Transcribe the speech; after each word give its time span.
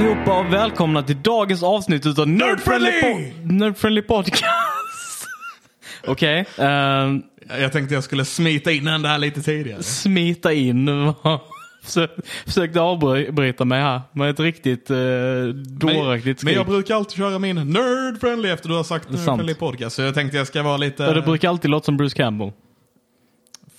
Allihopa 0.00 0.38
och 0.40 0.52
välkomna 0.52 1.02
till 1.02 1.22
dagens 1.22 1.62
avsnitt 1.62 2.06
utav 2.06 2.28
Nerdfriendly, 2.28 2.90
po- 2.90 3.52
Nerdfriendly 3.52 4.02
Podcast. 4.02 4.44
Okej, 6.06 6.44
ehm, 6.58 7.22
Jag 7.60 7.72
tänkte 7.72 7.94
jag 7.94 8.04
skulle 8.04 8.24
smita 8.24 8.72
in 8.72 8.84
den 8.84 9.02
där 9.02 9.18
lite 9.18 9.42
tidigare. 9.42 9.82
smita 9.82 10.52
in. 10.52 10.88
Försök, 11.84 12.10
försökte 12.46 12.80
avbryta 12.80 13.64
mig 13.64 13.80
här 13.80 14.00
med 14.12 14.30
ett 14.30 14.40
riktigt 14.40 14.90
uh, 14.90 14.96
dåraktigt 15.54 16.42
Men 16.42 16.52
skrik. 16.52 16.56
jag 16.56 16.66
brukar 16.66 16.94
alltid 16.94 17.16
köra 17.18 17.38
min 17.38 17.56
nerd 17.56 18.20
friendly 18.20 18.48
efter 18.48 18.68
du 18.68 18.74
har 18.74 18.84
sagt 18.84 19.08
är 19.08 19.12
nerd 19.12 19.20
sant. 19.20 19.38
friendly 19.38 19.54
podcast. 19.54 19.96
Så 19.96 20.02
jag 20.02 20.14
tänkte 20.14 20.36
jag 20.38 20.46
ska 20.46 20.62
vara 20.62 20.76
lite... 20.76 21.02
Ja, 21.02 21.12
det 21.12 21.22
brukar 21.22 21.48
alltid 21.48 21.70
låta 21.70 21.84
som 21.84 21.96
Bruce 21.96 22.16
Campbell. 22.16 22.52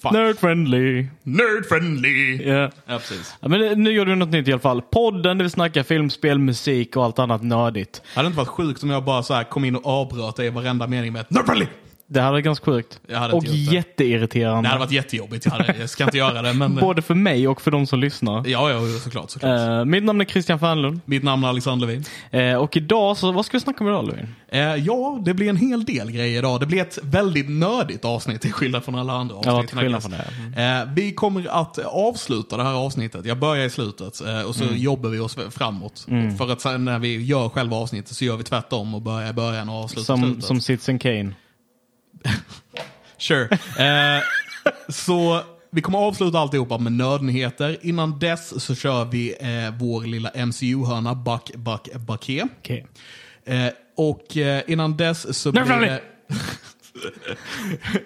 Fuck. 0.01 0.11
Nerdfriendly. 0.11 1.07
Nerd 1.23 1.65
friendly! 1.69 2.47
Ja. 2.49 2.71
Ja, 2.85 2.97
precis. 2.97 3.35
Ja, 3.39 3.47
men 3.47 3.83
nu 3.83 3.91
gör 3.91 4.05
du 4.05 4.15
något 4.15 4.29
nytt 4.29 4.47
i 4.47 4.51
alla 4.51 4.61
fall. 4.61 4.81
Podden 4.81 5.37
där 5.37 5.43
vi 5.43 5.49
snackar 5.49 5.83
film, 5.83 6.09
spel, 6.09 6.39
musik 6.39 6.95
och 6.95 7.03
allt 7.03 7.19
annat 7.19 7.43
nördigt. 7.43 8.01
Hade 8.15 8.25
det 8.25 8.27
inte 8.27 8.37
varit 8.37 8.47
sjukt 8.47 8.83
om 8.83 8.89
jag 8.89 9.03
bara 9.03 9.23
så 9.23 9.33
här 9.33 9.43
kom 9.43 9.65
in 9.65 9.75
och 9.75 9.85
avbröt 9.85 10.35
dig 10.35 10.47
i 10.47 10.49
varenda 10.49 10.87
mening 10.87 11.13
med 11.13 11.21
ett 11.21 11.29
nerd 11.29 11.45
friendly? 11.45 11.65
Det 12.13 12.21
här 12.21 12.33
är 12.33 12.39
ganska 12.39 12.65
sjukt. 12.65 12.99
Jag 13.07 13.19
hade 13.19 13.33
Och 13.33 13.43
inte 13.45 13.57
gjort 13.57 13.69
det. 13.69 13.75
jätteirriterande. 13.75 14.61
Det 14.61 14.67
hade 14.67 14.79
varit 14.79 14.91
jättejobbigt. 14.91 15.45
Jag, 15.45 15.51
hade, 15.51 15.75
jag 15.79 15.89
ska 15.89 16.03
inte 16.03 16.17
göra 16.17 16.41
det, 16.41 16.53
men... 16.53 16.75
Både 16.75 17.01
för 17.01 17.15
mig 17.15 17.47
och 17.47 17.61
för 17.61 17.71
de 17.71 17.87
som 17.87 17.99
lyssnar. 17.99 18.47
Ja, 18.47 18.71
ja, 18.71 18.79
såklart. 19.03 19.29
såklart. 19.31 19.59
Eh, 19.59 19.85
mitt 19.85 20.03
namn 20.03 20.21
är 20.21 20.25
Christian 20.25 20.59
Fernlund. 20.59 20.99
Mitt 21.05 21.23
namn 21.23 21.43
är 21.43 21.47
Alexander 21.47 21.87
Levin. 21.87 22.03
Eh, 22.31 22.55
och 22.55 22.77
idag, 22.77 23.17
så 23.17 23.31
vad 23.31 23.45
ska 23.45 23.57
vi 23.57 23.61
snacka 23.61 23.83
om 23.83 23.87
idag 23.89 24.05
Levin? 24.07 24.27
Eh, 24.51 24.59
ja, 24.85 25.19
det 25.25 25.33
blir 25.33 25.49
en 25.49 25.57
hel 25.57 25.85
del 25.85 26.11
grejer 26.11 26.37
idag. 26.39 26.59
Det 26.59 26.65
blir 26.65 26.81
ett 26.81 26.97
väldigt 27.03 27.49
nördigt 27.49 28.05
avsnitt 28.05 28.41
till 28.41 28.53
skillnad 28.53 28.83
från 28.83 28.95
alla 28.95 29.13
andra 29.13 29.35
avsnitt. 29.35 29.53
Ja, 29.53 29.63
till 29.63 29.77
skillnad 29.77 30.01
från 30.01 30.11
det. 30.55 30.61
Eh, 30.63 30.93
vi 30.95 31.11
kommer 31.13 31.47
att 31.61 31.77
avsluta 31.85 32.57
det 32.57 32.63
här 32.63 32.73
avsnittet. 32.73 33.25
Jag 33.25 33.39
börjar 33.39 33.65
i 33.65 33.69
slutet 33.69 34.21
eh, 34.27 34.41
och 34.41 34.55
så 34.55 34.63
Mm. 34.63 34.77
jobbar 34.77 35.09
vi 35.09 35.19
oss 35.19 35.37
framåt. 35.51 36.07
För 36.37 36.51
att 36.51 36.61
sen 36.61 36.85
när 36.85 36.99
vi 36.99 37.23
gör 37.25 37.49
själva 37.49 37.77
avsnittet 37.77 38.15
så 38.15 38.25
gör 38.25 38.37
vi 38.37 38.43
tvärtom 38.43 38.95
och 38.95 39.01
börjar 39.01 39.29
i 39.29 39.33
början 39.33 39.69
och 39.69 39.75
avslutar 39.75 40.03
Som, 40.05 40.21
slutet. 40.23 40.43
som 40.43 40.61
Citizen 40.61 40.99
Kane. 40.99 41.33
Sure. 43.17 43.49
Eh, 43.77 44.23
så 44.89 45.43
vi 45.71 45.81
kommer 45.81 45.99
avsluta 45.99 46.39
alltihopa 46.39 46.77
med 46.77 46.91
nördnyheter. 46.91 47.77
Innan 47.81 48.19
dess 48.19 48.63
så 48.63 48.75
kör 48.75 49.05
vi 49.05 49.35
eh, 49.39 49.73
vår 49.79 50.03
lilla 50.03 50.31
MCU-hörna, 50.45 51.15
Buck, 51.15 51.51
Buck, 51.55 51.95
Bucké. 51.95 52.47
Okej. 52.59 52.87
Eh, 53.45 53.67
och 53.97 54.37
eh, 54.37 54.63
innan 54.67 54.97
dess 54.97 55.37
så 55.37 55.51
blir 55.51 55.63
det... 55.63 56.01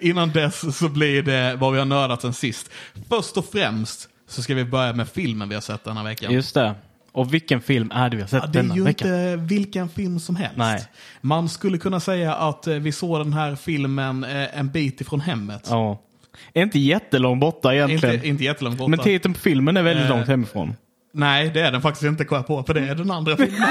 innan 0.00 0.30
dess 0.30 0.78
så 0.78 0.88
blir 0.88 1.22
det 1.22 1.56
vad 1.56 1.72
vi 1.72 1.78
har 1.78 1.86
nördat 1.86 2.22
sen 2.22 2.34
sist. 2.34 2.70
Först 3.08 3.36
och 3.36 3.50
främst 3.52 4.08
så 4.28 4.42
ska 4.42 4.54
vi 4.54 4.64
börja 4.64 4.92
med 4.92 5.08
filmen 5.08 5.48
vi 5.48 5.54
har 5.54 5.62
sett 5.62 5.84
denna 5.84 6.04
veckan. 6.04 6.32
Just 6.32 6.54
det. 6.54 6.74
Och 7.16 7.34
vilken 7.34 7.60
film 7.60 7.90
är 7.94 8.10
det 8.10 8.16
vi 8.16 8.22
har 8.22 8.28
sett 8.28 8.42
Ja, 8.42 8.48
det 8.50 8.58
är 8.58 8.62
denna 8.62 8.76
ju 8.76 8.88
inte 8.88 9.36
vilken 9.36 9.88
film 9.88 10.20
som 10.20 10.36
helst. 10.36 10.56
Nej. 10.56 10.84
Man 11.20 11.48
skulle 11.48 11.78
kunna 11.78 12.00
säga 12.00 12.34
att 12.34 12.66
eh, 12.66 12.74
vi 12.74 12.92
såg 12.92 13.20
den 13.20 13.32
här 13.32 13.56
filmen 13.56 14.24
eh, 14.24 14.58
en 14.58 14.70
bit 14.70 15.00
ifrån 15.00 15.20
hemmet. 15.20 15.66
Ja. 15.70 16.02
Inte 16.54 16.78
jättelångt 16.78 17.40
borta 17.40 17.74
egentligen. 17.74 18.14
Inte, 18.14 18.28
inte 18.28 18.44
jättelångt 18.44 18.78
borta. 18.78 18.90
Men 18.90 18.98
titeln 18.98 19.34
på 19.34 19.40
filmen 19.40 19.76
är 19.76 19.82
väldigt 19.82 20.04
Eh, 20.04 20.10
långt 20.10 20.28
hemifrån. 20.28 20.74
Nej, 21.14 21.50
det 21.54 21.60
är 21.60 21.72
den 21.72 21.82
faktiskt 21.82 22.04
inte 22.04 22.26
jag 22.30 22.46
på, 22.46 22.62
för 22.62 22.74
det 22.74 22.80
är 22.80 22.94
den 22.94 23.10
andra 23.10 23.36
filmen. 23.36 23.60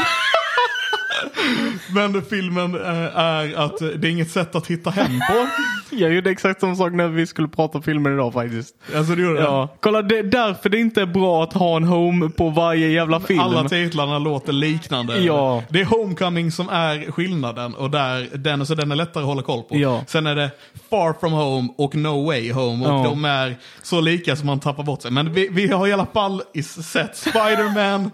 Men 1.94 2.22
filmen 2.22 2.76
eh, 2.76 3.18
är 3.20 3.56
att 3.56 3.82
eh, 3.82 3.88
det 3.88 4.08
är 4.08 4.12
inget 4.12 4.32
sätt 4.32 4.56
att 4.56 4.68
hitta 4.68 4.90
hem 4.90 5.20
på. 5.30 5.48
Jag 5.96 6.14
gjorde 6.14 6.30
exakt 6.32 6.62
samma 6.62 6.76
sak 6.76 6.94
när 6.94 7.08
vi 7.08 7.28
skulle 7.28 7.48
prata 7.48 7.78
om 7.78 7.84
filmen 7.84 8.14
idag 8.14 8.34
faktiskt. 8.34 8.76
Alltså, 8.96 9.16
det 9.16 9.22
gjorde 9.22 9.40
Ja, 9.42 9.70
kolla 9.80 10.02
det 10.02 10.18
är 10.18 10.24
därför 10.24 10.70
det 10.70 10.78
inte 10.80 11.02
är 11.02 11.06
bra 11.06 11.44
att 11.44 11.54
ha 11.54 11.78
en 11.78 11.84
home 11.84 12.30
på 12.30 12.50
varje 12.50 12.88
jävla 12.88 13.20
film. 13.20 13.40
Alla 13.40 13.70
titlarna 13.70 14.20
låter 14.20 14.54
liknande. 14.54 15.18
Ja. 15.18 15.64
Det 15.70 15.82
är 15.82 15.86
Homecoming 15.86 16.52
som 16.52 16.70
är 16.70 17.12
skillnaden 17.12 17.74
och 17.76 17.90
där, 17.92 18.38
den, 18.38 18.66
så 18.66 18.76
den 18.76 18.92
är 18.92 18.96
lättare 18.96 19.22
att 19.24 19.28
hålla 19.28 19.42
koll 19.42 19.64
på. 19.64 19.76
Ja. 19.78 20.04
Sen 20.08 20.28
är 20.28 20.36
det 20.36 20.52
Far 20.90 21.14
From 21.20 21.32
Home 21.34 21.70
och 21.78 21.96
No 21.96 22.26
Way 22.26 22.52
Home 22.52 22.86
och 22.86 22.92
Ja. 22.94 23.04
de 23.04 23.26
är 23.26 23.56
så 23.84 24.02
lika 24.02 24.36
som 24.36 24.48
man 24.48 24.60
tappar 24.60 24.84
bort 24.84 25.02
sig. 25.02 25.12
Men 25.12 25.34
vi, 25.34 25.48
vi 25.52 25.68
har 25.68 25.88
i 25.88 25.94
alla 25.94 26.06
fall 26.14 26.42
sett 26.84 27.18
Spider-Man 27.18 28.12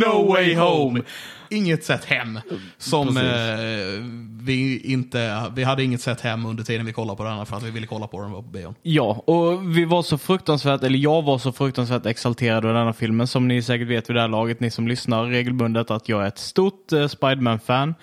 No 0.00 0.32
Way 0.32 0.54
Home. 0.56 1.00
Inget 1.54 1.84
sett 1.84 2.04
hem. 2.04 2.40
Som 2.78 3.16
eh, 3.16 3.22
vi 4.40 4.80
inte, 4.84 5.52
vi 5.54 5.64
hade 5.64 5.84
inget 5.84 6.00
sett 6.00 6.20
hem 6.20 6.46
under 6.46 6.64
tiden 6.64 6.86
vi 6.86 6.92
kollade 6.92 7.16
på 7.16 7.24
den 7.24 7.46
för 7.46 7.56
att 7.56 7.62
vi 7.62 7.70
ville 7.70 7.86
kolla 7.86 8.06
på 8.06 8.22
den 8.22 8.32
på 8.32 8.42
bion. 8.42 8.74
Ja, 8.82 9.22
och 9.26 9.76
vi 9.76 9.84
var 9.84 10.02
så 10.02 10.18
fruktansvärt, 10.18 10.82
eller 10.82 10.98
jag 10.98 11.22
var 11.22 11.38
så 11.38 11.52
fruktansvärt 11.52 12.06
exalterad 12.06 12.64
över 12.64 12.74
denna 12.74 12.92
filmen. 12.92 13.26
Som 13.26 13.48
ni 13.48 13.62
säkert 13.62 13.88
vet 13.88 14.10
vid 14.10 14.16
det 14.16 14.20
här 14.20 14.28
laget, 14.28 14.60
ni 14.60 14.70
som 14.70 14.88
lyssnar 14.88 15.24
regelbundet, 15.24 15.90
att 15.90 16.08
jag 16.08 16.22
är 16.22 16.28
ett 16.28 16.38
stort 16.38 16.92
eh, 16.92 17.08
Spiderman-fan. 17.08 17.94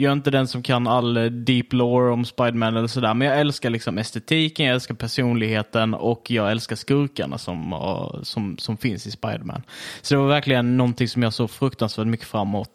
Jag 0.00 0.10
är 0.10 0.12
inte 0.12 0.30
den 0.30 0.48
som 0.48 0.62
kan 0.62 0.86
all 0.86 1.16
eh, 1.16 1.24
deep 1.24 1.72
lore 1.72 2.12
om 2.12 2.24
Spiderman 2.24 2.76
eller 2.76 2.86
sådär, 2.88 3.14
men 3.14 3.28
jag 3.28 3.40
älskar 3.40 3.70
liksom 3.70 3.98
estetiken, 3.98 4.66
jag 4.66 4.74
älskar 4.74 4.94
personligheten 4.94 5.94
och 5.94 6.30
jag 6.30 6.50
älskar 6.50 6.76
skurkarna 6.76 7.38
som, 7.38 7.72
eh, 7.72 8.22
som, 8.22 8.58
som 8.58 8.76
finns 8.76 9.06
i 9.06 9.10
Spiderman. 9.10 9.62
Så 10.02 10.14
det 10.14 10.20
var 10.20 10.28
verkligen 10.28 10.76
någonting 10.76 11.08
som 11.08 11.22
jag 11.22 11.32
såg 11.32 11.50
fruktansvärt 11.50 12.06
mycket 12.06 12.26
fram 12.26 12.48
emot, 12.48 12.70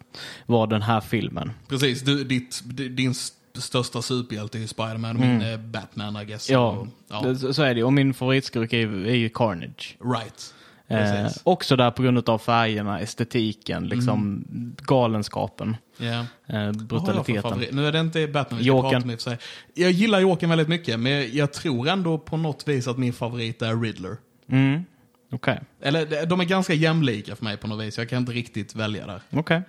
var 0.46 0.68
den 0.68 0.82
här 0.82 1.02
filmen. 1.02 1.52
Precis, 1.68 2.02
du, 2.02 2.24
ditt, 2.24 2.62
din 2.92 3.12
st- 3.12 3.62
största 3.62 4.02
superhjälte 4.02 4.60
är 4.60 4.68
Spider-Man 4.68 5.16
och 5.16 5.22
min 5.22 5.42
är 5.42 5.58
Batman 5.58 6.22
I 6.22 6.26
guess. 6.26 6.50
Ja, 6.50 6.70
Och, 6.70 6.88
ja. 7.10 7.54
så 7.54 7.64
är 7.64 7.76
det. 7.76 7.84
Och 7.84 7.94
min 7.94 8.14
favoritskurk 8.14 8.74
är, 8.74 9.08
är 9.08 9.16
ju 9.16 9.30
Carnage. 9.30 9.98
Right. 10.06 10.54
Eh, 10.88 11.28
också 11.44 11.76
där 11.76 11.92
på 11.92 12.04
grund 12.04 12.30
av 12.30 12.38
färgerna, 12.40 13.00
estetiken, 13.00 13.88
liksom 13.88 14.44
galenskapen, 14.78 15.78
Ja. 15.98 16.26
eh, 16.48 16.72
brutaliteten. 16.72 17.64
Nu 17.72 17.88
är 17.88 17.92
det 17.92 18.00
inte 18.00 18.28
Batman 18.28 18.58
vi 18.58 18.64
ska 18.66 18.82
prata 18.82 18.98
om 18.98 19.10
i 19.12 19.16
och 19.16 19.22
för 19.22 19.30
sig. 19.30 19.38
Jag 19.74 19.92
gillar 19.92 20.20
Jokern 20.20 20.50
väldigt 20.50 20.68
mycket, 20.68 21.00
men 21.00 21.36
jag 21.36 21.54
tror 21.54 21.88
ändå 21.90 22.18
på 22.18 22.38
något 22.38 22.68
vis 22.68 22.88
att 22.88 22.98
min 22.98 23.14
favorit 23.14 23.62
är 23.62 23.82
Riddler. 23.82 24.18
Mm. 24.50 24.84
Okej, 25.32 25.60
Eller 25.82 26.26
de- 26.26 26.40
är 26.42 26.46
ganska 26.46 26.74
jämlika 26.74 27.36
för 27.36 27.44
mig 27.44 27.58
på 27.58 27.68
något 27.68 27.86
vis. 27.86 27.98
Jag 27.98 28.10
kan 28.10 28.18
inte 28.18 28.32
riktigt 28.32 28.76
välja 28.76 29.06
där. 29.08 29.22
okej. 29.30 29.62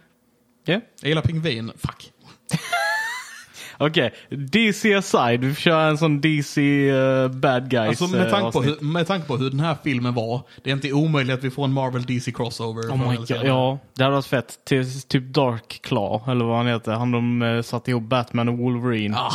Ja. 0.65 0.81
Jag 1.01 1.09
gillar 1.09 1.23
pingvin. 1.23 1.73
Fuck. 1.77 2.11
Okej, 3.87 4.15
DC 4.31 4.95
aside, 4.95 5.45
vi 5.45 5.55
köra 5.55 5.89
en 5.89 5.99
sån 5.99 6.21
DC 6.21 6.61
uh, 6.93 7.29
bad 7.29 7.71
guys 7.71 7.89
Alltså 7.89 8.17
med 8.17 8.27
eh, 8.27 8.31
tanke, 8.31 8.53
på 8.53 8.63
hur, 8.63 8.81
med 8.81 9.07
tanke 9.07 9.27
på 9.27 9.37
hur 9.37 9.51
den 9.51 9.61
här 9.61 9.77
filmen 9.85 10.15
var, 10.15 10.43
det 10.63 10.71
är 10.71 10.75
inte 10.75 10.93
omöjligt 10.93 11.35
att 11.35 11.45
vi 11.45 11.51
får 11.51 11.65
en 11.65 11.73
Marvel 11.73 12.03
DC 12.03 12.33
crossover. 12.33 12.83
Oh 12.83 13.11
my 13.11 13.17
God. 13.17 13.29
senare. 13.29 13.47
Ja, 13.47 13.79
det 13.95 14.03
hade 14.03 14.15
varit 14.15 14.27
fett. 14.27 14.59
Till, 14.65 15.01
typ 15.03 15.25
Dark 15.25 15.81
Claw, 15.83 16.31
eller 16.33 16.45
vad 16.45 16.57
han 16.57 16.67
heter. 16.67 16.93
Han 16.93 17.13
de 17.13 17.43
uh, 17.43 17.63
satte 17.63 17.91
ihop 17.91 18.03
Batman 18.03 18.49
och 18.49 18.59
Wolverine. 18.59 19.17
Ah, 19.17 19.33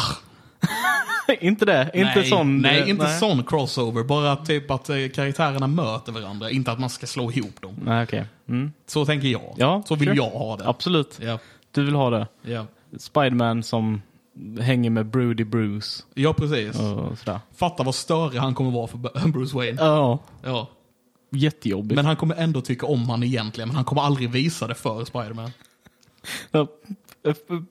inte 1.40 1.66
det? 1.66 1.92
Inte 1.94 2.14
nej, 2.16 2.26
sån? 2.26 2.58
Nej, 2.58 2.82
eh, 2.82 2.90
inte 2.90 3.08
sån 3.08 3.44
crossover. 3.44 4.04
Bara 4.04 4.36
typ 4.36 4.72
att 4.72 4.90
eh, 4.90 4.96
karaktärerna 5.16 5.68
möter 5.68 6.12
varandra. 6.12 6.50
Inte 6.50 6.72
att 6.72 6.80
man 6.80 6.90
ska 6.90 7.08
slå 7.08 7.32
ihop 7.32 7.62
dem. 7.62 7.76
Nej, 7.86 8.04
okej. 8.04 8.26
Mm. 8.50 8.72
Så 8.88 9.06
tänker 9.06 9.28
jag. 9.28 9.54
Ja, 9.58 9.84
så 9.86 9.96
vill 9.96 10.08
sure. 10.08 10.18
jag 10.18 10.30
ha 10.30 10.58
det. 10.58 10.68
Absolut. 10.68 11.20
Ja. 11.22 11.40
Du 11.72 11.86
vill 11.86 11.96
ha 11.96 12.10
det. 12.10 12.28
Ja. 12.42 12.66
Spiderman 12.98 13.64
som 13.64 14.02
hänger 14.62 14.90
med 14.90 15.06
Broody 15.06 15.44
Bruce 15.44 16.04
ja, 16.14 16.34
precis. 16.34 16.80
och 16.80 17.18
sådär. 17.18 17.40
Fatta 17.56 17.84
vad 17.84 17.96
större 17.96 18.40
han 18.40 18.56
kommer 18.56 18.72
vara 18.72 18.88
för 18.88 19.28
Bruce 19.32 19.56
Wayne. 19.58 19.82
Ja, 19.82 20.20
Ja. 20.44 20.68
jättejobbigt. 21.32 21.96
Men 21.96 22.06
han 22.06 22.16
kommer 22.16 22.36
ändå 22.36 22.62
tycka 22.62 22.86
om 22.86 23.10
han 23.10 23.24
egentligen, 23.24 23.68
men 23.70 23.76
han 23.76 23.86
kommer 23.86 24.02
aldrig 24.02 24.30
visa 24.32 24.68
det 24.68 24.76
för 24.76 25.06
Spiderman. 25.06 25.52
Eh, 26.52 26.66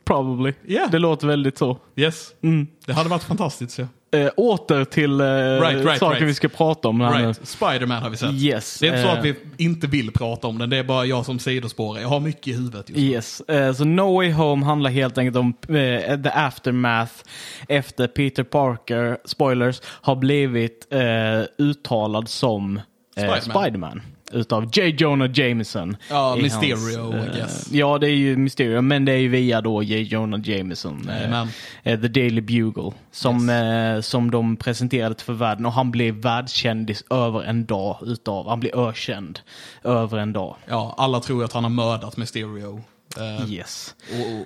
probably. 0.04 0.52
Yeah. 0.66 0.90
Det 0.90 0.98
låter 0.98 1.26
väldigt 1.26 1.58
så. 1.58 1.78
Yes. 1.96 2.28
Mm. 2.40 2.66
Det 2.86 2.92
hade 2.92 3.08
varit 3.08 3.22
fantastiskt. 3.22 3.78
Ja. 3.78 3.86
Eh, 4.10 4.30
åter 4.36 4.84
till 4.84 5.20
eh, 5.20 5.26
Right, 5.26 5.84
right, 5.84 5.98
saker 5.98 6.14
right. 6.14 6.28
vi 6.28 6.34
ska 6.34 6.48
prata 6.48 6.88
om. 6.88 7.02
Right. 7.02 7.48
Spiderman 7.48 8.02
har 8.02 8.10
vi 8.10 8.16
sett. 8.16 8.32
Yes. 8.34 8.78
Det 8.78 8.86
är 8.86 8.90
inte 8.90 9.02
så 9.02 9.08
eh, 9.08 9.18
att 9.18 9.24
vi 9.24 9.34
inte 9.56 9.86
vill 9.86 10.12
prata 10.12 10.46
om 10.46 10.58
den, 10.58 10.70
det 10.70 10.76
är 10.76 10.84
bara 10.84 11.04
jag 11.04 11.24
som 11.24 11.38
sidospårar. 11.38 12.00
Jag 12.00 12.08
har 12.08 12.20
mycket 12.20 12.46
i 12.46 12.52
huvudet 12.52 12.90
just 12.90 13.00
nu. 13.00 13.06
Yes, 13.06 13.40
eh, 13.40 13.72
så 13.72 13.84
No 13.84 14.14
Way 14.14 14.32
Home 14.32 14.66
handlar 14.66 14.90
helt 14.90 15.18
enkelt 15.18 15.36
om 15.36 15.54
eh, 15.76 16.22
the 16.22 16.30
aftermath 16.34 17.12
efter 17.68 18.06
Peter 18.06 18.42
Parker, 18.42 19.18
spoilers, 19.24 19.82
har 19.84 20.16
blivit 20.16 20.86
eh, 20.90 21.00
uttalad 21.58 22.28
som 22.28 22.76
eh, 22.76 22.82
Spiderman. 23.12 23.40
Spiderman. 23.62 24.02
Utav 24.32 24.70
J. 24.72 24.94
Jonah 24.98 25.30
Jameson. 25.34 25.96
Ja, 26.10 26.36
Mysterio, 26.42 27.14
I 27.14 27.16
eh, 27.16 27.34
guess. 27.34 27.72
Ja, 27.72 27.98
det 27.98 28.06
är 28.06 28.14
ju 28.16 28.36
Mysterio, 28.36 28.80
men 28.80 29.04
det 29.04 29.12
är 29.12 29.16
ju 29.16 29.28
via 29.28 29.60
då 29.60 29.82
J. 29.82 30.02
Jonah 30.02 30.40
Jameson. 30.50 31.04
Jajamän. 31.08 31.48
eh, 31.82 32.00
The 32.00 32.08
Daily 32.08 32.40
Bugle. 32.40 32.92
Som, 33.10 33.48
eh, 33.50 34.00
som 34.00 34.30
de 34.30 34.56
presenterade 34.56 35.14
för 35.22 35.32
världen 35.32 35.66
och 35.66 35.72
han 35.72 35.90
blev 35.90 36.14
världskändis 36.14 37.04
över 37.10 37.42
en 37.42 37.66
dag 37.66 37.98
utav, 38.02 38.48
han 38.48 38.60
blev 38.60 38.74
ökänd 38.74 39.40
över 39.84 40.18
en 40.18 40.32
dag. 40.32 40.56
Ja, 40.66 40.94
alla 40.98 41.20
tror 41.20 41.44
att 41.44 41.52
han 41.52 41.64
har 41.64 41.70
mördat 41.70 42.16
Mysterio. 42.16 42.82
Yes. 43.48 43.94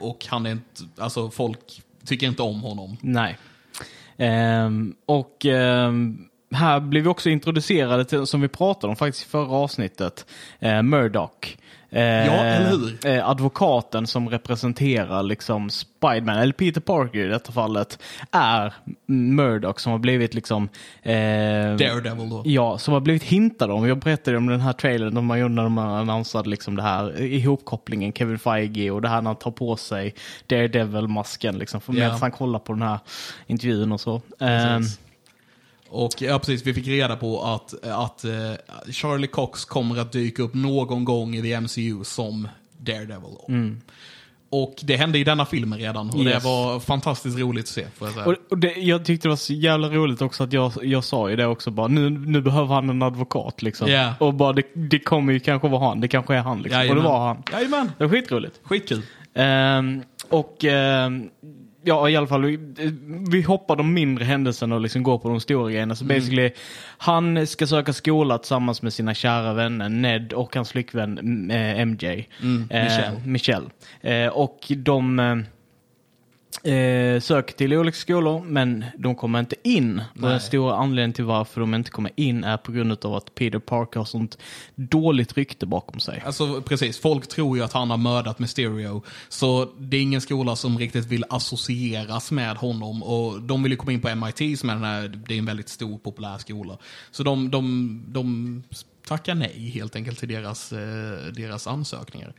och, 0.00 0.11
och, 0.11 0.26
han 0.29 0.46
är 0.46 0.50
inte, 0.50 0.82
alltså 0.99 1.31
folk 1.31 1.82
tycker 2.06 2.26
inte 2.26 2.43
om 2.43 2.61
honom. 2.61 2.96
Nej. 3.00 3.38
Ehm, 4.17 4.94
och 5.06 5.46
ehm, 5.46 6.19
här 6.54 6.81
blir 6.81 7.02
vi 7.02 7.08
också 7.08 7.31
introducerade 7.31 8.04
till, 8.04 8.26
som 8.26 8.40
vi 8.40 8.49
pratade 8.49 8.90
om 8.90 8.96
faktiskt 8.96 9.26
i 9.26 9.31
förra 9.31 9.50
avsnittet, 9.56 10.26
eh, 10.60 10.82
Murdoch. 10.82 11.56
Eh, 11.90 12.02
Ja, 12.02 12.32
eller 12.32 12.70
hur? 12.70 13.06
Eh, 13.06 13.28
advokaten 13.28 14.06
som 14.06 14.28
representerar 14.28 15.22
liksom 15.22 15.70
Spiderman, 15.70 16.37
eller 16.38 16.52
Peter 16.52 16.81
Parker 16.81 17.19
i 17.19 17.28
detta 17.28 17.52
fallet, 17.52 17.99
är 18.31 18.75
Murdoch 19.06 19.81
som 19.81 19.93
har 19.93 19.99
blivit 19.99 20.34
liksom... 20.34 20.69
Eh, 21.02 21.12
Daredevil 21.12 22.31
då. 22.31 22.43
Ja, 22.44 22.78
som 22.78 22.94
har 22.94 23.00
blivit 23.00 23.22
hintade 23.22 23.72
om. 23.72 23.88
Jag 23.88 23.98
berättade 23.98 24.37
om 24.37 24.46
den 24.46 24.60
här 24.60 24.72
trailern 24.72 25.14
de 25.14 25.26
man 25.26 25.38
gjorde 25.38 25.55
när 25.55 25.62
de 25.62 25.78
annonsade 25.78 26.48
liksom 26.50 26.76
det 26.76 26.82
här 26.82 27.20
ihopkopplingen 27.22 28.12
Kevin 28.12 28.38
Feige 28.38 28.90
och 28.90 29.02
det 29.02 29.08
här 29.08 29.22
när 29.22 29.31
han 29.31 29.37
tar 29.37 29.50
på 29.50 29.76
sig 29.76 30.14
Daredevil-masken 30.46 31.58
liksom, 31.58 31.81
för 31.81 31.93
Ja. 31.93 31.98
medan 31.98 32.20
han 32.20 32.31
kollar 32.31 32.58
på 32.58 32.72
den 32.72 32.82
här 32.82 32.98
intervjun 33.46 33.93
och 33.93 34.00
så. 34.00 34.14
Ehm, 34.40 34.78
Precis. 34.78 35.00
Och 35.94 36.10
ja, 36.22 36.38
precis, 36.38 36.66
vi 36.66 36.74
fick 36.74 36.86
reda 36.88 37.16
på 37.16 37.42
att, 37.42 37.84
att 37.84 38.24
eh, 38.24 38.32
Charlie 38.92 39.26
Cox 39.26 39.64
kommer 39.64 40.00
att 40.00 40.12
dyka 40.12 40.42
upp 40.42 40.54
någon 40.54 41.04
gång 41.04 41.34
i 41.34 41.42
the 41.42 41.60
MCU 41.60 42.04
som 42.04 42.48
Daredevil. 42.78 43.20
då. 43.48 43.54
Och 44.50 44.74
det 44.82 44.96
hände 44.96 45.18
i 45.18 45.24
denna 45.24 45.46
filmen 45.46 45.78
redan 45.78 46.08
och 46.08 46.14
Mm. 46.14 46.26
Yes. 46.26 46.42
det 46.42 46.48
var 46.48 46.80
fantastiskt 46.80 47.38
roligt 47.38 47.64
att 47.64 47.68
se. 47.68 47.86
Jag 48.00 48.26
och, 48.26 48.34
och 48.50 48.58
det, 48.58 48.72
jag 48.72 49.04
tyckte 49.04 49.28
det 49.28 49.30
var 49.30 49.36
så 49.36 49.52
jävla 49.52 49.88
roligt 49.88 50.22
också 50.22 50.44
att 50.44 50.52
jag, 50.52 50.72
jag 50.82 51.04
sa 51.04 51.30
ju 51.30 51.36
det 51.36 51.46
också 51.46 51.70
bara, 51.70 51.88
nu, 51.88 52.10
nu 52.10 52.40
behöver 52.40 52.74
han 52.74 52.90
en 52.90 53.02
advokat 53.02 53.62
liksom. 53.62 53.88
Ja. 53.90 54.14
Och 54.20 54.34
bara 54.34 54.52
det, 54.52 54.62
det 54.74 54.98
kommer 54.98 55.32
ju 55.32 55.40
kanske 55.40 55.68
vara 55.68 55.88
han, 55.88 56.00
det 56.00 56.08
kanske 56.08 56.34
är 56.34 56.40
han 56.40 56.62
liksom. 56.62 56.80
Och 56.80 56.84
det 56.86 56.88
Jajamän. 56.88 57.04
var 57.04 57.26
han. 57.26 57.42
Jajamän, 57.52 57.90
Det 57.98 58.04
var 58.04 58.10
skitroligt. 58.10 58.60
skitkul. 58.62 59.02
Ehm, 59.34 60.02
och 60.28 60.64
ehm, 60.64 61.28
ja, 61.84 62.08
i 62.08 62.17
alla 62.17 62.26
fall, 62.26 62.44
vi, 62.44 62.58
vi 63.31 63.43
hoppar 63.43 63.76
de 63.76 63.94
mindre 63.94 64.25
händelserna 64.25 64.75
och 64.75 64.81
liksom 64.81 65.02
går 65.02 65.19
på 65.19 65.29
de 65.29 65.40
stora 65.40 65.70
grejerna. 65.70 65.94
Så 65.94 66.05
basically, 66.05 66.50
han 66.99 67.46
ska 67.46 67.67
söka 67.67 67.93
skola 67.93 68.38
tillsammans 68.38 68.82
med 68.82 68.93
sina 68.93 69.14
kära 69.14 69.52
vänner 69.55 69.88
Ned 69.88 70.32
och 70.32 70.55
hans 70.55 70.70
flickvän 70.73 71.19
mm, 71.19 71.50
eh, 71.50 71.87
MJ. 71.87 72.29
Mm, 72.43 72.69
Eh, 72.70 72.82
Michelle. 72.84 73.20
Michelle. 73.25 73.67
Eh, 74.00 74.29
och 74.32 74.58
de 74.76 75.19
eh, 76.62 77.20
söker 77.20 77.54
till 77.54 77.75
olika 77.75 77.96
skolor, 77.96 78.43
men 78.44 78.84
de 78.99 79.14
kommer 79.14 79.40
inte 79.40 79.56
in. 79.62 80.02
Och 80.14 80.28
den 80.28 80.40
stora 80.40 80.76
anledningen 80.76 81.12
till 81.12 81.25
varför 81.25 81.60
de 81.60 81.75
inte 81.75 81.90
kommer 81.90 82.10
in 82.16 82.44
är 82.44 82.56
på 82.56 82.72
grund 82.72 83.04
av 83.04 83.14
att 83.14 83.34
Peter 83.34 83.58
Parker 83.58 84.00
har 84.00 84.04
sånt 84.04 84.38
dåligt 84.75 85.37
rykte 85.37 85.66
bakom 85.66 86.00
sig. 86.00 86.22
Alltså 86.26 86.62
precis, 86.62 86.99
folk 86.99 87.28
tror 87.28 87.56
ju 87.56 87.64
att 87.64 87.72
han 87.72 87.90
har 87.90 87.96
mördat 87.96 88.38
Mysterio. 88.38 89.02
Så 89.28 89.69
det 89.78 89.96
är 89.96 90.02
ingen 90.02 90.20
skola 90.20 90.56
som 90.56 90.78
riktigt 90.78 91.06
vill 91.06 91.25
associeras 91.28 92.31
med 92.31 92.56
honom. 92.56 93.02
Och 93.02 93.43
de 93.43 93.62
vill 93.62 93.72
ju 93.72 93.76
komma 93.76 93.93
in 93.93 94.00
på 94.00 94.14
MIT 94.14 94.58
som 94.58 94.70
är 94.70 94.75
den 94.75 94.84
här, 94.84 95.08
det 95.26 95.34
är 95.34 95.38
en 95.38 95.46
väldigt 95.46 95.69
stor 95.69 95.98
populär 95.98 96.38
skola. 96.38 96.78
Så 97.10 97.22
de, 97.22 97.50
de, 97.50 98.05
de 98.08 98.62
tackar 99.06 99.34
nej 99.34 99.70
helt 99.75 99.96
enkelt 99.96 100.19
till 100.19 100.28
deras, 100.28 100.72
eh, 100.72 101.32
deras 101.32 101.66
ansökningar. 101.66 102.32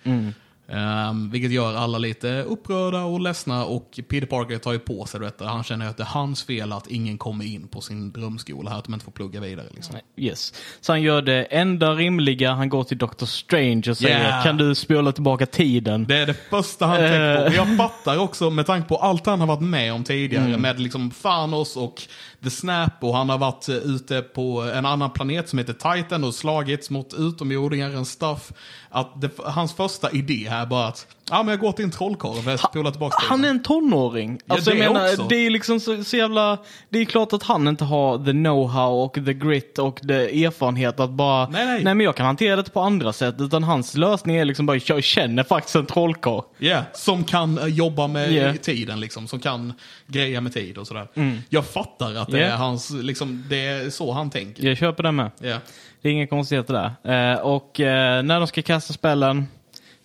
Um, 0.67 1.29
vilket 1.31 1.51
gör 1.51 1.75
alla 1.75 1.97
lite 1.97 2.41
upprörda 2.41 3.03
och 3.03 3.19
ledsna 3.19 3.65
och 3.65 3.99
Peter 4.09 4.27
Parker 4.27 4.57
tar 4.57 4.71
ju 4.71 4.79
på 4.79 5.05
sig 5.05 5.19
detta. 5.19 5.45
Han 5.45 5.63
känner 5.63 5.89
att 5.89 5.97
det 5.97 6.03
är 6.03 6.07
hans 6.07 6.43
fel 6.43 6.71
att 6.71 6.87
ingen 6.87 7.17
kommer 7.17 7.45
in 7.45 7.67
på 7.67 7.81
sin 7.81 8.11
drömskola 8.11 8.69
här, 8.69 8.77
att 8.77 8.85
de 8.85 8.93
inte 8.93 9.05
får 9.05 9.11
plugga 9.11 9.39
vidare. 9.39 9.67
Liksom. 9.75 9.95
Yes. 10.17 10.53
Så 10.81 10.91
han 10.91 11.01
gör 11.01 11.21
det 11.21 11.43
enda 11.43 11.91
rimliga, 11.91 12.53
han 12.53 12.69
går 12.69 12.83
till 12.83 12.97
Doctor 12.97 13.25
Strange 13.25 13.83
och 13.89 13.97
säger 13.97 14.13
Yeah. 14.13 14.43
kan 14.43 14.57
du 14.57 14.75
spola 14.75 15.11
tillbaka 15.11 15.45
tiden? 15.45 16.05
Det 16.07 16.17
är 16.17 16.25
det 16.25 16.49
första 16.49 16.85
han 16.85 16.97
tänker 16.97 17.49
på. 17.49 17.55
Jag 17.55 17.77
fattar 17.77 18.17
också 18.17 18.49
med 18.49 18.65
tanke 18.65 18.87
på 18.87 18.95
allt 18.95 19.25
han 19.25 19.39
har 19.39 19.47
varit 19.47 19.61
med 19.61 19.93
om 19.93 20.03
tidigare 20.03 20.57
med 20.57 20.79
liksom 20.79 21.11
Thanos 21.11 21.77
och 21.77 22.01
The 22.43 22.49
Snap 22.49 22.93
och 22.99 23.15
han 23.17 23.29
har 23.29 23.37
varit 23.37 23.69
eh, 23.69 23.75
ute 23.75 24.21
på 24.21 24.61
en 24.61 24.85
annan 24.85 25.11
planet 25.11 25.49
som 25.49 25.59
heter 25.59 25.95
Titan 25.95 26.23
och 26.23 26.33
slagits 26.33 26.89
mot 26.89 27.13
utomjordingar 27.13 27.99
och 27.99 28.07
stuff. 28.07 28.51
Att 28.95 29.21
det, 29.21 29.31
hans 29.37 29.73
första 29.73 30.11
idé 30.11 30.47
här 30.49 30.61
är 30.61 30.65
bara 30.65 30.87
att 30.87 31.07
ja, 31.29 31.43
men 31.43 31.47
jag 31.51 31.59
går 31.59 31.71
till 31.71 31.85
en 31.85 31.91
trollkarl 31.91 32.53
och 32.53 32.59
spolar 32.59 32.91
tillbaka 32.91 33.15
Han 33.19 33.45
är 33.45 33.49
en 33.49 33.63
tonåring. 33.63 34.39
Ja, 34.45 34.55
Alltså, 34.55 34.71
det 34.71 34.77
jag 34.77 34.93
menar, 34.93 35.09
också. 35.09 35.25
det 35.29 35.35
är 35.35 35.49
liksom 35.49 35.79
så, 35.79 36.03
så 36.03 36.17
jävla... 36.17 36.57
Det 36.89 36.99
är 36.99 37.05
klart 37.05 37.33
att 37.33 37.43
han 37.43 37.67
inte 37.67 37.83
har 37.85 38.17
the 38.25 38.31
know-how 38.31 39.03
och 39.05 39.13
the 39.13 39.33
grit 39.33 39.79
och 39.79 40.01
the 40.07 40.45
erfarenhet 40.45 40.99
att 40.99 41.09
bara... 41.09 41.47
Nej, 41.49 41.65
nej. 41.65 41.83
men 41.83 41.99
jag 41.99 42.15
kan 42.15 42.25
hantera 42.25 42.55
det 42.55 42.73
på 42.73 42.79
andra 42.81 43.13
sätt. 43.13 43.35
Utan 43.39 43.63
hans 43.63 43.95
lösning 43.97 44.35
är 44.35 44.45
liksom 44.45 44.65
bara, 44.65 44.79
jag 44.85 45.03
känner 45.03 45.43
faktiskt 45.43 45.75
en 45.75 45.85
trollkarl. 45.85 46.41
Ja, 46.57 46.81
som 46.93 47.23
kan 47.23 47.57
eh, 47.57 47.65
jobba 47.67 48.07
med 48.07 48.31
Yeah. 48.31 48.55
tiden, 48.55 48.99
liksom, 48.99 49.27
som 49.27 49.39
kan 49.39 49.73
greja 50.07 50.41
med 50.41 50.53
tid 50.53 50.77
och 50.77 50.87
sådär. 50.87 51.07
Jag 51.49 51.65
fattar 51.65 52.15
att 52.15 52.27
det 52.31 52.37
Yeah. 52.37 52.53
är 52.53 52.57
hans, 52.57 52.89
liksom, 52.91 53.45
det 53.49 53.65
är 53.67 53.89
så 53.89 54.11
han 54.11 54.29
tänker. 54.29 54.63
Jag 54.63 54.77
köper 54.77 55.03
det 55.03 55.11
med. 55.11 55.31
Ja. 55.39 55.57
Det 56.01 56.09
är 56.09 56.13
inga 56.13 56.27
konstigheter 56.27 56.73
där. 57.03 57.33
Eh, 57.33 57.39
och 57.39 57.79
eh, 57.79 58.23
när 58.23 58.39
de 58.39 58.47
ska 58.47 58.61
kasta 58.61 58.93
spellen, 58.93 59.47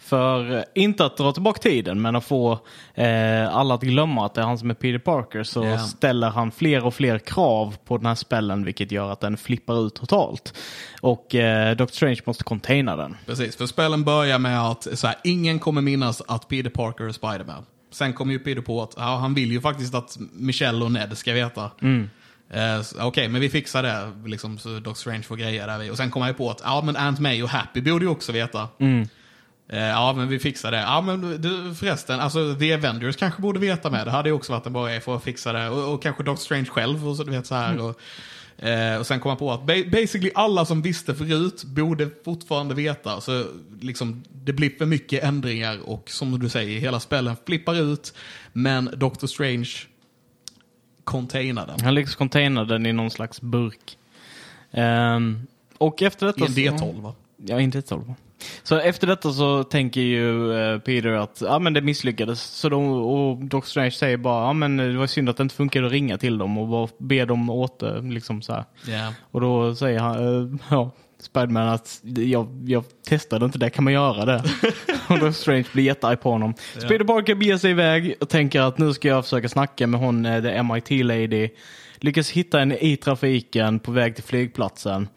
för 0.08 0.56
eh, 0.56 0.62
inte 0.74 1.04
att 1.04 1.16
dra 1.16 1.32
tillbaka 1.32 1.58
tiden, 1.62 2.00
men 2.02 2.16
att 2.16 2.24
få 2.24 2.52
eh, 2.94 3.56
alla 3.56 3.74
att 3.74 3.82
glömma 3.82 4.26
att 4.26 4.34
det 4.34 4.40
är 4.40 4.44
han 4.44 4.58
som 4.58 4.70
är 4.70 4.74
Peter 4.74 4.98
Parker, 4.98 5.42
så 5.42 5.64
Ja. 5.64 5.78
ställer 5.78 6.30
han 6.30 6.50
fler 6.50 6.84
och 6.86 6.94
fler 6.94 7.18
krav 7.18 7.76
på 7.84 7.96
den 7.96 8.06
här 8.06 8.14
spellen, 8.14 8.64
vilket 8.64 8.92
gör 8.92 9.12
att 9.12 9.20
den 9.20 9.36
flippar 9.36 9.86
ut 9.86 9.94
totalt. 9.94 10.54
Och 11.00 11.34
eh, 11.34 11.76
Doctor 11.76 11.94
Strange 11.96 12.20
måste 12.24 12.44
containa 12.44 12.96
den. 12.96 13.16
Precis, 13.26 13.56
för 13.56 13.66
spelen 13.66 14.04
börjar 14.04 14.38
med 14.38 14.60
att 14.62 14.86
så 14.98 15.06
här, 15.06 15.16
ingen 15.24 15.58
kommer 15.58 15.80
minnas 15.80 16.22
att 16.28 16.48
Peter 16.48 16.70
Parker 16.70 17.04
är 17.04 17.12
Spiderman. 17.12 17.64
Sen 17.90 18.12
kommer 18.12 18.32
ju 18.32 18.38
Peter 18.38 18.60
på 18.62 18.82
att 18.82 18.94
ja, 18.96 19.16
han 19.16 19.34
vill 19.34 19.52
ju 19.52 19.60
faktiskt 19.60 19.94
att 19.94 20.16
Michelle 20.32 20.84
och 20.84 20.92
Ned 20.92 21.18
ska 21.18 21.32
veta. 21.32 21.70
Eh, 22.50 22.82
så, 22.82 23.02
Okej, 23.02 23.28
men 23.28 23.40
vi 23.40 23.48
fixar 23.48 23.82
det, 23.82 24.12
liksom, 24.26 24.58
så 24.58 24.68
Doctor 24.68 24.94
Strange 24.94 25.22
får 25.22 25.36
grejer 25.36 25.66
där. 25.66 25.78
vi- 25.78 25.90
Och 25.90 25.96
sen 25.96 26.10
kommer 26.10 26.26
jag 26.26 26.36
på 26.36 26.50
att 26.50 26.60
ja, 26.64 26.82
men 26.84 26.96
Aunt 26.96 27.18
May 27.20 27.42
och 27.42 27.48
Happy 27.48 27.80
borde 27.80 28.04
ju 28.04 28.10
också 28.10 28.32
veta. 28.32 28.60
Eh, 28.60 29.06
ja, 29.76 30.12
men 30.16 30.28
vi 30.28 30.38
fixar 30.38 30.70
det. 30.70 30.78
Ja, 30.80 31.00
men 31.00 31.40
du, 31.42 31.74
förresten, 31.74 32.20
alltså 32.20 32.54
The 32.54 32.74
Avengers 32.74 33.16
kanske 33.16 33.42
borde 33.42 33.60
veta 33.60 33.90
med. 33.90 34.06
Det 34.06 34.10
hade 34.10 34.28
ju 34.28 34.32
också 34.34 34.52
varit 34.52 34.66
en 34.66 34.72
bra 34.72 34.86
grej 34.86 35.00
för 35.00 35.16
att 35.16 35.22
fixa 35.22 35.52
det. 35.52 35.68
Och, 35.68 35.94
och 35.94 36.02
kanske 36.02 36.22
Doctor 36.22 36.44
Strange 36.44 36.64
själv 36.66 37.08
och 37.08 37.16
så 37.16 37.24
du 37.24 37.30
vet 37.30 37.46
så 37.46 37.54
här. 37.54 37.78
Och, 37.80 38.00
eh, 38.66 38.98
och 38.98 39.06
sen 39.06 39.20
kom 39.20 39.28
jag 39.30 39.38
på 39.38 39.52
att 39.52 39.62
ba 39.66 39.74
basically 39.92 40.30
alla 40.34 40.64
som 40.64 40.82
visste 40.82 41.14
förut 41.14 41.64
borde 41.64 42.10
fortfarande 42.24 42.74
veta. 42.74 43.20
Så 43.20 43.44
liksom, 43.80 44.22
det 44.32 44.52
blir 44.52 44.70
för 44.78 44.86
mycket 44.86 45.24
ändringar 45.24 45.78
och 45.84 46.10
som 46.10 46.38
du 46.38 46.48
säger, 46.48 46.80
hela 46.80 47.00
spelen 47.00 47.36
flippar 47.46 47.74
ut. 47.92 48.14
Men 48.52 48.90
Doctor 48.96 49.26
Strange 49.26 49.68
containar 51.04 51.66
den. 51.66 51.80
Han 51.80 51.94
lyckas 51.94 52.14
containa 52.14 52.64
den 52.64 52.86
i 52.86 52.92
någon 52.92 53.10
slags 53.10 53.40
burk. 53.40 53.98
Ehm, 54.70 55.46
och 55.78 56.02
efter 56.02 56.26
I 56.28 56.32
detta... 56.32 56.44
en 56.46 56.78
så- 56.78 56.84
D12 56.84 57.00
va? 57.02 57.14
Ja, 57.36 57.60
inte 57.60 57.78
ett 57.78 57.86
12. 57.86 58.14
Så 58.62 58.78
efter 58.78 59.06
detta 59.06 59.32
så 59.32 59.64
tänker 59.64 60.00
ju 60.00 60.52
eh, 60.52 60.78
Peter 60.78 61.08
att 61.08 61.42
ja, 61.44 61.58
men 61.58 61.72
det 61.72 61.80
misslyckades. 61.80 62.42
Så 62.42 62.68
de, 62.68 62.88
och 62.88 63.44
Doctor 63.44 63.68
Strange 63.68 63.90
säger 63.90 64.16
bara 64.16 64.44
ja, 64.44 64.52
men 64.52 64.76
det 64.76 64.98
var 64.98 65.06
synd 65.06 65.28
att 65.28 65.36
det 65.36 65.42
inte 65.42 65.54
funkade 65.54 65.86
att 65.86 65.92
ringa 65.92 66.18
till 66.18 66.38
dem 66.38 66.58
och 66.58 66.68
bara 66.68 66.88
be 66.98 67.24
dem 67.24 67.50
åt 67.50 67.78
det. 67.78 68.00
Liksom 68.00 68.42
så 68.42 68.52
här. 68.52 68.64
Ja. 68.86 69.12
Och 69.30 69.40
då 69.40 69.74
säger 69.74 69.98
han, 69.98 70.44
eh, 70.52 70.58
ja, 70.70 70.90
Spiderman 71.20 71.68
att 71.68 72.00
jag, 72.02 72.64
jag 72.66 72.84
testade 73.08 73.44
inte 73.44 73.58
det, 73.58 73.70
kan 73.70 73.84
man 73.84 73.92
göra 73.92 74.24
det? 74.24 74.42
och 75.08 75.18
då 75.18 75.32
Strange 75.32 75.66
blir 75.72 75.84
jättearg 75.84 76.20
på 76.20 76.30
honom. 76.30 76.54
Så 76.78 76.88
Peter 76.88 77.04
Parker 77.04 77.34
beger 77.34 77.58
sig 77.58 77.70
iväg 77.70 78.14
och 78.20 78.28
tänker 78.28 78.60
att 78.60 78.78
nu 78.78 78.92
ska 78.92 79.08
jag 79.08 79.24
försöka 79.24 79.48
snacka 79.48 79.86
med 79.86 80.00
hon, 80.00 80.26
eh, 80.26 80.42
the 80.42 80.62
MIT-lady. 80.62 81.48
Lyckas 81.96 82.30
hitta 82.30 82.58
henne 82.58 82.76
i 82.76 82.96
trafiken 82.96 83.78
på 83.78 83.92
väg 83.92 84.14
till 84.14 84.24
flygplatsen. 84.24 85.08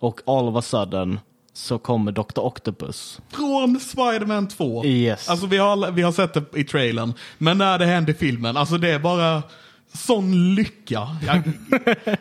Och 0.00 0.20
all 0.26 0.48
of 0.48 0.56
a 0.56 0.62
sudden 0.62 1.20
så 1.58 1.78
kommer 1.78 2.12
Dr. 2.12 2.40
Octopus. 2.40 3.20
Från 3.28 3.80
Spider-Man 3.80 4.48
2. 4.48 4.84
Yes. 4.84 5.28
Alltså 5.28 5.46
vi 5.46 5.56
har, 5.56 5.90
vi 5.90 6.02
har 6.02 6.12
sett 6.12 6.34
det 6.34 6.44
i 6.54 6.64
trailern. 6.64 7.14
Men 7.38 7.58
när 7.58 7.78
det 7.78 7.86
händer 7.86 8.12
i 8.12 8.16
filmen, 8.16 8.56
alltså 8.56 8.78
det 8.78 8.90
är 8.90 8.98
bara 8.98 9.42
sån 9.92 10.54
lycka. 10.54 11.16
Jag, 11.26 11.36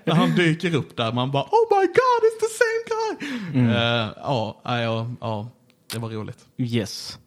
när 0.05 0.13
han 0.13 0.35
dyker 0.35 0.75
upp 0.75 0.97
där, 0.97 1.11
man 1.11 1.31
bara 1.31 1.43
oh 1.43 1.79
my 1.79 1.85
god, 1.85 2.21
it's 2.23 2.39
the 2.39 2.47
same 2.57 2.83
guy! 2.89 3.61
Mm. 3.61 3.71
Ja, 4.15 4.61
ja, 4.63 4.81
ja, 4.81 5.07
ja, 5.21 5.49
det 5.93 5.99
var 5.99 6.09
roligt. 6.09 6.39
Yes. 6.57 7.19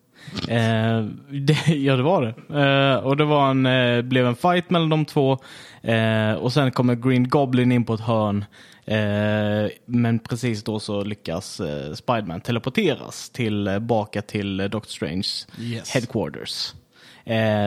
Eh, 0.49 1.05
det, 1.31 1.67
ja, 1.75 1.97
det 1.97 2.03
var 2.03 2.23
det. 2.23 2.61
Eh, 2.61 3.07
och 3.07 3.17
det 3.17 3.25
var 3.25 3.51
en, 3.51 3.67
eh, 3.67 4.03
blev 4.03 4.27
en 4.27 4.37
fight 4.37 4.71
mellan 4.71 4.89
de 4.89 5.05
två. 5.05 5.39
Eh, 5.83 6.33
och 6.33 6.53
sen 6.53 6.71
kommer 6.71 6.95
Green 6.95 7.29
Goblin 7.29 7.73
in 7.73 7.85
på 7.85 7.95
ett 7.95 8.01
hörn. 8.01 8.45
Eh, 8.91 9.71
men 9.87 10.19
precis 10.19 10.65
då 10.65 10.81
så 10.81 11.05
lyckas 11.05 11.61
eh, 11.61 11.93
Spiderman 11.95 12.41
teleporteras 12.41 13.31
tillbaka 13.31 14.23
till 14.23 14.61
eh, 14.61 14.67
Doctor 14.67 14.91
Stranges 14.91 15.47
Yes. 15.59 15.91
headquarters. 15.91 16.73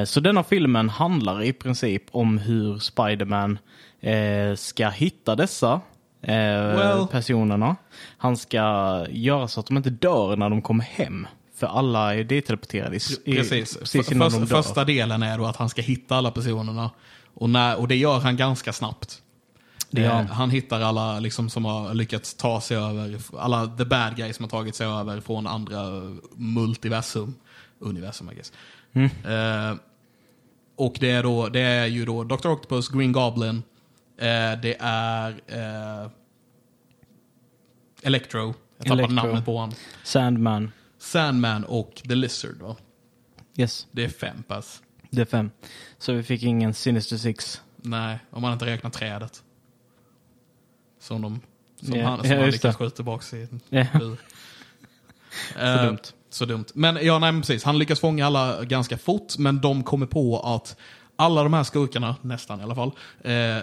Så 0.06 0.20
denna 0.20 0.44
filmen 0.44 0.90
handlar 0.90 1.44
i 1.44 1.54
princip 1.54 2.04
om 2.12 2.38
hur 2.38 2.80
Spiderman 2.80 3.60
ska 4.56 4.90
hitta 4.90 5.36
dessa 5.36 5.82
Well. 6.22 7.08
personerna. 7.12 7.76
Han 8.18 8.38
ska 8.38 8.60
göra 9.10 9.48
så 9.48 9.60
att 9.60 9.66
de 9.68 9.78
inte 9.78 9.90
dör 9.90 10.36
när 10.36 10.50
de 10.50 10.62
kommer 10.62 10.84
hem. 10.84 11.28
För 11.56 11.68
alla 11.68 12.16
är 12.16 12.24
deteleporterade 12.24 12.96
i, 12.96 13.36
Precis. 13.36 13.78
precis 13.78 14.12
innan 14.12 14.32
först- 14.32 14.40
de 14.42 14.46
dör. 14.56 14.62
första 14.62 14.84
delen 14.86 15.24
är 15.24 15.38
då 15.38 15.46
att 15.46 15.56
han 15.56 15.70
ska 15.70 15.82
hitta 15.82 16.16
alla 16.16 16.32
personerna. 16.32 16.92
Och, 17.34 17.50
när, 17.50 17.80
och 17.80 17.88
det 17.88 17.96
gör 17.96 18.20
han 18.20 18.38
ganska 18.38 18.74
snabbt. 18.74 19.22
Det 19.96 20.04
Eh, 20.06 20.12
han. 20.12 20.28
han 20.28 20.50
hittar 20.50 20.82
alla 20.82 21.20
liksom, 21.20 21.50
som 21.50 21.66
har 21.66 21.94
lyckats 21.94 22.34
ta 22.34 22.62
sig 22.62 22.78
över, 22.78 23.20
alla 23.38 23.68
the 23.78 23.86
bad 23.86 24.16
guys 24.16 24.36
som 24.36 24.44
har 24.44 24.50
tagit 24.50 24.76
sig 24.76 24.88
över 24.88 25.22
från 25.22 25.48
andra 25.48 25.84
multiversum. 26.36 27.36
Universum, 27.80 28.30
I 28.32 28.36
guess. 28.36 28.54
Mm. 28.94 29.10
Eh, 29.26 29.78
och 30.76 30.98
det 31.00 31.12
är, 31.12 31.24
då, 31.24 31.50
det 31.50 31.60
är 31.62 31.86
ju 31.86 32.06
då 32.06 32.24
Dr. 32.24 32.48
Octopus, 32.48 32.90
Green 32.90 33.12
Goblin, 33.12 33.64
eh, 34.18 34.60
det 34.62 34.76
är 34.80 35.30
eh, 35.48 36.10
Electro, 38.02 38.54
jag 38.78 38.86
tappade 38.86 39.04
Electro. 39.04 39.16
namnet 39.28 39.46
på 39.46 39.58
honom. 39.58 39.76
Sandman. 40.04 40.72
Sandman 40.98 41.64
och 41.64 42.02
The 42.08 42.16
Lizard. 42.16 42.56
Va? 42.62 42.76
Yes, 43.58 43.88
Det 43.92 44.04
är 44.04 44.10
fem 44.10 44.44
pass. 44.44 44.82
det 45.10 45.22
är 45.22 45.26
fem. 45.26 45.52
Så 45.98 46.14
vi 46.14 46.24
fick 46.24 46.44
ingen 46.44 46.74
Sinister 46.74 47.18
Six. 47.18 47.62
Nej, 47.78 48.20
om 48.32 48.42
man 48.42 48.54
inte 48.54 48.66
räknar 48.66 48.90
trädet. 48.90 49.44
Som, 51.04 51.22
de, 51.22 51.40
som 51.88 51.96
Ja, 52.00 52.08
han, 52.08 52.20
som 52.20 52.32
ja, 52.32 52.40
han 52.40 52.50
lyckas 52.50 52.76
skjuta 52.76 52.96
tillbaka 52.96 53.38
i 53.38 53.48
Ja. 53.70 53.86
bur. 54.00 54.18
Eh, 55.60 55.86
dumt. 55.86 55.98
Så 56.30 56.46
dumt. 56.46 56.66
Men 56.74 57.00
ja, 57.02 57.20
nej, 57.20 57.32
men 57.32 57.42
precis. 57.42 57.64
Han 57.64 57.80
lyckas 57.80 58.00
fånga 58.00 58.26
alla 58.26 58.64
ganska 58.64 58.98
fort, 58.98 59.38
men 59.38 59.62
de 59.62 59.84
kommer 59.84 60.06
på 60.06 60.40
att 60.40 60.76
alla 61.16 61.44
de 61.44 61.54
här 61.54 61.64
skurkarna, 61.64 62.16
nästan 62.22 62.60
i 62.60 62.64
alla 62.64 62.76
fall, 62.76 62.92
eh, 63.22 63.58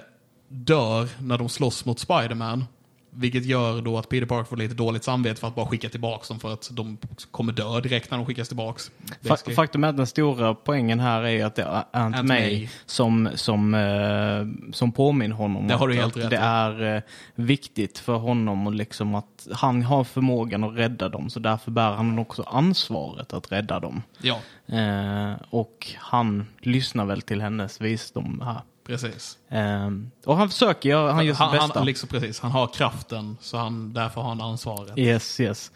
dör 0.48 1.08
när 1.18 1.38
de 1.38 1.48
slåss 1.48 1.84
mot 1.84 1.98
Spiderman. 1.98 2.64
Vilket 3.12 3.44
gör 3.44 3.82
då 3.82 3.98
att 3.98 4.08
Peter 4.08 4.26
Parker 4.26 4.44
får 4.48 4.56
lite 4.56 4.74
dåligt 4.74 5.04
samvete 5.04 5.40
för 5.40 5.48
att 5.48 5.54
bara 5.54 5.66
skicka 5.66 5.88
tillbaka 5.88 6.24
dem 6.28 6.40
för 6.40 6.52
att 6.52 6.68
de 6.72 6.98
kommer 7.30 7.52
dö 7.52 7.80
direkt 7.80 8.10
när 8.10 8.18
de 8.18 8.26
skickas 8.26 8.48
tillbaka. 8.48 8.80
Fa- 9.22 9.54
Faktum 9.54 9.84
är 9.84 9.88
att 9.88 9.96
den 9.96 10.06
stora 10.06 10.54
poängen 10.54 11.00
här 11.00 11.22
är 11.22 11.44
att 11.44 11.54
det 11.54 11.62
är 11.62 11.68
Aunt, 11.92 12.16
Aunt 12.16 12.28
May, 12.28 12.40
May. 12.40 12.68
som, 12.86 13.28
som, 13.34 13.74
eh, 13.74 14.72
som 14.72 14.92
påminner 14.92 15.36
honom 15.36 15.66
Det 15.68 15.74
har 15.74 15.88
du 15.88 15.94
helt 15.94 16.16
rätt 16.16 16.30
det 16.30 16.36
är 16.36 16.96
eh, 16.96 17.02
viktigt 17.34 17.98
för 17.98 18.16
honom 18.16 18.66
och 18.66 18.74
liksom 18.74 19.14
att 19.14 19.48
han 19.52 19.82
har 19.82 20.04
förmågan 20.04 20.64
att 20.64 20.76
rädda 20.76 21.08
dem 21.08 21.30
så 21.30 21.40
därför 21.40 21.70
bär 21.70 21.90
han 21.92 22.18
också 22.18 22.42
ansvaret 22.42 23.32
att 23.32 23.52
rädda 23.52 23.80
dem. 23.80 24.02
Ja, 24.22 24.38
Eh, 24.72 25.32
och 25.50 25.86
han 25.98 26.46
lyssnar 26.60 27.04
väl 27.04 27.22
till 27.22 27.40
hennes 27.42 27.80
visdom 27.80 28.42
här. 28.44 28.60
Precis. 28.90 29.38
Eh, 29.48 29.90
och 30.24 30.36
han 30.36 30.48
försöker 30.48 30.88
göra, 30.88 31.12
han 31.12 31.26
gör 31.26 31.34
sitt 31.34 31.52
bästa. 31.52 31.78
han, 31.78 31.86
liksom, 31.86 32.08
precis, 32.08 32.40
han 32.40 32.50
har 32.50 32.66
kraften, 32.66 33.36
så 33.40 33.56
han, 33.56 33.92
därför 33.92 34.20
har 34.20 34.28
han 34.28 34.40
ansvaret. 34.40 34.98
Yes, 34.98 35.40
yes. 35.40 35.72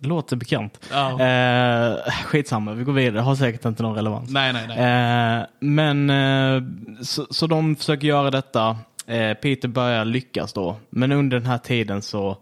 Låter 0.00 0.36
bekant. 0.36 0.80
Ja. 0.90 1.20
Eh, 1.22 2.12
skitsamma, 2.24 2.72
vi 2.72 2.84
går 2.84 2.92
vidare. 2.92 3.22
Har 3.22 3.34
säkert 3.34 3.64
inte 3.64 3.82
någon 3.82 3.94
relevans. 3.94 4.30
Nej, 4.30 4.52
nej, 4.52 4.68
nej. 4.68 5.38
Eh, 5.40 5.46
men 5.60 6.10
eh, 6.10 6.62
så, 7.02 7.26
så 7.30 7.46
de 7.46 7.76
försöker 7.76 8.06
göra 8.06 8.30
detta. 8.30 8.78
Eh, 9.06 9.34
Peter 9.34 9.68
börjar 9.68 10.04
lyckas 10.04 10.52
då. 10.52 10.76
Men 10.90 11.12
under 11.12 11.38
den 11.38 11.46
här 11.46 11.58
tiden 11.58 12.02
så, 12.02 12.36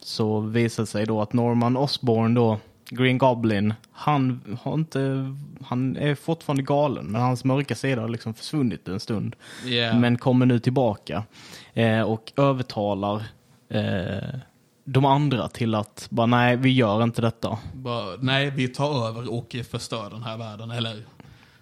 så 0.00 0.40
visar 0.40 0.82
det 0.82 0.86
sig 0.86 1.06
då 1.06 1.22
att 1.22 1.32
Norman 1.32 1.76
Osborn 1.76 2.34
då, 2.34 2.58
Green 2.94 3.18
Goblin, 3.18 3.74
han, 3.92 4.40
har 4.62 4.74
inte, 4.74 5.34
han 5.64 5.96
är 5.96 6.14
fortfarande 6.14 6.62
galen. 6.62 7.06
Men 7.06 7.20
hans 7.20 7.44
mörka 7.44 7.74
sida 7.74 8.00
har 8.00 8.08
liksom 8.08 8.34
försvunnit 8.34 8.88
en 8.88 9.00
stund. 9.00 9.36
Yeah. 9.66 9.98
Men 9.98 10.18
kommer 10.18 10.46
nu 10.46 10.58
tillbaka. 10.58 11.24
Eh, 11.74 12.00
och 12.00 12.32
övertalar 12.36 13.22
eh, 13.68 14.38
de 14.84 15.04
andra 15.04 15.48
till 15.48 15.74
att 15.74 16.06
bara 16.10 16.26
nej, 16.26 16.56
vi 16.56 16.72
gör 16.72 17.02
inte 17.02 17.22
detta. 17.22 17.58
Bara, 17.74 18.16
nej, 18.20 18.50
vi 18.50 18.68
tar 18.68 19.08
över 19.08 19.32
och 19.32 19.56
förstör 19.70 20.10
den 20.10 20.22
här 20.22 20.36
världen. 20.36 20.70
Eller 20.70 21.02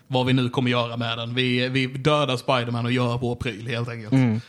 vad 0.06 0.26
vi 0.26 0.32
nu 0.32 0.48
kommer 0.48 0.70
göra 0.70 0.96
med 0.96 1.18
den. 1.18 1.34
Vi, 1.34 1.68
vi 1.68 1.86
dödar 1.86 2.36
Spiderman 2.36 2.86
och 2.86 2.92
gör 2.92 3.18
vår 3.18 3.34
pryl 3.34 3.66
helt 3.66 3.88
enkelt. 3.88 4.12
Mm. 4.12 4.40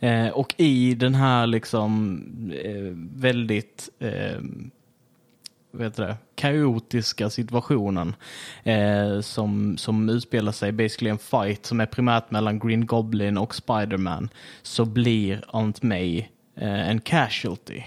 Eh, 0.00 0.28
och 0.28 0.54
i 0.56 0.94
den 0.94 1.14
här 1.14 1.46
liksom 1.46 2.22
eh, 2.64 2.92
väldigt 3.20 3.88
eh, 3.98 4.40
heter 5.78 6.06
det, 6.06 6.16
kaotiska 6.34 7.30
situationen 7.30 8.14
eh, 8.62 9.20
som, 9.20 9.78
som 9.78 10.08
utspelar 10.08 10.52
sig 10.52 10.72
basically 10.72 11.10
en 11.10 11.18
fight 11.18 11.66
som 11.66 11.80
är 11.80 11.86
primärt 11.86 12.30
mellan 12.30 12.58
Green 12.58 12.86
Goblin 12.86 13.38
och 13.38 13.54
Spider-Man 13.54 14.28
så 14.62 14.84
blir 14.84 15.44
Aunt 15.48 15.82
May 15.82 16.18
eh, 16.56 16.88
en 16.90 17.00
casualty 17.00 17.82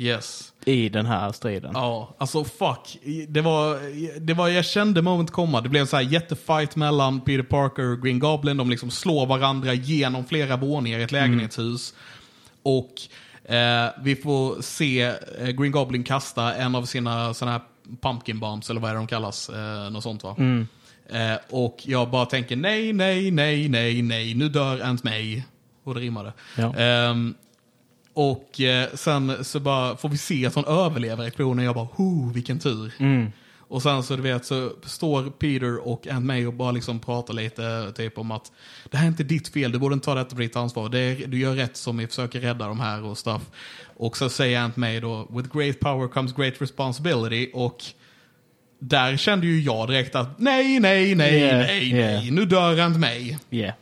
Yes. 0.00 0.52
i 0.64 0.88
den 0.88 1.06
här 1.06 1.32
striden. 1.32 1.70
Ja, 1.74 2.16
alltså 2.18 2.44
fuck. 2.44 2.98
Det 3.28 3.40
var, 3.40 3.78
det 4.20 4.34
var, 4.34 4.48
jag 4.48 4.64
kände 4.64 5.02
moment 5.02 5.30
komma. 5.30 5.60
Det 5.60 5.68
blev 5.68 5.80
en 5.80 5.86
så 5.86 5.96
här 5.96 6.02
jättefight 6.02 6.76
mellan 6.76 7.20
Peter 7.20 7.42
Parker 7.42 7.92
och 7.92 8.02
Green 8.02 8.18
Goblin. 8.18 8.56
De 8.56 8.70
liksom 8.70 8.90
slår 8.90 9.26
varandra 9.26 9.74
genom 9.74 10.24
flera 10.24 10.56
våningar 10.56 10.98
i 10.98 11.02
ett 11.02 11.12
lägenhetshus. 11.12 11.94
Och 12.62 12.92
eh, 13.50 13.90
vi 14.02 14.16
får 14.16 14.62
se 14.62 15.02
eh, 15.02 15.48
Green 15.48 15.72
Goblin 15.72 16.04
kasta 16.04 16.54
en 16.54 16.74
av 16.74 16.84
sina 16.84 17.34
såna 17.34 17.50
här 17.50 17.60
pumpkin 18.02 18.38
bombs, 18.38 18.70
eller 18.70 18.80
vad 18.80 18.90
är 18.90 18.94
det 18.94 19.00
de 19.00 19.06
kallas? 19.06 19.48
Eh, 19.48 19.90
något 19.90 20.02
sånt 20.02 20.24
va? 20.24 20.36
Eh, 21.12 21.38
och 21.50 21.76
jag 21.82 22.10
bara 22.10 22.26
tänker 22.26 22.56
nej, 22.56 22.92
nej, 22.92 23.30
nej, 23.30 23.68
nej, 23.68 24.02
nej, 24.02 24.34
nu 24.34 24.48
dör 24.48 24.80
Aunt 24.80 25.04
May. 25.04 25.42
Och 25.84 25.94
det 25.94 26.00
rimmade. 26.00 26.32
Ja. 26.56 26.76
Ehm, 26.76 27.34
och 28.14 28.60
eh, 28.60 28.88
sen 28.94 29.44
så 29.44 29.60
bara 29.60 29.96
får 29.96 30.08
vi 30.08 30.18
se 30.18 30.46
att 30.46 30.54
hon 30.54 30.64
överlever 30.64 31.26
explosionen. 31.26 31.64
Jag 31.64 31.74
bara, 31.74 31.88
ho, 31.92 32.30
vilken 32.34 32.58
tur. 32.58 32.92
Mm. 32.98 33.32
Och 33.70 33.82
sen 33.82 34.02
så 34.02 34.16
du 34.16 34.22
vet 34.22 34.44
så 34.44 34.72
står 34.84 35.30
Peter 35.30 35.88
och 35.88 36.06
Aunt 36.06 36.26
May 36.26 36.46
och 36.46 36.52
bara 36.54 36.70
liksom 36.72 37.00
pratar 37.00 37.34
lite 37.34 37.92
typ 37.96 38.18
om 38.18 38.30
att 38.30 38.52
det 38.90 38.96
här 38.96 39.04
är 39.04 39.08
inte 39.08 39.22
ditt 39.22 39.48
fel, 39.48 39.72
du 39.72 39.78
borde 39.78 39.92
inte 39.92 40.04
ta 40.04 40.14
detta 40.14 40.34
på 40.36 40.40
ditt 40.40 40.56
ansvar. 40.56 40.88
Det 40.88 40.98
är, 40.98 41.26
du 41.26 41.38
gör 41.38 41.54
rätt 41.54 41.76
som 41.76 41.96
vi 41.96 42.06
försöker 42.06 42.40
rädda 42.40 42.66
de 42.66 42.80
här 42.80 43.02
och 43.04 43.18
stuff. 43.18 43.42
Och 43.96 44.16
så 44.16 44.28
säger 44.28 44.60
Aunt 44.60 44.76
May 44.76 45.00
då, 45.00 45.28
with 45.30 45.56
great 45.56 45.80
power 45.80 46.08
comes 46.08 46.32
great 46.32 46.54
responsibility. 46.62 47.50
Och 47.54 47.84
där 48.78 49.16
kände 49.16 49.46
ju 49.46 49.60
jag 49.60 49.88
direkt 49.88 50.14
att 50.14 50.38
nej, 50.38 50.80
nej, 50.80 51.14
nej, 51.14 51.34
Yeah, 51.34 51.58
nej, 51.58 51.90
yeah. 51.92 52.20
nej, 52.22 52.30
nu 52.30 52.44
dör 52.44 52.78
Aunt 52.78 52.98
May. 52.98 53.36
Yeah. 53.50 53.74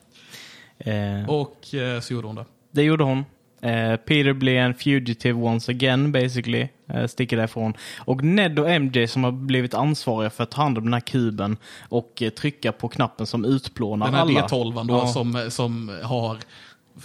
Eh, 0.78 1.28
Och 1.30 1.74
eh, 1.74 2.00
så 2.00 2.12
gjorde 2.12 2.26
hon 2.26 2.36
det. 2.36 2.44
Det 2.70 2.82
gjorde 2.82 3.04
hon. 3.04 3.24
Eh, 3.60 3.96
Peter 3.96 4.32
blir 4.32 4.54
en 4.56 4.74
fugitive 4.74 5.34
once 5.42 5.70
again 5.72 6.12
basically. 6.12 6.68
Eh, 6.88 7.06
sticker 7.06 7.36
därifrån. 7.36 7.74
Och 7.98 8.24
Ned 8.24 8.58
och 8.58 8.70
MJ 8.80 9.06
som 9.08 9.24
har 9.24 9.32
blivit 9.32 9.74
ansvariga 9.74 10.30
för 10.30 10.42
att 10.44 10.50
ta 10.50 10.62
hand 10.62 10.78
om 10.78 10.84
den 10.84 10.92
här 10.92 11.00
kuben 11.00 11.56
och 11.88 12.22
eh, 12.22 12.30
trycka 12.30 12.72
på 12.72 12.88
knappen 12.88 13.26
som 13.26 13.44
utplånar 13.44 14.06
Den 14.06 14.14
här 14.14 14.20
alla. 14.22 14.46
D12 14.46 14.86
då 14.86 14.94
Ja. 14.94 15.06
som, 15.06 15.46
som 15.50 15.98
har 16.02 16.36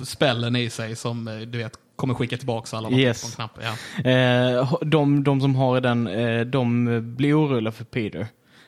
spällen 0.05 0.55
i 0.55 0.69
sig 0.69 0.95
som 0.95 1.25
du 1.48 1.57
vet 1.57 1.74
kommer 1.95 2.13
skicka 2.13 2.38
tillbaka 2.38 2.77
alla 2.77 2.89
Yes. 2.91 3.22
på 3.22 3.27
en 3.27 3.31
knapp. 3.50 3.60
Ja. 4.03 4.10
Eh, 4.12 4.74
de, 4.81 5.24
de 5.24 5.41
som 5.41 5.55
har 5.55 5.81
den, 5.81 6.07
eh, 6.07 6.41
de 6.41 7.15
blir 7.15 7.39
oroliga 7.39 7.72
för 7.72 7.83
Peter. 7.83 8.27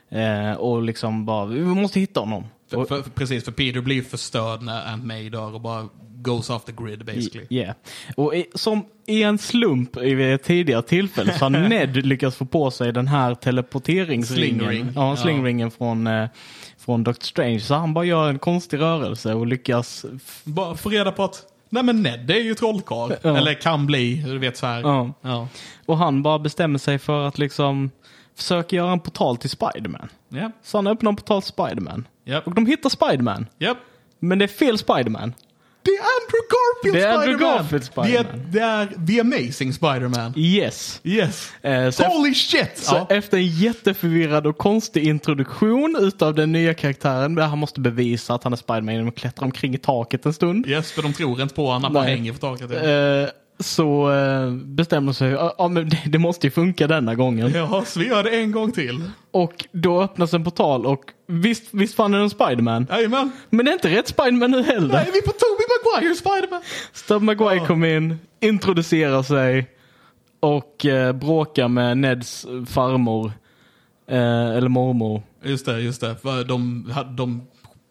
Eh, 0.10 0.51
och 0.58 0.82
liksom 0.82 1.25
bara, 1.25 1.46
vi 1.46 1.60
måste 1.62 2.00
hitta 2.00 2.20
honom. 2.20 2.44
För, 2.70 2.77
Och- 2.77 2.88
för, 2.88 3.01
precis, 3.01 3.46
för 3.46 3.51
Peter 3.51 3.82
blir 3.82 4.01
förstörd 4.01 4.62
när 4.62 4.92
Aunt 4.92 5.06
May 5.06 5.30
dör 5.30 5.54
och 5.54 5.62
bara 5.62 5.88
goes 6.25 6.50
off 6.50 6.65
the 6.65 6.72
grid 6.72 7.05
basically. 7.05 7.48
Yeah. 7.50 7.75
Och 8.17 8.36
i, 8.36 8.46
som 8.55 8.86
i 9.08 9.24
en 9.24 9.38
slump 9.38 9.98
i 9.98 10.32
ett 10.32 10.44
tidigare 10.44 10.82
tillfälle 10.82 11.34
så 11.34 11.46
har 11.46 11.50
Ned 11.70 12.05
lyckats 12.05 12.38
få 12.38 12.46
på 12.46 12.72
sig 12.72 12.94
den 12.94 13.08
här 13.08 13.36
teleporteringsringen. 13.36 14.60
Slingring. 14.60 14.91
Ja, 14.96 15.10
Ja. 15.10 15.15
slingringen 15.15 15.72
från, 15.72 16.08
eh, 16.08 16.27
från 16.77 17.03
Doctor 17.03 17.25
Strange. 17.25 17.60
Så 17.60 17.74
han 17.75 17.94
bara 17.94 18.05
gör 18.05 18.29
en 18.29 18.39
konstig 18.39 18.79
rörelse 18.79 19.34
och 19.34 19.48
lyckas... 19.48 20.05
Bara 20.44 20.75
få 20.75 20.89
reda 20.89 21.12
på 21.12 21.24
att 21.24 21.44
Nej 21.70 21.84
men 21.84 22.03
Ned 22.03 22.32
är 22.32 22.39
ju 22.39 22.53
trollkarl. 22.55 23.12
Ja. 23.22 23.38
Eller 23.38 23.53
kan 23.53 23.86
bli, 23.86 24.15
du 24.15 24.38
vet 24.38 24.58
så 24.58 24.65
här. 24.65 24.82
Ja. 24.82 25.13
Ja. 25.22 25.48
Och 25.86 25.98
han 25.98 26.24
bara 26.24 26.39
bestämmer 26.39 26.79
sig 26.79 27.00
för 27.00 27.27
att 27.27 27.38
liksom 27.38 27.91
försöka 28.38 28.75
göra 28.75 28.91
en 28.91 29.00
portal 29.00 29.38
till 29.38 29.50
Spiderman. 29.50 30.10
Ja. 30.29 30.51
Så 30.63 30.77
han 30.77 30.88
öppnar 30.88 31.10
en 31.10 31.15
portal 31.15 31.41
till 31.41 31.51
Spiderman. 31.51 32.08
Japp. 32.25 32.48
Och 32.48 32.53
de 32.55 32.65
hittar 32.65 32.89
Spiderman. 32.89 33.48
Japp. 33.60 33.77
Men 34.20 34.39
det 34.39 34.46
är 34.46 34.48
fel 34.48 34.77
Spiderman. 34.77 35.34
Det 35.86 35.92
är 35.92 36.04
Andrew 36.15 36.44
Garfield 36.56 36.96
Det 36.96 37.04
är 37.04 37.13
Andrew 37.13 37.38
Spider-Man! 37.38 37.58
Garfield 37.58 37.84
Det 37.96 38.10
är, 38.10 38.24
Spider-Man. 38.24 38.51
det 38.51 38.60
är 38.60 39.08
The 39.08 39.20
Amazing 39.22 39.74
Spider-Man. 39.74 40.34
Yes. 40.38 41.00
Yes. 41.04 41.51
Eh, 41.62 41.89
så 41.89 42.04
Holy 42.04 42.34
shit! 42.34 42.72
Så 42.77 42.96
Ja. 42.96 43.15
efter 43.15 43.38
en 43.38 43.48
jätteförvirrad 43.48 44.48
och 44.48 44.58
konstig 44.58 45.04
introduktion 45.08 45.96
utav 46.00 46.36
den 46.36 46.51
nya 46.51 46.74
karaktären, 46.74 47.36
där 47.36 47.44
han 47.48 47.58
måste 47.60 47.80
bevisa 47.80 48.34
att 48.34 48.44
han 48.44 48.54
är 48.54 48.58
Spiderman 48.58 48.94
genom 48.94 49.10
att 49.10 49.15
klättra 49.15 49.46
omkring 49.46 49.75
i 49.75 49.77
taket 49.77 50.25
en 50.25 50.34
stund. 50.34 50.68
Yes, 50.68 50.92
för 50.92 51.01
de 51.01 51.13
tror 51.13 51.42
inte 51.42 51.56
på 51.56 51.65
honom, 51.65 51.84
han 51.84 51.94
bara 51.94 52.04
Nej. 52.04 52.15
hänger 52.15 52.32
på 52.34 52.38
taket. 52.39 52.70
Ja. 52.74 52.89
Eh, 52.89 53.30
så 53.60 54.12
eh, 54.14 54.52
bestämmer 54.52 55.14
sig, 55.14 55.32
ja 55.32 55.68
men 55.68 55.90
det, 55.90 56.02
det 56.06 56.20
måste 56.20 56.48
ju 56.48 56.52
funka 56.52 56.88
denna 56.88 57.16
gången. 57.16 57.52
Ja, 57.56 57.84
så 57.88 58.00
vi 58.00 58.08
gör 58.08 58.24
det 58.24 58.30
en 58.30 58.52
gång 58.52 58.72
till. 58.72 59.04
Och 59.32 59.66
då 59.72 60.02
öppnas 60.02 60.34
en 60.34 60.44
portal 60.44 60.86
och 60.86 61.04
visst, 61.28 61.64
visst 61.72 62.00
är 62.00 62.10
det 62.10 62.18
en 62.18 62.30
Spiderman. 62.30 62.88
Jajamän. 62.90 63.32
Men 63.50 63.66
det 63.66 63.72
är 63.72 63.74
inte 63.74 63.90
rätt 63.90 64.08
Spiderman 64.08 64.52
nu 64.52 64.64
heller. 64.64 64.94
Nej, 64.94 65.10
vi 65.14 65.18
är 65.18 65.22
på 65.22 65.32
Tobey 65.32 65.66
Maguire 65.70 66.16
Spider-Man. 66.16 66.62
Stubbe 66.94 67.26
Maguire 67.26 67.56
Ja. 67.56 67.66
kom 67.66 67.84
in, 67.84 68.20
introducerar 68.40 69.24
sig 69.24 69.68
och 70.40 70.86
eh, 70.86 71.14
bråkar 71.14 71.68
med 71.68 71.98
Neds 71.98 72.46
farmor. 72.68 73.32
Eh, 74.08 74.18
eller 74.58 74.70
mormor. 74.70 75.22
Just 75.44 75.66
det, 75.66 75.80
just 75.80 76.02
det. 76.02 76.16
De, 76.48 76.94
de 77.18 77.48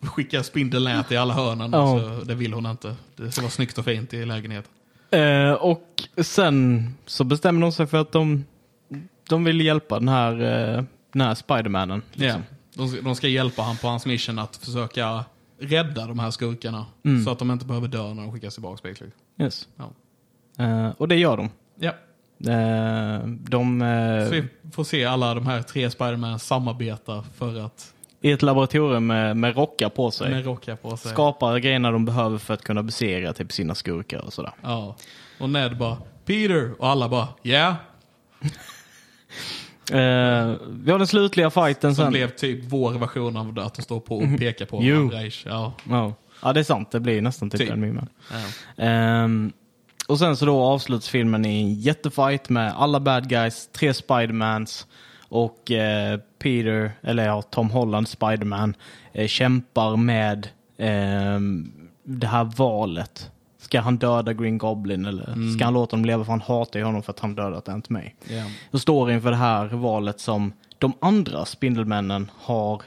skickar 0.09 0.43
spindelnät 0.43 1.13
i 1.13 1.17
alla 1.17 1.35
hörnen, 1.35 1.71
Ja. 1.73 2.01
så 2.19 2.25
det 2.25 2.35
vill 2.35 2.53
hon 2.53 2.67
inte. 2.67 2.95
Det 3.17 3.31
ska 3.33 3.41
vara 3.43 3.51
snyggt 3.51 3.79
och 3.79 3.85
fint 3.85 4.15
i 4.15 4.25
lägenheten. 4.25 4.71
Eh, 5.15 5.53
och 5.53 6.03
sen 6.17 6.89
så 7.07 7.25
bestämmer 7.25 7.61
de 7.61 7.73
sig 7.73 7.87
för 7.87 8.01
att 8.01 8.13
de, 8.13 8.45
de 9.29 9.45
vill 9.45 9.61
hjälpa 9.61 9.99
den 9.99 10.09
här, 10.09 10.33
eh, 10.33 10.85
den 11.13 11.21
här 11.23 11.35
Spidermanen. 11.35 12.03
Ja. 12.13 12.37
De, 12.75 12.89
ska- 12.89 13.01
de 13.01 13.15
ska 13.15 13.29
hjälpa 13.29 13.63
han 13.63 13.77
på 13.77 13.87
hans 13.89 14.07
mission 14.07 14.39
att 14.39 14.57
försöka 14.57 15.25
rädda 15.61 16.07
de 16.07 16.19
här 16.19 16.31
skurkarna. 16.31 16.87
Mm. 17.05 17.25
Så 17.25 17.31
att 17.31 17.39
de 17.39 17.51
inte 17.51 17.67
behöver 17.67 17.89
dö 17.89 18.15
när 18.15 18.23
de 18.23 18.33
skickas 18.33 18.55
tillbaka. 18.55 18.89
basically. 18.89 19.11
Yes. 19.41 19.69
Ja. 19.77 19.91
Eh, 20.65 20.91
och 20.99 21.09
det 21.09 21.17
gör 21.17 21.37
de. 21.37 21.49
Ja. 21.79 21.93
Eh, 22.53 23.27
de 23.29 23.83
eh, 23.83 24.25
Så 24.25 24.31
vi 24.31 24.45
får 24.73 24.85
se 24.85 25.05
alla 25.05 25.35
de 25.35 25.47
här 25.47 25.63
tre 25.63 25.91
Spiderman 25.91 26.39
samarbeta 26.39 27.25
för 27.35 27.61
att 27.61 27.94
i 28.25 28.31
ett 28.33 28.43
laboratorium 28.43 29.07
med, 29.07 29.37
med 29.37 29.57
rockar 29.57 29.89
på 29.89 30.11
sig. 30.11 30.31
med 30.31 30.45
rockar 30.45 30.77
på 30.77 30.97
sig. 30.97 31.11
skapar 31.11 31.59
grejerna 31.59 31.91
de 31.91 32.05
behöver 32.05 32.39
för 32.39 32.55
att 32.55 32.63
kunna 32.63 32.83
besegra 32.83 33.33
typ 33.33 33.53
sina 33.53 33.75
skurkar 33.75 34.19
och 34.19 34.33
sådär. 34.33 34.53
Ja. 34.63 34.97
Och 35.39 35.51
Ned 35.51 35.77
bara 35.79 35.97
Peter 36.25 36.73
och 36.79 36.89
alla 36.89 37.09
bara 37.09 37.29
yeah. 37.43 37.75
Eh, 39.93 40.55
vi 40.71 40.91
har 40.91 40.99
den 40.99 41.07
slutliga 41.07 41.51
fighten 41.51 41.95
Som 41.95 42.05
sen. 42.05 42.13
blev 42.13 42.31
typ 42.31 42.65
vår 42.65 42.93
version 42.93 43.37
av 43.37 43.59
att 43.59 43.75
de 43.75 43.83
står 43.83 44.01
på 44.01 44.17
och 44.19 44.39
pekar 44.39 44.67
på 44.67 44.81
Jo. 44.83 44.97
varandra. 44.97 45.31
Ja. 45.45 45.73
Ja. 45.91 46.15
ja, 46.43 46.53
det 46.53 46.61
är 46.61 46.65
sant. 46.65 46.91
Det 46.91 47.01
blir 47.01 47.23
nästan 47.23 47.51
typ 47.51 47.61
Typ. 47.61 47.71
en 47.71 47.81
meme. 47.81 48.07
Ehm, 48.77 49.53
och 50.09 50.19
sen 50.19 50.37
så 50.37 50.47
då 50.47 50.63
avslutas 50.63 51.09
filmen 51.09 51.45
i 51.45 51.61
en 51.63 51.75
jättefight 51.75 52.49
med 52.49 52.73
alla 52.77 53.01
bad 53.01 53.29
guys, 53.29 53.69
tre 53.73 53.95
Spidermans 53.95 54.87
och 55.35 55.71
eh, 55.71 56.21
Peter, 56.39 56.93
eller 57.03 57.27
ja, 57.27 57.43
Tom 57.43 57.71
Holland, 57.71 58.09
Spiderman, 58.09 58.77
eh, 59.13 59.27
kämpar 59.27 59.97
med 59.97 60.49
ehm, 60.79 61.73
det 62.05 62.27
här 62.27 62.45
valet. 62.45 63.31
Ska 63.59 63.81
han 63.81 63.97
döda 63.97 64.33
Green 64.33 64.59
Goblin 64.59 65.07
eller 65.07 65.55
ska 65.55 65.65
han 65.65 65.75
låta 65.75 65.97
dem 65.97 66.05
leva 66.05 66.25
för 66.25 66.31
han 66.33 66.41
hatar 66.41 66.79
ju 66.81 66.85
honom 66.85 67.03
för 67.03 67.13
att 67.13 67.21
han 67.21 67.35
dödat 67.35 67.69
Aunt 67.69 67.89
May. 67.89 68.11
Ja. 68.29 68.45
Och 68.71 68.81
står 68.81 69.11
inför 69.13 69.31
det 69.31 69.37
här 69.37 69.67
valet 69.67 70.21
som 70.21 70.53
de 70.79 70.93
andra 71.01 71.45
Spindelmännen 71.45 72.31
har 72.41 72.83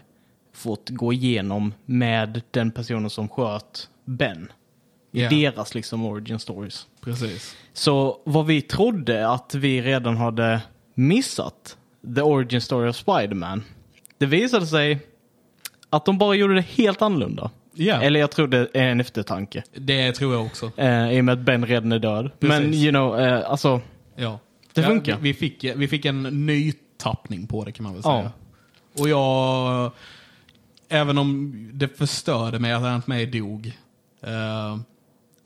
fått 0.54 0.90
gå 0.90 1.14
igenom 1.14 1.74
med 1.86 2.42
den 2.52 2.72
personen 2.72 3.10
som 3.10 3.30
sköt 3.30 3.90
Ben. 4.06 4.52
I 5.12 5.22
Ja. 5.24 5.30
deras 5.30 5.76
liksom 5.76 6.06
origin 6.06 6.40
stories. 6.40 6.88
Precis. 7.02 7.56
Så 7.74 8.18
vad 8.26 8.46
vi 8.46 8.62
trodde 8.62 9.30
att 9.30 9.56
vi 9.56 9.82
redan 9.82 10.18
hade 10.18 10.62
missat, 10.94 11.78
the 12.16 12.22
origin 12.22 12.62
story 12.62 12.90
of 12.90 12.96
Spider-Man, 12.96 13.64
det 14.18 14.26
visade 14.26 14.68
sig 14.68 15.00
att 15.90 16.06
de 16.06 16.18
bara 16.18 16.36
gjorde 16.36 16.56
det 16.56 16.62
helt 16.62 17.02
annorlunda. 17.02 17.52
Ja. 17.74 18.02
Eller 18.02 18.20
jag 18.20 18.32
tror 18.32 18.48
det 18.48 18.68
är 18.74 18.84
en 18.88 19.00
eftertanke. 19.00 19.64
Det 19.76 20.12
tror 20.12 20.34
jag 20.34 20.46
också. 20.46 20.72
Eh, 20.78 21.12
I 21.12 21.22
och 21.22 21.26
med 21.26 21.34
att 21.34 21.40
Ben 21.40 21.66
redan 21.66 21.92
är 21.92 22.00
död. 22.00 22.32
Men 22.40 22.64
Precis. 22.64 22.84
you 22.84 22.92
know, 22.92 23.20
eh, 23.20 23.50
alltså, 23.52 23.82
Ja. 24.16 24.40
Det 24.74 24.82
ja, 24.82 24.88
funkar. 24.88 25.18
Vi, 25.18 25.22
vi, 25.22 25.34
fick, 25.34 25.64
vi 25.76 25.88
fick 25.88 26.06
en 26.06 26.46
ny 26.46 26.74
tappning 26.98 27.48
på 27.48 27.64
det 27.64 27.72
kan 27.72 27.84
man 27.84 27.94
väl 27.94 28.02
Ja. 28.06 28.20
säga. 28.20 28.32
Och 29.00 29.10
jag, 29.10 29.92
även 30.90 31.18
om 31.18 31.54
det 31.74 31.98
förstörde 31.98 32.60
mig 32.60 32.74
att 32.74 32.84
Aunt 32.84 33.08
May 33.08 33.26
dog. 33.26 33.72
Eh, 34.22 34.80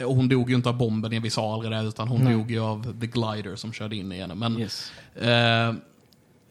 och 0.07 0.15
hon 0.15 0.29
dog 0.29 0.49
ju 0.49 0.55
inte 0.55 0.69
av 0.69 0.77
bomben, 0.77 1.21
vi 1.21 1.29
sa 1.29 1.53
aldrig 1.53 1.71
det, 1.71 1.81
utan 1.81 2.07
hon 2.07 2.21
Nej. 2.23 2.33
dog 2.33 2.51
ju 2.51 2.59
av 2.59 2.99
the 3.01 3.07
glider 3.07 3.55
som 3.55 3.73
körde 3.73 3.95
in 3.95 4.12
i 4.12 4.19
henne. 4.19 4.36
Men 4.36 4.59
yes. 4.59 4.91
eh, 5.15 5.73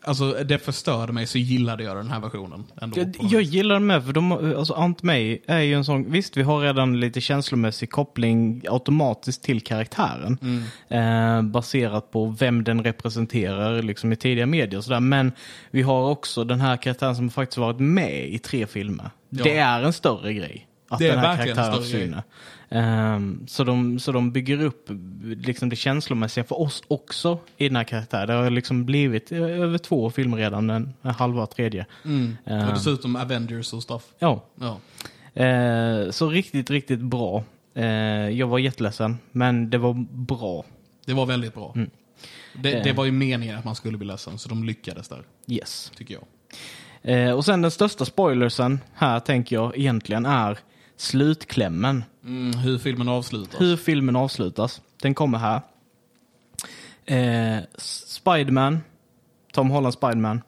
alltså, 0.04 0.32
det 0.44 0.58
förstörde 0.58 1.12
mig 1.12 1.26
så 1.26 1.38
gillade 1.38 1.84
jag 1.84 1.96
den 1.96 2.10
här 2.10 2.20
versionen. 2.20 2.64
Ändå, 2.80 3.00
Jag, 3.00 3.16
jag 3.20 3.42
gillar 3.42 3.74
den 3.74 3.86
med, 3.86 4.04
för 4.04 4.12
de, 4.12 4.32
alltså 4.32 4.74
Aunt 4.74 5.02
May 5.02 5.38
är 5.46 5.60
ju 5.60 5.74
en 5.74 5.84
sån, 5.84 6.10
visst 6.12 6.36
vi 6.36 6.42
har 6.42 6.60
redan 6.60 7.00
lite 7.00 7.20
känslomässig 7.20 7.90
koppling 7.90 8.62
automatiskt 8.68 9.42
till 9.42 9.60
karaktären. 9.60 10.38
Mm. 10.42 10.62
Eh, 10.88 11.50
baserat 11.50 12.10
på 12.10 12.36
vem 12.38 12.64
den 12.64 12.84
representerar 12.84 13.82
liksom 13.82 14.12
i 14.12 14.16
tidiga 14.16 14.46
medier 14.46 14.78
och 14.78 14.84
sådär. 14.84 15.00
Men 15.00 15.32
vi 15.70 15.82
har 15.82 16.10
också 16.10 16.44
den 16.44 16.60
här 16.60 16.76
karaktären 16.76 17.16
som 17.16 17.30
faktiskt 17.30 17.58
varit 17.58 17.80
med 17.80 18.28
i 18.28 18.38
tre 18.38 18.66
filmer. 18.66 19.10
Ja. 19.28 19.44
Det 19.44 19.56
är 19.58 19.82
en 19.82 19.92
större 19.92 20.34
grej. 20.34 20.66
Att 20.88 20.98
Det 20.98 21.08
är 21.08 21.10
den 21.10 21.18
här 21.18 21.36
verkligen 21.36 21.58
en 21.58 21.64
karaktären 21.64 21.84
större 21.84 21.98
grej. 21.98 22.00
försvinner. 22.00 22.22
Ehm, 22.72 23.46
så, 23.48 23.64
de, 23.64 23.98
så 23.98 24.12
de 24.12 24.32
bygger 24.32 24.62
upp 24.62 24.90
liksom 25.22 25.68
det 25.68 25.76
känslomässiga 25.76 26.44
för 26.44 26.60
oss 26.60 26.82
också 26.88 27.38
i 27.56 27.68
den 27.68 27.76
här 27.76 27.84
karaktären. 27.84 28.26
Det 28.26 28.32
har 28.32 28.50
liksom 28.50 28.84
blivit 28.84 29.32
eh, 29.32 29.42
över 29.42 29.78
två 29.78 30.10
filmer 30.10 30.36
redan, 30.36 30.70
en, 30.70 30.92
halva 31.02 31.46
tredje. 31.46 31.86
Mm. 32.04 32.36
Eh. 32.44 32.68
Och 32.68 32.74
dessutom 32.74 33.16
Avengers 33.16 33.72
och 33.72 33.82
stuff. 33.82 34.02
Ja, 34.18 34.44
Ja. 34.54 34.78
Eh, 35.42 36.10
så 36.10 36.28
riktigt, 36.28 36.70
riktigt 36.70 37.00
bra. 37.00 37.44
Eh, 37.74 37.84
jag 38.28 38.46
var 38.46 38.58
jätteledsen, 38.58 39.18
men 39.32 39.70
det 39.70 39.78
var 39.78 40.06
bra. 40.10 40.64
Det 41.06 41.12
var 41.14 41.26
väldigt 41.26 41.54
bra. 41.54 41.72
Mm. 41.76 41.90
Det, 42.62 42.82
det 42.84 42.92
var 42.92 43.04
ju 43.04 43.12
meningen 43.12 43.58
att 43.58 43.64
man 43.64 43.74
skulle 43.74 43.98
bli 43.98 44.06
ledsen, 44.06 44.38
så 44.38 44.48
de 44.48 44.64
lyckades 44.64 45.08
där, 45.08 45.22
Yes. 45.46 45.92
tycker 45.96 46.14
jag. 46.14 46.24
Eh, 47.02 47.32
och 47.32 47.44
sen 47.44 47.62
den 47.62 47.70
största 47.70 48.04
spoilersen 48.04 48.80
här 48.94 49.20
tänker 49.20 49.56
jag 49.56 49.78
egentligen 49.78 50.26
är 50.26 50.58
slutklämmen. 51.00 52.04
Mm, 52.24 52.58
hur 52.58 52.78
filmen 52.78 53.08
avslutas. 53.08 53.60
Hur 53.60 53.76
filmen 53.76 54.16
avslutas. 54.16 54.80
Den 55.02 55.14
kommer 55.14 55.38
här. 55.38 55.60
Eh, 57.04 57.62
Spiderman, 58.06 58.78
Tom 59.52 59.70
Holland 59.70 59.94
Spiderman, 59.94 60.42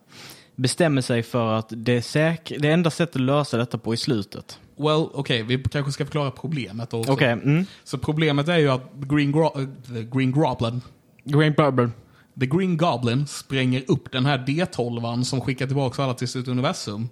bestämmer 0.56 1.00
sig 1.02 1.22
för 1.22 1.52
att 1.54 1.66
det, 1.70 1.92
är 1.92 2.00
säk- 2.00 2.56
det 2.60 2.70
enda 2.70 2.90
sättet 2.90 3.16
att 3.16 3.22
lösa 3.22 3.56
detta 3.56 3.78
på 3.78 3.94
i 3.94 3.96
slutet. 3.96 4.58
Well, 4.76 5.08
okej, 5.14 5.42
vi 5.42 5.62
kanske 5.62 5.92
ska 5.92 6.04
förklara 6.04 6.30
problemet 6.30 6.94
också. 6.94 7.12
Okej, 7.12 7.32
mm. 7.32 7.66
Så 7.84 7.98
problemet 7.98 8.48
är 8.48 8.58
ju 8.58 8.68
att 8.68 8.92
Green, 8.94 9.34
Gro- 9.34 9.60
äh, 9.60 9.68
the 9.94 10.02
Green 10.18 10.32
Goblin, 10.32 10.80
Green 11.24 11.52
Bourbon. 11.56 11.92
The 12.40 12.46
Green 12.46 12.76
Goblin 12.76 13.26
spränger 13.26 13.82
upp 13.88 14.12
den 14.12 14.26
här 14.26 14.38
D12 14.38 15.22
som 15.22 15.40
skickar 15.40 15.66
tillbaka 15.66 16.02
alla 16.04 16.14
till 16.14 16.28
sitt 16.28 16.48
universum. 16.48 17.08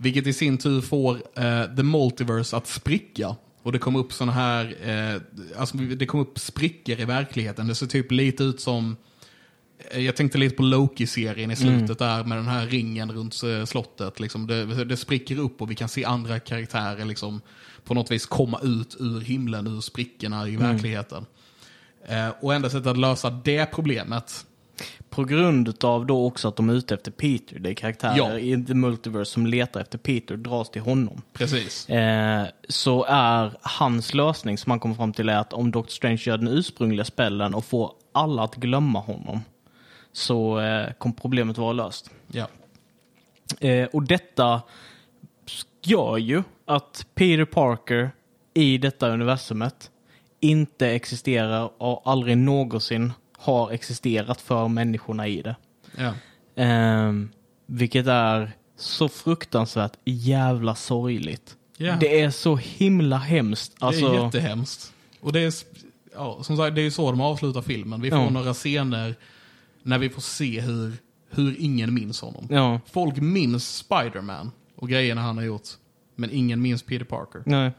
Mm. 0.00 0.04
Vilket 0.04 0.26
i 0.26 0.32
sin 0.32 0.58
tur 0.58 0.80
får 0.80 1.14
eh, 1.14 1.76
The 1.76 1.82
Multiverse 1.82 2.56
att 2.56 2.66
spricka. 2.66 3.36
Och 3.62 3.72
det 3.72 3.78
kommer 3.78 3.98
upp 3.98 4.12
såna 4.12 4.32
här, 4.32 4.76
eh, 4.82 5.20
alltså 5.60 5.76
det 5.76 6.06
kommer 6.06 6.24
upp 6.24 6.38
sprickor 6.38 7.00
i 7.00 7.04
verkligheten. 7.04 7.66
Det 7.66 7.74
ser 7.74 7.86
typ 7.86 8.12
lite 8.12 8.44
ut 8.44 8.60
som, 8.60 8.96
eh, 9.90 10.00
jag 10.00 10.16
tänkte 10.16 10.38
lite 10.38 10.56
på 10.56 10.62
Loki-serien 10.62 11.50
i 11.50 11.56
slutet 11.56 11.98
där 11.98 12.24
med 12.24 12.38
den 12.38 12.46
här 12.46 12.66
ringen 12.66 13.12
runt 13.12 13.42
eh, 13.42 13.64
slottet. 13.64 14.20
Liksom. 14.20 14.46
Det, 14.46 14.84
det 14.84 14.96
spricker 14.96 15.38
upp 15.38 15.62
och 15.62 15.70
vi 15.70 15.74
kan 15.74 15.88
se 15.88 16.04
andra 16.04 16.38
karaktärer 16.38 17.04
liksom, 17.04 17.40
på 17.84 17.94
något 17.94 18.10
vis 18.10 18.26
komma 18.26 18.60
ut 18.62 18.96
ur 19.00 19.20
himlen, 19.20 19.66
ur 19.66 19.80
sprickorna 19.80 20.48
i 20.48 20.56
verkligheten. 20.56 21.26
Eh, 22.08 22.28
och 22.40 22.54
enda 22.54 22.70
sättet 22.70 22.86
att 22.86 22.98
lösa 22.98 23.30
det 23.30 23.66
problemet 23.66 24.46
På 25.10 25.24
grund 25.24 25.84
av 25.84 26.06
då 26.06 26.26
också 26.26 26.48
att 26.48 26.56
de 26.56 26.68
är 26.70 26.74
ute 26.74 26.94
efter 26.94 27.10
Peter. 27.10 27.58
Det 27.58 27.70
är 27.70 27.74
karaktärer 27.74 28.16
Ja. 28.16 28.38
i 28.38 28.64
The 28.64 28.74
Multiverse 28.74 29.30
som 29.30 29.46
letar 29.46 29.80
efter 29.80 29.98
Peter 29.98 30.34
och 30.34 30.38
dras 30.40 30.70
till 30.70 30.82
honom. 30.82 31.22
Precis. 31.32 31.88
Eh, 31.88 32.46
så 32.68 33.04
är 33.08 33.52
hans 33.60 34.14
lösning 34.14 34.58
som 34.58 34.70
han 34.70 34.80
kommer 34.80 34.94
fram 34.94 35.12
till 35.12 35.28
är 35.28 35.36
att 35.36 35.52
om 35.52 35.70
Doctor 35.70 35.92
Strange 35.92 36.22
gör 36.26 36.36
den 36.36 36.48
ursprungliga 36.48 37.04
spellen 37.04 37.54
och 37.54 37.64
får 37.64 37.92
alla 38.12 38.42
att 38.42 38.54
glömma 38.54 38.98
honom 39.00 39.40
så 40.12 40.60
eh, 40.60 40.92
kommer 40.92 41.14
problemet 41.14 41.58
vara 41.58 41.72
löst. 41.72 42.10
Ja. 42.32 42.46
Eh, 43.60 43.88
och 43.92 44.02
detta 44.02 44.62
gör 45.82 46.16
ju 46.18 46.42
att 46.66 47.06
Peter 47.14 47.44
Parker 47.44 48.10
i 48.54 48.78
detta 48.78 49.08
universumet 49.08 49.90
inte 50.40 50.88
existerar 50.90 51.70
och 51.82 52.02
aldrig 52.04 52.36
någonsin 52.38 53.12
har 53.40 53.70
existerat 53.70 54.40
för 54.40 54.68
människorna 54.68 55.28
i 55.28 55.42
det. 55.42 55.56
ja. 55.96 56.12
Ehm, 56.56 57.28
vilket 57.66 58.06
är 58.06 58.52
så 58.76 59.08
fruktansvärt 59.08 59.92
jävla 60.04 60.74
sorgligt. 60.74 61.56
Ja. 61.76 61.96
Det 62.00 62.20
är 62.20 62.30
så 62.30 62.56
himla 62.56 63.16
hemskt. 63.16 63.76
Alltså, 63.78 64.08
Det 64.08 64.16
är 64.18 64.24
jättehemskt. 64.24 64.92
Och 65.20 65.32
det 65.32 65.40
är, 65.40 65.52
ja, 66.14 66.38
som 66.42 66.56
sagt, 66.56 66.74
det 66.74 66.80
är 66.80 66.82
ju 66.84 66.90
så 66.90 67.10
de 67.10 67.20
avslutar 67.20 67.62
filmen. 67.62 68.00
Vi 68.00 68.10
får 68.10 68.18
Ja. 68.18 68.30
några 68.30 68.54
scener 68.54 69.14
när 69.82 69.98
vi 69.98 70.10
får 70.10 70.20
se 70.22 70.60
hur, 70.60 70.92
hur 71.30 71.56
ingen 71.60 71.94
minns 71.94 72.20
honom. 72.20 72.46
ja, 72.50 72.80
Folk 72.92 73.16
minns 73.16 73.76
Spider-Man 73.76 74.50
och 74.76 74.88
grejerna 74.88 75.20
han 75.20 75.36
har 75.36 75.44
gjort. 75.44 75.68
Men 76.16 76.30
ingen 76.32 76.62
minns 76.62 76.82
Peter 76.82 77.04
Parker. 77.04 77.42
nej. 77.46 77.70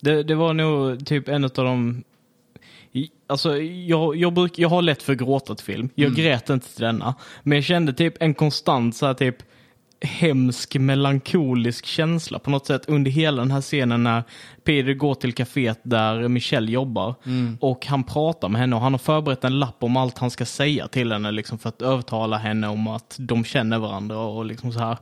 Det, 0.00 0.22
det 0.22 0.34
var 0.34 0.54
nog 0.54 1.06
typ 1.06 1.28
en 1.28 1.44
av 1.44 1.50
de... 1.54 2.04
Alltså, 3.26 3.58
jag, 3.62 4.16
jag, 4.16 4.32
bruk, 4.32 4.58
jag 4.58 4.68
har 4.68 4.82
lätt 4.82 5.02
för 5.02 5.14
gråta 5.14 5.54
till 5.54 5.64
film. 5.64 5.88
Jag 5.94 6.14
grät 6.14 6.50
inte 6.50 6.74
till 6.74 6.84
denna. 6.84 7.14
Men 7.42 7.56
jag 7.56 7.64
kände 7.64 7.92
typ 7.92 8.14
en 8.20 8.34
konstant 8.34 8.96
så 8.96 9.06
här, 9.06 9.14
typ 9.14 9.36
hemsk 10.00 10.76
melankolisk 10.76 11.86
känsla 11.86 12.38
på 12.38 12.50
något 12.50 12.66
sätt 12.66 12.88
under 12.88 13.10
hela 13.10 13.42
den 13.42 13.50
här 13.50 13.60
scenen 13.60 14.02
när 14.02 14.22
Peter 14.64 14.94
går 14.94 15.14
till 15.14 15.34
kaféet 15.34 15.80
där 15.82 16.28
Michelle 16.28 16.72
jobbar 16.72 17.14
och 17.60 17.86
han 17.86 18.04
pratar 18.04 18.48
med 18.48 18.60
henne 18.60 18.76
och 18.76 18.82
han 18.82 18.92
har 18.92 18.98
förberett 18.98 19.44
en 19.44 19.58
lapp 19.58 19.76
om 19.82 19.96
allt 19.96 20.18
han 20.18 20.30
ska 20.30 20.46
säga 20.46 20.88
till 20.88 21.12
henne 21.12 21.30
liksom 21.30 21.58
för 21.58 21.68
att 21.68 21.82
övertala 21.82 22.36
henne 22.36 22.68
om 22.68 22.88
att 22.88 23.16
de 23.18 23.44
känner 23.44 23.78
varandra 23.78 24.18
och 24.18 24.44
liksom 24.44 24.72
så 24.72 24.78
här. 24.78 24.98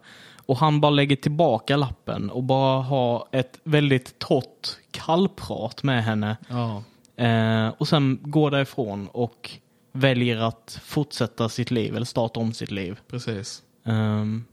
Och 0.46 0.56
han 0.56 0.80
bara 0.80 0.90
lägger 0.90 1.16
tillbaka 1.16 1.76
lappen 1.76 2.30
och 2.30 2.42
bara 2.42 2.82
har 2.82 3.28
ett 3.32 3.60
väldigt 3.64 4.18
torrt 4.18 4.68
kallprat 4.90 5.82
med 5.82 6.04
henne. 6.04 6.36
Ja. 6.48 6.82
Eh, 7.22 7.68
och 7.78 7.88
sen 7.88 8.18
går 8.22 8.50
därifrån 8.50 9.08
och 9.12 9.50
väljer 9.92 10.36
att 10.36 10.80
fortsätta 10.84 11.48
sitt 11.48 11.70
liv 11.70 11.96
eller 11.96 12.06
starta 12.06 12.40
om 12.40 12.52
sitt 12.52 12.70
liv. 12.70 12.98
Precis. 13.10 13.62
Ehm, 13.86 14.44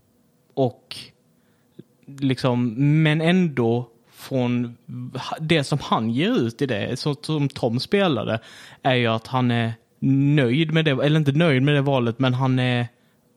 och 0.53 0.97
liksom, 2.19 2.73
men 3.03 3.21
ändå 3.21 3.89
från 4.11 4.77
det 5.39 5.63
som 5.63 5.79
han 5.81 6.09
ger 6.09 6.39
ut 6.39 6.61
i 6.61 6.65
det, 6.65 6.99
så, 6.99 7.15
som 7.21 7.49
Tom 7.49 7.79
spelade, 7.79 8.39
är 8.83 8.95
ju 8.95 9.07
att 9.07 9.27
han 9.27 9.51
är 9.51 9.73
nöjd 10.35 10.73
med 10.73 10.85
det, 10.85 10.91
eller 10.91 11.19
inte 11.19 11.31
nöjd 11.31 11.63
med 11.63 11.73
det 11.75 11.81
valet, 11.81 12.19
men 12.19 12.33
han 12.33 12.59
är... 12.59 12.79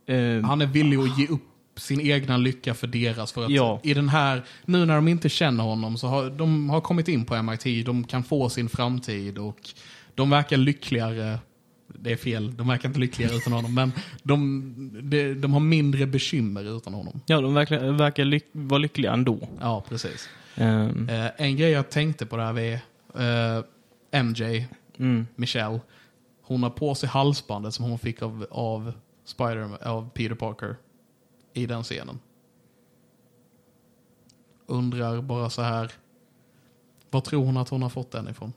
eh, 0.06 0.42
Han 0.42 0.60
är 0.62 0.66
villig 0.66 0.96
att 0.98 1.18
ge 1.18 1.26
upp 1.26 1.42
sin 1.82 2.00
egna 2.00 2.36
lycka 2.36 2.74
för 2.74 2.86
deras. 2.86 3.32
För 3.32 3.44
att 3.44 3.50
Ja. 3.50 3.80
i 3.82 3.94
den 3.94 4.08
här, 4.08 4.42
nu 4.64 4.86
när 4.86 4.94
de 4.94 5.08
inte 5.08 5.28
känner 5.28 5.64
honom 5.64 5.98
så 5.98 6.06
har 6.06 6.30
de 6.30 6.70
har 6.70 6.80
kommit 6.80 7.08
in 7.08 7.24
på 7.24 7.42
MIT, 7.42 7.86
de 7.86 8.04
kan 8.04 8.24
få 8.24 8.48
sin 8.48 8.68
framtid 8.68 9.38
och 9.38 9.58
de 10.14 10.30
verkar 10.30 10.56
lyckligare. 10.56 11.38
Det 11.94 12.12
är 12.12 12.16
fel, 12.16 12.56
de 12.56 12.68
verkar 12.68 12.88
inte 12.88 13.00
lyckligare 13.00 13.34
utan 13.36 13.52
honom, 13.52 13.74
men 13.74 13.92
de, 14.22 14.62
de, 15.02 15.34
de 15.34 15.52
har 15.52 15.60
mindre 15.60 16.06
bekymmer 16.06 16.76
utan 16.76 16.94
honom. 16.94 17.20
ja, 17.26 17.40
de 17.40 17.54
verkar, 17.54 17.92
verkar 17.92 18.24
lyck, 18.24 18.44
vara 18.52 18.78
lyckliga 18.78 19.12
ändå. 19.12 19.48
Ja, 19.60 19.84
precis. 19.88 20.28
Ehm, 20.54 21.08
Eh, 21.08 21.26
en 21.36 21.56
grej 21.56 21.70
jag 21.70 21.90
tänkte 21.90 22.26
på 22.26 22.36
där 22.36 22.58
är 22.58 22.74
eh, 23.58 23.64
MJ, 24.24 24.66
mm, 24.98 25.26
Michelle. 25.36 25.80
Hon 26.42 26.62
har 26.62 26.70
på 26.70 26.94
sig 26.94 27.08
halsbandet 27.08 27.74
som 27.74 27.84
hon 27.84 27.98
fick 27.98 28.22
av, 28.22 28.46
av, 28.50 28.92
Spider, 29.24 29.86
av 29.88 30.10
Peter 30.14 30.34
Parker 30.34 30.76
i 31.52 31.66
den 31.66 31.82
scenen. 31.82 32.18
Undrar 34.66 35.20
bara 35.22 35.50
så 35.50 35.62
här. 35.62 35.92
Vad 37.10 37.24
tror 37.24 37.44
hon 37.44 37.56
att 37.56 37.68
hon 37.68 37.82
har 37.82 37.90
fått 37.90 38.10
den 38.10 38.28
ifrån? 38.28 38.52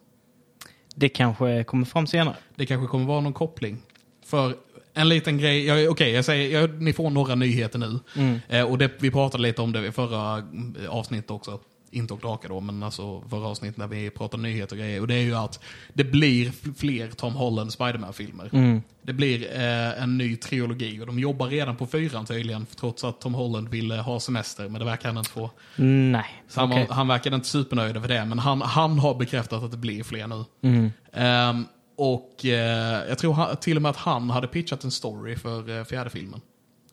det 0.98 1.10
kanske 1.10 1.64
kommer 1.64 1.86
fram 1.86 2.08
senare. 2.08 2.36
Det 2.56 2.66
kanske 2.66 2.88
kommer 2.88 3.06
vara 3.06 3.22
någon 3.22 3.34
koppling. 3.34 3.82
För 4.26 4.56
en 4.94 5.10
liten 5.10 5.38
grej, 5.38 5.66
jag- 5.66 5.92
okej 5.92 6.12
jag 6.12 6.26
säger, 6.26 6.60
jag, 6.62 6.82
ni 6.82 6.94
får 6.94 7.10
några 7.10 7.36
nyheter 7.36 7.80
nu. 7.80 8.00
Mm. 8.16 8.40
Eh, 8.50 8.72
och 8.72 8.78
det, 8.78 8.92
vi 9.00 9.12
pratade 9.12 9.44
lite 9.44 9.62
om 9.62 9.72
det 9.72 9.88
i 9.88 9.92
förra 9.92 10.38
mm, 10.38 10.76
avsnittet 10.90 11.32
också. 11.32 11.60
Inte 11.96 12.14
och 12.14 12.20
drakar 12.20 12.50
då, 12.50 12.60
men 12.60 12.84
alltså 12.84 13.22
förra 13.22 13.48
avsnittet 13.48 13.78
när 13.78 13.88
vi 13.88 14.10
pratade 14.10 14.44
nyheter 14.44 14.76
och 14.76 14.80
grejer. 14.80 15.02
Och 15.02 15.08
det 15.08 15.16
är 15.16 15.22
ju 15.22 15.36
att 15.36 15.60
det 15.94 16.04
blir 16.04 16.52
fler 16.76 17.12
Tom 17.12 17.34
Holland 17.34 17.74
Spiderman-filmer. 17.74 18.50
Mm. 18.54 18.82
Det 19.02 19.14
blir 19.14 19.56
eh, 19.56 20.04
en 20.04 20.18
ny 20.18 20.36
trilogi 20.36 21.02
och 21.02 21.06
de 21.06 21.20
jobbar 21.20 21.48
redan 21.48 21.76
på 21.76 21.86
fyran 21.86 22.26
tydligen. 22.26 22.66
Trots 22.76 23.04
att 23.04 23.22
Tom 23.22 23.34
Holland 23.34 23.70
ville 23.70 23.96
ha 23.96 24.20
semester, 24.20 24.70
men 24.70 24.80
det 24.80 24.86
verkar 24.86 25.10
han 25.10 25.18
inte 25.18 25.30
få. 25.30 25.52
Nej, 25.76 26.44
Så 26.48 26.60
han, 26.60 26.70
var, 26.70 26.86
han 26.90 27.08
verkar 27.08 27.36
inte 27.36 27.48
supernöjd 27.48 27.98
över 27.98 28.08
det, 28.08 28.26
men 28.26 28.40
han, 28.40 28.62
han 28.62 29.00
har 29.00 29.16
bekräftat 29.16 29.64
att 29.64 29.72
det 29.72 29.78
blir 29.78 30.04
fler 30.04 30.28
nu. 30.28 30.46
Mm. 30.62 30.92
Ehm, 31.14 31.66
och 31.98 32.46
eh, 32.46 33.10
jag 33.10 33.18
tror 33.18 33.34
han, 33.34 33.58
till 33.58 33.76
och 33.76 33.82
med 33.82 33.90
att 33.90 33.98
han 33.98 34.30
hade 34.30 34.48
pitchat 34.48 34.84
en 34.84 34.92
story 34.92 35.36
för 35.36 35.78
eh, 35.78 35.84
fjärde 35.84 36.10
filmen. 36.10 36.42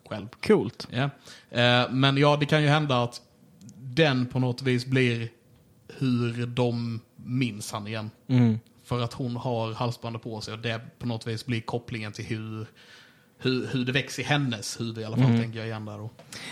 Själv. 0.08 0.28
Coolt. 0.46 0.88
Ja. 0.90 1.10
Eh, 1.50 1.90
men 1.90 2.16
ja, 2.16 2.36
det 2.40 2.46
kan 2.46 2.62
ju 2.62 2.68
hända 2.68 3.02
att 3.02 3.20
den 3.94 4.26
på 4.26 4.38
något 4.38 4.62
vis 4.62 4.86
blir 4.86 5.28
hur 5.98 6.46
de 6.46 7.00
minns 7.16 7.72
han 7.72 7.86
igen. 7.86 8.10
Mm. 8.26 8.58
För 8.84 9.00
att 9.00 9.12
hon 9.12 9.36
har 9.36 9.72
halsbandet 9.72 10.22
på 10.22 10.40
sig 10.40 10.54
och 10.54 10.60
det 10.60 10.80
på 10.98 11.06
något 11.06 11.26
vis 11.26 11.46
blir 11.46 11.60
kopplingen 11.60 12.12
till 12.12 12.24
hur, 12.24 12.66
hur, 13.38 13.66
hur 13.66 13.84
det 13.84 13.92
växer 13.92 14.22
i 14.22 14.26
hennes 14.26 14.80
huvud 14.80 14.98
i 14.98 15.04
alla 15.04 15.16
fall, 15.16 15.38
tänker 15.38 15.58
jag 15.58 15.68
igen 15.68 15.84
där 15.84 15.98
då. 15.98 16.10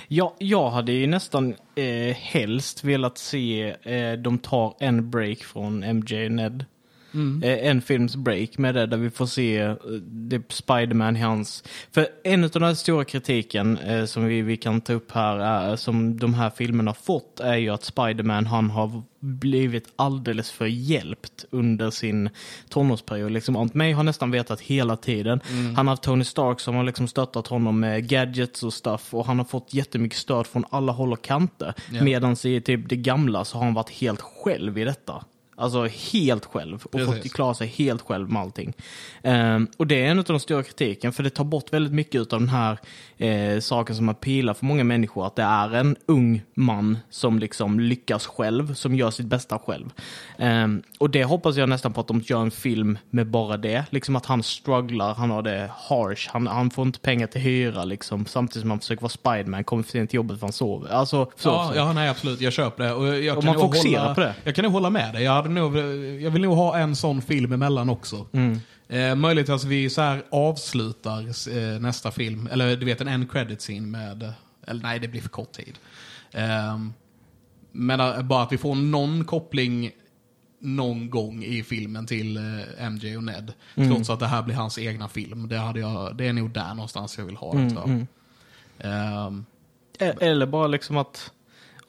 Ja, 0.09 0.37
jag 0.39 0.71
hade 0.71 0.93
ju 0.93 1.07
nästan 1.07 1.55
eh, 1.75 2.17
helst 2.17 2.85
velat 2.85 3.19
se 3.19 3.77
eh, 3.83 4.13
de 4.13 4.39
tar 4.39 4.75
en 4.81 5.11
break 5.11 5.39
från 5.39 5.97
MJ 5.97 6.25
och 6.25 6.33
Ned. 6.33 6.65
Eh, 7.43 7.69
en 7.69 7.83
films 7.83 8.17
break 8.17 8.59
med 8.59 8.75
det 8.75 8.87
där 8.87 8.97
vi 8.97 9.11
får 9.11 9.27
se 9.27 9.59
eh, 9.59 9.77
Spiderman 10.49 11.17
i 11.17 11.21
hans... 11.21 11.65
För 11.93 12.07
en 12.25 12.45
av 12.45 12.51
den 12.51 12.77
stora 12.77 13.05
kritiken 13.05 13.79
eh, 13.79 14.05
som 14.05 14.25
vi, 14.25 14.43
vi 14.43 14.57
kan 14.57 14.81
ta 14.81 14.93
upp 14.93 15.13
här, 15.13 15.39
är, 15.39 15.77
som 15.77 16.19
de 16.19 16.35
här 16.35 16.51
filmerna 16.51 16.89
har 16.89 16.95
fått, 16.95 17.41
är 17.41 17.57
ju 17.57 17.71
att 17.71 17.85
Spiderman 17.85 18.47
han 18.47 18.71
har 18.71 19.03
blivit 19.21 19.93
alldeles 19.97 20.51
för 20.51 20.67
hjälpt 20.67 21.45
under 21.51 21.91
sin 21.91 22.31
tonårsperiod. 22.69 23.33
Liksom, 23.33 23.57
Aunt 23.57 23.75
May 23.75 23.93
har 23.93 24.03
nästan 24.03 24.31
vetat 24.31 24.61
hela 24.61 24.97
tiden. 24.97 25.41
Han 25.77 25.87
har 25.87 25.93
haft 25.93 26.03
Tony 26.03 26.25
Stark 26.25 26.61
som 26.61 26.75
har 26.75 26.85
liksom 26.85 27.09
stöttat 27.09 27.47
honom 27.47 27.81
med 27.81 28.09
gadgets 28.09 28.63
och 28.63 28.73
stuff 28.73 29.15
och 29.15 29.27
han 29.27 29.39
har 29.39 29.45
fått 29.45 29.75
jättemycket 29.75 30.19
stöd 30.19 30.47
från 30.47 30.65
alla 30.71 30.93
håll 30.93 31.13
och 31.13 31.25
kanter. 31.25 31.75
Ja. 31.93 32.03
Medan 32.03 32.37
i 32.45 32.61
typ 32.61 32.89
det 32.89 32.97
gamla 32.97 33.45
så 33.45 33.59
har 33.59 33.65
han 33.65 33.75
varit 33.75 33.91
helt 33.91 34.21
själv 34.21 34.79
i 34.79 34.85
detta. 34.85 35.25
Alltså 35.61 35.87
helt 36.13 36.45
själv 36.45 36.83
och 36.85 36.93
Precis. 36.93 37.23
fått 37.23 37.33
klara 37.33 37.55
sig 37.55 37.67
helt 37.67 38.03
själv 38.03 38.31
med 38.31 38.43
allting. 38.43 38.73
Ehm, 39.23 39.69
och 39.77 39.87
det 39.87 40.05
är 40.05 40.11
en 40.11 40.19
av 40.19 40.25
de 40.25 40.41
stora 40.41 40.63
kritiken 40.63 41.13
för 41.13 41.23
det 41.23 41.31
tar 41.31 41.45
bort 41.45 41.73
väldigt 41.73 41.93
mycket 41.93 42.33
av 42.33 42.39
den 42.39 42.49
här 42.49 42.79
eh, 43.19 43.61
saken 43.61 43.97
som 43.97 44.09
appealar 44.09 44.55
för 44.55 44.67
många 44.67 44.85
människor. 44.85 45.27
Att 45.27 45.37
det 45.37 45.43
är 45.43 45.75
en 45.75 45.97
ung 46.07 46.43
man 46.55 46.99
som 47.11 47.39
liksom 47.39 47.81
lyckas 47.81 48.27
själv, 48.27 48.75
som 48.75 48.95
gör 48.95 49.11
sitt 49.11 49.27
bästa 49.27 49.59
själv. 49.59 49.91
Ehm, 50.39 50.83
och 50.99 51.11
det 51.11 51.25
hoppas 51.25 51.57
jag 51.57 51.69
nästan 51.69 51.93
på 51.93 52.01
att 52.01 52.09
de 52.09 52.21
gör 52.21 52.41
en 52.41 52.51
film 52.51 52.99
med 53.11 53.27
bara 53.27 53.57
det. 53.57 53.85
Liksom 53.91 54.17
att 54.17 54.27
han 54.27 54.43
strugglar, 54.43 55.15
han 55.15 55.31
har 55.31 55.43
det 55.43 55.71
harsh, 55.89 56.31
han, 56.33 56.47
han 56.47 56.71
får 56.71 56.87
inte 56.87 56.99
pengar 56.99 57.27
till 57.27 57.41
hyra 57.41 57.85
liksom. 57.85 58.27
Samtidigt 58.27 58.61
som 58.61 58.71
han 58.71 58.81
försöker 58.81 59.03
vara 59.03 59.11
Spiderman, 59.11 59.65
kommer 59.65 59.83
för 59.83 59.91
sent 59.91 60.11
till 60.11 60.17
jobbet 60.17 60.39
för 60.41 60.47
han 60.47 60.53
sover. 60.53 60.91
Alltså, 60.91 61.31
så, 61.37 61.49
Ja, 61.49 61.73
ja, 61.75 61.93
nej 61.93 62.09
absolut. 62.09 62.41
Jag 62.41 62.53
köper 62.53 62.85
det. 62.85 62.93
Och 62.93 63.19
jag 63.19 63.39
Och 63.39 63.45
man 63.45 63.55
fokuserar 63.55 64.03
hålla, 64.03 64.15
på 64.15 64.21
det. 64.21 64.35
Jag 64.45 64.55
kan 64.55 64.63
nog 64.63 64.73
hålla 64.73 64.91
med 64.91 65.15
dig. 65.15 65.23
Jag, 65.23 65.33
hade 65.33 65.50
nog, 65.55 65.77
jag 66.23 66.31
vill 66.31 66.43
nog 66.43 66.57
ha 66.57 66.79
en 66.79 66.97
sån 66.97 67.23
film 67.23 67.53
emellan 67.53 67.89
också. 67.91 68.27
Mm. 68.33 68.59
Eh, 68.89 69.15
möjligt 69.15 69.49
att 69.49 69.65
vi 69.65 69.91
så 69.91 70.01
här 70.01 70.23
avslutar 70.31 71.21
eh, 71.57 71.81
nästa 71.81 72.11
film, 72.11 72.49
eller 72.53 72.77
du 72.77 72.87
vet 72.87 73.01
en 73.01 73.09
end 73.09 73.31
credit 73.31 73.61
scene 73.61 73.87
med, 73.87 74.33
eller 74.67 74.83
nej 74.83 74.99
det 74.99 75.09
blir 75.09 75.21
för 75.21 75.29
kort 75.29 75.53
tid. 75.53 75.79
Ehm, 76.33 76.93
men 77.73 78.01
eh, 78.01 78.23
bara 78.23 78.43
att 78.43 78.53
vi 78.53 78.59
får 78.59 78.75
någon 78.75 79.25
koppling 79.25 79.91
någon 80.63 81.11
gång 81.11 81.45
i 81.45 81.63
filmen 81.63 82.07
till 82.07 82.37
eh, 82.37 82.91
MJ 82.91 83.17
och 83.17 83.25
Ned. 83.25 83.53
Mm. 83.75 83.91
Trots 83.91 84.11
att 84.11 84.21
det 84.21 84.27
här 84.27 84.43
blir 84.43 84.55
hans 84.55 84.79
egna 84.79 85.09
film. 85.09 85.49
Det, 85.49 85.57
hade 85.59 85.81
jag, 85.81 86.17
det 86.17 86.27
är 86.29 86.33
nog 86.33 86.51
där 86.51 86.75
någonstans 86.75 87.19
jag 87.19 87.25
vill 87.25 87.37
ha 87.37 87.53
Mm, 87.53 87.69
det 87.69 87.75
tror 87.75 87.89
jag. 87.91 88.07
Ehm, 89.27 89.45
E- 89.99 90.15
Eller 90.21 90.47
bara 90.47 90.67
liksom 90.67 90.97
att 90.97 91.33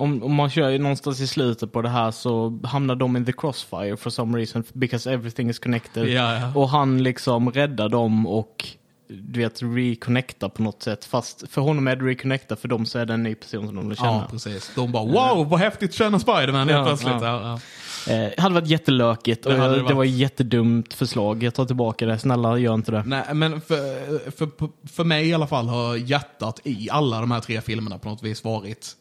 om, 0.02 0.24
om 0.24 0.34
man 0.36 0.50
kör 0.50 0.80
någonstans 0.80 1.20
i 1.22 1.28
slutet 1.28 1.72
på 1.72 1.82
det 1.82 1.90
här 1.90 2.12
så 2.12 2.60
hamnar 2.64 2.96
de 2.96 3.18
in 3.18 3.26
the 3.26 3.32
crossfire 3.34 3.98
for 3.98 4.10
some 4.10 4.38
reason 4.38 4.64
because 4.74 5.14
everything 5.14 5.50
is 5.50 5.60
connected. 5.60 6.08
Ja, 6.08 6.34
ja. 6.40 6.52
Och 6.56 6.70
han 6.70 7.04
liksom 7.04 7.52
räddar 7.52 7.90
dem 7.90 8.28
och 8.28 8.68
du 9.08 9.40
vet 9.40 9.62
reconnectar 9.64 10.50
på 10.50 10.64
något 10.64 10.84
sätt. 10.84 11.06
Fast 11.06 11.50
för 11.50 11.62
honom 11.62 11.88
är 11.88 11.96
det 11.96 12.06
reconnecta, 12.06 12.56
för 12.56 12.68
dem 12.68 12.86
så 12.86 13.00
är 13.00 13.06
det 13.06 13.14
en 13.14 13.24
ny 13.24 13.36
person 13.36 13.68
som 13.68 13.76
de 13.76 13.88
vill 13.90 13.98
känna. 13.98 14.12
Ja, 14.12 14.28
precis. 14.32 14.72
De 14.76 14.92
bara 14.92 15.06
wow, 15.06 15.50
vad 15.50 15.60
häftigt 15.60 15.94
känna 15.94 16.20
Spiderman 16.20 16.70
helt 16.70 16.72
Ja, 16.72 16.86
plötsligt. 16.86 17.22
ja. 17.22 17.42
Ja, 17.42 17.60
Eh, 18.08 18.30
hade 18.38 18.56
varit 18.56 18.68
jättelökigt 18.68 19.46
och 19.46 19.52
Det 19.52 19.58
jag, 19.58 19.72
det 19.72 19.88
det, 19.88 19.94
var 19.94 20.04
ett 20.06 20.12
jättedumt 20.12 20.94
förslag. 20.94 21.44
Jag 21.44 21.54
tar 21.54 21.66
tillbaka 21.66 22.06
det. 22.06 22.18
Snälla, 22.20 22.58
gör 22.58 22.74
inte 22.74 22.92
det. 22.92 23.04
Nej, 23.06 23.24
men 23.34 23.62
för, 23.62 24.32
för, 24.32 24.50
för 24.88 25.04
mig 25.04 25.30
i 25.30 25.34
alla 25.34 25.48
fall 25.48 25.68
har 25.68 25.96
hjärtat 25.96 26.60
i 26.64 26.90
alla 26.92 27.20
de 27.20 27.32
här 27.32 27.40
tre 27.40 27.62
filmerna 27.62 27.98
på 27.98 28.10
något 28.10 28.24
vis 28.24 28.44
varit... 28.44 28.96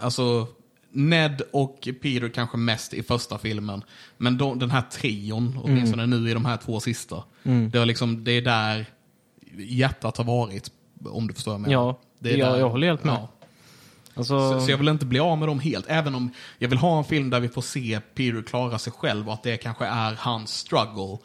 Alltså, 0.00 0.46
Ned 0.90 1.42
och 1.52 1.88
Peter 2.02 2.28
kanske 2.28 2.56
mest 2.56 2.94
i 2.94 3.02
första 3.02 3.38
filmen. 3.38 3.82
Men 4.16 4.38
de, 4.38 4.58
den 4.58 4.70
här 4.70 4.82
trion, 4.82 5.60
åtminstone 5.64 6.06
nu 6.06 6.30
i 6.30 6.34
de 6.34 6.44
här 6.44 6.56
två 6.56 6.80
sista. 6.80 7.24
Det, 7.42 7.78
var 7.78 7.86
liksom, 7.86 8.24
det 8.24 8.32
är 8.32 8.42
där 8.42 8.86
hjärtat 9.58 10.16
har 10.16 10.24
varit, 10.24 10.70
om 11.04 11.26
du 11.26 11.34
förstår 11.34 11.52
vad 11.52 11.60
jag 11.60 11.68
menar. 11.68 11.72
Ja, 11.82 11.98
det 12.18 12.32
är 12.34 12.36
jag- 12.38 12.52
där, 12.52 12.58
jag 12.58 12.70
håller 12.70 12.86
helt 12.86 13.04
med. 13.04 13.14
Ja. 13.14 13.28
Alltså, 14.14 14.52
Så, 14.52 14.60
så 14.60 14.70
jag 14.70 14.78
vill 14.78 14.88
inte 14.88 15.06
bli 15.06 15.18
av 15.18 15.38
med 15.38 15.48
dem 15.48 15.60
helt. 15.60 15.84
Även 15.88 16.14
om 16.14 16.30
jag 16.58 16.68
vill 16.68 16.78
ha 16.78 16.98
en 16.98 17.04
film 17.04 17.30
där 17.30 17.40
vi 17.40 17.48
får 17.48 17.62
se 17.62 18.00
Peter 18.14 18.42
klara 18.42 18.78
sig 18.78 18.92
själv 18.92 19.28
och 19.28 19.34
att 19.34 19.42
det 19.42 19.56
kanske 19.56 19.86
är 19.86 20.14
hans 20.18 20.54
struggle. 20.54 21.18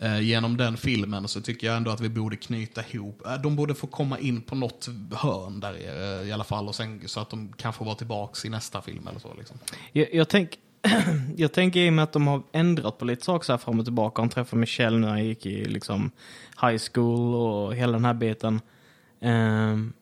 Eh, 0.00 0.20
genom 0.20 0.56
den 0.56 0.76
filmen 0.76 1.28
så 1.28 1.40
tycker 1.40 1.66
jag 1.66 1.76
ändå 1.76 1.90
att 1.90 2.00
vi 2.00 2.08
borde 2.08 2.36
knyta 2.36 2.82
ihop. 2.90 3.26
Eh, 3.26 3.34
de 3.34 3.56
borde 3.56 3.74
få 3.74 3.86
komma 3.86 4.18
in 4.18 4.42
på 4.42 4.54
något 4.54 4.88
hörn 5.12 5.60
där 5.60 5.74
eh, 5.74 6.28
i 6.28 6.32
alla 6.32 6.44
fall. 6.44 6.68
Och 6.68 6.74
sen, 6.74 7.02
så 7.06 7.20
att 7.20 7.30
de 7.30 7.52
kan 7.52 7.72
få 7.72 7.84
vara 7.84 7.94
tillbaka 7.94 8.46
i 8.46 8.50
nästa 8.50 8.82
film 8.82 9.08
eller 9.08 9.20
så. 9.20 9.34
Liksom. 9.38 9.56
jag, 9.92 10.14
jag, 10.14 10.28
tänk, 10.28 10.58
jag 11.36 11.52
tänker 11.52 11.80
i 11.80 11.88
och 11.88 11.92
med 11.92 12.02
att 12.02 12.12
de 12.12 12.26
har 12.26 12.42
ändrat 12.52 12.98
på 12.98 13.04
lite 13.04 13.24
saker 13.24 13.44
så 13.46 13.52
här 13.52 13.58
fram 13.58 13.78
och 13.78 13.86
tillbaka. 13.86 14.22
Han 14.22 14.28
träffade 14.28 14.60
Michelle 14.60 14.98
när 14.98 15.08
han 15.08 15.24
gick 15.24 15.46
i 15.46 15.64
liksom, 15.64 16.10
high 16.62 16.82
school 16.92 17.34
och 17.34 17.74
hela 17.74 17.92
den 17.92 18.04
här 18.04 18.14
biten. 18.14 18.60
Ehm, 19.20 19.92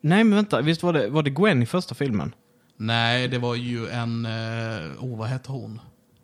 nej 0.00 0.24
men 0.24 0.36
vänta, 0.36 0.60
visst 0.60 0.82
var 0.82 0.92
det, 0.92 1.08
var 1.08 1.22
det 1.22 1.30
Gwen 1.30 1.62
i 1.62 1.66
första 1.66 1.94
filmen? 1.94 2.34
Nej, 2.76 3.28
det 3.28 3.38
var 3.38 3.54
ju 3.54 3.88
en... 3.88 4.24
Eh, 4.26 5.04
oh, 5.04 5.18
vad 5.18 5.28
hette 5.28 5.52
hon? 5.52 5.80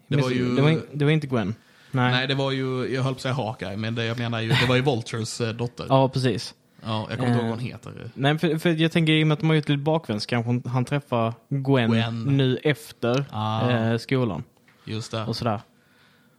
Det 0.09 0.17
var 0.17 0.31
ju... 0.31 0.55
det, 0.57 0.63
var, 0.63 0.81
det 0.93 1.05
var 1.05 1.13
inte 1.13 1.27
Gwen. 1.27 1.55
Nej. 1.91 2.11
Nej, 2.13 2.27
det 2.27 2.35
var 2.35 2.51
ju, 2.51 2.95
jag 2.95 3.03
höll 3.03 3.13
på 3.13 3.17
att 3.17 3.23
säga 3.23 3.35
Hawkeye, 3.35 3.77
men 3.77 3.95
det, 3.95 4.05
jag 4.05 4.19
menar 4.19 4.41
ju, 4.41 4.49
det 4.49 4.67
var 4.69 4.77
ju 4.77 4.83
Vultures 4.83 5.41
eh, 5.41 5.49
dotter. 5.55 5.87
Ja, 5.89 6.09
precis. 6.09 6.55
Ja, 6.85 7.07
jag 7.11 7.19
kommer 7.19 7.33
inte 7.33 7.39
ihåg 7.45 7.45
Eh. 7.47 7.51
vad 7.51 7.59
hon 7.61 7.69
heter. 7.69 8.11
Nej, 8.15 8.39
för, 8.39 8.59
för 8.59 8.71
jag 8.71 8.93
tänker 8.93 9.13
i 9.13 9.23
och 9.23 9.27
med 9.27 9.33
att 9.35 9.41
de 9.41 9.49
har 9.49 9.57
gjort 9.57 9.69
lite 9.69 9.83
bakvänds 9.83 10.27
kanske 10.27 10.49
hon- 10.49 10.63
han 10.67 10.85
träffar 10.85 11.35
Gwen, 11.49 11.91
Gwen. 11.91 12.23
nu 12.23 12.59
efter 12.63 13.25
Ah. 13.31 13.71
eh, 13.71 13.99
skolan 13.99 14.43
Just 14.85 15.11
det. 15.13 15.25
och 15.25 15.37
sådär. 15.37 15.61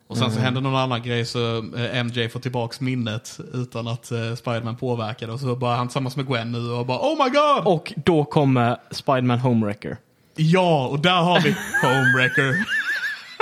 Och 0.07 0.17
sen 0.17 0.29
så 0.31 0.31
Mm. 0.31 0.43
händer 0.43 0.61
någon 0.61 0.75
annan 0.75 1.03
grej 1.03 1.25
så 1.25 1.57
eh, 1.57 2.03
MJ 2.03 2.29
får 2.29 2.39
tillbaks 2.39 2.81
minnet 2.81 3.39
utan 3.53 3.87
att 3.87 4.11
eh, 4.11 4.35
Spiderman 4.35 4.75
påverkar 4.75 5.27
det. 5.27 5.33
Och 5.33 5.39
så 5.39 5.55
bara 5.55 5.75
han 5.75 5.87
tillsammans 5.87 6.15
med 6.15 6.27
Gwen 6.27 6.51
nu 6.51 6.71
och 6.71 6.85
bara 6.85 6.97
Oh 6.97 7.23
my 7.25 7.29
god! 7.29 7.73
Och 7.73 7.93
då 8.05 8.23
kommer 8.25 8.77
Spiderman 8.91 9.39
Homewrecker. 9.39 9.97
Ja, 10.35 10.87
och 10.87 10.99
där 10.99 11.15
har 11.21 11.39
vi 11.41 11.55
Homewrecker. 11.81 12.65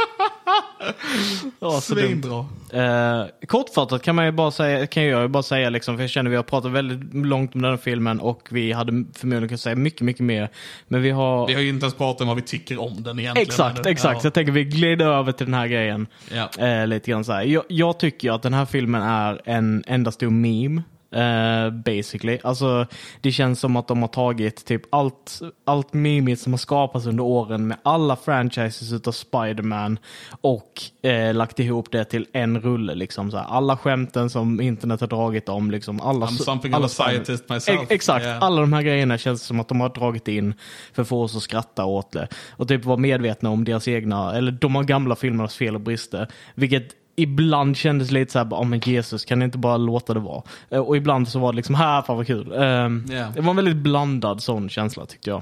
Ja, 1.60 1.72
så. 1.72 1.82
Svinbra. 1.82 2.46
Eh, 2.74 3.26
kortfattat 3.48 4.02
kan, 4.02 4.16
man 4.16 4.26
ju 4.26 4.32
bara 4.32 4.52
säga, 4.52 4.88
kan 4.88 5.04
jag 5.04 5.22
ju 5.22 5.28
bara 5.28 5.44
säga, 5.44 5.70
liksom, 5.70 5.96
för 5.96 6.04
jag 6.04 6.10
känner 6.10 6.30
att 6.30 6.32
vi 6.32 6.36
har 6.36 6.44
pratat 6.44 6.72
väldigt 6.72 7.26
långt 7.26 7.56
om 7.56 7.62
den 7.62 7.72
här 7.72 7.78
filmen 7.78 8.20
och 8.20 8.48
vi 8.52 8.72
hade 8.72 8.92
förmodligen 9.16 9.48
kunnat 9.48 9.62
säga 9.62 9.76
mycket, 9.76 10.02
mycket 10.02 10.22
mer. 10.26 10.50
Men 10.88 11.02
vi 11.02 11.10
har... 11.12 11.48
Vi 11.48 11.54
har 11.54 11.62
ju 11.62 11.70
inte 11.70 11.84
ens 11.86 11.96
pratat 11.96 12.22
om 12.22 12.28
vad 12.28 12.36
vi 12.36 12.42
tycker 12.42 12.82
om 12.82 13.04
den 13.04 13.20
egentligen. 13.20 13.48
Exakt, 13.48 13.86
exakt. 13.86 14.22
Så 14.22 14.26
Ja. 14.26 14.28
jag 14.28 14.34
tänker 14.34 14.52
vi 14.52 14.64
glider 14.64 15.06
över 15.06 15.32
till 15.32 15.46
den 15.46 15.54
här 15.54 15.68
grejen. 15.68 16.08
Ja. 16.34 16.66
Eh, 16.68 16.88
lite 16.88 17.12
grann 17.12 17.24
så. 17.26 17.42
Jag, 17.46 17.64
jag 17.68 18.00
tycker 18.00 18.32
att 18.32 18.42
den 18.42 18.54
här 18.54 18.66
filmen 18.66 19.02
är 19.02 19.42
en 19.46 19.84
enda 19.88 20.12
stor 20.12 20.30
meme. 20.30 20.82
Eh, 21.14 21.70
basically. 21.70 22.40
Alltså, 22.44 22.86
det 23.22 23.32
känns 23.32 23.60
som 23.60 23.76
att 23.76 23.88
de 23.88 24.02
har 24.02 24.08
tagit 24.10 24.66
typ 24.66 24.82
allt, 24.90 25.40
allt 25.66 25.94
mimigt 25.94 26.42
som 26.42 26.54
har 26.54 26.58
skapats 26.58 27.06
under 27.06 27.24
åren 27.24 27.68
med 27.68 27.78
alla 27.84 28.16
franchises 28.16 28.92
utav 28.94 29.12
Spider-Man 29.12 30.00
och 30.42 30.82
eh, 31.10 31.34
lagt 31.34 31.60
ihop 31.60 31.92
det 31.92 32.04
till 32.06 32.28
en 32.34 32.60
rulle. 32.62 32.96
Liksom, 32.96 33.32
så 33.32 33.38
här. 33.38 33.46
Alla 33.46 33.78
skämten 33.78 34.30
som 34.30 34.62
internet 34.62 35.02
har 35.02 35.08
dragit 35.08 35.50
om. 35.50 35.72
Liksom, 35.72 36.02
alla, 36.02 36.26
I'm 36.26 36.44
something 36.44 36.74
alla 36.74 36.86
of 36.86 37.00
a 37.00 37.04
scientist 37.10 37.50
myself. 37.50 37.82
Ex- 37.82 37.92
Exakt, 37.92 38.24
Yeah. 38.26 38.44
alla 38.44 38.62
de 38.62 38.74
här 38.74 38.82
grejerna 38.82 39.18
känns 39.18 39.44
som 39.44 39.60
att 39.60 39.68
de 39.68 39.82
har 39.82 39.90
dragit 39.90 40.28
in 40.28 40.54
för 40.94 41.02
att 41.02 41.08
få 41.08 41.24
oss 41.24 41.36
att 41.36 41.42
skratta 41.42 41.86
åt 41.86 42.12
det. 42.12 42.28
Och 42.52 42.68
typ 42.68 42.86
vara 42.86 42.98
medvetna 42.98 43.50
om 43.50 43.64
deras 43.64 43.88
egna, 43.88 44.36
eller 44.36 44.52
de 44.52 44.86
gamla 44.86 45.16
filmernas 45.16 45.56
fel 45.56 45.76
och 45.76 45.82
brister. 45.82 46.28
Vilket 46.56 47.03
ibland 47.16 47.78
kändes 47.78 48.12
lite 48.12 48.32
så 48.32 48.40
här, 48.40 48.46
oh, 48.46 48.66
men 48.66 48.80
Jesus, 48.80 49.26
kan 49.26 49.40
ni 49.40 49.46
inte 49.46 49.58
bara 49.58 49.78
låta 49.78 50.14
det 50.14 50.20
vara? 50.20 50.44
Eh, 50.70 50.80
Och 50.80 50.98
ibland 50.98 51.28
så 51.28 51.40
var 51.40 51.52
det 51.52 51.56
liksom, 51.56 51.76
här, 51.76 52.02
fan 52.02 52.18
vad 52.18 52.28
kul. 52.28 52.52
Ehm, 52.54 53.06
Yeah. 53.12 53.34
Det 53.34 53.42
var 53.42 53.50
en 53.50 53.56
väldigt 53.56 53.76
blandad 53.78 54.42
sån 54.44 54.70
känsla 54.70 55.06
tyckte 55.06 55.30
jag. 55.30 55.42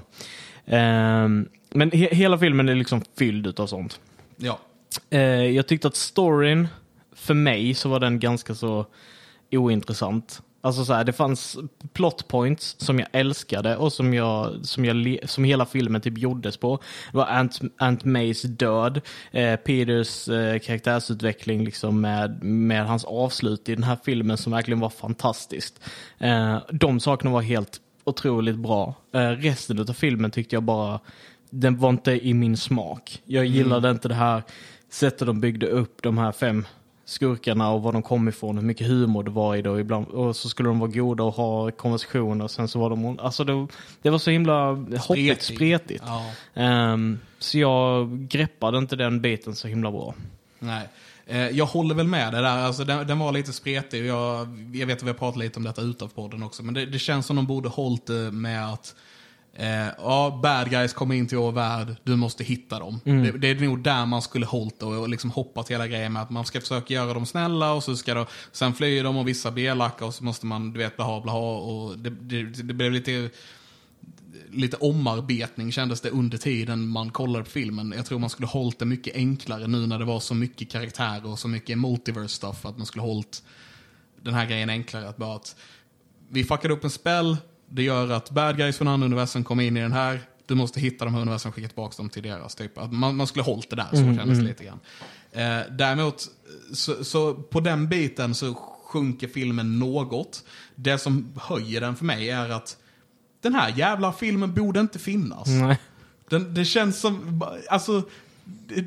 Ehm, 0.65 1.47
men 1.73 1.91
he- 1.91 2.13
hela 2.13 2.37
filmen 2.37 2.69
är 2.69 2.75
liksom 2.75 3.01
fylld 3.17 3.59
av 3.59 3.67
sånt. 3.67 3.99
Ja. 4.37 4.59
Eh, 5.09 5.19
jag 5.45 5.67
tyckte 5.67 5.87
att 5.87 5.95
storyn, 5.95 6.67
för 7.15 7.33
mig 7.33 7.73
så 7.73 7.89
var 7.89 7.99
den 7.99 8.19
ganska 8.19 8.55
så 8.55 8.85
ointressant. 9.51 10.41
Alltså 10.61 10.85
så 10.85 10.93
här, 10.93 11.03
det 11.03 11.13
fanns 11.13 11.57
plot 11.93 12.27
points 12.27 12.75
som 12.77 12.99
jag 12.99 13.07
älskade 13.11 13.77
och 13.77 13.93
som, 13.93 14.13
jag, 14.13 14.65
som, 14.65 14.85
jag, 14.85 15.19
som 15.25 15.43
hela 15.43 15.65
filmen 15.65 16.01
typ 16.01 16.17
gjordes 16.17 16.57
på. 16.57 16.79
Det 17.11 17.17
var 17.17 17.25
Aunt, 17.25 17.59
Aunt 17.77 18.05
Mays 18.05 18.41
död, 18.41 19.01
eh, 19.31 19.55
Peters 19.55 20.29
eh, 20.29 20.59
karaktärsutveckling 20.59 21.65
liksom 21.65 22.01
med, 22.01 22.43
med 22.43 22.85
hans 22.85 23.05
avslut 23.05 23.69
i 23.69 23.75
den 23.75 23.83
här 23.83 23.97
filmen 24.05 24.37
som 24.37 24.51
verkligen 24.51 24.79
var 24.79 24.89
fantastiskt. 24.89 25.79
Eh, 26.19 26.57
de 26.71 26.99
sakerna 26.99 27.31
var 27.31 27.41
helt 27.41 27.81
otroligt 28.03 28.57
bra. 28.57 28.95
Eh, 29.13 29.29
resten 29.29 29.79
av 29.79 29.93
filmen 29.93 30.31
tyckte 30.31 30.55
jag 30.55 30.63
bara, 30.63 30.99
den 31.49 31.77
var 31.77 31.89
inte 31.89 32.27
i 32.27 32.33
min 32.33 32.57
smak. 32.57 33.21
Jag 33.25 33.45
gillade 33.45 33.91
inte 33.91 34.07
det 34.07 34.15
här 34.15 34.43
sättet 34.89 35.27
de 35.27 35.41
byggde 35.41 35.67
upp 35.67 36.01
de 36.01 36.17
här 36.17 36.31
fem 36.31 36.65
skurkarna 37.11 37.69
och 37.71 37.81
var 37.81 37.93
de 37.93 38.01
kom 38.01 38.27
ifrån, 38.27 38.57
hur 38.57 38.65
mycket 38.65 38.87
humor 38.87 39.23
det 39.23 39.31
var 39.31 39.55
i 39.55 39.61
det 39.61 39.69
och 39.69 39.79
ibland, 39.79 40.07
och 40.07 40.35
så 40.35 40.49
skulle 40.49 40.69
de 40.69 40.79
vara 40.79 40.91
goda 40.91 41.23
och 41.23 41.33
ha 41.33 41.71
konversationer 41.71 42.43
och 42.45 42.51
sen 42.51 42.67
så 42.67 42.79
var 42.79 42.89
de, 42.89 43.19
alltså 43.19 43.43
det, 43.43 43.67
det 44.01 44.09
var 44.09 44.17
så 44.17 44.31
himla 44.31 44.71
hoppigt, 45.07 45.41
Spretigt. 45.43 46.03
ja. 46.05 46.25
Ehm, 46.53 47.19
så 47.39 47.57
jag 47.59 48.09
greppade 48.29 48.77
inte 48.77 48.95
den 48.95 49.21
biten 49.21 49.55
så 49.55 49.67
himla 49.67 49.91
bra. 49.91 50.13
Nej. 50.59 50.87
Eh, 51.27 51.47
Jag 51.49 51.65
håller 51.65 51.95
väl 51.95 52.07
med 52.07 52.33
det 52.33 52.41
där. 52.41 52.57
Alltså, 52.57 52.83
den, 52.83 53.07
den 53.07 53.19
var 53.19 53.31
lite 53.31 53.53
spretig. 53.53 54.05
Jag, 54.05 54.47
jag 54.73 54.87
vet 54.87 54.97
att 54.97 55.03
vi 55.03 55.07
har 55.07 55.13
pratat 55.13 55.37
lite 55.39 55.59
om 55.59 55.63
detta 55.63 55.81
utanför 55.81 56.15
podden 56.15 56.43
också. 56.43 56.63
Men 56.63 56.73
det, 56.73 56.85
det 56.85 56.99
känns 56.99 57.25
som 57.25 57.35
de 57.35 57.45
borde 57.45 57.69
hållit 57.69 58.05
det 58.05 58.31
med 58.31 58.69
att 58.73 58.95
eh, 59.53 59.87
ja, 59.97 60.39
bad 60.43 60.69
guys 60.69 60.93
kommer 60.93 61.15
in 61.15 61.27
till 61.27 61.37
vår 61.37 61.51
värld, 61.51 61.95
du 62.03 62.15
måste 62.15 62.43
hitta 62.43 62.79
dem. 62.79 62.99
Det, 63.03 63.31
det 63.31 63.47
är 63.47 63.55
nog 63.55 63.83
där 63.83 64.05
man 64.05 64.21
skulle 64.21 64.45
hållit 64.45 64.79
det 64.79 64.85
och, 64.85 65.09
liksom 65.09 65.31
hoppat 65.31 65.71
hela 65.71 65.87
grejen 65.87 66.13
med 66.13 66.21
att 66.21 66.29
man 66.29 66.45
ska 66.45 66.61
försöka 66.61 66.93
göra 66.93 67.13
dem 67.13 67.25
snälla 67.25 67.73
och 67.73 67.83
så 67.83 67.95
ska 67.95 68.13
de, 68.13 68.25
sen 68.51 68.73
flyr 68.73 69.03
de 69.03 69.17
och 69.17 69.27
vissa 69.27 69.51
blir 69.51 69.69
elaka 69.69 70.05
och 70.05 70.13
så 70.13 70.23
måste 70.23 70.45
man, 70.45 70.73
du 70.73 70.79
vet, 70.79 70.95
blaha 70.95 71.21
blaha. 71.21 71.39
Och 71.39 71.97
det, 71.97 72.09
det, 72.09 72.43
det 72.43 72.73
blev 72.73 72.91
lite 72.91 73.29
lite 74.51 74.77
omarbetning 74.77 75.71
kändes 75.71 76.01
det 76.01 76.09
under 76.09 76.37
tiden 76.37 76.87
man 76.87 77.09
kollade 77.09 77.43
på 77.43 77.49
filmen. 77.49 77.93
Jag 77.95 78.05
tror 78.05 78.19
man 78.19 78.29
skulle 78.29 78.47
hållit 78.47 78.79
det 78.79 78.85
mycket 78.85 79.15
enklare 79.15 79.67
nu 79.67 79.87
när 79.87 79.99
det 79.99 80.05
var 80.05 80.19
så 80.19 80.35
mycket 80.35 80.71
karaktärer 80.71 81.25
och 81.25 81.39
så 81.39 81.47
mycket 81.47 81.77
multiverse 81.77 82.35
stuff. 82.35 82.65
Att 82.65 82.77
man 82.77 82.85
skulle 82.85 83.01
hållit 83.01 83.43
den 84.21 84.33
här 84.33 84.45
grejen 84.45 84.69
enklare. 84.69 85.09
Att 85.09 85.17
bara 85.17 85.35
att 85.35 85.55
vi 86.29 86.43
fuckade 86.43 86.73
upp 86.73 86.83
en 86.83 86.89
spell, 86.89 87.37
det 87.71 87.83
gör 87.83 88.09
att 88.09 88.29
bad 88.29 88.57
guys 88.57 88.77
från 88.77 88.87
andra 88.87 89.05
universum 89.05 89.43
kommer 89.43 89.63
in 89.63 89.77
i 89.77 89.81
den 89.81 89.91
här. 89.91 90.21
Du 90.45 90.55
måste 90.55 90.79
hitta 90.79 91.05
de 91.05 91.13
här 91.13 91.21
universum 91.21 91.49
och 91.49 91.55
skicka 91.55 91.67
tillbaka 91.67 91.97
dem 91.97 92.09
till 92.09 92.23
deras. 92.23 92.55
Typ. 92.55 92.77
Att 92.77 92.93
man, 92.93 93.15
man 93.15 93.27
skulle 93.27 93.43
hållit 93.43 93.69
det 93.69 93.75
där, 93.75 93.87
så 93.91 93.97
kändes 93.97 94.37
det 94.39 94.43
lite 94.43 94.63
grann. 94.63 94.79
Eh, 95.31 95.71
däremot, 95.71 96.27
så, 96.73 97.03
så 97.03 97.33
på 97.33 97.59
den 97.59 97.87
biten 97.89 98.35
så 98.35 98.53
sjunker 98.85 99.27
filmen 99.27 99.79
något. 99.79 100.43
Det 100.75 100.97
som 100.97 101.33
höjer 101.41 101.81
den 101.81 101.95
för 101.95 102.05
mig 102.05 102.29
är 102.29 102.49
att 102.49 102.77
den 103.41 103.55
här 103.55 103.73
jävla 103.77 104.13
filmen 104.13 104.53
borde 104.53 104.79
inte 104.79 104.99
finnas. 104.99 105.47
Nej. 105.47 105.79
Den, 106.29 106.53
det 106.53 106.65
känns 106.65 106.99
som, 106.99 107.43
alltså, 107.69 108.03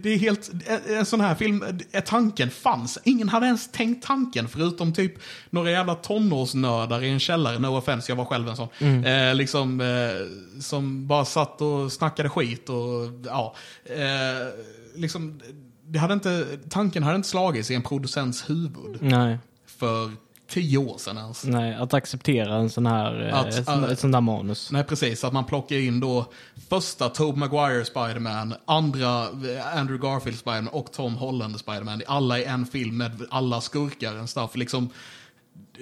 det, 0.03 0.11
är 0.11 0.19
helt, 0.19 0.51
en, 0.89 1.07
sån 1.07 1.21
här 1.21 1.35
film, 1.35 1.65
tanken 2.05 2.51
fanns. 2.51 2.99
Ingen 3.05 3.29
hade 3.29 3.47
ens 3.47 3.73
tänkt 3.73 4.07
tanken 4.07 4.49
förutom 4.49 4.93
typ 4.93 5.15
några 5.51 5.71
jävla 5.71 5.95
tonårsnördar 5.95 7.03
i 7.03 7.11
en 7.11 7.21
källare, 7.21 7.59
no 7.59 7.77
offense, 7.77 8.13
jag 8.13 8.17
var 8.17 8.25
själv 8.25 8.49
en 8.49 8.57
sån. 8.57 9.05
Eh, 9.05 9.35
liksom, 9.35 9.81
eh, 9.81 10.61
som 10.61 11.07
bara 11.07 11.25
satt 11.25 11.61
och 11.61 11.93
snackade 11.93 12.29
skit 12.29 12.69
och 12.69 12.77
ja. 13.25 13.55
Eh, 13.85 14.49
liksom, 14.95 15.41
det 15.87 15.99
hade 15.99 16.15
inte, 16.15 16.47
tanken 16.69 17.03
hade 17.03 17.17
inte 17.17 17.29
slagits 17.29 17.71
i 17.71 17.75
en 17.75 17.83
producents 17.83 18.51
huvud 18.51 18.99
Nej. 19.01 19.39
för 19.67 20.11
tio 20.49 20.79
år 20.79 20.99
sedan 20.99 21.19
ens. 21.19 21.45
Nej, 21.45 21.75
att 21.75 21.95
acceptera 21.95 22.55
en 22.57 22.71
sån 22.71 22.87
här, 22.87 23.29
eh, 23.29 23.39
Att, 23.41 23.47
ett, 23.47 23.65
sånt- 23.65 23.85
äh, 23.87 23.93
ett 23.93 23.99
sånt 23.99 24.13
där 24.13 24.21
manus. 24.21 24.71
Nej, 24.73 24.85
precis. 24.85 25.25
Att 25.25 25.33
man 25.33 25.45
plockar 25.45 25.77
in 25.77 26.01
då 26.01 26.27
första 26.69 27.09
Tobey 27.09 27.39
Maguire 27.41 27.85
Spiderman, 27.85 28.55
andra 28.65 29.23
eh, 29.23 29.79
Andrew 29.79 30.09
Garfield 30.09 30.39
Spiderman 30.39 30.69
och 30.69 30.93
Tom 30.93 31.15
Holland 31.17 31.59
Spiderman. 31.59 32.03
Alla 32.07 32.39
i 32.39 32.45
en 32.45 32.67
film 32.67 32.97
med 32.97 33.23
alla 33.31 33.61
skurkar 33.61 34.23
och 34.23 34.29
stuff. 34.29 34.57
Liksom, 34.57 34.91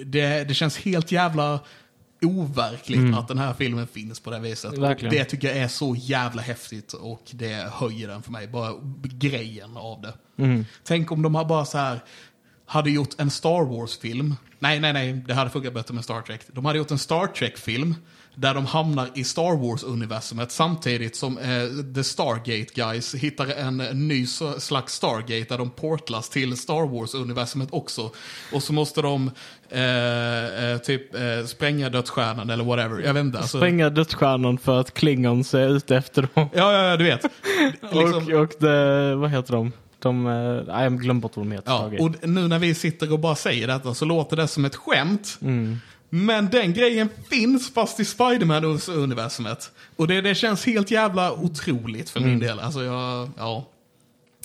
det, 0.06 0.44
det 0.44 0.54
känns 0.54 0.78
helt 0.78 1.12
jävla 1.12 1.60
overkligt 2.22 3.16
att 3.16 3.28
den 3.28 3.38
här 3.38 3.54
filmen 3.54 3.86
finns 3.86 4.20
på 4.20 4.30
det 4.30 4.38
viset. 4.38 4.72
Och 4.72 4.82
Verkligen. 4.82 5.14
det 5.14 5.24
tycker 5.24 5.48
jag 5.48 5.56
är 5.56 5.68
så 5.68 5.94
jävla 5.98 6.42
häftigt 6.42 6.92
och 6.92 7.22
det 7.30 7.70
höjer 7.72 8.08
den 8.08 8.22
för 8.22 8.32
mig. 8.32 8.48
Bara 8.48 8.72
grejen 9.02 9.76
av 9.76 10.00
det. 10.02 10.12
Tänk 10.84 11.12
om 11.12 11.22
de 11.22 11.34
har 11.34 11.44
bara 11.44 11.64
så 11.64 11.78
här 11.78 12.00
hade 12.66 12.90
gjort 12.90 13.10
en 13.18 13.30
Star 13.30 13.64
Wars-film. 13.64 14.34
Nej, 14.58 14.80
nej, 14.80 14.92
nej, 14.92 15.12
det 15.26 15.34
hade 15.34 15.50
funkat 15.50 15.74
bättre 15.74 15.94
med 15.94 16.04
Star 16.04 16.20
Trek. 16.20 16.40
De 16.52 16.64
hade 16.64 16.78
gjort 16.78 16.90
en 16.90 16.98
Star 16.98 17.26
Trek-film 17.26 17.94
där 18.34 18.54
de 18.54 18.66
hamnar 18.66 19.08
i 19.14 19.24
Star 19.24 19.56
Wars-universumet 19.56 20.50
samtidigt 20.52 21.16
som 21.16 21.38
eh, 21.38 21.44
The 21.94 22.04
Stargate 22.04 22.66
Guys 22.74 23.14
hittar 23.14 23.46
en 23.46 23.76
ny 24.08 24.26
slags 24.58 24.94
Stargate 24.94 25.44
där 25.48 25.58
de 25.58 25.70
portlas 25.70 26.28
till 26.28 26.56
Star 26.56 26.86
Wars-universumet 26.86 27.68
också. 27.72 28.10
Och 28.52 28.62
så 28.62 28.72
måste 28.72 29.02
de 29.02 29.30
eh, 29.70 30.64
eh, 30.64 30.78
typ 30.78 31.14
eh, 31.14 31.44
spränga 31.46 31.88
dödsstjärnan 31.88 32.50
eller 32.50 32.64
whatever. 32.64 33.00
Jag 33.02 33.14
vet 33.14 33.20
inte. 33.24 33.38
Alltså, 33.38 33.58
Spränga 33.58 33.90
dödsstjärnan 33.90 34.58
för 34.58 34.80
att 34.80 34.94
Klingons 34.94 35.54
är 35.54 35.68
ute 35.68 35.96
efter 35.96 36.22
dem. 36.22 36.30
ja, 36.34 36.72
ja, 36.72 36.84
ja, 36.84 36.96
du 36.96 37.04
vet. 37.04 37.22
Liksom- 37.82 38.34
Och, 38.34 38.40
och 38.42 38.52
det, 38.58 39.14
vad 39.14 39.30
heter 39.30 39.52
de? 39.52 39.72
De, 40.02 40.26
eh, 40.26 40.74
nej, 40.74 40.82
jag 40.84 41.00
glömde 41.00 41.20
bort 41.22 41.36
vad 41.36 41.46
de 41.46 41.52
heter. 41.52 41.70
Ja, 41.70 41.90
och 42.04 42.28
nu 42.28 42.48
när 42.48 42.58
vi 42.58 42.74
sitter 42.74 43.12
och 43.12 43.18
bara 43.18 43.34
säger 43.34 43.66
detta 43.66 43.94
så 43.94 44.04
låter 44.04 44.36
det 44.36 44.48
som 44.48 44.64
ett 44.64 44.76
skämt. 44.76 45.38
Mm. 45.42 45.78
Men 46.10 46.48
den 46.50 46.72
grejen 46.72 47.08
finns 47.30 47.74
fast 47.74 48.00
i 48.00 48.04
Spiderman-universumet. 48.04 49.70
Och 49.96 50.08
det, 50.08 50.20
det 50.20 50.34
känns 50.34 50.66
helt 50.66 50.90
jävla 50.90 51.32
otroligt 51.32 52.10
för 52.10 52.20
Mm. 52.20 52.30
min 52.30 52.40
del. 52.40 52.60
Alltså 52.60 52.82
jag, 52.84 53.30
ja. 53.38 53.68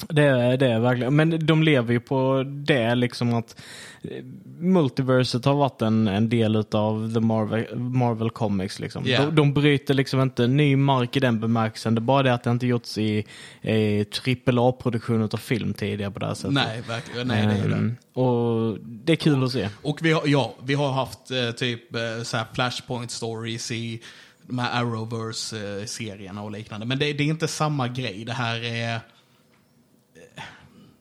Det 0.09 0.23
är 0.23 0.57
det 0.57 0.67
är 0.67 0.79
verkligen. 0.79 1.15
Men 1.15 1.45
de 1.45 1.63
lever 1.63 1.93
ju 1.93 1.99
på 1.99 2.43
det 2.47 2.95
liksom 2.95 3.33
att 3.33 3.61
eh, 4.01 4.23
multiverset 4.59 5.45
har 5.45 5.55
varit 5.55 5.81
en, 5.81 6.07
en 6.07 6.29
del 6.29 6.55
av 6.71 7.13
the 7.13 7.19
Marvel, 7.19 7.77
Marvel 7.77 8.29
Comics. 8.29 8.79
Liksom. 8.79 9.03
Ja. 9.05 9.21
De, 9.21 9.35
de 9.35 9.53
bryter 9.53 9.93
liksom 9.93 10.21
inte 10.21 10.47
ny 10.47 10.75
mark 10.75 11.15
i 11.15 11.19
den 11.19 11.39
bemärkelsen. 11.39 11.95
Det 11.95 11.99
är 11.99 12.01
bara 12.01 12.23
det 12.23 12.33
att 12.33 12.43
det 12.43 12.51
inte 12.51 12.67
gjorts 12.67 12.97
i, 12.97 13.25
AAA-produktion 13.63 15.21
av 15.21 15.37
film 15.37 15.73
tidigare 15.73 16.11
på 16.11 16.19
det 16.19 16.25
här 16.25 16.33
sättet. 16.33 16.53
Nej, 16.53 16.81
verkligen. 16.87 17.27
Nej, 17.27 17.47
det 17.47 17.53
är 17.53 17.69
det. 17.69 17.75
Ehm, 17.75 17.95
och 18.13 18.77
det 18.81 19.13
är 19.13 19.17
kul 19.17 19.43
att 19.43 19.51
se. 19.51 19.69
Och 19.81 19.99
vi 20.01 20.11
har, 20.11 20.21
ja, 20.25 20.55
vi 20.63 20.73
har 20.73 20.91
haft 20.91 21.31
eh, 21.31 21.51
typ 21.51 21.95
eh, 21.95 22.23
så 22.23 22.37
här 22.37 22.45
Flashpoint 22.53 23.11
stories 23.11 23.71
i 23.71 24.01
de 24.47 24.59
här 24.59 24.83
Arrowverse-serierna 24.83 26.43
och 26.43 26.51
liknande. 26.51 26.85
Men 26.85 26.99
det, 26.99 27.13
det 27.13 27.23
är 27.23 27.27
inte 27.27 27.47
samma 27.47 27.87
grej. 27.87 28.25
Det 28.25 28.33
här 28.33 28.63
är... 28.63 28.99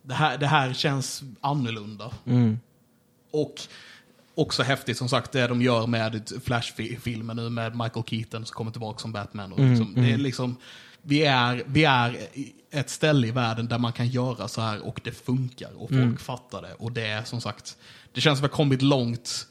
Det 0.07 0.15
här, 0.15 0.39
det 0.39 0.47
här 0.47 0.73
känns 0.73 1.23
annorlunda. 1.41 2.11
Och 3.31 3.55
också 4.35 4.63
häftigt 4.63 4.97
som 4.97 5.09
sagt 5.09 5.33
det 5.33 5.47
de 5.47 5.63
gör 5.63 5.87
med 5.87 6.33
Flash-filmen 6.45 7.37
nu 7.37 7.49
med 7.51 7.77
Michael 7.77 8.05
Keaton 8.07 8.47
som 8.47 8.55
kommer 8.55 8.71
tillbaka 8.71 8.99
som 8.99 9.13
Batman. 9.13 9.53
Och 9.53 9.61
liksom, 9.61 9.95
Det 9.95 10.13
är 10.13 10.17
liksom, 10.19 10.57
vi, 11.03 11.25
är, 11.25 11.63
vi 11.67 11.85
är 11.85 12.17
ett 12.71 12.91
ställe 12.91 13.27
i 13.27 13.31
världen 13.31 13.69
där 13.69 13.79
man 13.79 13.93
kan 13.93 14.09
göra 14.09 14.49
så 14.49 14.61
här 14.61 14.87
och 14.87 15.01
det 15.05 15.11
funkar 15.11 15.71
och 15.83 15.89
folk 15.91 16.21
fattar 16.21 16.63
det. 16.63 16.75
Och 16.75 16.93
det 16.93 17.07
är 17.07 17.23
som 17.25 17.41
sagt, 17.41 17.77
det 18.13 18.21
känns 18.21 18.39
som 18.39 18.45
att 18.47 18.51
vi 18.51 18.53
har 18.53 18.57
kommit 18.57 18.83
långt 18.83 19.47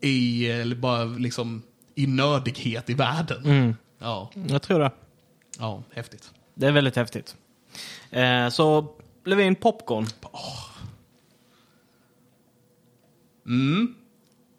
i, 0.00 0.74
bara 0.74 1.04
liksom, 1.04 1.62
i 1.94 2.06
nördighet 2.06 2.90
i 2.90 2.94
världen. 2.94 3.76
Ja, 3.98 4.30
Jag 4.48 4.62
tror 4.62 4.78
det. 4.80 4.90
ja, 5.58 5.82
häftigt. 5.94 6.30
Det 6.54 6.66
är 6.66 6.72
väldigt 6.72 6.96
häftigt. 6.96 7.36
Eh, 8.10 8.48
så 8.48 8.94
Levin 9.24 9.54
Popcorn. 9.54 10.06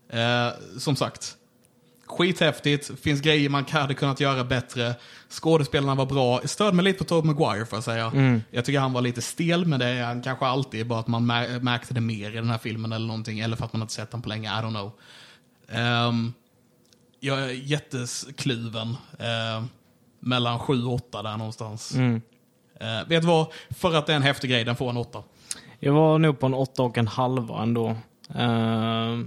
Eh, 0.10 0.54
som 0.80 0.95
sagt, 0.95 1.38
skithäftigt. 2.06 3.00
Finns 3.00 3.21
grejer 3.21 3.50
man 3.50 3.65
hade 3.69 3.93
kunnat 3.93 4.19
göra 4.19 4.43
bättre. 4.43 4.95
Skådespelarna 5.30 5.95
var 5.95 6.06
bra. 6.06 6.41
Störde 6.45 6.76
mig 6.76 6.86
lite 6.86 7.00
på 7.00 7.04
Tobey 7.04 7.34
Maguire 7.34 7.65
får 7.65 7.78
jag 7.78 7.84
säga. 7.84 8.12
Jag 8.52 8.65
tycker 8.65 8.80
han 8.80 8.93
var 8.93 9.02
lite 9.02 9.21
stel 9.21 9.65
med 9.65 9.80
det. 9.80 9.86
är 9.86 10.04
Han 10.04 10.21
kanske 10.21 10.45
alltid 10.45 10.88
bara 10.88 11.00
att 11.00 11.08
man 11.08 11.32
mär- 11.32 11.60
märkte 11.60 11.93
det 11.93 12.02
mer 12.02 12.32
i 12.32 12.36
den 12.36 12.50
här 12.50 12.58
filmen 12.58 12.91
eller 12.91 13.08
någonting. 13.08 13.39
Eller 13.39 13.56
för 13.56 13.65
att 13.65 13.74
man 13.74 13.82
inte 13.82 13.93
sett 13.93 14.12
den 14.12 14.21
på 14.21 14.30
länge. 14.30 14.50
I 14.50 14.52
don't 14.63 14.69
know. 14.69 14.91
Ehm, 15.69 16.34
jag 17.19 17.39
är 17.41 17.50
jätteskluven. 17.50 18.88
Uh, 19.19 19.65
mellan 20.19 20.60
7 20.60 20.86
och 20.86 20.93
8 20.93 21.21
där 21.24 21.38
någonstans. 21.38 21.95
Eh, 21.95 22.02
vet 23.08 23.22
du 23.22 23.28
vad? 23.28 23.48
För 23.70 23.96
att 23.96 24.06
det 24.06 24.12
är 24.13 24.15
en 24.17 24.24
häftig 24.24 24.50
grej, 24.50 24.63
den 24.63 24.76
får 24.76 24.89
en 24.89 24.98
8. 24.98 25.24
Jag 25.80 25.94
var 25.94 26.20
nog 26.20 26.39
på 26.39 26.46
en 26.46 26.54
åtta 26.54 26.84
och 26.84 26.98
en 26.98 27.08
halva 27.08 27.62
ändå. 27.62 27.88
Eh, 28.36 29.17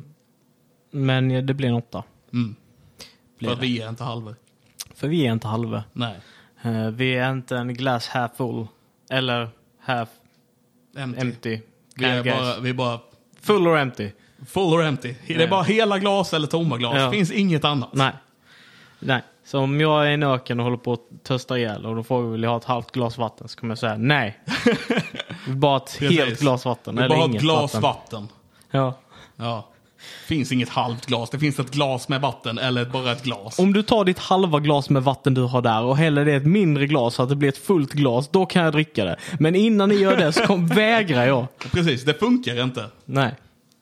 men 0.91 1.47
det 1.47 1.55
blir 1.55 1.69
en 1.69 1.75
åtta. 1.75 2.03
Mm. 2.33 2.57
Blir 3.39 3.49
För 3.49 3.57
det. 3.57 3.63
vi 3.63 3.81
är 3.83 3.89
inte 3.89 4.05
halva. 4.05 4.35
För 4.95 5.09
vi 5.09 5.27
är 5.27 5.33
inte 5.33 5.49
halva. 5.49 5.85
Nej. 5.93 6.15
Eh, 6.63 6.87
vi 6.91 7.15
är 7.15 7.31
inte 7.33 7.57
en 7.57 7.75
glass 7.75 8.09
half 8.09 8.37
full. 8.37 8.67
Eller 9.11 9.49
half 9.81 10.09
Empty. 10.97 11.21
empty. 11.21 11.61
Vi 11.97 12.05
är, 12.05 12.25
bara, 12.25 12.61
vi 12.61 12.71
är 12.71 12.75
bara 12.75 13.01
Full 13.41 13.67
or 13.69 13.79
empty? 13.79 14.11
full 14.47 14.75
or 14.75 14.83
empty. 14.83 15.15
Det 15.27 15.43
är 15.43 15.49
bara 15.49 15.63
hela 15.63 15.99
glas 15.99 16.35
eller 16.35 16.47
tomma 16.47 16.77
glas. 16.79 16.95
Ja. 16.97 17.05
Det 17.05 17.11
finns 17.11 17.31
inget 17.31 17.65
annat. 17.65 17.89
Nej. 17.93 18.13
Nej. 18.99 19.23
Så 19.47 19.59
om 19.59 19.81
jag 19.81 20.07
är 20.07 20.11
i 20.11 20.15
en 20.15 20.23
öken 20.23 20.59
och 20.61 20.65
håller 20.65 20.77
på 20.77 20.93
att 20.93 21.25
tösta 21.25 21.59
ihjäl 21.59 21.87
och 21.87 21.97
då 21.97 22.03
får 22.03 22.23
vi 22.23 22.31
vill 22.33 22.43
jag 22.43 22.51
ha 22.51 22.57
ett 22.57 22.65
halvt 22.65 22.93
glas 22.93 23.19
vatten 23.19 23.49
så 23.49 23.59
kommer 23.59 23.71
jag 23.71 23.79
säga 23.79 23.97
nej. 23.97 24.39
Bara 25.49 25.77
ett 25.77 25.97
Precis. 25.99 26.19
helt 26.19 26.41
glas 26.41 26.65
vatten. 26.65 26.99
Eller 26.99 27.09
bara 27.09 27.19
har 27.19 27.25
ett 27.25 27.31
inget 27.31 27.43
glas 27.43 27.75
vatten. 27.75 27.83
vatten. 27.83 28.29
Ja. 28.71 28.95
Ja. 29.37 29.69
finns 30.27 30.53
inget 30.53 30.69
halvt 30.69 31.07
glas. 31.07 31.31
Det 31.31 31.39
finns 31.39 31.59
ett 31.59 31.71
glas 31.71 32.09
med 32.09 32.21
vatten 32.21 32.59
eller 32.59 32.85
bara 32.85 33.13
ett 33.13 33.23
glas. 33.23 33.59
Om 33.59 33.73
du 33.73 33.83
tar 33.83 34.05
ditt 34.05 34.19
halva 34.19 34.59
glas 34.61 34.91
med 34.91 35.03
vatten 35.03 35.35
du 35.35 35.43
har 35.43 35.63
där 35.63 35.83
och 35.83 35.97
häller 35.97 36.25
det 36.25 36.33
i 36.33 36.35
ett 36.35 36.47
mindre 36.47 36.87
glas 36.87 37.15
så 37.15 37.23
att 37.23 37.29
det 37.29 37.37
blir 37.37 37.49
ett 37.49 37.59
fullt 37.59 37.93
glas, 37.93 38.29
då 38.29 38.47
kan 38.47 38.65
jag 38.65 38.73
dricka 38.73 39.05
det. 39.05 39.17
Men 39.39 39.55
innan 39.55 39.89
ni 39.89 39.95
gör 39.95 40.17
det 40.17 40.33
så 40.33 40.47
kom, 40.47 40.67
vägrar 40.75 41.27
jag. 41.27 41.47
Precis, 41.73 42.05
det 42.05 42.15
funkar 42.15 42.63
inte. 42.63 42.87
Nej, 43.05 43.35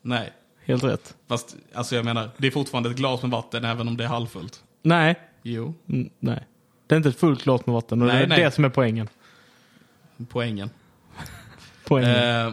Nej. 0.02 0.32
helt 0.66 0.84
rätt. 0.84 1.14
Fast, 1.28 1.56
alltså 1.74 1.96
jag 1.96 2.04
menar, 2.04 2.30
det 2.36 2.46
är 2.46 2.50
fortfarande 2.50 2.90
ett 2.90 2.96
glas 2.96 3.22
med 3.22 3.30
vatten 3.30 3.64
även 3.64 3.88
om 3.88 3.96
det 3.96 4.04
är 4.04 4.08
halvfullt. 4.08 4.60
Nej, 4.82 5.14
Jo, 5.42 5.74
Mm, 5.88 6.10
nej. 6.18 6.46
Det 6.86 6.94
är 6.94 6.96
inte 6.96 7.08
ett 7.08 7.18
fullt 7.20 7.44
glas 7.44 7.66
med 7.66 7.74
vatten 7.74 8.02
och 8.02 8.08
Nej, 8.08 8.16
det 8.16 8.22
är 8.24 8.28
nej. 8.28 8.44
det 8.44 8.50
som 8.50 8.64
är 8.64 8.68
poängen. 8.68 9.08
poängen. 10.28 10.70
poängen. 11.88 12.46
Eh, 12.46 12.52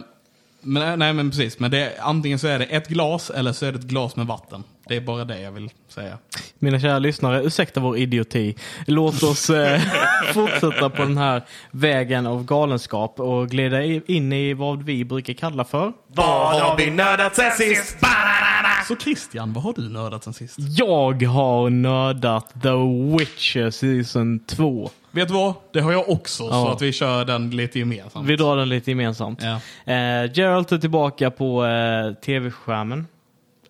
men, 0.62 0.98
nej 0.98 1.12
men 1.12 1.30
precis, 1.30 1.58
men 1.58 1.70
det 1.70 1.92
antingen 2.00 2.38
så 2.38 2.46
är 2.48 2.58
det 2.58 2.64
ett 2.64 2.88
glas 2.88 3.30
eller 3.30 3.52
så 3.52 3.66
är 3.66 3.72
det 3.72 3.78
ett 3.78 3.84
glas 3.84 4.16
med 4.16 4.26
vatten. 4.26 4.64
Det 4.88 4.96
är 4.96 5.00
bara 5.00 5.24
det 5.24 5.40
jag 5.40 5.52
vill 5.52 5.70
säga. 5.88 6.18
Mina 6.58 6.80
kära 6.80 6.98
lyssnare, 6.98 7.42
ursäkta 7.42 7.80
vår 7.80 7.98
idioti. 7.98 8.56
Låt 8.86 9.22
oss 9.22 9.50
eh, 9.50 9.80
fortsätta 10.34 10.90
på 10.90 11.02
den 11.02 11.18
här 11.18 11.42
vägen 11.70 12.26
av 12.26 12.44
galenskap 12.44 13.20
och 13.20 13.48
glida 13.50 13.82
in 13.84 14.32
i 14.32 14.54
vad 14.54 14.82
vi 14.82 15.04
brukar 15.04 15.34
kalla 15.34 15.64
för. 15.64 15.92
Vad 16.06 16.60
har 16.62 16.76
vi 16.76 16.90
nördat 16.90 17.36
sen 17.36 17.52
sist? 17.52 17.96
Så 18.90 18.96
Christian, 18.96 19.52
vad 19.52 19.64
har 19.64 19.72
du 19.76 19.88
nördat 19.88 20.24
sen 20.24 20.32
sist? 20.32 20.56
Jag 20.58 21.22
har 21.22 21.70
nördat 21.70 22.62
The 22.62 22.68
Witcher 23.18 23.70
Season 23.70 24.40
2. 24.46 24.90
Vet 25.10 25.28
du 25.28 25.34
vad? 25.34 25.54
Det 25.72 25.80
har 25.80 25.92
jag 25.92 26.08
också, 26.08 26.42
så 26.42 26.48
Ja. 26.50 26.72
att 26.72 26.82
vi 26.82 26.92
kör 26.92 27.24
den 27.24 27.50
lite 27.50 27.78
gemensamt. 27.78 28.28
Vi 28.28 28.36
drar 28.36 28.56
den 28.56 28.68
lite 28.68 28.90
gemensamt. 28.90 29.42
Ja. 29.42 29.92
Eh, 29.92 30.32
Geralt 30.34 30.72
är 30.72 30.78
tillbaka 30.78 31.30
på 31.30 31.64
eh, 31.64 32.12
tv-skärmen. 32.14 33.06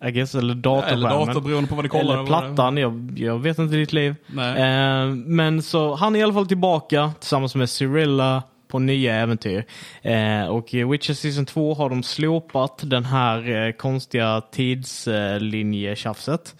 I 0.04 0.11
guess, 0.11 0.35
eller 0.35 0.54
datorskärmen. 0.54 0.98
Eller 0.98 1.26
dator, 1.26 1.40
beroende 1.40 1.68
på 1.68 1.74
vad 1.74 1.85
det 1.85 1.88
kollar. 1.88 2.14
Eller 2.14 2.26
plattan, 2.26 2.76
jag, 2.76 3.14
jag 3.16 3.38
vet 3.38 3.59
inte 3.59 3.76
ditt 3.76 3.92
liv. 3.92 4.14
Nej. 4.26 4.61
Eh, 4.62 5.06
men 5.14 5.62
så 5.62 5.94
han 5.94 6.16
är 6.16 6.20
i 6.20 6.22
alla 6.22 6.33
fall 6.33 6.46
tillbaka 6.46 7.12
tillsammans 7.20 7.54
med 7.54 7.70
Cyrilla 7.70 8.42
på 8.70 8.78
nya 8.78 9.14
äventyr. 9.14 9.64
Eh, 10.02 10.44
och 10.46 10.74
i 10.74 10.85
Witcher 10.85 11.14
Season 11.14 11.46
2 11.46 11.74
har 11.74 11.90
de 11.90 12.02
slopat 12.02 12.80
den 12.85 13.04
här 13.04 13.66
eh, 13.66 13.72
konstiga 13.72 14.40
tidslinjetjafset. 14.40 16.54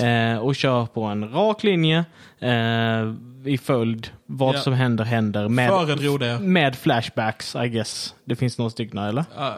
Eh, 0.00 0.38
och 0.38 0.56
kör 0.56 0.86
på 0.86 1.02
en 1.02 1.30
rak 1.32 1.62
linje 1.62 2.04
eh, 2.38 3.12
i 3.44 3.58
följd. 3.62 4.08
Vad 4.26 4.54
Ja. 4.54 4.60
som 4.60 4.72
händer 4.72 5.04
händer 5.04 5.48
med, 5.48 6.40
med 6.42 6.76
flashbacks 6.76 7.54
I 7.56 7.68
guess. 7.68 8.14
Det 8.24 8.36
finns 8.36 8.58
några 8.58 8.70
stycken 8.70 8.98
eller? 8.98 9.24
Ja. 9.36 9.54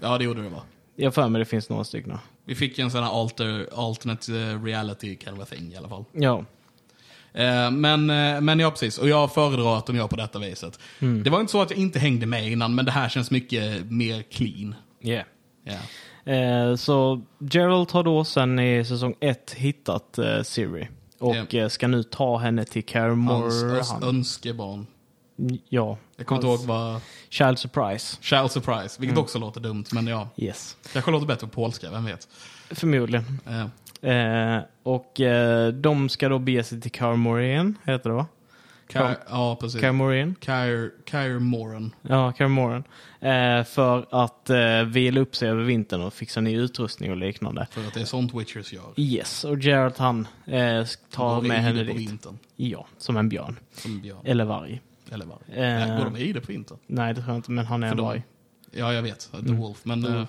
Ja, 0.00 0.18
det 0.18 0.24
gjorde 0.24 0.42
det 0.42 0.48
va? 0.48 0.62
Jag 0.96 1.14
för 1.14 1.28
mig 1.28 1.38
det 1.38 1.44
finns 1.44 1.68
några 1.70 1.84
stycken. 1.84 2.18
Vi 2.44 2.54
fick 2.54 2.78
ju 2.78 2.84
en 2.84 2.90
sån 2.90 3.02
här 3.02 3.20
alter, 3.20 3.66
alternate 3.76 4.32
reality 4.64 5.18
kind 5.24 5.40
of 5.40 5.48
thing 5.50 5.72
i 5.72 5.76
alla 5.76 5.88
fall. 5.88 6.04
Ja. 6.12 6.44
Eh, 7.34 7.70
men, 7.70 8.10
eh, 8.10 8.40
men 8.40 8.58
ja, 8.60 8.70
precis. 8.70 8.98
Och 8.98 9.08
jag 9.08 9.34
föredrar 9.34 9.76
att 9.78 9.86
de 9.86 9.96
gör 9.96 10.08
på 10.08 10.16
detta 10.16 10.38
viset. 10.38 10.78
Mm. 11.00 11.22
Det 11.22 11.30
var 11.30 11.40
inte 11.40 11.52
så 11.52 11.62
att 11.62 11.70
jag 11.70 11.78
inte 11.78 11.98
hängde 11.98 12.26
med 12.26 12.52
innan, 12.52 12.74
men 12.74 12.84
det 12.84 12.90
här 12.90 13.08
känns 13.08 13.30
mycket 13.30 13.90
mer 13.90 14.22
clean. 14.22 14.74
Yeah. 15.02 15.24
Ja. 15.64 16.32
Eh, 16.32 16.76
så 16.76 17.22
Gerald 17.38 17.90
har 17.92 18.02
då 18.02 18.24
sen 18.24 18.58
i 18.58 18.84
säsong 18.84 19.14
ett 19.20 19.54
hittat 19.56 20.18
eh, 20.18 20.42
Siri. 20.42 20.88
Och 21.18 21.54
eh, 21.54 21.68
ska 21.68 21.86
nu 21.88 22.02
ta 22.02 22.38
henne 22.38 22.64
till 22.64 22.84
Kaer 22.84 23.08
Hans 23.08 23.18
Morhen. 23.18 23.76
öns- 23.76 24.02
önskebarn. 24.08 24.86
Ja. 25.68 25.98
Jag 26.16 26.26
kommer 26.26 26.38
inte 26.38 26.46
ihåg 26.48 26.60
vad... 26.60 27.00
Child 27.28 27.58
Surprise. 27.58 28.16
Child 28.20 28.50
surprise, 28.50 29.00
vilket 29.00 29.12
Mm. 29.14 29.18
också 29.24 29.38
låter 29.38 29.60
dumt, 29.60 29.84
men 29.92 30.06
ja. 30.06 30.28
Yes. 30.36 30.76
Kanske 30.92 31.10
låter 31.10 31.26
bättre 31.26 31.46
på 31.46 31.52
polska, 31.54 31.90
vem 31.90 32.04
vet? 32.04 32.28
Förmodligen. 32.70 33.40
Eh, 33.46 33.66
Eh, 34.04 34.58
och 34.82 35.20
eh, 35.20 35.68
de 35.72 36.08
ska 36.08 36.28
då 36.28 36.38
bege 36.38 36.62
sig 36.64 36.80
till 36.80 36.90
Kaer 36.90 37.16
Morhen, 37.16 37.78
heter 37.84 38.10
det 38.10 38.16
va? 38.16 38.26
Ky- 38.88 38.98
ja, 39.28 39.56
precis. 39.60 39.82
Morhen. 39.92 40.34
Kyre, 40.40 40.90
Kyre 41.10 41.38
Moran. 41.38 41.94
Ja, 42.02 42.32
Kaer 42.32 42.48
Morhen. 42.48 42.84
Eh, 43.20 43.64
för 43.64 44.06
att 44.24 44.50
eh, 44.50 44.82
vila 44.82 45.20
upp 45.20 45.36
sig 45.36 45.48
över 45.48 45.62
vintern 45.64 46.00
och 46.02 46.14
fixa 46.14 46.40
ny 46.40 46.56
utrustning 46.58 47.10
och 47.10 47.16
liknande. 47.16 47.66
För 47.70 47.86
att 47.86 47.94
det 47.94 48.00
är 48.00 48.04
sånt 48.04 48.34
Witchers 48.34 48.72
gör. 48.72 48.82
Yes, 48.96 49.44
och 49.44 49.58
Geralt 49.58 49.98
han 49.98 50.28
eh, 50.46 50.84
tar 51.10 51.40
med 51.42 51.62
henne 51.62 51.82
dit. 51.84 51.96
vintern. 51.96 52.38
Ja, 52.56 52.86
som 52.98 53.16
en 53.16 53.28
björn. 53.28 53.58
Som 53.72 54.00
björn. 54.00 54.18
Eller 54.24 54.44
varg. 54.44 54.80
Eller 55.12 55.26
vad? 55.26 55.38
Eh. 55.52 55.96
Går 55.98 56.04
de 56.04 56.16
i 56.16 56.32
det 56.32 56.40
på 56.40 56.52
vintern? 56.52 56.78
Nej, 56.86 57.14
det 57.14 57.20
tror 57.20 57.30
jag 57.30 57.38
inte, 57.38 57.50
men 57.50 57.66
han 57.66 57.82
är 57.82 57.86
För 57.88 57.92
en 57.92 57.96
de- 57.96 58.06
varg. 58.06 58.22
Ja, 58.70 58.92
jag 58.92 59.02
vet. 59.02 59.28
The 59.32 59.38
Mm. 59.38 59.56
Wolf. 59.56 59.78
Men 59.82 60.04
eh, 60.04 60.24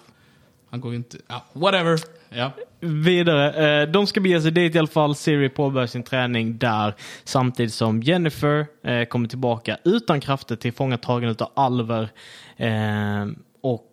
han 0.70 0.82
går 0.82 0.92
ju 0.92 0.98
inte... 0.98 1.18
Ja, 1.28 1.46
whatever. 1.54 2.00
Ja. 2.36 2.52
Vidare, 2.80 3.82
eh, 3.82 3.90
de 3.90 4.08
ska 4.08 4.22
bege 4.22 4.42
sig 4.42 4.52
dit 4.52 4.76
i 4.76 4.80
alla 4.80 4.88
fall. 4.88 5.16
Siri 5.16 5.50
påbörjar 5.50 5.88
sin 5.88 6.04
träning 6.04 6.58
där 6.58 6.96
samtidigt 7.24 7.74
som 7.74 8.02
Jennifer 8.02 8.66
eh, 8.84 9.06
kommer 9.06 9.28
tillbaka 9.28 9.78
utan 9.84 10.22
krafter 10.22 10.56
tillfångatagen 10.56 11.36
av 11.40 11.52
Alver. 11.54 12.10
Eh, 12.58 13.26
och 13.62 13.92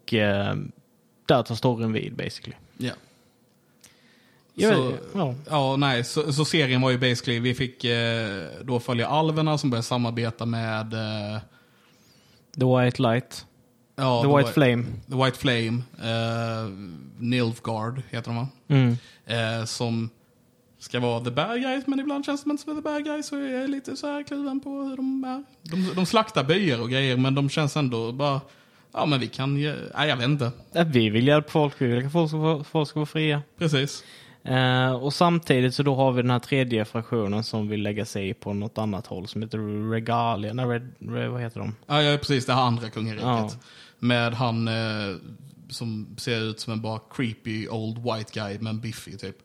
där 1.27 1.43
tar 1.43 1.55
storyn 1.55 1.93
vid 1.93 2.17
basically. 2.17 2.57
ja. 4.55 4.75
Så-. 4.75 5.35
Ja, 5.51 5.77
nej, 5.77 6.05
så, 6.05 6.33
så 6.33 6.45
serien 6.45 6.81
var 6.81 6.91
ju 6.91 6.99
basically, 6.99 7.41
vi 7.41 7.55
fick 7.55 7.85
eh, 7.85 8.45
då 8.63 8.81
följa 8.81 9.07
alverna 9.09 9.59
som 9.59 9.71
började 9.71 9.87
samarbeta 9.87 10.47
med... 10.47 10.95
Eh, 10.95 11.41
The 12.59 12.65
White 12.65 13.03
Light. 13.03 13.47
Ja, 14.03 14.23
The 14.23 14.37
White 14.37 14.53
Flame. 14.53 14.85
The 15.11 15.25
White 15.25 15.39
Flame. 15.39 15.83
Eh, 16.03 16.71
Nilfgaard 17.19 18.03
heter 18.11 18.31
de 18.31 18.37
va? 18.37 18.49
Mm. 18.69 18.97
Eh, 19.27 19.65
som 19.65 20.11
ska 20.79 21.01
vara 21.01 21.25
the 21.25 21.31
bad 21.31 21.61
guys, 21.61 21.87
men 21.87 22.01
ibland 22.01 22.25
känns 22.25 22.43
de 22.45 22.51
inte 22.51 22.63
som 22.63 22.77
the 22.77 22.83
bad 22.83 23.05
guys. 23.05 23.27
Så 23.27 23.37
jag 23.37 23.63
är 23.63 23.69
lite 23.69 23.97
så 23.97 24.07
här 24.07 24.23
kluven 24.23 24.61
på 24.61 24.71
hur 24.71 24.97
de 24.97 25.25
är. 25.25 25.45
De, 25.63 25.95
de 25.95 26.07
slaktar 26.07 26.45
byar 26.45 26.81
och 26.81 26.91
grejer, 26.91 27.17
men 27.17 27.35
de 27.35 27.49
känns 27.49 27.77
ändå 27.77 28.13
bara... 28.13 28.41
Ja, 28.95 29.07
men 29.07 29.21
vi 29.21 29.27
kan 29.27 29.57
ju... 29.57 29.75
Nej, 29.97 30.09
jag 30.09 30.17
vet 30.17 30.25
inte. 30.29 30.51
Vi 30.87 31.11
vill 31.11 31.27
hjälpa 31.27 31.51
folk, 31.51 31.75
vi 31.79 31.87
vill 31.87 32.07
att 32.07 32.13
folk 32.13 32.29
ska, 32.31 32.39
vara- 32.39 32.65
folk 32.65 32.89
ska 32.89 32.99
vara 33.01 33.07
fria. 33.07 33.43
Precis. 33.59 34.05
Eh, 34.45 34.93
och 34.93 35.15
samtidigt 35.15 35.75
så 35.75 35.83
då 35.83 35.95
har 35.95 36.13
vi 36.13 36.23
den 36.23 36.31
här 36.31 36.39
tredje 36.39 36.85
fraktionen 36.85 37.45
som 37.45 37.69
vill 37.69 37.83
lägga 37.83 38.05
sig 38.05 38.35
på 38.35 38.53
något 38.53 38.79
annat 38.79 39.07
håll 39.07 39.29
som 39.29 39.43
heter 39.43 39.91
Regalia. 39.91 40.53
Nej, 40.53 40.67
Red, 40.67 40.93
Red, 40.99 41.31
vad 41.31 41.41
heter 41.41 41.61
de? 41.61 41.75
Ja, 41.87 42.03
ja, 42.03 42.19
precis. 42.19 42.47
Det 42.47 42.53
här 42.55 42.63
andra 42.63 42.91
kungariket. 42.91 43.25
Ja. 43.27 43.51
Med 44.05 44.35
han 44.35 44.69
eh, 44.69 45.17
som 45.69 46.17
ser 46.19 46.41
ut 46.41 46.61
som 46.61 46.73
en 46.73 46.81
bara 46.81 47.01
creepy 47.11 47.69
old 47.69 47.99
white 47.99 48.31
guy, 48.41 48.59
men 48.61 48.81
biffig 48.81 49.21
typ. 49.21 49.37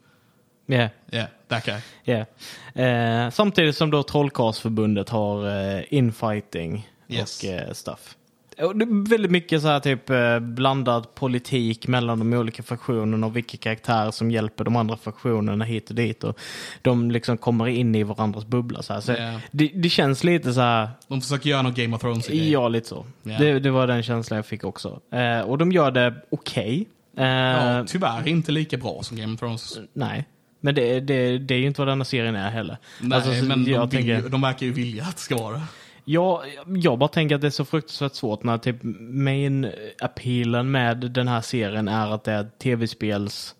Ja, 0.65 0.75
yeah, 0.75 0.89
Ja, 1.09 1.17
yeah, 1.17 1.29
that 1.47 1.65
guy. 1.65 1.79
yeah. 2.05 3.25
Eh, 3.25 3.31
samtidigt 3.31 3.75
som 3.77 3.91
då 3.91 4.03
Trollkarlsförbundet 4.03 5.09
har 5.09 5.47
eh, 5.77 5.83
infighting 5.89 6.89
Yes. 7.09 7.43
och 7.43 7.49
eh, 7.49 7.71
stuff. 7.73 8.16
Det 8.57 8.63
är 8.63 9.09
väldigt 9.09 9.31
mycket 9.31 9.61
så 9.61 9.67
här 9.67 9.79
typ 9.79 10.09
eh, 10.09 10.39
blandad 10.39 11.15
politik 11.15 11.87
mellan 11.87 12.19
de 12.19 12.33
olika 12.33 12.63
fraktionerna 12.63 13.27
och 13.27 13.35
vilka 13.35 13.57
karaktärer 13.57 14.11
som 14.11 14.31
hjälper 14.31 14.63
de 14.63 14.75
andra 14.75 14.97
fraktionerna 14.97 15.65
hit 15.65 15.89
och 15.89 15.95
dit. 15.95 16.23
Och 16.23 16.39
de 16.81 17.11
liksom 17.11 17.37
kommer 17.37 17.67
in 17.67 17.95
i 17.95 18.03
varandras 18.03 18.45
bubbla. 18.45 18.81
Så, 18.81 18.93
här. 18.93 19.01
så 19.01 19.11
Ja. 19.11 19.39
det, 19.51 19.67
det 19.75 19.89
känns 19.89 20.23
lite 20.23 20.53
så 20.53 20.61
här, 20.61 20.89
De 21.07 21.21
försöker 21.21 21.49
göra 21.49 21.61
någon 21.61 21.73
Game 21.73 21.95
of 21.95 22.01
thrones 22.01 22.27
grej. 22.27 22.51
ja 22.51 22.67
lite 22.67 22.87
så. 22.87 23.05
Ja. 23.23 23.37
Det, 23.39 23.59
det 23.59 23.71
var 23.71 23.87
den 23.87 24.03
känslan 24.03 24.35
jag 24.35 24.45
fick 24.45 24.63
också. 24.63 24.99
Eh, 25.11 25.39
och 25.41 25.57
de 25.57 25.71
gör 25.71 25.91
det 25.91 26.13
okej. 26.31 26.87
Eh, 27.17 27.25
Ja, 27.27 27.85
tyvärr 27.87 28.27
inte 28.27 28.51
lika 28.51 28.77
bra 28.77 28.99
som 29.03 29.17
Game 29.17 29.33
of 29.33 29.39
Thrones. 29.39 29.77
Nej, 29.93 30.25
men 30.61 30.75
det, 30.75 30.99
det, 30.99 31.37
det 31.37 31.53
är 31.53 31.59
ju 31.59 31.67
inte 31.67 31.81
vad 31.81 31.87
denna 31.87 32.05
serien 32.05 32.35
är 32.35 32.49
heller. 32.49 32.77
Nej, 33.01 33.15
Alltså, 33.15 33.33
så 33.33 33.45
men 33.45 33.63
de, 33.65 33.71
vill, 33.71 33.89
tänker, 33.89 34.21
ju- 34.21 34.29
de 34.29 34.41
verkar 34.41 34.65
ju 34.65 34.71
vilja 34.71 35.03
att 35.03 35.15
det 35.15 35.21
ska 35.21 35.37
vara 35.37 35.53
det. 35.53 35.61
Jag, 36.09 36.41
jag 36.67 36.99
bara 36.99 37.09
tänker 37.09 37.35
att 37.35 37.41
det 37.41 37.47
är 37.47 37.51
så 37.51 37.65
fruktansvärt 37.65 38.15
svårt 38.15 38.43
när 38.43 38.57
typ 38.57 38.75
main 38.99 39.71
appealen 39.99 40.71
med 40.71 40.97
den 40.97 41.27
här 41.27 41.41
serien 41.41 41.87
är 41.87 42.11
att 42.11 42.23
det 42.23 42.31
är 42.31 42.49
tv-spels 42.63 43.55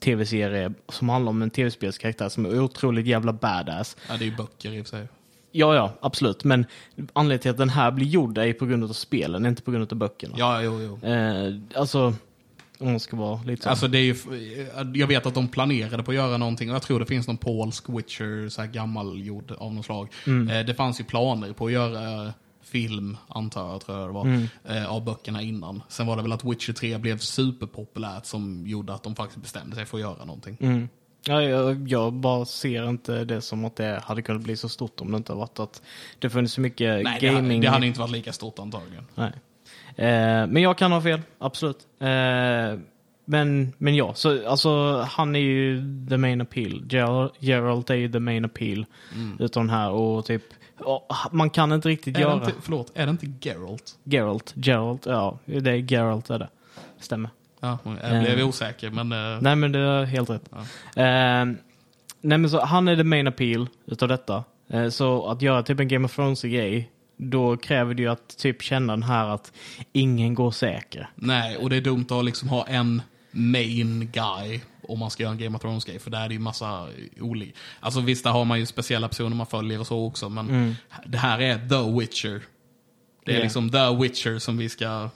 tv-serie 0.00 0.72
som 0.88 1.08
handlar 1.08 1.30
om 1.30 1.42
en 1.42 1.50
tv-spelskaraktär 1.50 2.28
som 2.28 2.46
är 2.46 2.60
otroligt 2.60 3.06
jävla 3.06 3.32
badass. 3.32 3.96
Ja, 4.08 4.16
det 4.16 4.24
är 4.24 4.26
ju 4.26 4.36
böcker 4.36 4.72
i 4.72 4.82
och 4.82 4.86
för 4.86 4.96
sig. 4.96 5.08
Ja, 5.52 5.74
ja, 5.74 5.92
absolut. 6.00 6.44
Men 6.44 6.66
anledningen 7.12 7.40
till 7.40 7.50
att 7.50 7.56
den 7.56 7.68
här 7.68 7.90
blir 7.90 8.06
gjord 8.06 8.38
är 8.38 8.52
på 8.52 8.66
grund 8.66 8.84
av 8.84 8.88
spelen, 8.88 9.46
inte 9.46 9.62
på 9.62 9.70
grund 9.70 9.92
av 9.92 9.98
böckerna. 9.98 10.34
Ja, 10.38 10.62
jo, 10.62 10.80
jo. 10.80 11.08
Eh, 11.08 11.54
alltså, 11.74 12.14
om 12.78 12.90
man 12.90 13.00
ska 13.00 13.16
vara 13.16 13.42
lite 13.42 13.62
så. 13.62 13.68
Alltså 13.70 13.88
det 13.88 13.98
är 13.98 14.02
ju, 14.02 14.14
jag 14.94 15.06
vet 15.06 15.26
att 15.26 15.34
de 15.34 15.48
planerade 15.48 16.02
på 16.02 16.10
att 16.10 16.14
göra 16.16 16.36
någonting 16.36 16.68
och 16.70 16.74
jag 16.74 16.82
tror 16.82 17.00
det 17.00 17.06
finns 17.06 17.26
någon 17.26 17.36
polsk 17.36 17.84
Witcher, 17.88 18.48
så 18.48 18.60
här 18.62 18.68
gammalgjord 18.68 19.52
av 19.58 19.74
något 19.74 19.84
slag. 19.86 20.08
Mm. 20.26 20.48
Eh, 20.48 20.66
Det 20.66 20.74
fanns 20.74 21.00
ju 21.00 21.04
planer 21.04 21.52
på 21.52 21.66
att 21.66 21.72
göra 21.72 22.26
eh, 22.26 22.32
film, 22.62 23.16
antar 23.28 23.70
jag, 23.72 23.80
tror 23.80 23.98
jag 23.98 24.08
det 24.08 24.12
var, 24.12 24.24
Mm. 24.24 24.46
eh, 24.64 24.86
av 24.92 25.04
böckerna 25.04 25.42
innan. 25.42 25.82
Sen 25.88 26.06
var 26.06 26.16
det 26.16 26.22
väl 26.22 26.32
att 26.32 26.44
Witcher 26.44 26.72
3 26.72 26.98
blev 26.98 27.18
superpopulärt 27.18 28.26
som 28.26 28.66
gjorde 28.66 28.94
att 28.94 29.02
de 29.02 29.14
faktiskt 29.16 29.42
bestämde 29.42 29.76
sig 29.76 29.86
för 29.86 29.96
att 29.96 30.02
göra 30.02 30.24
någonting. 30.24 30.56
Mm. 30.60 30.88
Ja, 31.26 31.42
jag, 31.42 31.88
jag 31.88 32.12
bara 32.12 32.44
ser 32.44 32.88
inte 32.88 33.24
det 33.24 33.40
som 33.40 33.64
att 33.64 33.76
det 33.76 34.00
hade 34.04 34.22
kunnat 34.22 34.42
bli 34.42 34.56
så 34.56 34.68
stort 34.68 35.00
om 35.00 35.10
det 35.10 35.16
inte 35.16 35.32
varit 35.32 35.58
att 35.58 35.82
det 36.18 36.30
funnits 36.30 36.54
så 36.54 36.60
mycket 36.60 37.04
Nej, 37.04 37.18
det 37.20 37.26
gaming. 37.26 37.44
hade, 37.50 37.60
det 37.60 37.68
hade 37.70 37.86
inte 37.86 38.00
varit 38.00 38.10
lika 38.12 38.32
stort 38.32 38.58
antagligen. 38.58 39.04
Nej. 39.14 39.32
Eh, 39.98 40.46
men 40.46 40.56
jag 40.62 40.78
kan 40.78 40.92
ha 40.92 41.00
fel, 41.00 41.20
absolut. 41.38 41.78
Eh, 42.00 42.78
men, 43.24 43.72
men 43.78 43.94
ja, 43.96 44.14
så, 44.14 44.48
alltså, 44.48 45.00
han 45.00 45.36
är 45.36 45.40
ju 45.40 45.82
the 46.08 46.16
main 46.16 46.40
appeal. 46.40 46.82
Gerald, 46.90 47.30
Gerald 47.38 47.90
är 47.90 47.94
ju 47.94 48.12
the 48.12 48.18
main 48.20 48.44
appeal 48.44 48.86
utav 49.38 49.62
den 49.62 49.70
här 49.70 49.90
och 49.90 50.24
typ, 50.26 50.42
man 51.30 51.50
kan 51.50 51.72
inte 51.72 51.88
riktigt 51.88 52.16
Mm. 52.16 52.28
Är 52.28 52.32
det 52.34 52.36
göra... 52.40 52.46
inte, 52.50 52.62
förlåt, 52.62 52.92
är 52.94 53.06
det 53.06 53.10
inte 53.10 53.26
Geralt? 53.40 53.98
Geralt, 54.04 54.52
Gerald, 54.56 54.98
ja, 55.06 55.38
det 55.44 55.70
är 55.70 55.92
Geralt 55.92 56.30
är 56.30 56.38
det. 56.38 56.48
Stämmer. 57.00 57.30
Ja, 57.60 57.78
jag 57.84 58.22
blev 58.24 58.38
Eh. 58.38 58.48
osäker, 58.48 58.90
men... 58.90 59.12
eh, 59.12 59.38
Nej 59.40 59.56
men 59.56 59.72
det 59.72 59.78
är 59.78 60.04
helt 60.04 60.30
rätt. 60.30 60.50
Ja. 60.50 61.02
Eh, 61.02 61.44
nej 62.20 62.38
men 62.38 62.50
så 62.50 62.60
han 62.64 62.88
är 62.88 62.96
the 62.96 63.04
main 63.04 63.26
appeal 63.26 63.66
utav 63.86 64.08
detta. 64.08 64.44
Så 64.90 65.26
att 65.30 65.42
göra 65.42 65.62
typ 65.62 65.80
en 65.80 65.88
Game 65.88 66.04
of 66.04 66.14
Thrones-grej, 66.16 66.90
då 67.18 67.56
kräver 67.56 67.94
det 67.94 68.02
ju 68.02 68.08
att 68.08 68.36
typ 68.38 68.62
känna 68.62 68.92
den 68.92 69.02
här 69.02 69.28
att 69.28 69.52
ingen 69.92 70.34
går 70.34 70.50
säker. 70.50 71.10
Nej, 71.14 71.56
och 71.56 71.70
det 71.70 71.76
är 71.76 71.80
dumt 71.80 72.06
att 72.10 72.24
liksom 72.24 72.48
ha 72.48 72.66
en 72.66 73.02
main 73.30 74.10
guy 74.12 74.60
om 74.82 74.98
man 74.98 75.10
ska 75.10 75.22
göra 75.22 75.32
en 75.32 75.38
Game 75.38 75.56
of 75.56 75.62
Thrones-grej, 75.62 75.98
för 75.98 76.10
där 76.10 76.24
är 76.24 76.28
det 76.28 76.34
ju 76.34 76.40
massa 76.40 76.88
olika. 77.20 77.58
Alltså 77.80 78.00
visst, 78.00 78.24
där 78.24 78.30
har 78.30 78.44
man 78.44 78.58
ju 78.60 78.66
speciella 78.66 79.08
personer 79.08 79.36
man 79.36 79.46
följer 79.46 79.80
och 79.80 79.86
så 79.86 80.06
också, 80.06 80.28
men 80.28 80.74
det 81.06 81.18
här 81.18 81.40
är 81.40 81.68
The 81.68 81.98
Witcher. 82.00 82.42
Det 83.24 83.32
är 83.32 83.36
Ja. 83.36 83.42
liksom 83.42 83.70
The 83.70 83.94
Witcher 84.02 84.38
som 84.38 84.56
vi 84.56 84.68
ska... 84.68 85.08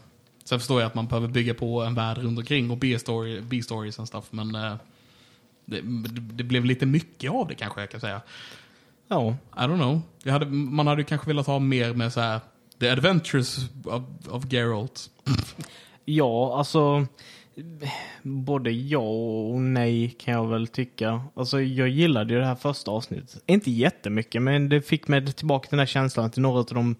Sen 0.45 0.59
förstår 0.59 0.81
jag 0.81 0.87
att 0.87 0.95
man 0.95 1.07
behöver 1.07 1.29
bygga 1.29 1.55
på 1.55 1.83
en 1.83 1.95
värld 1.95 2.19
runt 2.19 2.39
omkring 2.39 2.71
och 2.71 2.77
B-story, 2.79 3.41
B-stories 3.41 3.99
och 3.99 4.09
stuff, 4.09 4.25
men 4.31 4.55
eh, 4.55 4.75
det, 5.65 5.81
det 6.35 6.45
blev 6.45 6.65
lite 6.65 6.87
mycket 6.87 7.31
av 7.31 7.49
det 7.49 7.55
kanske 7.55 7.81
jag 7.81 7.91
kan 7.91 8.01
säga. 8.01 8.21
Ja, 9.13 9.37
I 9.57 9.61
don't 9.61 9.77
know. 9.77 10.01
Jag 10.23 10.33
hade, 10.33 10.47
man 10.47 10.87
hade 10.87 11.05
kanske 11.05 11.27
velat 11.27 11.47
ha 11.47 11.59
mer 11.59 11.95
med 11.95 12.13
så 12.13 12.21
här 12.21 12.41
The 12.81 12.91
Adventures 12.91 13.59
of, 13.85 14.03
of 14.29 14.45
Geralt. 14.53 15.11
ja 16.05 16.59
alltså 16.59 17.07
både 18.23 18.71
ja 18.71 18.99
och 19.53 19.61
nej 19.61 20.15
kan 20.19 20.35
jag 20.35 20.49
väl 20.49 20.67
tycka. 20.67 21.23
Alltså 21.35 21.61
jag 21.61 21.89
gillade 21.89 22.35
ju 22.35 22.41
det 22.41 22.47
här 22.47 22.55
första 22.55 22.91
avsnittet. 22.91 23.43
Inte 23.47 23.71
jättemycket 23.71 24.43
men 24.43 24.69
det 24.69 24.83
fick 24.83 25.09
mig 25.09 25.33
tillbaka 25.33 25.69
till 25.69 25.71
den 25.77 25.79
här 25.79 25.87
känslan 25.87 26.31
till 26.31 26.43
några 26.43 26.59
av 26.59 26.67
de 26.71 26.97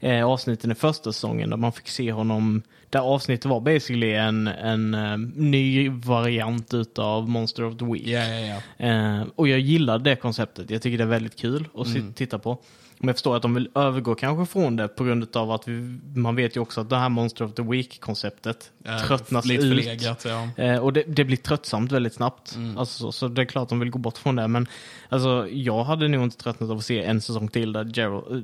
eh, 0.00 0.26
avsnitten 0.26 0.70
i 0.70 0.74
första 0.74 1.12
säsongen 1.12 1.50
där 1.50 1.56
man 1.56 1.72
fick 1.72 1.88
se 1.88 2.12
honom. 2.12 2.62
Där 2.90 3.00
avsnittet 3.00 3.44
var 3.44 3.60
basically 3.60 4.12
en, 4.12 4.46
en 4.46 4.94
eh, 4.94 5.16
ny 5.34 5.88
variant 5.88 6.74
utav 6.74 7.28
Monster 7.28 7.64
of 7.64 7.76
the 7.76 7.84
Week. 7.84 8.06
Ja, 8.06 8.24
ja, 8.24 8.60
ja. 8.78 8.86
Eh, 8.86 9.24
och 9.36 9.48
jag 9.48 9.58
gillar 9.60 9.98
det 9.98 10.16
konceptet. 10.16 10.70
Jag 10.70 10.82
tycker 10.82 10.98
det 10.98 11.04
är 11.04 11.08
väldigt 11.08 11.36
kul 11.36 11.68
att 11.74 11.86
Mm. 11.86 12.12
titta 12.12 12.38
på. 12.38 12.58
Men 12.98 13.08
jag 13.08 13.16
förstår 13.16 13.36
att 13.36 13.42
de 13.42 13.54
vill 13.54 13.68
övergå 13.74 14.14
kanske 14.14 14.52
från 14.52 14.76
det 14.76 14.88
på 14.88 15.04
grund 15.04 15.36
av 15.36 15.50
att 15.50 15.68
vi, 15.68 15.98
man 16.14 16.36
vet 16.36 16.56
ju 16.56 16.60
också 16.60 16.80
att 16.80 16.90
det 16.90 16.96
här 16.96 17.08
Monster 17.08 17.44
of 17.44 17.54
the 17.54 17.62
Week-konceptet 17.62 18.72
Eh, 18.84 19.06
tröttnas 19.06 19.50
ut. 19.50 19.60
förlegat, 19.60 20.24
ja. 20.24 20.48
Eh, 20.64 20.78
och 20.78 20.92
det, 20.92 21.04
det 21.06 21.24
blir 21.24 21.36
tröttsamt 21.36 21.92
väldigt 21.92 22.14
snabbt. 22.14 22.54
Mm. 22.54 22.78
Alltså, 22.78 22.98
så, 22.98 23.12
så 23.12 23.28
det 23.28 23.42
är 23.42 23.46
klart 23.46 23.68
de 23.68 23.80
vill 23.80 23.90
gå 23.90 23.98
bort 23.98 24.18
från 24.18 24.36
det. 24.36 24.48
Men 24.48 24.66
alltså, 25.08 25.48
jag 25.50 25.84
hade 25.84 26.08
nog 26.08 26.22
inte 26.22 26.36
tröttnat 26.36 26.70
av 26.70 26.76
att 26.76 26.84
se 26.84 27.02
en 27.02 27.20
säsong 27.20 27.48
till 27.48 27.72
där 27.72 27.84
Geralt, 27.94 28.30
eh, 28.30 28.38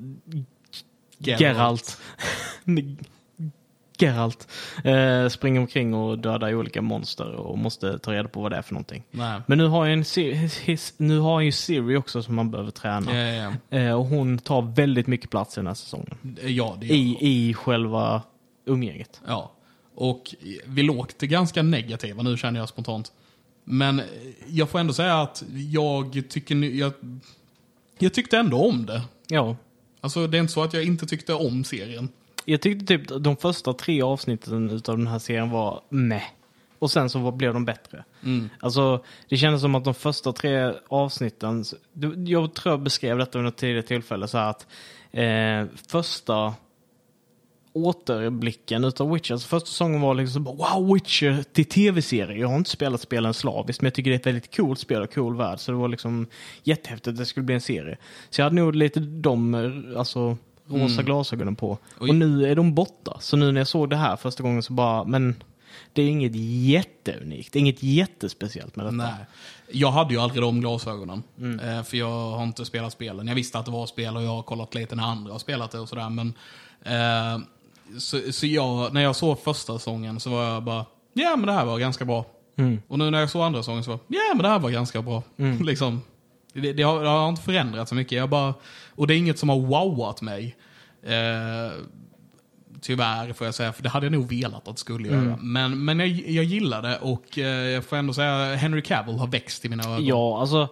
Geralt, 1.18 1.40
Geralt 1.40 1.98
eh, 4.02 5.28
springer 5.28 5.60
omkring 5.60 5.94
och 5.94 6.18
dödar 6.18 6.54
olika 6.54 6.82
monster 6.82 7.32
och 7.34 7.58
måste 7.58 7.98
ta 7.98 8.12
reda 8.12 8.28
på 8.28 8.40
vad 8.40 8.52
det 8.52 8.56
är 8.56 8.62
för 8.62 8.74
någonting. 8.74 9.02
Nej. 9.10 9.40
Men 9.46 9.58
nu 9.58 9.66
har 9.66 9.86
en 9.86 10.04
his, 10.64 10.94
nu 10.96 11.18
har 11.18 11.32
jag 11.40 11.44
ju 11.44 11.52
Siri 11.52 11.96
också 11.96 12.22
som 12.22 12.34
man 12.34 12.50
behöver 12.50 12.70
träna. 12.70 13.18
Ja, 13.18 13.52
ja. 13.70 13.78
Eh, 13.78 13.92
och 13.92 14.06
hon 14.06 14.38
tar 14.38 14.62
väldigt 14.62 15.06
mycket 15.06 15.30
plats 15.30 15.56
i 15.56 15.60
den 15.60 15.66
här 15.66 15.74
säsongen. 15.74 16.16
ja, 16.42 16.76
det 16.80 16.86
gör 16.86 16.94
I, 16.94 17.18
i 17.20 17.54
själva 17.54 18.22
umgänget. 18.64 19.20
Ja. 19.26 19.52
Och 19.94 20.34
vi 20.66 20.82
låter 20.82 21.26
ganska 21.26 21.62
negativa 21.62 22.22
nu 22.22 22.36
känner 22.36 22.60
jag 22.60 22.68
spontant. 22.68 23.12
Men 23.64 23.98
eh, 23.98 24.04
jag 24.46 24.68
får 24.68 24.78
ändå 24.78 24.92
säga 24.92 25.20
att 25.20 25.44
jag 25.72 26.24
tycker 26.28 26.54
jag, 26.56 26.92
jag 27.98 28.14
tyckte 28.14 28.38
ändå 28.38 28.68
om 28.68 28.86
det. 28.86 29.02
Ja, 29.28 29.56
Alltså 30.02 30.26
det 30.26 30.36
är 30.36 30.40
inte 30.40 30.52
så 30.52 30.62
att 30.62 30.74
jag 30.74 30.84
inte 30.84 31.06
tyckte 31.06 31.34
om 31.34 31.64
serien. 31.64 32.08
Jag 32.44 32.60
tyckte 32.60 32.86
typ 32.86 33.08
de 33.20 33.36
första 33.36 33.72
tre 33.72 34.02
avsnitten 34.02 34.70
utav 34.70 34.98
den 34.98 35.06
här 35.06 35.18
serien 35.18 35.50
var 35.50 35.80
meh. 35.88 36.22
Och 36.78 36.90
sen 36.90 37.10
så 37.10 37.30
blev 37.30 37.54
de 37.54 37.64
bättre. 37.64 38.04
Alltså, 38.60 39.04
det 39.28 39.36
kändes 39.36 39.60
som 39.60 39.74
att 39.74 39.84
de 39.84 39.94
första 39.94 40.32
tre 40.32 40.72
avsnitten, 40.88 41.64
jag 42.26 42.54
tror 42.54 42.72
jag 42.72 42.82
beskrev 42.82 43.18
detta 43.18 43.38
vid 43.38 43.44
något 43.44 43.56
tidigare 43.56 43.82
tillfälle, 43.82 44.28
så 44.28 44.38
att 44.38 44.66
eh, 45.10 45.66
första 45.88 46.54
återblicken 47.72 48.84
utav 48.84 49.12
Witcher, 49.12 49.32
alltså 49.32 49.48
första 49.48 49.66
säsongen 49.66 50.00
var 50.00 50.14
liksom 50.14 50.44
wow, 50.44 50.94
Witcher 50.94 51.42
till 51.52 51.64
tv-serie. 51.64 52.38
Jag 52.38 52.48
har 52.48 52.56
inte 52.56 52.70
spelat 52.70 53.00
spelen 53.00 53.34
slaviskt, 53.34 53.82
men 53.82 53.86
jag 53.86 53.94
tycker 53.94 54.10
det 54.10 54.14
är 54.14 54.20
ett 54.20 54.26
väldigt 54.26 54.56
coolt 54.56 54.78
spel 54.78 55.02
och 55.02 55.14
cool 55.14 55.36
värld, 55.36 55.58
så 55.58 55.72
det 55.72 55.78
var 55.78 55.88
liksom 55.88 56.26
jättehäftigt 56.62 57.08
att 57.08 57.16
det 57.16 57.26
skulle 57.26 57.44
bli 57.44 57.54
en 57.54 57.60
serie. 57.60 57.96
Så 58.30 58.40
jag 58.40 58.46
hade 58.46 58.56
nog 58.56 58.74
lite 58.74 59.00
de, 59.00 59.54
eh, 59.54 59.98
alltså, 59.98 60.36
rosa 60.68 61.02
glasögonen 61.02 61.56
på. 61.56 61.78
Oj. 62.00 62.08
Och 62.08 62.14
nu 62.14 62.46
är 62.50 62.54
de 62.56 62.74
borta. 62.74 63.16
Så 63.20 63.36
nu 63.36 63.52
när 63.52 63.60
jag 63.60 63.68
såg 63.68 63.90
det 63.90 63.96
här 63.96 64.16
första 64.16 64.42
gången 64.42 64.62
så 64.62 64.72
bara, 64.72 65.04
men 65.04 65.42
det 65.92 66.02
är 66.02 66.08
inget 66.08 66.32
jätteunikt, 66.34 67.52
det 67.52 67.58
är 67.58 67.60
inget 67.60 67.82
jättespeciellt 67.82 68.76
med 68.76 68.86
detta. 68.86 68.96
Nej. 68.96 69.14
Jag 69.70 69.90
hade 69.90 70.14
ju 70.14 70.20
aldrig 70.20 70.42
de 70.42 70.60
glasögonen. 70.60 71.22
Eh, 71.62 71.82
för 71.82 71.96
jag 71.96 72.30
har 72.30 72.42
inte 72.42 72.64
spelat 72.64 72.92
spelen. 72.92 73.28
Jag 73.28 73.34
visste 73.34 73.58
att 73.58 73.64
det 73.64 73.70
var 73.72 73.86
spel 73.86 74.16
och 74.16 74.22
jag 74.22 74.30
har 74.30 74.42
kollat 74.42 74.74
lite 74.74 74.96
när 74.96 75.04
andra 75.04 75.32
har 75.32 75.38
spelat 75.38 75.70
det 75.70 75.78
och 75.78 75.88
sådär. 75.88 76.10
Men, 76.10 76.34
eh, 76.82 77.44
så 77.98 78.32
så 78.32 78.46
jag, 78.46 78.92
när 78.94 79.00
jag 79.00 79.16
såg 79.16 79.38
första 79.38 79.78
säsongen 79.78 80.20
så 80.20 80.30
var 80.30 80.44
jag 80.44 80.62
bara, 80.62 80.86
ja 81.12 81.36
men 81.36 81.46
det 81.46 81.52
här 81.52 81.64
var 81.64 81.78
ganska 81.78 82.04
bra. 82.04 82.24
Och 82.88 82.98
nu 82.98 83.10
när 83.10 83.20
jag 83.20 83.30
såg 83.30 83.42
andra 83.42 83.62
säsongen 83.62 83.84
så 83.84 83.90
var 83.90 83.98
ja 84.08 84.34
men 84.34 84.42
det 84.42 84.48
här 84.48 84.58
var 84.58 84.70
ganska 84.70 85.02
bra. 85.02 85.22
liksom, 85.60 86.02
det, 86.60 86.72
det, 86.72 86.82
har, 86.82 87.02
det 87.02 87.08
har 87.08 87.28
inte 87.28 87.42
förändrats 87.42 87.88
så 87.88 87.94
mycket. 87.94 88.12
Jag 88.18 88.28
bara, 88.30 88.54
och 88.94 89.06
det 89.06 89.14
är 89.14 89.18
inget 89.18 89.38
som 89.38 89.48
har 89.48 89.58
wowat 89.60 90.22
mig. 90.22 90.56
Eh, 91.02 91.72
Tyvärr 92.80 93.32
får 93.32 93.44
jag 93.46 93.54
säga, 93.54 93.72
för 93.72 93.82
det 93.82 93.88
hade 93.88 94.06
jag 94.06 94.12
nog 94.12 94.28
velat 94.28 94.68
att 94.68 94.74
det 94.76 94.80
skulle 94.80 95.08
göra. 95.08 95.38
Men, 95.40 95.84
men 95.84 95.98
jag, 96.00 96.08
jag 96.08 96.44
gillar 96.44 96.82
det 96.82 96.96
och 96.98 97.38
eh, 97.38 97.46
jag 97.46 97.84
får 97.84 97.96
ändå 97.96 98.12
säga 98.14 98.54
Henry 98.54 98.82
Cavill 98.82 99.14
har 99.18 99.26
växt 99.26 99.64
i 99.64 99.68
mina 99.68 99.84
ögon. 99.84 100.06
Ja, 100.06 100.40
alltså, 100.40 100.68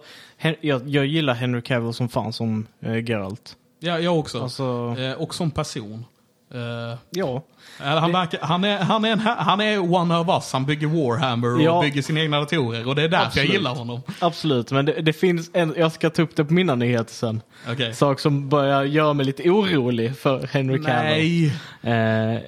jag, 0.61 0.89
jag 0.89 1.05
gillar 1.05 1.33
Henry 1.33 1.61
Cavill 1.61 1.93
som 1.93 2.09
fan 2.09 2.33
som 2.33 2.67
eh, 2.81 3.03
Geralt. 3.09 3.55
Ja, 3.79 3.99
jag 3.99 4.19
också. 4.19 4.41
Alltså- 4.43 4.95
Eh, 4.99 5.11
och 5.13 5.35
som 5.35 5.51
person. 5.51 6.05
Eh, 6.53 6.97
Ja. 7.09 7.43
eller 7.81 7.99
han, 8.01 8.11
verkar, 8.11 8.39
han, 8.41 8.63
är, 8.63 8.77
han, 8.77 9.05
är 9.05 9.11
en, 9.11 9.19
han 9.19 9.61
är 9.61 9.93
one 9.95 10.17
of 10.17 10.27
us. 10.29 10.53
Han 10.53 10.65
bygger 10.65 10.87
Warhammer 10.87 11.55
och 11.55 11.61
Ja. 11.61 11.81
bygger 11.81 12.01
sina 12.01 12.19
egna 12.21 12.39
datorer. 12.39 12.87
Och 12.87 12.95
det 12.95 13.03
är 13.03 13.07
därför 13.09 13.25
Absolut. 13.25 13.49
jag 13.49 13.55
gillar 13.55 13.75
honom. 13.75 14.01
Absolut, 14.19 14.71
men 14.71 14.85
det, 14.85 15.01
det 15.01 15.13
finns 15.13 15.49
en, 15.53 15.73
jag 15.77 15.91
ska 15.91 16.09
ta 16.09 16.21
upp 16.21 16.35
det 16.35 16.45
på 16.45 16.53
mina 16.53 16.75
nyheter 16.75 17.13
sen. 17.13 17.41
Okej. 17.71 17.93
Sak 17.93 18.19
som 18.19 18.49
börjar 18.49 18.83
göra 18.83 19.13
mig 19.13 19.25
lite 19.25 19.49
orolig 19.49 20.17
för 20.17 20.47
Henry 20.47 20.83
Cavill. 20.83 21.45
Eh, 21.45 21.51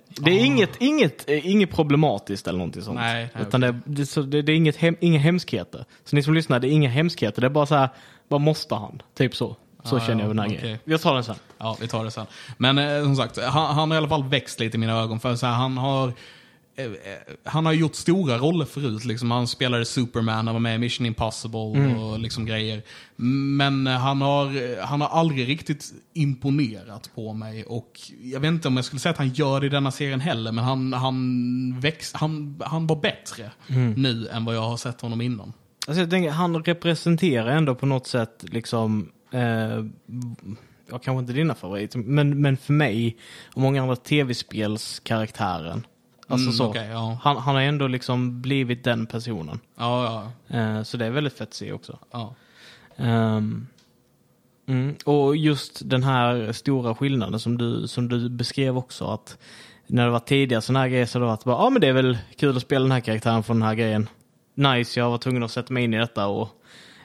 det 0.08 0.32
är 0.32 0.46
inget, 0.46 0.82
inget, 0.82 1.30
eh, 1.30 1.48
inget 1.52 1.72
problematiskt 1.72 2.48
eller 2.48 2.58
någonting 2.60 2.82
sånt. 2.82 2.96
Nej, 3.00 3.30
nej, 3.34 3.44
Utan 3.48 3.62
det, 3.62 3.76
det, 3.86 4.06
så 4.06 4.22
det, 4.22 4.42
det 4.42 4.52
är 4.52 4.56
inget 4.56 4.76
hem, 4.78 4.96
inga 5.00 5.20
hemskheter. 5.20 5.86
Så 6.06 6.16
ni 6.16 6.24
som 6.24 6.34
lyssnar, 6.34 6.60
det 6.60 6.68
är 6.68 6.72
inga 6.72 6.90
hemskheter. 6.90 7.42
Det 7.42 7.48
är 7.48 7.50
bara 7.50 7.66
så 7.66 7.76
här, 7.76 7.90
vad 8.28 8.42
måste 8.42 8.76
han? 8.76 9.02
Typ 9.18 9.36
så. 9.36 9.56
Så 9.84 9.96
Ah, 9.98 10.00
känner 10.00 10.12
jag 10.12 10.22
ja, 10.22 10.28
med 10.28 10.36
den 10.36 10.40
här 10.40 10.48
okej. 10.48 10.60
grejen. 10.62 10.80
Jag 10.86 11.02
tar 11.02 11.14
den 11.16 11.24
sen. 11.24 11.36
Ja, 11.58 11.78
vi 11.82 11.88
tar 11.88 12.04
det 12.06 12.12
sen. 12.12 12.26
Men 12.58 12.78
eh, 12.78 13.04
som 13.04 13.16
sagt, 13.16 13.40
han, 13.42 13.76
han 13.76 13.92
har 13.92 13.96
i 13.96 13.98
alla 13.98 14.10
fall 14.10 14.24
växt 14.24 14.60
lite 14.60 14.78
i 14.78 14.80
mina 14.80 14.94
ögon. 14.94 15.20
För 15.20 15.36
så 15.36 15.46
här, 15.46 15.54
han 15.54 15.78
har 15.78 16.08
eh, 16.76 16.86
eh, 16.86 16.92
han 17.46 17.66
har 17.66 17.74
gjort 17.74 17.96
stora 17.96 18.38
roller 18.38 18.66
förut. 18.66 19.06
Liksom. 19.06 19.32
Han 19.32 19.48
spelade 19.48 19.86
Superman, 19.86 20.48
han 20.48 20.56
var 20.56 20.60
med 20.60 20.76
i 20.76 20.78
Mission 20.78 21.06
Impossible 21.06 21.60
och 21.96 22.20
liksom 22.20 22.46
grejer. 22.46 22.82
Men 23.16 23.88
eh, 23.88 23.94
han 23.94 24.22
har, 24.22 24.82
han 24.86 25.02
har 25.02 25.08
aldrig 25.08 25.48
riktigt 25.48 25.94
imponerat 26.14 27.10
på 27.16 27.34
mig. 27.34 27.64
Och 27.66 28.00
jag 28.22 28.40
vet 28.40 28.50
inte 28.50 28.68
om 28.68 28.76
jag 28.76 28.86
skulle 28.86 29.00
säga 29.00 29.12
att 29.12 29.18
han 29.18 29.30
gör 29.34 29.60
det 29.60 29.66
i 29.66 29.70
denna 29.70 29.92
serien 29.92 30.20
heller, 30.20 30.52
men 30.52 30.64
han, 30.64 30.94
han, 30.94 31.80
växt, 31.80 32.16
han, 32.16 32.62
han 32.66 32.88
var 32.88 32.96
bättre 32.96 33.52
nu 33.96 34.28
än 34.28 34.46
vad 34.46 34.56
jag 34.56 34.62
har 34.62 34.78
sett 34.78 35.02
honom 35.02 35.22
innan. 35.22 35.54
Alltså 35.88 36.02
jag 36.02 36.10
tänker, 36.10 36.32
han 36.32 36.64
representerar 36.64 37.48
ändå 37.48 37.76
på 37.76 37.86
något 37.86 38.08
sätt 38.08 38.44
liksom, 38.52 39.10
eh, 39.34 39.86
ja 40.90 41.00
kanske 41.00 41.20
inte 41.20 41.34
dina 41.34 41.56
favoriter, 41.56 42.00
men, 42.00 42.42
men 42.42 42.58
för 42.58 42.74
mig 42.74 43.18
och 43.54 43.62
många 43.62 43.82
andra 43.82 43.96
tv-spelskaraktären. 43.96 45.86
Alltså 46.28 46.46
Mm, 46.46 46.58
så. 46.58 46.70
okej, 46.70 46.88
ja. 46.92 47.18
han, 47.22 47.38
han 47.38 47.56
har 47.56 47.62
ändå 47.62 47.88
liksom 47.88 48.42
blivit 48.42 48.84
den 48.84 49.06
personen. 49.06 49.60
Ja, 49.78 50.04
ja, 50.50 50.58
Eh, 50.58 50.84
så 50.84 50.98
det 50.98 51.06
är 51.06 51.10
väldigt 51.10 51.38
fett 51.38 51.48
att 51.48 51.54
se 51.54 51.72
också. 51.72 52.00
Ehm, 52.98 53.68
mm, 54.68 54.96
och 55.06 55.36
just 55.36 55.90
den 55.90 56.04
här 56.04 56.52
stora 56.52 56.96
skillnaden 56.96 57.40
som 57.40 57.58
du, 57.58 57.88
som 57.88 58.08
du 58.08 58.30
beskrev 58.30 58.78
också 58.78 59.06
att 59.06 59.38
när 59.88 60.06
det 60.06 60.12
var 60.12 60.20
tidigare 60.20 60.62
sådana 60.62 60.80
här 60.80 60.88
grejer 60.88 61.06
så 61.06 61.20
det 61.20 61.26
varit 61.26 61.44
bara, 61.44 61.64
ja 61.64 61.70
men 61.70 61.82
det 61.82 61.88
är 61.88 61.94
väl 61.94 62.18
kul 62.38 62.58
att 62.58 62.64
spela 62.64 62.84
den 62.84 62.92
här 62.92 63.00
karaktären 63.00 63.44
från 63.44 63.60
den 63.60 63.68
här 63.68 63.76
grejen. 63.76 64.10
Nice, 64.56 65.00
jag 65.00 65.10
var 65.10 65.18
tvungen 65.18 65.44
att 65.44 65.52
sätta 65.52 65.74
mig 65.74 65.84
in 65.84 65.94
i 65.94 65.98
detta 65.98 66.28
och 66.28 66.50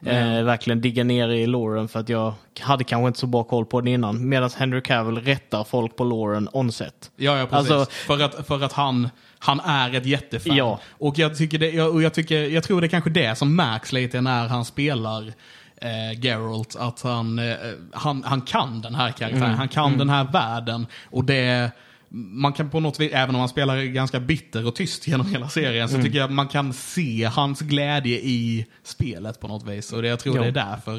eh, 0.07 0.43
verkligen 0.43 0.81
digga 0.81 1.05
ner 1.05 1.29
i 1.29 1.47
loren 1.47 1.89
för 1.89 2.01
att 2.01 2.09
jag 2.09 2.35
hade 2.61 2.85
kanske 2.85 3.07
inte 3.07 3.19
så 3.19 3.27
bra 3.27 3.45
koll 3.45 3.67
på 3.67 3.81
den 3.81 3.89
innan. 3.89 4.29
Medan 4.29 4.51
Henry 4.57 4.81
Cavill 4.81 5.19
rättar 5.19 5.65
folk 5.65 5.97
på 5.97 6.05
loren 6.05 6.49
on 6.53 6.73
set. 6.73 7.11
Ja, 7.17 7.39
ja 7.39 7.47
precis. 7.47 7.71
Alltså- 7.71 7.91
för 7.91 8.21
att, 8.25 8.47
för 8.47 8.65
att 8.65 8.73
han, 8.73 9.09
han 9.39 9.61
är 9.61 9.95
ett 9.95 10.07
jättefan. 10.07 10.57
Ja. 10.57 10.81
Och 10.91 11.19
jag, 11.19 11.37
tycker 11.39 11.59
det, 11.59 11.71
jag, 11.71 11.95
och 11.95 12.03
jag, 12.03 12.15
tycker, 12.15 12.43
jag 12.49 12.65
tror 12.65 12.81
det 12.81 12.87
är 12.87 12.89
kanske 12.89 13.11
det 13.11 13.39
som 13.39 13.57
märks 13.57 13.93
lite 13.93 14.21
när 14.21 14.49
han 14.49 14.65
spelar 14.65 15.33
eh, 15.77 16.21
Geralt. 16.21 16.77
Att 16.79 17.03
han, 17.03 17.39
eh, 17.39 17.55
han, 17.93 18.25
han 18.27 18.41
kan 18.41 18.81
den 18.81 18.95
här 18.95 19.11
karaktären, 19.13 19.43
Mm. 19.45 19.59
han 19.59 19.69
kan 19.69 19.99
den 19.99 20.11
här 20.11 20.25
världen. 20.25 20.87
Och 21.11 21.25
det 21.25 21.71
man 22.11 22.53
kan 22.53 22.71
på 22.71 22.81
något 22.81 23.01
vis, 23.01 23.13
även 23.13 23.35
om 23.35 23.39
han 23.39 23.49
spelar 23.49 23.83
ganska 23.83 24.21
bitter 24.21 24.67
och 24.67 24.75
tyst 24.75 25.07
genom 25.09 25.27
hela 25.27 25.49
serien, 25.49 25.89
så 25.89 25.95
Mm. 25.95 26.05
tycker 26.07 26.19
jag 26.19 26.25
att 26.25 26.33
man 26.35 26.49
kan 26.49 26.73
se 26.73 27.25
hans 27.25 27.61
glädje 27.61 28.19
i 28.19 28.67
spelet 28.83 29.41
på 29.41 29.49
något 29.49 29.67
vis. 29.69 29.93
Och 29.93 30.03
det, 30.03 30.09
jag 30.09 30.19
tror 30.21 30.37
Ja. 30.37 30.43
det 30.43 30.49
är 30.49 30.53
därför. 30.53 30.99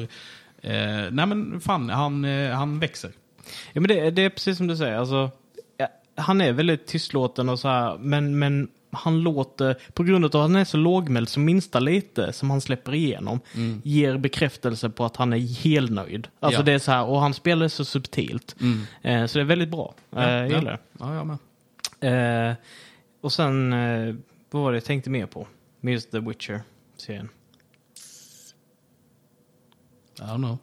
Eh, 0.62 1.10
nej 1.12 1.26
men 1.26 1.60
fan, 1.60 1.90
han, 1.90 2.24
eh, 2.24 2.50
han 2.50 2.78
växer. 2.80 3.10
Ja, 3.72 3.80
men 3.80 3.88
det, 3.88 4.10
det 4.10 4.22
är 4.22 4.30
precis 4.30 4.56
som 4.56 4.66
du 4.66 4.76
säger. 4.76 4.96
Alltså, 4.98 5.30
han 6.16 6.40
är 6.40 6.52
väldigt 6.52 6.86
tystlåten 6.86 7.48
och 7.48 7.58
så 7.58 7.68
här, 7.68 7.98
men, 7.98 8.38
men 8.38 8.68
han 8.92 9.20
låter, 9.20 9.76
på 9.92 10.02
grund 10.02 10.24
av 10.24 10.28
att 10.28 10.34
han 10.34 10.56
är 10.56 10.64
så 10.64 10.76
lågmäld, 10.76 11.28
så 11.28 11.40
minsta 11.40 11.80
lite 11.80 12.32
som 12.32 12.50
han 12.50 12.60
släpper 12.60 12.94
igenom 12.94 13.40
ger 13.82 14.16
bekräftelse 14.18 14.90
på 14.90 15.04
att 15.04 15.16
han 15.16 15.32
är 15.32 15.38
helnöjd. 15.62 16.28
Alltså 16.40 16.60
Ja. 16.60 16.64
det 16.64 16.72
är 16.72 16.78
så 16.78 16.90
här, 16.92 17.04
och 17.04 17.20
han 17.20 17.34
spelar 17.34 17.68
så 17.68 17.84
subtilt. 17.84 18.56
Eh, 19.02 19.26
så 19.26 19.38
det 19.38 19.42
är 19.42 19.46
väldigt 19.46 19.68
bra. 19.68 19.94
Eh, 20.16 20.22
jag 20.22 20.48
gillar 20.48 20.72
det. 20.72 20.78
Ja, 20.98 21.14
jag 21.14 21.26
med. 21.26 21.38
Eh, 22.50 22.54
och 23.20 23.32
sen, 23.32 23.72
eh, 23.72 24.14
vad 24.50 24.62
var 24.62 24.72
det 24.72 24.76
jag 24.76 24.84
tänkte 24.84 25.10
mer 25.10 25.26
på? 25.26 25.46
Med 25.80 25.92
just 25.92 26.10
The 26.10 26.18
Witcher-serien. 26.18 27.28
I 30.18 30.22
don't 30.22 30.36
know. 30.36 30.58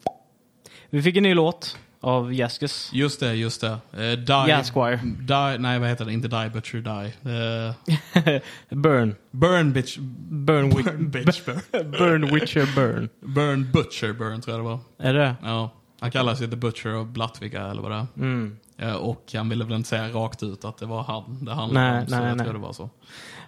Vi 0.89 1.01
fick 1.01 1.15
en 1.17 1.23
ny 1.23 1.34
låt 1.34 1.78
av 2.08 2.34
Jaskes. 2.34 2.89
Just 2.93 3.20
det, 3.20 3.34
just 3.36 3.62
det. 3.62 3.68
Uh, 3.93 3.99
die, 4.18 4.49
Jasquire. 4.51 4.99
die, 5.03 5.58
nej, 5.60 5.80
vad 5.80 5.89
heter 5.89 6.05
det? 6.05 6.14
Inte 6.14 6.28
Die 6.28 6.49
Butcher 6.49 6.78
Die. 6.82 7.14
Eh, 8.14 8.41
Burn. 8.70 9.16
burn 9.32 9.74
Bitch. 9.74 9.97
Burn, 10.30 10.70
Burn 10.70 11.10
Bitch 11.12 11.45
Burn. 11.45 11.91
burn 11.91 12.34
Witcher 12.34 12.76
Burn. 12.76 13.10
Burn 13.22 13.72
Butcher 13.72 14.14
Burn 14.14 14.41
tror 14.41 14.58
jag 14.58 14.66
det 14.66 14.70
var. 14.70 14.80
Är 14.97 15.14
det? 15.14 15.36
Ja. 15.43 15.70
Han 15.99 16.12
kallar 16.12 16.36
sig 16.36 16.49
The 16.49 16.55
Butcher 16.55 16.95
of 16.95 17.08
Blattvika 17.08 17.62
eller 17.62 17.82
vad 17.82 17.91
det 17.91 17.95
är. 17.97 18.05
Mm. 18.18 18.58
Eh, 18.78 18.93
och 18.95 19.24
han 19.34 19.49
ville 19.49 19.64
väl 19.64 19.74
inte 19.74 19.89
säga 19.89 20.10
rakt 20.10 20.43
ut 20.43 20.66
att 20.66 20.78
det 20.78 20.86
var 20.86 21.03
han 21.03 21.45
det 21.45 21.53
handlade 21.53 21.91
Nej, 21.91 22.01
om. 22.01 22.08
Så 22.08 22.16
nej, 22.16 22.28
jag 22.28 22.38
nej. 22.38 22.45
tror 22.45 22.53
det 22.53 22.60
var 22.60 22.74
så. 22.74 22.89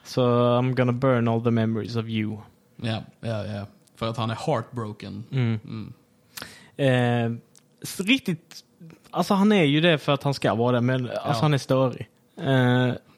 Så 0.04 0.22
I'm 0.60 0.74
gonna 0.74 0.92
burn 0.92 1.28
all 1.28 1.44
the 1.44 1.52
memories 1.52 1.96
of 1.96 2.06
you. 2.06 2.38
Ja, 2.76 3.04
ja, 3.22 3.46
ja. 3.46 3.66
För 3.96 4.10
att 4.10 4.18
han 4.18 4.30
är 4.30 4.36
heartbroken. 4.48 5.24
Mm. 5.32 5.94
Eh, 6.78 7.26
s- 7.26 7.49
riktigt, 8.00 8.56
alltså 9.12 9.34
han 9.34 9.52
är 9.52 9.64
ju 9.64 9.82
det 9.82 9.98
för 9.98 10.12
att 10.14 10.24
han 10.24 10.34
ska 10.34 10.56
vara 10.56 10.72
det, 10.72 10.82
men 10.82 11.10
alltså 11.24 11.42
han 11.42 11.54
är 11.54 11.58
störig. 11.58 12.08
Eh, 12.42 12.46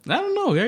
I 0.03 0.09
don't 0.09 0.45
know, 0.47 0.57
jag, 0.57 0.68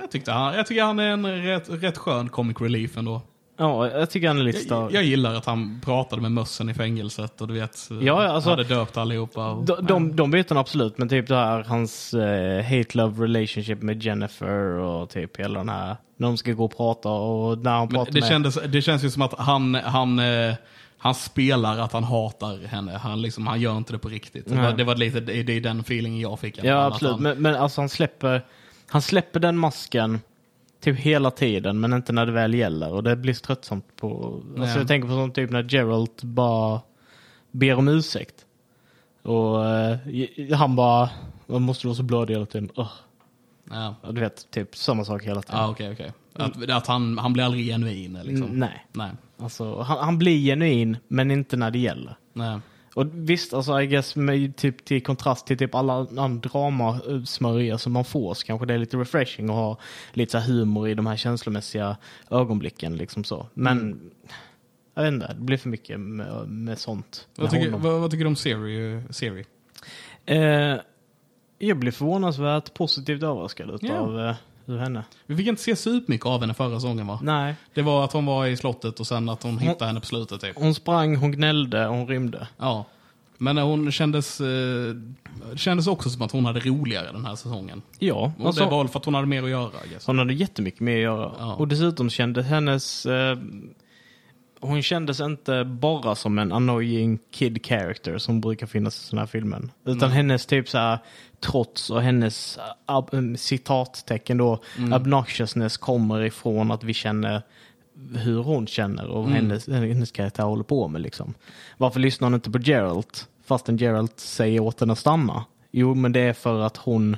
jag, 0.00 0.10
tyckte 0.10 0.32
han, 0.32 0.54
jag 0.54 0.66
tycker 0.66 0.82
han 0.82 0.98
är 0.98 1.08
en 1.08 1.42
rätt, 1.44 1.68
rätt 1.70 1.98
skön 1.98 2.28
comic 2.28 2.60
relief 2.60 2.96
ändå. 2.96 3.22
ja, 3.58 3.90
jag 3.90 4.10
tycker 4.10 4.28
han 4.28 4.38
är 4.38 4.42
lite 4.42 4.58
Jag, 4.58 4.64
störig. 4.64 4.94
jag 4.96 5.04
gillar 5.04 5.34
att 5.34 5.46
han 5.46 5.80
pratade 5.84 6.22
med 6.22 6.32
mössen 6.32 6.68
i 6.70 6.74
fängelset 6.74 7.40
och 7.40 7.48
du 7.48 7.54
vet, 7.54 7.88
Ja, 8.02 8.28
alltså- 8.28 8.50
hade 8.50 8.64
döpt 8.64 8.96
allihopa. 8.96 9.50
Och, 9.50 9.64
De, 9.64 9.86
de, 9.86 10.16
de 10.16 10.44
han 10.48 10.58
absolut, 10.58 10.98
men 10.98 11.08
typ 11.08 11.26
det 11.28 11.34
här 11.36 11.64
hans 11.64 12.14
eh, 12.14 12.62
hate-love 12.64 13.24
relationship 13.24 13.82
med 13.82 14.02
Jennifer 14.02 14.54
och 14.64 15.10
typ 15.10 15.36
hela 15.40 15.58
den 15.58 15.68
här, 15.68 15.96
när 16.16 16.26
de 16.28 16.36
ska 16.36 16.52
gå 16.52 16.64
och 16.64 16.76
prata 16.76 17.08
och 17.08 17.58
när 17.58 17.70
han 17.70 17.80
Men 17.80 17.88
pratar 17.88 18.12
det, 18.12 18.20
med... 18.20 18.28
kändes, 18.28 18.58
det 18.68 18.82
känns 18.82 19.04
ju 19.04 19.10
som 19.10 19.22
att 19.22 19.34
han, 19.38 19.74
han, 19.74 20.18
eh, 20.18 20.54
han 20.98 21.14
spelar 21.14 21.78
att 21.78 21.92
han 21.92 22.04
hatar 22.04 22.66
henne. 22.66 22.92
Han, 22.92 23.22
liksom, 23.22 23.46
han 23.46 23.60
gör 23.60 23.76
inte 23.76 23.92
det 23.92 23.98
på 23.98 24.08
riktigt. 24.08 24.48
Det 24.48 24.54
var, 24.56 24.72
det 24.72 24.84
var 24.84 24.96
lite 24.96 25.20
det, 25.20 25.42
det 25.42 25.52
är 25.52 25.60
den 25.60 25.80
feelingen 25.80 26.20
jag 26.20 26.40
fick. 26.40 26.64
Ja, 26.64 26.84
absolut. 26.84 27.12
Han, 27.12 27.22
Men, 27.22 27.42
men 27.42 27.54
alltså 27.54 27.80
han 27.80 27.88
släpper, 27.88 28.46
han 28.88 29.02
släpper 29.02 29.40
den 29.40 29.58
masken 29.58 30.20
typ 30.80 30.98
hela 30.98 31.30
tiden, 31.30 31.80
men 31.80 31.92
inte 31.92 32.12
när 32.12 32.26
det 32.26 32.32
väl 32.32 32.54
gäller. 32.54 32.92
Och 32.92 33.02
det 33.02 33.16
blir 33.16 33.34
tröttsamt 33.34 33.96
på... 33.96 34.40
Alltså 34.58 34.74
Ja. 34.74 34.78
jag 34.78 34.88
tänker 34.88 35.08
på 35.08 35.14
sånt 35.14 35.34
typ 35.34 35.50
när 35.50 35.62
Geralt 35.74 36.22
bara 36.22 36.80
ber 37.50 37.74
om 37.74 37.88
ursäkt. 37.88 38.34
Och 39.22 39.66
eh, 39.66 39.98
han 40.56 40.76
bara, 40.76 41.10
man 41.46 41.62
måste 41.62 41.86
vara 41.86 41.94
så 41.94 42.02
blödig 42.02 42.34
hela 42.34 42.46
tiden. 42.46 42.70
Ugh. 42.76 42.92
Ja, 43.70 43.94
Du 44.12 44.20
vet, 44.20 44.50
typ 44.50 44.76
samma 44.76 45.04
sak 45.04 45.24
hela 45.24 45.42
tiden. 45.42 45.60
ja 45.60 45.70
okej, 45.70 45.92
okej. 45.92 46.12
Att, 46.34 46.70
att 46.70 46.86
han, 46.86 47.18
han 47.18 47.32
blir 47.32 47.44
aldrig 47.44 47.66
genuin 47.66 48.18
liksom. 48.24 48.46
Nej. 48.48 48.86
Nej. 48.92 49.10
Alltså, 49.38 49.80
han, 49.80 49.98
han 49.98 50.18
blir 50.18 50.38
genuin, 50.38 50.96
men 51.08 51.30
inte 51.30 51.56
när 51.56 51.70
det 51.70 51.78
gäller. 51.78 52.16
Nej. 52.32 52.60
Och 52.94 53.06
visst, 53.12 53.54
alltså 53.54 53.80
I 53.80 53.86
guess 53.86 54.16
med, 54.16 54.56
typ, 54.56 54.84
till 54.84 55.02
kontrast 55.02 55.46
till 55.46 55.58
typ 55.58 55.74
alla 55.74 56.06
andra 56.16 56.48
dramasmörjor 56.48 57.76
som 57.76 57.92
man 57.92 58.04
får 58.04 58.34
så 58.34 58.46
kanske 58.46 58.66
det 58.66 58.74
är 58.74 58.78
lite 58.78 58.96
refreshing 58.96 59.48
att 59.48 59.54
ha 59.54 59.78
lite 60.12 60.32
så 60.32 60.38
humor 60.38 60.88
i 60.88 60.94
de 60.94 61.06
här 61.06 61.16
känslomässiga 61.16 61.96
ögonblicken. 62.30 62.96
Liksom 62.96 63.24
så. 63.24 63.46
Men 63.54 64.00
jag 64.94 65.02
vet 65.02 65.12
inte, 65.12 65.26
det 65.26 65.40
blir 65.40 65.56
för 65.56 65.68
mycket 65.68 66.00
med, 66.00 66.48
med 66.48 66.78
sånt. 66.78 67.28
Vad, 67.36 67.50
tycker, 67.50 67.70
vad, 67.70 68.00
vad 68.00 68.10
tycker 68.10 68.24
du 68.24 68.28
om 68.28 68.36
Siri? 68.36 69.02
Siri? 69.10 69.44
Eh, 70.26 70.76
jag 71.58 71.78
blev 71.78 71.92
förvånansvärt 71.92 72.74
positivt 72.74 73.22
överraskad 73.22 73.70
utav 73.70 74.18
Ja. 74.18 74.36
Ur 74.68 74.78
henne. 74.78 75.04
Vi 75.26 75.36
fick 75.36 75.46
inte 75.46 75.62
se 75.62 75.76
supermycket 75.76 76.26
av 76.26 76.40
henne 76.40 76.54
förra 76.54 76.74
säsongen 76.80 77.06
va? 77.06 77.18
Nej, 77.22 77.54
Det 77.74 77.82
var 77.82 78.04
att 78.04 78.12
hon 78.12 78.26
var 78.26 78.46
i 78.46 78.56
slottet 78.56 79.00
och 79.00 79.06
sen 79.06 79.28
att 79.28 79.42
hon 79.42 79.58
hittade 79.58 79.86
henne 79.86 80.00
på 80.00 80.06
slutet 80.06 80.40
typ. 80.40 80.56
hon 80.56 80.74
sprang, 80.74 81.16
hon 81.16 81.32
gnällde, 81.32 81.86
hon 81.86 82.08
rymde. 82.08 82.48
Ja. 82.58 82.84
Men 83.40 83.58
hon 83.58 83.92
kändes, 83.92 84.40
eh, 84.40 84.94
kändes 85.56 85.86
också 85.86 86.10
som 86.10 86.22
att 86.22 86.32
hon 86.32 86.44
hade 86.44 86.60
roligare 86.60 87.12
den 87.12 87.24
här 87.24 87.34
säsongen. 87.34 87.82
Ja, 87.98 88.32
Och 88.38 88.46
alltså, 88.46 88.64
det 88.64 88.70
var 88.70 88.86
för 88.86 88.98
att 88.98 89.04
hon 89.04 89.14
hade 89.14 89.26
mer 89.26 89.42
att 89.42 89.50
göra. 89.50 89.70
Hon 90.06 90.18
hade 90.18 90.34
jättemycket 90.34 90.80
mer 90.80 90.96
att 90.96 91.02
göra. 91.02 91.32
Ja. 91.38 91.54
Och 91.54 91.68
dessutom 91.68 92.10
kändes 92.10 92.46
hennes... 92.46 93.06
Eh, 93.06 93.38
hon 94.60 94.82
kändes 94.82 95.20
inte 95.20 95.64
bara 95.64 96.14
som 96.14 96.38
en 96.38 96.52
annoying 96.52 97.18
kid 97.30 97.66
character 97.66 98.18
som 98.18 98.40
brukar 98.40 98.66
finnas 98.66 98.96
i 98.96 99.04
sådana 99.06 99.20
här 99.22 99.26
filmer. 99.26 99.62
Utan 99.84 100.08
Nej. 100.08 100.16
hennes 100.16 100.46
typ 100.46 100.68
så 100.68 100.78
här 100.78 100.98
trots 101.40 101.90
och 101.90 102.02
hennes 102.02 102.58
ab, 102.86 103.14
eh, 103.14 103.20
citattecken 103.36 104.36
då, 104.38 104.58
Mm. 104.78 104.92
obnoxiousness 104.92 105.76
kommer 105.76 106.22
ifrån 106.22 106.70
att 106.70 106.84
vi 106.84 106.94
känner 106.94 107.42
hur 108.16 108.42
hon 108.42 108.66
känner 108.66 109.06
och 109.08 109.22
vad 109.22 109.32
Mm. 109.32 109.34
hennes, 109.50 109.68
hennes 109.68 110.12
karaktär 110.12 110.42
håller 110.44 110.64
på 110.64 110.88
med. 110.88 111.00
Liksom. 111.00 111.34
Varför 111.76 112.00
lyssnar 112.00 112.26
hon 112.26 112.34
inte 112.34 112.50
på 112.50 112.58
Gerald 112.58 113.06
fastän 113.44 113.76
Gerald 113.76 114.10
säger 114.16 114.60
åt 114.60 114.80
henne 114.80 114.92
att 114.92 114.98
stanna? 114.98 115.44
Jo, 115.70 115.94
men 115.94 116.12
det 116.12 116.20
är 116.20 116.32
för 116.32 116.60
att 116.60 116.76
hon 116.76 117.16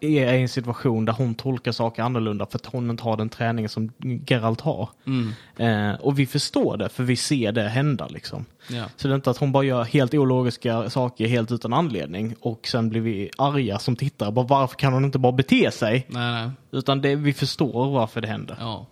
är 0.00 0.34
i 0.34 0.42
en 0.42 0.48
situation 0.48 1.04
där 1.04 1.12
hon 1.12 1.34
tolkar 1.34 1.72
saker 1.72 2.02
annorlunda 2.02 2.46
för 2.46 2.58
att 2.58 2.66
hon 2.66 2.90
inte 2.90 3.02
har 3.02 3.16
den 3.16 3.28
träningen 3.28 3.68
som 3.68 3.92
Geralt 4.26 4.60
har. 4.60 4.88
Mm. 5.06 5.32
Eh, 5.56 6.00
och 6.00 6.18
vi 6.18 6.26
förstår 6.26 6.76
det 6.76 6.88
för 6.88 7.02
vi 7.02 7.16
ser 7.16 7.52
det 7.52 7.68
hända 7.68 8.08
liksom. 8.08 8.44
Ja. 8.70 8.84
Så 8.96 9.08
det 9.08 9.14
är 9.14 9.16
inte 9.16 9.30
att 9.30 9.38
hon 9.38 9.52
bara 9.52 9.64
gör 9.64 9.84
helt 9.84 10.14
ologiska 10.14 10.90
saker 10.90 11.26
helt 11.26 11.52
utan 11.52 11.72
anledning 11.72 12.34
och 12.40 12.66
sen 12.66 12.88
blir 12.88 13.00
vi 13.00 13.30
arga 13.38 13.78
som 13.78 13.96
tittare. 13.96 14.32
Bara, 14.32 14.46
varför 14.46 14.76
kan 14.76 14.92
hon 14.92 15.04
inte 15.04 15.18
bara 15.18 15.32
bete 15.32 15.70
sig? 15.70 16.06
Nej, 16.08 16.32
nej. 16.32 16.50
Utan 16.72 17.00
det, 17.00 17.14
vi 17.14 17.32
förstår 17.32 17.90
varför 17.90 18.20
det 18.20 18.28
händer. 18.28 18.56
Ja. 18.60 18.86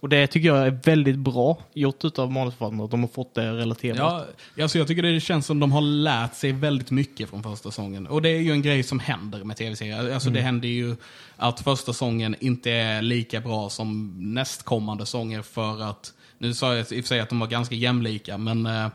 Och 0.00 0.08
det 0.08 0.26
tycker 0.26 0.48
jag 0.48 0.66
är 0.66 0.78
väldigt 0.84 1.18
bra 1.18 1.62
gjort 1.74 2.18
av 2.18 2.32
manusförfattarna, 2.32 2.84
att 2.84 2.90
de 2.90 3.00
har 3.00 3.08
fått 3.08 3.34
det 3.34 3.52
relaterbart. 3.52 4.26
Ja, 4.54 4.62
alltså 4.62 4.78
jag 4.78 4.88
tycker 4.88 5.02
det 5.02 5.20
känns 5.20 5.46
som 5.46 5.60
de 5.60 5.72
har 5.72 5.80
lärt 5.80 6.34
sig 6.34 6.52
väldigt 6.52 6.90
mycket 6.90 7.30
från 7.30 7.42
första 7.42 7.70
säsongen. 7.70 8.06
Och 8.06 8.22
det 8.22 8.28
är 8.28 8.40
ju 8.40 8.52
en 8.52 8.62
grej 8.62 8.82
som 8.82 8.98
händer 8.98 9.44
med 9.44 9.56
tv-serier. 9.56 10.14
Alltså 10.14 10.30
det 10.30 10.40
händer 10.40 10.68
ju 10.68 10.96
att 11.36 11.60
första 11.60 11.92
säsongen 11.92 12.36
inte 12.40 12.70
är 12.70 13.02
lika 13.02 13.40
bra 13.40 13.70
som 13.70 14.14
nästkommande 14.34 15.06
säsonger 15.06 15.42
för 15.42 15.82
att, 15.82 16.12
nu 16.38 16.54
sa 16.54 16.74
jag 16.74 16.80
i 16.80 16.82
och 16.82 16.88
för 16.88 17.02
sig 17.02 17.20
att 17.20 17.28
de 17.28 17.38
var 17.38 17.46
ganska 17.46 17.74
jämlika, 17.74 18.38
men 18.38 18.66
eh, 18.66 18.88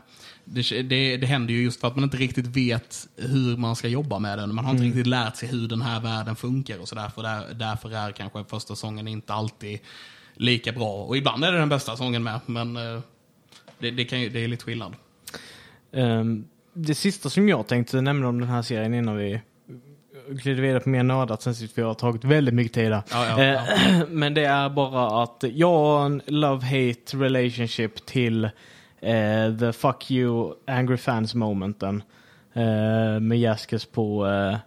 det, 0.44 0.82
det, 0.82 1.16
det 1.16 1.26
händer 1.26 1.54
ju 1.54 1.62
just 1.62 1.80
för 1.80 1.88
att 1.88 1.96
man 1.96 2.04
inte 2.04 2.16
riktigt 2.16 2.46
vet 2.46 3.08
hur 3.16 3.56
man 3.56 3.76
ska 3.76 3.88
jobba 3.88 4.18
med 4.18 4.38
den. 4.38 4.54
Man 4.54 4.64
har 4.64 4.72
inte 4.72 4.84
riktigt 4.84 5.06
lärt 5.06 5.36
sig 5.36 5.48
hur 5.48 5.68
den 5.68 5.82
här 5.82 6.00
världen 6.00 6.36
funkar 6.36 6.78
och 6.78 6.88
sådär. 6.88 7.08
För 7.08 7.22
där, 7.22 7.54
därför 7.54 7.90
är 7.90 8.12
kanske 8.12 8.44
första 8.44 8.74
säsongen 8.74 9.08
inte 9.08 9.34
alltid 9.34 9.78
lika 10.34 10.72
bra. 10.72 10.92
Och 11.04 11.16
ibland 11.16 11.44
är 11.44 11.52
det 11.52 11.58
den 11.58 11.68
bästa 11.68 11.92
säsongen 11.92 12.22
med, 12.22 12.40
men 12.46 12.76
eh, 12.76 13.00
det, 13.78 13.90
det, 13.90 14.04
kan 14.04 14.20
ju, 14.20 14.28
det 14.28 14.44
är 14.44 14.48
lite 14.48 14.64
skillnad. 14.64 14.94
Ehm, 15.92 16.44
det 16.74 16.94
sista 16.94 17.30
som 17.30 17.48
jag 17.48 17.66
tänkte 17.66 18.00
nämna 18.00 18.28
om 18.28 18.40
den 18.40 18.48
här 18.48 18.62
serien 18.62 18.94
innan 18.94 19.16
vi 19.16 19.40
glider 20.28 20.62
vidare 20.62 20.80
på 20.80 20.88
mer 20.88 21.02
nördat 21.02 21.42
sen 21.42 21.54
sist, 21.54 21.76
jag 21.78 21.86
har 21.86 21.94
tagit 21.94 22.24
väldigt 22.24 22.54
mycket 22.54 22.72
tid 22.72 22.90
där. 22.90 23.02
Ja, 23.10 23.26
ja, 23.38 23.44
Eh, 23.44 24.02
Men 24.08 24.34
det 24.34 24.44
är 24.44 24.68
bara 24.68 25.22
att 25.22 25.44
jag 25.52 25.68
har 25.72 26.06
en 26.06 26.22
love-hate 26.22 27.20
relationship 27.20 28.06
till 28.06 28.44
eh, 29.00 29.56
the 29.60 29.72
fuck 29.72 30.10
you 30.10 30.54
angry 30.66 30.96
fans 30.96 31.34
momenten 31.34 32.02
eh, 32.52 33.20
med 33.20 33.38
Jaskes 33.38 33.86
på 33.86 34.24
bry- 34.24 34.58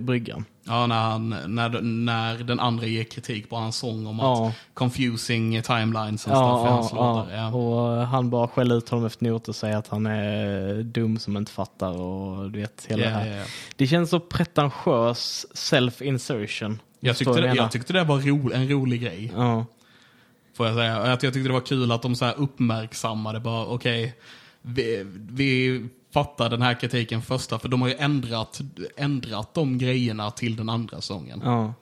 bryggan. 0.00 0.44
Ja, 0.64 0.86
när, 0.86 1.00
han, 1.02 1.28
när, 1.46 1.80
när 1.80 2.38
den 2.38 2.60
andra 2.60 2.86
ger 2.86 3.04
kritik 3.04 3.50
på 3.50 3.56
hans 3.56 3.76
sång 3.76 4.06
om 4.06 4.18
Ja. 4.18 4.48
att 4.48 4.54
confusing 4.74 5.62
timelines 5.62 6.26
and 6.28 6.36
Ja, 6.36 6.64
ja, 6.66 6.70
hans 6.70 6.90
ja. 6.92 7.26
Ja. 7.32 7.52
Och 7.54 7.96
eh, 7.96 8.04
han 8.04 8.30
bara 8.30 8.48
skäller 8.48 8.74
ut 8.74 8.88
honom 8.88 9.06
efter 9.06 9.24
noter 9.26 9.48
och 9.52 9.56
säger 9.56 9.76
att 9.76 9.88
han 9.88 10.06
är 10.06 10.82
dum 10.82 11.18
som 11.18 11.36
inte 11.36 11.52
fattar 11.52 12.00
och 12.00 12.50
du 12.50 12.60
vet 12.60 12.86
hela 12.88 13.02
Ja, 13.02 13.08
det 13.08 13.14
här. 13.14 13.26
ja, 13.30 13.36
ja. 13.36 13.44
Det 13.76 13.86
känns 13.86 14.10
så 14.10 14.20
pretentiös 14.20 15.46
self-insertion. 15.54 16.78
Jag, 17.00 17.16
tyckte 17.16 17.40
det, 17.40 17.54
jag 17.54 17.70
tyckte 17.72 17.92
det 17.92 18.04
var 18.04 18.18
ro, 18.20 18.52
en 18.52 18.68
rolig 18.68 19.02
grej. 19.02 19.32
Ja. 19.36 19.66
Får 20.56 20.66
jag 20.66 20.76
säga. 20.76 20.96
Jag, 20.96 21.06
jag 21.08 21.20
tyckte 21.20 21.38
det 21.40 21.52
var 21.52 21.60
kul 21.60 21.92
att 21.92 22.02
de 22.02 22.14
så 22.14 22.24
här 22.24 22.34
uppmärksammade 22.38 23.40
bara, 23.40 23.66
okej, 23.66 24.14
vi, 24.62 25.06
vi 25.30 25.86
fattar 26.12 26.50
den 26.50 26.62
här 26.62 26.80
kritiken 26.80 27.22
första, 27.22 27.58
för 27.58 27.68
de 27.68 27.82
har 27.82 27.88
ju 27.88 27.94
ändrat, 27.94 28.60
ändrat 28.96 29.54
de 29.54 29.78
grejerna 29.78 30.30
till 30.30 30.56
den 30.56 30.68
andra 30.68 31.00
sången. 31.00 31.40
Ja. 31.44 31.74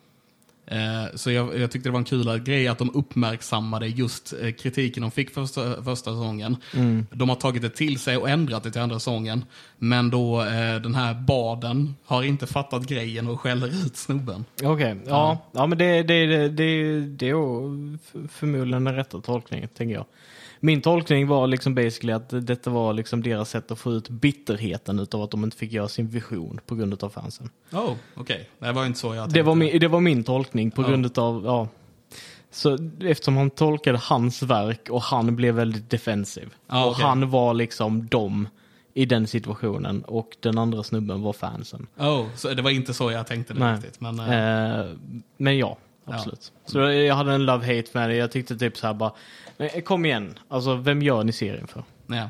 Eh, 0.66 1.14
Så 1.14 1.31
jag, 1.31 1.59
jag 1.59 1.70
tyckte 1.70 1.89
det 1.89 1.93
var 1.93 1.99
en 1.99 2.05
kul 2.05 2.39
grej 2.39 2.68
att 2.68 2.78
de 2.78 2.91
uppmärksammade 2.95 3.87
just 3.87 4.33
eh, 4.43 4.53
kritiken 4.53 5.03
de 5.03 5.11
fick 5.11 5.31
första, 5.31 5.83
första 5.83 6.11
säsongen. 6.11 6.57
Mm. 6.74 7.07
De 7.11 7.28
har 7.28 7.37
tagit 7.37 7.62
det 7.62 7.70
till 7.70 7.99
sig 7.99 8.16
och 8.16 8.28
ändrat 8.28 8.62
det 8.62 8.70
till 8.70 8.81
andra 8.81 8.99
säsongen. 8.99 9.45
Men 9.78 10.11
då 10.11 10.43
eh, 10.43 10.76
den 10.83 10.95
här 10.95 11.14
baden 11.14 11.97
har 12.05 12.22
inte 12.22 12.47
fattat 12.47 12.87
grejen 12.87 13.28
och 13.28 13.41
skäller 13.41 13.66
ut 13.66 13.97
snubben. 13.97 14.45
Okej, 14.62 14.97
ja. 15.07 15.39
ja. 15.53 15.66
men 15.66 15.78
det, 15.78 16.03
det, 16.03 16.26
det, 16.26 16.49
det, 16.49 17.01
det 17.01 17.28
är 17.28 18.28
förmodligen 18.28 18.85
den 18.85 18.95
rätta 18.95 19.20
tolkningen, 19.20 19.68
tänker 19.68 19.95
jag. 19.95 20.05
Min 20.62 20.80
tolkning 20.80 21.26
var 21.26 21.46
liksom 21.46 21.74
basically 21.74 22.12
att 22.12 22.46
detta 22.46 22.70
var 22.70 22.92
liksom 22.92 23.22
deras 23.22 23.50
sätt 23.50 23.70
att 23.70 23.78
få 23.78 23.92
ut 23.92 24.08
bitterheten 24.08 24.98
utav 24.98 25.22
att 25.22 25.30
de 25.30 25.44
inte 25.44 25.56
fick 25.56 25.72
göra 25.72 25.88
sin 25.88 26.08
vision 26.08 26.61
på 26.66 26.74
grund 26.74 27.04
av 27.04 27.08
fansen. 27.08 27.50
Oh, 27.72 27.92
okej. 28.14 28.48
Det 28.58 28.72
var 28.72 28.86
inte 28.86 28.98
så 28.98 29.14
jag 29.14 29.24
tänkte. 29.24 29.38
Det 29.38 29.42
var, 29.42 29.54
min, 29.54 29.78
det 29.80 29.88
var 29.88 30.00
min 30.00 30.24
tolkning 30.24 30.70
på 30.70 30.82
Ja. 30.82 30.88
grund 30.88 31.18
av, 31.18 31.44
ja. 31.44 31.68
Så 32.50 32.78
eftersom 33.00 33.36
han 33.36 33.50
tolkade 33.50 33.98
hans 34.02 34.42
verk 34.42 34.88
och 34.90 35.02
han 35.02 35.36
blev 35.36 35.54
väldigt 35.54 35.90
defensiv. 35.90 36.54
Ja, 36.68 36.86
och 36.86 36.94
han 36.96 37.30
var 37.30 37.54
liksom 37.54 38.06
dem 38.08 38.48
i 38.94 39.04
den 39.06 39.26
situationen 39.26 40.02
och 40.04 40.36
den 40.40 40.58
andra 40.58 40.82
snubben 40.82 41.22
var 41.22 41.32
fansen. 41.32 41.86
Oh, 41.98 42.26
så 42.36 42.54
det 42.54 42.62
var 42.62 42.70
inte 42.70 42.94
så 42.94 43.11
jag 43.11 43.26
tänkte 43.26 43.54
det 43.54 43.61
Nej. 43.61 43.74
riktigt. 43.76 44.00
Men, 44.00 44.18
eh, 44.20 44.80
Eh, 44.80 44.86
men 45.36 45.58
ja, 45.58 45.76
absolut. 46.14 46.52
Så 46.66 46.78
jag 46.78 47.14
hade 47.14 47.32
en 47.32 47.50
love-hate 47.50 47.86
med 47.92 48.11
det. 48.11 48.14
Jag 48.16 48.32
tyckte 48.32 48.56
typ 48.56 48.76
så 48.76 48.86
här 48.86 48.94
bara, 48.94 49.12
"Men 49.56 49.82
kom 49.82 50.04
igen, 50.04 50.38
alltså 50.48 50.74
vem 50.74 51.02
gör 51.02 51.24
ni 51.24 51.32
serien 51.32 51.66
för? 51.66 51.84
ja. 52.06 52.28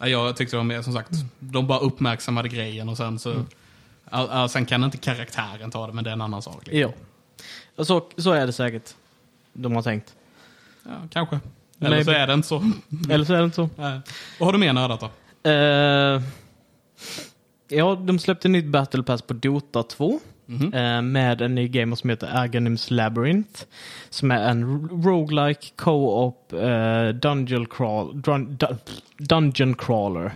Ja, 0.00 0.06
Jag 0.08 0.36
tyckte 0.36 0.56
de, 0.56 0.66
mer, 0.66 0.82
som 0.82 0.92
sagt, 0.92 1.10
de 1.38 1.66
bara 1.66 1.78
uppmärksammade 1.78 2.48
grejen 2.48 2.88
och 2.88 2.96
sen 2.96 3.18
så... 3.18 3.44
Ja, 4.10 4.28
ja, 4.30 4.48
sen 4.48 4.66
kan 4.66 4.84
inte 4.84 4.96
karaktären 4.98 5.70
ta 5.70 5.86
det, 5.86 5.92
men 5.92 6.04
det 6.04 6.10
är 6.10 6.12
en 6.12 6.20
annan 6.20 6.42
sak. 6.42 6.66
liksom. 6.66 6.92
Ja. 7.76 7.84
Så, 7.84 8.06
så 8.16 8.32
är 8.32 8.46
det 8.46 8.52
säkert. 8.52 8.94
De 9.52 9.74
har 9.74 9.82
tänkt. 9.82 10.14
Ja, 10.84 10.90
kanske. 11.10 11.40
Eller 11.80 11.90
Maybe. 11.90 12.04
så 12.04 12.10
är 12.10 12.26
det 12.26 12.32
inte 12.34 12.48
så. 12.48 12.72
Eller 13.10 13.24
så 13.24 13.34
är 13.34 13.38
det 13.38 13.44
inte 13.44 13.54
så. 13.56 13.68
Nej. 13.76 14.00
Vad 14.38 14.46
har 14.46 14.52
du 14.52 14.58
mer 14.58 14.72
nördat 14.72 15.00
då? 15.00 15.10
Eh, 15.50 16.22
ja, 17.68 17.94
de 17.94 18.18
släppte 18.18 18.48
nytt 18.48 18.66
Battle 18.66 19.02
Pass 19.02 19.22
på 19.22 19.34
Dota 19.34 19.82
2. 19.82 20.20
Mhm. 20.50 20.74
eh, 20.74 21.02
med 21.02 21.40
en 21.40 21.54
ny 21.54 21.68
game 21.68 21.96
som 21.96 22.10
heter 22.10 22.42
Aghanims 22.42 22.90
Labyrinth. 22.90 23.64
Som 24.10 24.30
är 24.30 24.48
en 24.50 24.88
roguelike 25.04 25.66
co-op 25.76 26.52
eh, 26.52 27.08
dungeon, 27.08 27.66
crawl, 27.66 28.22
dun, 28.22 28.56
dun, 28.56 28.78
dungeon 29.18 29.74
crawler. 29.74 30.32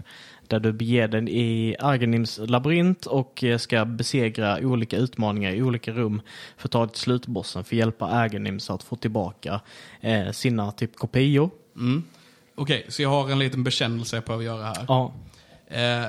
Där 0.48 0.60
du 0.60 0.72
beger 0.72 1.08
dig 1.08 1.24
i 1.30 1.76
Aghanims 1.78 2.40
labyrint 2.46 3.06
och 3.06 3.44
eh, 3.44 3.58
ska 3.58 3.84
besegra 3.84 4.58
olika 4.58 4.96
utmaningar 4.96 5.52
i 5.52 5.62
olika 5.62 5.92
rum 5.92 6.22
för 6.56 6.68
att 6.68 6.72
ta 6.72 6.86
till 6.86 7.00
slutbossen 7.00 7.64
för 7.64 7.76
att 7.76 7.78
hjälpa 7.78 8.06
Aghanims 8.06 8.70
att 8.70 8.82
få 8.82 8.96
tillbaka 8.96 9.60
eh, 10.00 10.30
sina 10.30 10.72
typ 10.72 10.96
kopior. 10.96 11.50
Mm. 11.76 12.04
Okej, 12.54 12.86
så 12.88 13.02
jag 13.02 13.08
har 13.08 13.30
en 13.30 13.38
liten 13.38 13.64
bekännelse 13.64 14.16
jag 14.16 14.24
behöver 14.24 14.44
göra 14.44 14.64
här. 14.64 14.84
Ja. 14.88 15.12
Eh, 15.66 16.04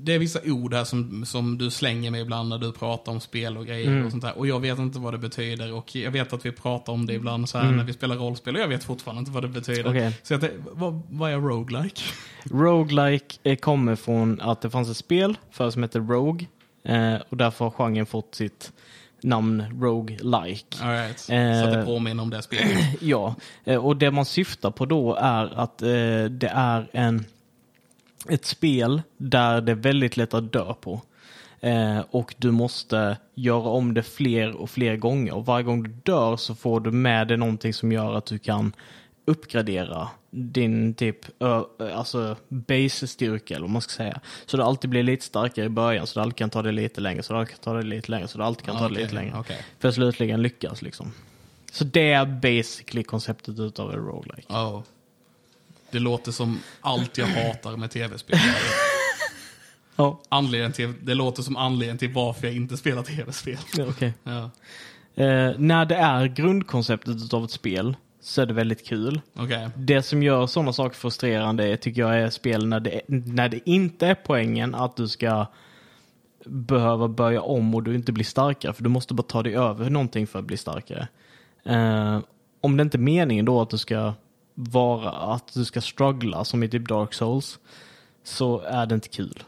det 0.00 0.14
är 0.14 0.18
vissa 0.18 0.38
ord 0.44 0.74
här 0.74 0.84
som, 0.84 1.24
som 1.26 1.58
du 1.58 1.70
slänger 1.70 2.10
med 2.10 2.20
ibland 2.20 2.48
när 2.48 2.58
du 2.58 2.72
pratar 2.72 3.12
om 3.12 3.20
spel 3.20 3.56
och 3.56 3.66
grejer 3.66 4.04
och 4.04 4.10
sånt 4.10 4.22
där. 4.22 4.38
Och 4.38 4.46
jag 4.46 4.60
vet 4.60 4.78
inte 4.78 4.98
vad 4.98 5.14
det 5.14 5.18
betyder. 5.18 5.72
Och 5.72 5.96
jag 5.96 6.10
vet 6.10 6.32
att 6.32 6.46
vi 6.46 6.52
pratar 6.52 6.92
om 6.92 7.06
det 7.06 7.12
ibland 7.14 7.48
så 7.48 7.58
här 7.58 7.70
när 7.72 7.84
vi 7.84 7.92
spelar 7.92 8.16
rollspel. 8.16 8.54
Och 8.56 8.62
jag 8.62 8.68
vet 8.68 8.84
fortfarande 8.84 9.18
inte 9.20 9.30
vad 9.30 9.42
det 9.44 9.48
betyder. 9.48 9.88
Okej. 9.90 10.12
Så 10.22 10.32
jag 10.34 10.40
tänkte, 10.40 10.58
vad, 10.72 11.02
vad 11.10 11.30
är 11.30 11.36
roguelike? 11.36 12.02
Roguelike 12.44 13.36
eh, 13.42 13.56
kommer 13.56 13.96
från 13.96 14.40
att 14.40 14.60
det 14.60 14.70
fanns 14.70 14.90
ett 14.90 14.96
spel 14.96 15.38
för 15.50 15.70
som 15.70 15.82
heter 15.82 16.00
Rogue. 16.00 16.46
Eh, 16.84 17.14
och 17.28 17.36
därför 17.36 17.64
har 17.64 17.70
genren 17.72 18.06
fått 18.06 18.34
sitt 18.34 18.72
namn 19.22 19.64
Roguelike. 19.80 20.84
Right. 20.84 21.18
Så 21.18 21.32
Eh. 21.32 21.64
att 21.64 21.72
det 21.72 21.82
påminner 21.84 22.22
om 22.22 22.30
det 22.30 22.42
spelet. 22.42 22.84
Ja, 23.00 23.34
eh, 23.64 23.84
och 23.84 23.96
det 23.96 24.10
man 24.10 24.24
syftar 24.24 24.70
på 24.70 24.86
då 24.86 25.14
är 25.14 25.60
att 25.60 25.82
eh, 25.82 25.88
det 26.30 26.50
är 26.54 26.88
en, 26.92 27.24
ett 28.30 28.44
spel 28.44 29.02
där 29.16 29.60
det 29.60 29.72
är 29.72 29.76
väldigt 29.76 30.16
lätt 30.16 30.34
att 30.34 30.52
dö 30.52 30.74
på. 30.80 31.00
Eh, 31.60 32.00
och 32.10 32.34
du 32.38 32.50
måste 32.50 33.16
göra 33.34 33.68
om 33.68 33.94
det 33.94 34.02
fler 34.02 34.52
och 34.56 34.70
fler 34.70 34.96
gånger. 34.96 35.34
Och 35.34 35.46
varje 35.46 35.64
gång 35.64 35.82
du 35.82 35.90
dör 36.02 36.36
så 36.36 36.54
får 36.54 36.80
du 36.80 36.90
med 36.90 37.28
dig 37.28 37.36
någonting 37.36 37.74
som 37.74 37.92
gör 37.92 38.14
att 38.14 38.26
du 38.26 38.38
kan 38.38 38.72
uppgradera 39.24 40.08
din 40.30 40.94
typ 40.94 41.42
ö, 41.42 41.62
alltså 41.94 42.36
base-styrka 42.48 43.54
eller 43.54 43.64
vad 43.64 43.70
man 43.70 43.82
ska 43.82 43.92
säga. 43.92 44.20
Så 44.46 44.56
du 44.56 44.62
alltid 44.62 44.90
blir 44.90 45.02
lite 45.02 45.24
starkare 45.24 45.64
i 45.66 45.68
början 45.68 46.06
så 46.06 46.18
du 46.18 46.22
alltid 46.22 46.36
kan 46.36 46.50
ta 46.50 46.62
det 46.62 46.72
lite 46.72 47.00
längre, 47.00 47.22
så 47.22 47.32
du 47.32 47.38
alltid 47.38 47.54
kan 47.54 47.64
ta 47.64 47.74
det 47.74 47.82
lite 47.82 48.10
längre, 48.10 48.28
så 48.28 48.38
du 48.38 48.44
alltid 48.44 48.66
kan 48.66 48.74
ta 48.76 48.80
det 48.80 48.86
Okej, 48.86 49.02
lite 49.02 49.14
längre. 49.14 49.34
okej. 49.38 49.64
För 49.78 49.88
att 49.88 49.94
slutligen 49.94 50.42
lyckas 50.42 50.82
liksom. 50.82 51.12
Så 51.72 51.84
det 51.84 52.12
är 52.12 52.26
basically 52.26 53.02
konceptet 53.02 53.58
utav 53.58 53.90
en 53.92 53.98
roguelike. 53.98 54.52
Oh. 54.52 54.82
Det 55.90 55.98
låter 55.98 56.32
som 56.32 56.60
allt 56.80 57.18
jag 57.18 57.26
hatar 57.26 57.76
med 57.76 57.90
tv-spel. 57.90 58.38
Ja, 59.96 60.20
Anledningen 60.28 60.72
till, 60.72 60.94
det 61.02 61.14
låter 61.14 61.42
som 61.42 61.56
anledningen 61.56 61.98
till 61.98 62.12
varför 62.12 62.46
jag 62.46 62.56
inte 62.56 62.76
spelar 62.76 63.02
tv-spel. 63.02 63.58
okej. 63.88 64.12
Ja. 64.22 64.50
Eh, 65.24 65.52
när 65.58 65.84
det 65.84 65.94
är 65.96 66.26
grundkonceptet 66.26 67.16
utav 67.16 67.44
ett 67.44 67.50
spel 67.50 67.96
så 68.20 68.42
är 68.42 68.46
det 68.46 68.54
väldigt 68.54 68.86
kul. 68.86 69.20
Okej. 69.36 69.68
Det 69.76 70.02
som 70.02 70.22
gör 70.22 70.46
sådana 70.46 70.72
saker 70.72 70.96
frustrerande 70.96 71.76
tycker 71.76 72.00
jag 72.00 72.18
är 72.18 72.30
spel 72.30 72.66
när 72.66 72.80
det, 72.80 73.00
när 73.08 73.48
det 73.48 73.68
inte 73.70 74.06
är 74.06 74.14
poängen 74.14 74.74
att 74.74 74.96
du 74.96 75.08
ska 75.08 75.46
behöva 76.46 77.08
börja 77.08 77.42
om 77.42 77.74
och 77.74 77.82
du 77.82 77.94
inte 77.94 78.12
blir 78.12 78.24
starkare. 78.24 78.72
För 78.72 78.82
du 78.82 78.88
måste 78.88 79.14
bara 79.14 79.22
ta 79.22 79.42
dig 79.42 79.56
över 79.56 79.90
någonting 79.90 80.26
för 80.26 80.38
att 80.38 80.44
bli 80.44 80.56
starkare. 80.56 81.08
Eh, 81.64 82.20
om 82.60 82.76
det 82.76 82.82
inte 82.82 82.96
är 82.96 83.00
meningen 83.00 83.44
då 83.44 83.60
att 83.60 83.70
du 83.70 83.78
ska 83.78 84.14
vara, 84.60 85.10
att 85.10 85.54
du 85.54 85.64
ska 85.64 85.80
struggla 85.80 86.44
som 86.44 86.62
i 86.62 86.68
typ 86.68 86.88
Dark 86.88 87.14
Souls 87.14 87.58
så 88.24 88.60
är 88.60 88.86
det 88.86 88.94
inte 88.94 89.08
kul. 89.08 89.42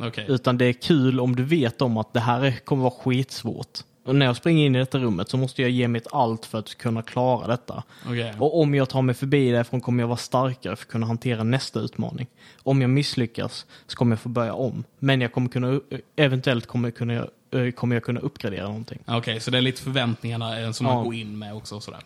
Okej. 0.00 0.24
Utan 0.28 0.58
det 0.58 0.64
är 0.64 0.72
kul 0.72 1.20
om 1.20 1.36
du 1.36 1.44
vet 1.44 1.82
om 1.82 1.96
att 1.96 2.12
det 2.12 2.20
här 2.20 2.44
är- 2.44 2.52
kommer 2.64 2.82
vara 2.82 2.94
skitsvårt. 2.98 3.78
Och 4.04 4.14
när 4.14 4.26
jag 4.26 4.36
springer 4.36 4.66
in 4.66 4.76
i 4.76 4.78
detta 4.78 4.98
rummet 4.98 5.28
så 5.28 5.36
måste 5.36 5.62
jag 5.62 5.70
ge 5.70 5.88
mitt 5.88 6.06
allt 6.12 6.46
för 6.46 6.58
att 6.58 6.74
kunna 6.74 7.02
klara 7.02 7.46
detta. 7.46 7.82
Okej. 8.06 8.34
Och 8.38 8.60
om 8.60 8.74
jag 8.74 8.88
tar 8.88 9.02
mig 9.02 9.14
förbi 9.14 9.50
därifrån 9.50 9.80
kommer 9.80 10.02
jag 10.02 10.08
vara 10.08 10.16
starkare 10.16 10.76
för 10.76 10.84
att 10.84 10.88
kunna 10.90 11.06
hantera 11.06 11.42
nästa 11.42 11.80
utmaning. 11.80 12.26
Om 12.62 12.80
jag 12.80 12.90
misslyckas 12.90 13.66
så 13.86 13.96
kommer 13.96 14.12
jag 14.12 14.20
få 14.20 14.28
börja 14.28 14.54
om. 14.54 14.84
Men 14.98 15.20
jag 15.20 15.32
kommer 15.32 15.48
kunna, 15.48 15.80
eventuellt 16.16 16.66
kommer, 16.66 16.90
kunna, 16.90 17.26
eh, 17.50 17.70
kommer 17.74 17.96
jag 17.96 18.02
kunna 18.02 18.20
uppgradera 18.20 18.66
någonting. 18.66 18.98
Okej, 19.06 19.40
så 19.40 19.50
det 19.50 19.58
är 19.58 19.62
lite 19.62 19.82
förväntningarna 19.82 20.60
eh, 20.60 20.70
som 20.72 20.86
Ja. 20.86 20.94
man 20.94 21.04
går 21.04 21.14
in 21.14 21.38
med 21.38 21.54
också. 21.54 21.80
Sådär. 21.80 22.00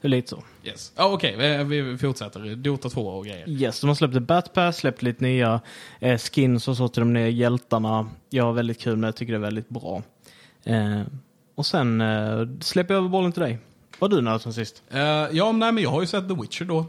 Det 0.00 0.06
är 0.06 0.08
lite 0.08 0.28
så. 0.28 0.42
Yes. 0.64 0.92
Ja, 0.96 1.12
Okej, 1.12 1.64
vi, 1.64 1.80
vi 1.80 1.98
fortsätter. 1.98 2.54
Dota 2.56 2.88
2 2.88 3.08
och 3.08 3.24
grejer. 3.24 3.48
Yes, 3.48 3.80
de 3.80 3.86
har 3.86 3.94
släppt 3.94 4.16
ett 4.16 4.22
Batpass, 4.22 4.76
släppt 4.76 5.02
lite 5.02 5.24
nya 5.24 5.60
eh, 6.00 6.18
skins 6.18 6.68
och 6.68 6.76
så 6.76 6.88
till 6.88 7.00
de 7.00 7.12
nya 7.12 7.28
hjältarna. 7.28 8.08
Jag 8.30 8.44
har 8.44 8.52
väldigt 8.52 8.80
kul 8.80 8.96
med 8.96 9.08
det, 9.08 9.12
tycker 9.12 9.32
det 9.32 9.38
är 9.38 9.40
väldigt 9.40 9.68
bra. 9.68 10.02
Eh, 10.64 11.02
och 11.54 11.66
sen 11.66 12.00
eh, 12.00 12.46
släpper 12.60 12.94
jag 12.94 12.98
över 12.98 13.08
bollen 13.08 13.32
till 13.32 13.42
dig. 13.42 13.58
Vad 13.98 14.12
har 14.12 14.18
du 14.18 14.24
nöjt 14.24 14.42
sen 14.42 14.54
sist? 14.54 14.82
Eh, 14.90 15.00
ja, 15.32 15.52
nej, 15.52 15.72
men 15.72 15.82
jag 15.82 15.90
har 15.90 16.00
ju 16.00 16.06
sett 16.06 16.28
The 16.28 16.34
Witcher 16.34 16.64
då. 16.64 16.86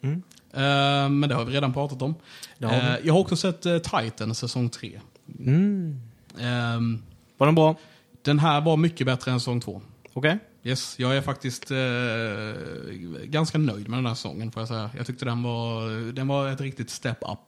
Mm. 0.00 0.22
Eh, 0.52 1.08
men 1.08 1.28
det 1.28 1.34
har 1.34 1.44
vi 1.44 1.52
redan 1.52 1.72
pratat 1.72 2.02
om. 2.02 2.14
Har. 2.62 2.72
Eh, 2.72 2.96
jag 3.02 3.14
har 3.14 3.20
också 3.20 3.36
sett 3.36 3.66
uh, 3.66 3.78
Titan 3.78 4.34
säsong 4.34 4.68
3. 4.68 5.00
Mm. 5.38 6.00
Ehm, 6.40 7.02
Var 7.36 7.46
den 7.46 7.54
bra? 7.54 7.76
den 8.22 8.38
här 8.38 8.60
var 8.60 8.76
mycket 8.76 9.06
bättre 9.06 9.30
än 9.30 9.40
säsong 9.40 9.60
2. 9.60 9.82
Okej. 10.12 10.38
Yes, 10.64 10.98
jag 10.98 11.16
är 11.16 11.20
faktiskt 11.22 11.70
eh, 11.70 13.24
ganska 13.24 13.58
nöjd 13.58 13.88
med 13.88 13.98
den 13.98 14.06
här 14.06 14.14
säsongen 14.14 14.52
får 14.52 14.60
jag 14.60 14.68
säga. 14.68 14.90
Jag 14.96 15.06
tyckte 15.06 15.24
den 15.24 15.42
var, 15.42 16.12
den 16.12 16.28
var 16.28 16.48
ett 16.48 16.60
riktigt 16.60 16.90
step 16.90 17.18
up. 17.22 17.38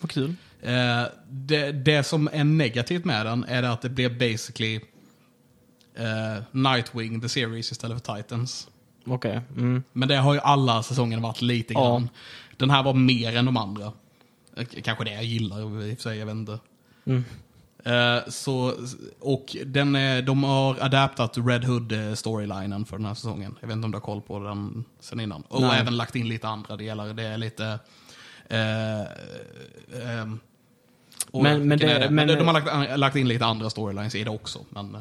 Vad 0.00 0.10
kul. 0.10 0.34
Eh, 0.62 1.02
det, 1.30 1.72
det 1.72 2.02
som 2.04 2.28
är 2.32 2.44
negativt 2.44 3.04
med 3.04 3.26
den 3.26 3.44
är 3.44 3.62
att 3.62 3.82
det 3.82 3.88
blev 3.88 4.18
basically 4.18 4.74
eh, 5.94 6.42
Nightwing 6.50 7.20
the 7.20 7.28
series 7.28 7.72
istället 7.72 8.06
för 8.06 8.16
Titans. 8.16 8.68
Okej. 9.06 9.40
Mm. 9.56 9.82
Men 9.92 10.08
det 10.08 10.16
har 10.16 10.34
ju 10.34 10.40
alla 10.40 10.82
säsonger 10.82 11.20
varit 11.20 11.42
lite 11.42 11.72
Ja. 11.72 11.80
grann. 11.80 12.08
Den 12.56 12.70
här 12.70 12.82
var 12.82 12.94
mer 12.94 13.36
än 13.36 13.44
de 13.44 13.56
andra. 13.56 13.92
Eh, 14.56 14.64
Kanske 14.82 15.04
det 15.04 15.12
jag 15.14 15.24
gillar 15.24 15.60
i 15.60 15.92
och 15.92 15.96
för 15.98 16.02
sig, 16.02 16.18
jag 16.18 16.26
vet 16.26 16.34
inte. 16.34 16.58
Mm. 17.04 17.24
Eh, 17.84 18.18
så, 18.28 18.74
och 19.20 19.56
den 19.66 19.96
är, 19.96 20.22
de 20.22 20.44
har 20.44 20.76
adaptat 20.80 21.38
Red 21.38 21.64
Hood-storylinen 21.64 22.84
för 22.84 22.96
den 22.96 23.06
här 23.06 23.14
säsongen. 23.14 23.56
Jag 23.60 23.68
vet 23.68 23.74
inte 23.76 23.84
om 23.84 23.90
du 23.90 23.96
har 23.96 24.02
koll 24.02 24.20
på 24.22 24.38
den 24.38 24.84
sen 25.00 25.20
innan. 25.20 25.42
Och 25.42 25.60
Nej. 25.60 25.80
även 25.80 25.96
lagt 25.96 26.16
in 26.16 26.28
lite 26.28 26.48
andra 26.48 26.76
delar. 26.76 27.14
Det 27.14 27.22
är 27.22 27.38
lite... 27.38 27.78
eh, 28.48 29.00
ehm, 30.20 30.40
och 31.30 31.42
Men- 31.42 31.68
men 31.68 31.78
det- 31.78 31.92
är 31.92 32.00
det? 32.00 32.10
men- 32.10 32.28
de 32.28 32.46
har 32.46 32.52
lagt, 32.52 32.98
lagt 32.98 33.16
in 33.16 33.28
lite 33.28 33.44
andra 33.46 33.70
storylines 33.70 34.14
i 34.14 34.24
det 34.24 34.30
också. 34.30 34.58
Men 34.70 34.94
eh, 34.94 35.00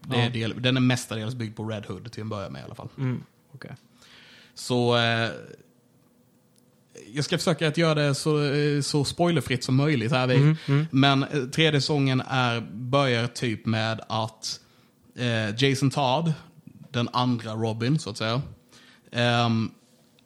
det 0.00 0.16
är 0.16 0.24
Ja. 0.24 0.30
del, 0.30 0.62
den 0.62 0.76
är 0.76 0.80
mestadels 0.80 1.34
byggd 1.34 1.56
på 1.56 1.64
Red 1.64 1.86
Hood 1.86 2.12
till 2.12 2.20
en 2.20 2.28
början 2.28 2.52
med 2.52 2.60
i 2.62 2.64
alla 2.64 2.74
fall. 2.74 2.88
Mm. 2.98 3.22
Okej. 3.54 3.70
Så 4.54 4.96
eh, 4.96 5.30
jag 7.14 7.24
ska 7.24 7.38
försöka 7.38 7.68
att 7.68 7.76
göra 7.76 7.94
det 7.94 8.14
så, 8.14 8.44
eh, 8.44 8.80
så 8.80 9.04
spoilerfritt 9.04 9.64
som 9.64 9.76
möjligt 9.76 10.12
här. 10.12 10.28
Mm, 10.30 10.56
vi. 10.66 10.86
Men 10.90 11.22
eh, 11.22 11.44
tredje 11.44 11.80
säsongen 11.80 12.22
är, 12.28 12.60
börjar 12.72 13.26
typ 13.26 13.66
med 13.66 14.00
att 14.08 14.60
eh, 15.16 15.64
Jason 15.64 15.90
Todd, 15.90 16.32
den 16.90 17.08
andra 17.12 17.52
Robin 17.52 17.98
så 17.98 18.10
att 18.10 18.16
säga, 18.16 18.42
ehm, 19.12 19.70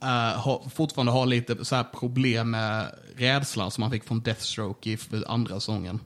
eh, 0.02 0.08
har, 0.40 0.70
fortfarande 0.74 1.12
har 1.12 1.26
lite 1.26 1.64
så 1.64 1.76
här 1.76 1.84
problem 1.84 2.50
med 2.50 2.86
rädslan 3.16 3.70
som 3.70 3.82
han 3.82 3.92
fick 3.92 4.04
från 4.04 4.20
Deathstroke 4.20 4.90
i 4.90 4.98
andra 5.26 5.54
säsongen. 5.54 6.00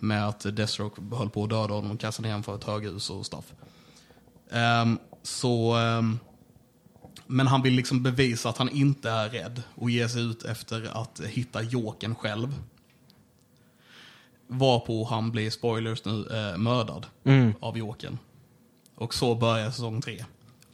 Med 0.00 0.28
att 0.28 0.56
Deathstroke 0.56 1.16
höll 1.16 1.30
på 1.30 1.44
att 1.44 1.50
döda 1.50 1.74
honom 1.74 1.90
och 1.90 2.00
kastade 2.00 2.28
ner 2.28 2.32
honom 2.32 2.44
för 2.44 2.54
ett 2.54 2.64
höghus 2.64 3.10
och 3.10 3.26
stuff. 3.26 3.44
Ehm, 4.52 4.98
så... 5.22 5.76
ehm, 5.76 6.18
men 7.26 7.46
han 7.46 7.62
vill 7.62 7.72
liksom 7.74 8.02
bevisa 8.02 8.48
att 8.48 8.58
han 8.58 8.68
inte 8.68 9.10
är 9.10 9.28
rädd 9.28 9.62
och 9.74 9.90
ge 9.90 10.08
sig 10.08 10.22
ut 10.22 10.42
efter 10.44 11.02
att 11.02 11.20
hitta 11.20 11.62
Jokern 11.62 12.14
själv. 12.14 12.54
Varpå 14.46 15.04
han 15.04 15.30
blir, 15.30 15.50
spoilers 15.50 16.04
nu, 16.04 16.26
eh, 16.30 16.56
mördad 16.58 17.06
Mm. 17.24 17.52
av 17.60 17.78
Jokern. 17.78 18.18
Och 18.94 19.14
så 19.14 19.34
börjar 19.34 19.70
säsong 19.70 20.00
tre. 20.02 20.24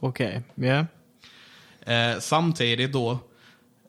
Okej. 0.00 0.42
Ja. 0.54 0.86
Eh, 1.92 2.18
samtidigt 2.18 2.92
då, 2.92 3.18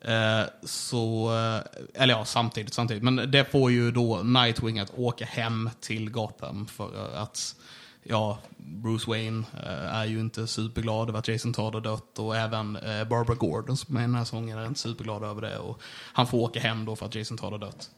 eh, 0.01 0.41
så, 0.63 1.29
eh, 1.35 2.01
eller 2.03 2.13
ja, 2.13 2.25
samtidigt, 2.25 2.73
samtidigt, 2.73 3.03
men 3.03 3.31
det 3.31 3.51
får 3.51 3.71
ju 3.71 3.91
då 3.91 4.23
Nightwing 4.23 4.79
att 4.79 4.91
åka 4.97 5.25
hem 5.25 5.69
till 5.79 6.09
Gotham 6.11 6.67
för 6.67 7.15
att, 7.15 7.55
ja, 8.03 8.39
Bruce 8.57 9.09
Wayne 9.09 9.43
eh, 9.53 9.95
är 9.95 10.05
ju 10.05 10.19
inte 10.19 10.47
superglad 10.47 11.09
över 11.09 11.19
att 11.19 11.27
Jason 11.27 11.53
Todd 11.53 11.73
har 11.73 11.81
dött 11.81 12.19
och 12.19 12.37
även 12.37 12.75
eh, 12.75 13.03
Barbara 13.03 13.35
Gordon 13.35 13.77
som 13.77 13.95
är 13.97 13.99
i 13.99 14.03
den 14.03 14.15
här 14.15 14.25
sången 14.25 14.57
är 14.57 14.67
inte 14.67 14.79
superglad 14.79 15.23
över 15.23 15.41
det 15.41 15.57
och 15.57 15.81
han 16.13 16.27
får 16.27 16.37
åka 16.37 16.59
hem 16.59 16.85
då 16.85 16.95
för 16.95 17.05
att 17.05 17.15
Jason 17.15 17.37
Todd 17.37 17.51
har 17.51 17.59
dött. 17.59 17.89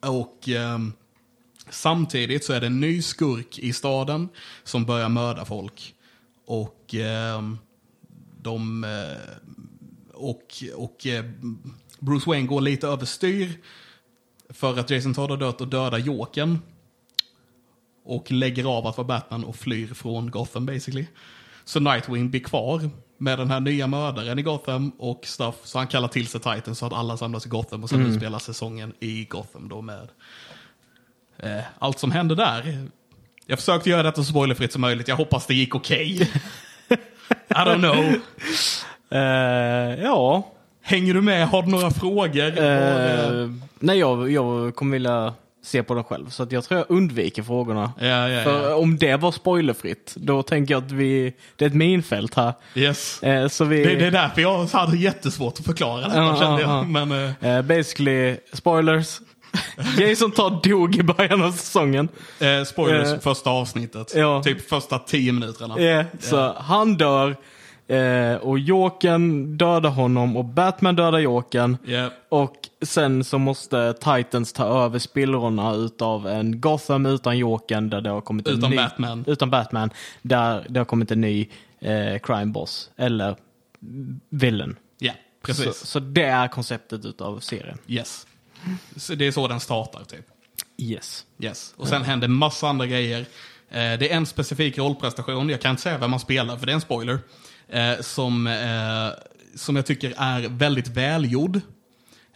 Och 0.00 0.48
eh, 0.48 0.78
samtidigt 1.70 2.44
så 2.44 2.52
är 2.52 2.60
det 2.60 2.66
en 2.66 2.80
ny 2.80 3.02
skurk 3.02 3.58
i 3.58 3.72
staden 3.72 4.28
som 4.64 4.84
börjar 4.84 5.08
mörda 5.08 5.44
folk. 5.44 5.94
Och 6.46 6.94
eh, 6.94 7.42
de... 8.42 8.84
eh, 8.84 9.36
och 10.14 10.64
och 10.74 11.06
eh, 11.06 11.24
Bruce 11.98 12.30
Wayne 12.30 12.46
går 12.46 12.60
lite 12.60 12.86
överstyr 12.86 13.60
för 14.48 14.78
att 14.78 14.90
Jason 14.90 15.14
Todd 15.14 15.30
har 15.30 15.36
dött 15.36 15.60
och 15.60 15.68
dödar 15.68 15.98
Jokern. 15.98 16.58
Och 18.08 18.32
lägger 18.32 18.64
av 18.78 18.86
att 18.86 18.96
vara 18.96 19.06
Batman 19.06 19.44
och 19.44 19.56
flyr 19.56 19.86
från 19.86 20.30
Gotham 20.30 20.66
basically. 20.66 21.06
Så 21.64 21.80
Nightwing 21.80 22.30
blir 22.30 22.40
kvar 22.40 22.90
med 23.18 23.38
den 23.38 23.50
här 23.50 23.60
nya 23.60 23.86
mördaren 23.86 24.38
i 24.38 24.42
Gotham 24.42 24.92
och 24.98 25.20
stuff. 25.24 25.54
Så 25.64 25.78
han 25.78 25.86
kallar 25.86 26.08
till 26.08 26.26
sig 26.26 26.40
Titan 26.40 26.74
så 26.74 26.86
att 26.86 26.92
alla 26.92 27.16
samlas 27.16 27.46
i 27.46 27.48
Gotham 27.48 27.82
och 27.82 27.90
sen 27.90 28.06
utspelar 28.06 28.38
säsongen 28.38 28.92
i 29.00 29.24
Gotham 29.24 29.68
då 29.68 29.82
med 29.82 30.08
eh, 31.38 31.64
allt 31.78 31.98
som 31.98 32.10
hände 32.10 32.34
där. 32.34 32.88
Jag 33.46 33.58
försökte 33.58 33.90
göra 33.90 34.02
detta 34.02 34.16
så 34.16 34.24
spoilerfritt 34.24 34.72
som 34.72 34.80
möjligt. 34.80 35.08
Jag 35.08 35.16
hoppas 35.16 35.46
det 35.46 35.54
gick 35.54 35.74
okej. 35.74 36.30
I 37.48 37.54
don't 37.54 37.78
know. 37.78 38.14
Eh, 39.10 40.02
ja. 40.02 40.52
Hänger 40.82 41.14
du 41.14 41.20
med? 41.20 41.48
Har 41.48 41.62
du 41.62 41.68
några 41.68 41.90
frågor? 41.90 42.58
Eh, 42.58 43.50
nej, 43.78 43.98
jag, 43.98 44.30
jag 44.30 44.76
kommer 44.76 44.92
vilja 44.92 45.34
se 45.68 45.82
på 45.82 45.94
den 45.94 46.04
själv. 46.04 46.28
Så 46.30 46.42
att 46.42 46.52
jag 46.52 46.64
tror 46.64 46.78
jag 46.78 46.86
undviker 46.96 47.42
frågorna. 47.42 47.92
ja, 48.00 48.28
ja, 48.28 48.44
För 48.44 48.68
ja. 48.70 48.74
om 48.76 48.96
det 48.98 49.16
var 49.16 49.32
spoilerfritt, 49.32 50.14
då 50.16 50.42
tänker 50.42 50.74
jag 50.74 50.84
att 50.84 50.90
vi, 50.92 51.34
det 51.56 51.64
är 51.64 51.68
ett 51.68 51.74
minfält 51.74 52.34
här. 52.34 52.52
Yes. 52.74 53.22
Eh, 53.22 53.48
så 53.48 53.64
vi, 53.64 53.84
Det, 53.84 53.94
det 53.94 54.06
är 54.06 54.10
därför 54.10 54.42
jag 54.42 54.64
hade 54.66 54.96
jättesvårt 54.96 55.58
att 55.58 55.64
förklara 55.66 56.00
detta 56.00 56.16
Ja, 56.16 56.36
kände 56.36 56.62
ja, 56.62 56.68
jag. 56.68 56.70
ja. 56.94 57.04
Men, 57.04 57.34
eh, 57.40 57.56
eh, 57.56 57.62
basically, 57.62 58.36
spoilers. 58.52 59.20
Jason 59.98 60.30
Todd 60.30 60.62
dog 60.62 60.96
i 60.96 61.02
början 61.02 61.42
av 61.42 61.52
säsongen. 61.52 62.08
eh, 62.40 62.64
spoilers, 62.64 63.08
Eh, 63.08 63.18
första 63.20 63.50
avsnittet. 63.50 64.12
ja. 64.16 64.42
Typ 64.42 64.68
första 64.68 64.98
tio 64.98 65.32
minuterna. 65.32 65.78
Eh, 65.78 66.06
så 66.20 66.52
han 66.58 66.96
dör. 66.96 67.36
Eh, 67.88 68.34
och 68.36 68.58
Jokern 68.58 69.56
dödar 69.56 69.90
honom 69.90 70.36
och 70.36 70.44
Batman 70.44 70.96
dödar 70.96 71.18
Jokern. 71.18 71.76
Ja. 71.84 72.10
Och 72.28 72.54
sen 72.82 73.24
så 73.24 73.38
måste 73.38 73.92
Titans 73.92 74.52
ta 74.52 74.84
över 74.84 74.98
spillrorna 74.98 75.74
utav 75.74 76.26
en 76.26 76.60
Gotham 76.60 77.06
utan 77.06 77.38
Jokern 77.38 77.90
där 77.90 78.00
det 78.00 78.10
har 78.10 78.20
kommit 78.20 78.48
en 78.48 78.58
Utan 78.58 78.70
ny, 78.70 78.76
Batman. 78.76 79.24
Utan 79.26 79.50
Batman. 79.50 79.90
Där 80.22 80.66
det 80.68 80.80
har 80.80 80.84
kommit 80.84 81.10
en 81.10 81.20
ny 81.20 81.48
eh, 81.80 82.18
crime 82.18 82.46
boss. 82.46 82.90
Eller 82.96 83.36
villain. 84.28 84.76
Ja, 84.98 85.12
precis. 85.42 85.64
Så, 85.64 85.86
så 85.86 86.00
det 86.00 86.24
är 86.24 86.48
konceptet 86.48 87.04
utav 87.04 87.40
serien. 87.40 87.78
Yes. 87.86 88.26
Så 88.96 89.14
det 89.14 89.26
är 89.26 89.32
så 89.32 89.48
den 89.48 89.60
startar 89.60 90.04
typ. 90.04 90.26
Yes. 90.76 91.26
Yes. 91.38 91.74
Och 91.76 91.88
sen 91.88 92.02
händer 92.02 92.28
massa 92.28 92.68
andra 92.68 92.86
grejer. 92.86 93.20
Eh, 93.70 93.98
det 93.98 94.12
är 94.12 94.16
en 94.16 94.26
specifik 94.26 94.78
rollprestation, 94.78 95.48
jag 95.48 95.60
kan 95.60 95.70
inte 95.70 95.82
säga 95.82 95.98
vem 95.98 96.10
man 96.10 96.20
spelar 96.20 96.56
för 96.56 96.66
det 96.66 96.72
är 96.72 96.74
en 96.74 96.80
spoiler. 96.80 97.18
Eh, 97.68 98.00
som, 98.00 98.46
eh, 98.46 99.24
som 99.54 99.76
jag 99.76 99.86
tycker 99.86 100.14
är 100.16 100.48
väldigt 100.48 100.88
välgjord. 100.88 101.60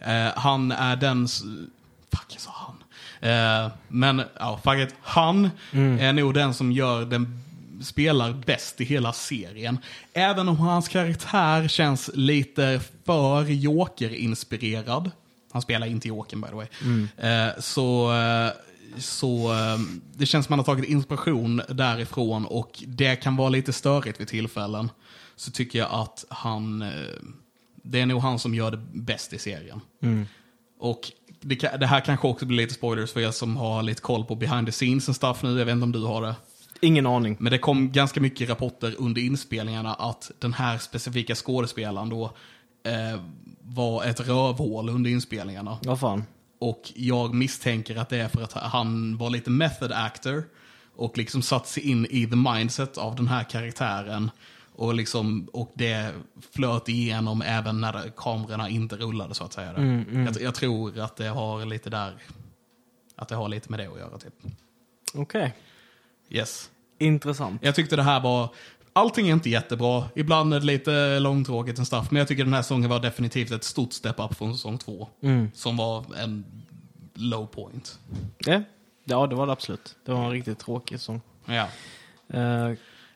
Eh, 0.03 0.31
han 0.35 0.71
är 0.71 0.95
den... 0.95 1.27
Fuck, 2.11 2.25
jag 2.29 2.41
sa 2.41 2.51
han. 2.55 2.83
Eh, 3.31 3.71
men, 3.87 4.21
ja, 4.39 4.59
fuck 4.63 4.77
it. 4.77 4.95
Han 5.01 5.49
är 5.71 6.13
nog 6.13 6.33
den 6.33 6.53
som 6.53 6.71
gör 6.71 7.05
den 7.05 7.43
spelar 7.83 8.33
bäst 8.33 8.81
i 8.81 8.83
hela 8.83 9.13
serien. 9.13 9.77
Även 10.13 10.49
om 10.49 10.57
hans 10.57 10.87
karaktär 10.87 11.67
känns 11.67 12.09
lite 12.13 12.81
för 13.05 13.43
Joker-inspirerad. 13.43 15.11
Han 15.51 15.61
spelar 15.61 15.87
inte 15.87 16.07
Jokern 16.07 16.41
by 16.41 16.47
the 16.47 16.55
way. 16.55 16.67
Eh, 17.17 17.59
så 17.59 18.13
eh, 18.13 18.51
så 18.97 19.51
eh, 19.53 19.79
det 20.15 20.25
känns 20.25 20.45
som 20.45 20.53
man 20.53 20.59
har 20.59 20.65
tagit 20.65 20.89
inspiration 20.89 21.61
därifrån 21.69 22.45
och 22.45 22.83
det 22.87 23.15
kan 23.15 23.35
vara 23.35 23.49
lite 23.49 23.73
störigt 23.73 24.19
vid 24.19 24.27
tillfällen. 24.27 24.89
Så 25.35 25.51
tycker 25.51 25.79
jag 25.79 25.89
att 25.91 26.25
han, 26.29 26.85
det 27.83 28.01
är 28.01 28.05
nog 28.05 28.21
han 28.21 28.39
som 28.39 28.55
gör 28.55 28.71
det 28.71 28.81
bäst 28.93 29.33
i 29.33 29.39
serien. 29.39 29.81
Och 30.79 31.11
det, 31.41 31.55
det 31.55 31.85
här 31.85 31.99
kanske 31.99 32.27
också 32.27 32.45
blir 32.45 32.57
lite 32.57 32.73
spoilers 32.73 33.13
för 33.13 33.19
er 33.19 33.31
som 33.31 33.57
har 33.57 33.83
lite 33.83 34.01
koll 34.01 34.25
på 34.25 34.35
behind 34.35 34.67
the 34.67 34.71
scenes 34.71 35.09
och 35.09 35.15
stuff 35.15 35.43
nu. 35.43 35.59
Jag 35.59 35.65
vet 35.65 35.73
inte 35.73 35.83
om 35.83 35.91
du 35.91 36.03
har 36.03 36.21
det. 36.21 36.35
Ingen 36.81 37.05
aning. 37.05 37.37
Men 37.39 37.51
det 37.51 37.57
kom 37.57 37.91
ganska 37.91 38.21
mycket 38.21 38.49
rapporter 38.49 38.95
under 38.97 39.21
inspelningarna 39.21 39.93
att 39.93 40.31
den 40.39 40.53
här 40.53 40.77
specifika 40.77 41.35
skådespelaren 41.35 42.09
då 42.09 42.23
eh, 42.83 43.21
var 43.61 44.03
ett 44.03 44.19
rövhål 44.19 44.89
under 44.89 45.09
inspelningarna. 45.09 45.77
Vad 45.83 45.99
fan. 45.99 46.23
Och 46.59 46.91
jag 46.95 47.33
misstänker 47.33 47.95
att 47.95 48.09
det 48.09 48.17
är 48.17 48.27
för 48.27 48.41
att 48.41 48.53
han 48.53 49.17
var 49.17 49.29
lite 49.29 49.49
method 49.49 49.91
actor 49.91 50.43
och 50.95 51.17
liksom 51.17 51.41
satt 51.41 51.67
sig 51.67 51.83
in 51.83 52.05
i 52.09 52.25
the 52.25 52.35
mindset 52.35 52.97
av 52.97 53.15
den 53.15 53.27
här 53.27 53.43
karaktären. 53.43 54.31
Och, 54.75 54.93
liksom, 54.93 55.49
och 55.53 55.71
det 55.73 56.13
flöt 56.53 56.89
igenom 56.89 57.41
även 57.41 57.81
när 57.81 58.11
kamerorna 58.17 58.69
inte 58.69 58.95
rullade 58.95 59.33
så 59.33 59.43
att 59.43 59.53
säga. 59.53 59.73
Jag, 60.13 60.41
jag 60.41 60.55
tror 60.55 60.99
att 60.99 61.15
det 61.15 61.27
har 61.27 61.65
lite 61.65 61.89
där, 61.89 62.13
att 63.15 63.27
det 63.27 63.35
har 63.35 63.49
lite 63.49 63.71
med 63.71 63.79
det 63.79 63.87
att 63.87 63.99
göra 63.99 64.17
typ. 64.17 64.33
Okej. 65.13 65.53
Yes. 66.29 66.69
Intressant. 66.97 67.61
Jag 67.63 67.75
tyckte 67.75 67.95
det 67.95 68.03
här 68.03 68.19
var, 68.19 68.49
allting 68.93 69.27
är 69.27 69.33
inte 69.33 69.49
jättebra, 69.49 70.03
ibland 70.15 70.53
är 70.53 70.59
det 70.59 70.65
lite 70.65 71.19
långtråkigt 71.19 71.79
och 71.79 71.87
stuff, 71.87 72.11
men 72.11 72.19
jag 72.19 72.27
tycker 72.27 72.43
den 72.43 72.53
här 72.53 72.61
säsongen 72.61 72.89
var 72.89 72.99
definitivt 72.99 73.51
ett 73.51 73.63
stort 73.63 73.93
step 73.93 74.19
up 74.19 74.35
från 74.37 74.53
säsong 74.53 74.77
två. 74.77 75.07
Som 75.53 75.77
var 75.77 76.05
en 76.17 76.45
low 77.13 77.45
point. 77.45 77.99
Ja. 78.37 78.61
ja, 79.03 79.27
det 79.27 79.35
var 79.35 79.45
det 79.45 79.53
absolut. 79.53 79.95
Det 80.05 80.11
var 80.11 80.25
en 80.25 80.31
riktigt 80.31 80.59
tråkig 80.59 80.99
sång. 80.99 81.21
Ja. 81.45 81.67
Eh, 82.27 82.71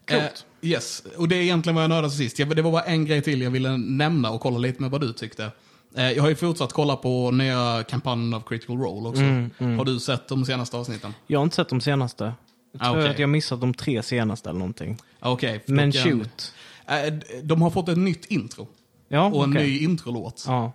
coolt. 0.07 0.45
Eh, 0.61 0.69
yes, 0.69 1.03
och 1.17 1.27
det 1.27 1.35
är 1.35 1.41
egentligen 1.41 1.75
vad 1.75 1.83
jag 1.83 1.89
nördade 1.89 2.09
sist. 2.13 2.39
Jag, 2.39 2.55
det 2.55 2.61
var 2.61 2.71
bara 2.71 2.81
en 2.83 3.05
grej 3.05 3.21
till 3.21 3.41
jag 3.41 3.51
ville 3.51 3.77
nämna 3.77 4.31
och 4.31 4.41
kolla 4.41 4.57
lite 4.57 4.81
med 4.81 4.91
vad 4.91 5.01
du 5.01 5.13
tyckte. 5.13 5.51
Eh, 5.95 6.11
jag 6.11 6.23
har 6.23 6.29
ju 6.29 6.35
fortsatt 6.35 6.73
kolla 6.73 6.95
på 6.95 7.31
nya 7.31 7.83
kampanjen 7.89 8.33
av 8.33 8.41
Critical 8.41 8.77
Role 8.77 9.09
också. 9.09 9.21
Mm, 9.21 9.77
Har 9.77 9.85
du 9.85 9.99
sett 9.99 10.27
de 10.27 10.45
senaste 10.45 10.77
avsnitten? 10.77 11.13
Jag 11.27 11.39
har 11.39 11.43
inte 11.43 11.55
sett 11.55 11.69
de 11.69 11.81
senaste. 11.81 12.23
Jag 12.71 12.81
Ah, 12.81 12.85
tror 12.91 13.01
okej. 13.01 13.11
att 13.11 13.19
jag 13.19 13.29
missat 13.29 13.61
de 13.61 13.73
tre 13.73 14.03
senaste 14.03 14.49
eller 14.49 14.59
någonting. 14.59 14.97
Okej. 15.19 15.63
för 15.65 15.71
Men 15.73 15.91
kan- 15.91 16.03
shoot. 16.03 16.53
Eh, 16.87 17.13
de 17.43 17.61
har 17.61 17.69
fått 17.69 17.89
ett 17.89 17.97
nytt 17.97 18.25
intro. 18.25 18.67
Ja, 19.07 19.25
Och 19.25 19.43
en 19.43 19.49
ny 19.49 19.79
introlåt. 19.79 20.43
Ja. 20.47 20.71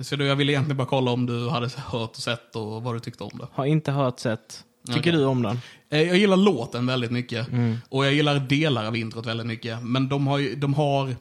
Så 0.00 0.16
då 0.16 0.24
jag 0.24 0.36
ville 0.36 0.52
egentligen 0.52 0.76
bara 0.76 0.86
kolla 0.86 1.10
om 1.10 1.26
du 1.26 1.48
hade 1.48 1.68
hört 1.76 2.10
och 2.10 2.16
sett 2.16 2.56
och 2.56 2.82
vad 2.82 2.94
du 2.94 3.00
tyckte 3.00 3.24
om 3.24 3.30
det. 3.38 3.46
Har 3.52 3.64
inte 3.66 3.92
hört 3.92 4.18
sett. 4.20 4.64
Tycker 4.86 5.00
Okej. 5.00 5.12
du 5.12 5.24
om 5.24 5.42
den? 5.42 5.58
Eh, 5.90 6.02
Jag 6.02 6.16
gillar 6.16 6.36
låten 6.36 6.86
väldigt 6.86 7.10
mycket. 7.10 7.48
Mm. 7.48 7.76
Och 7.88 8.06
jag 8.06 8.12
gillar 8.14 8.38
delar 8.38 8.84
av 8.84 8.96
introt 8.96 9.26
väldigt 9.26 9.46
mycket. 9.46 9.82
Men 9.82 10.08
de 10.08 10.26
har 10.26 10.56
de 10.56 10.74
har... 10.74 11.08
Eh, 11.08 11.16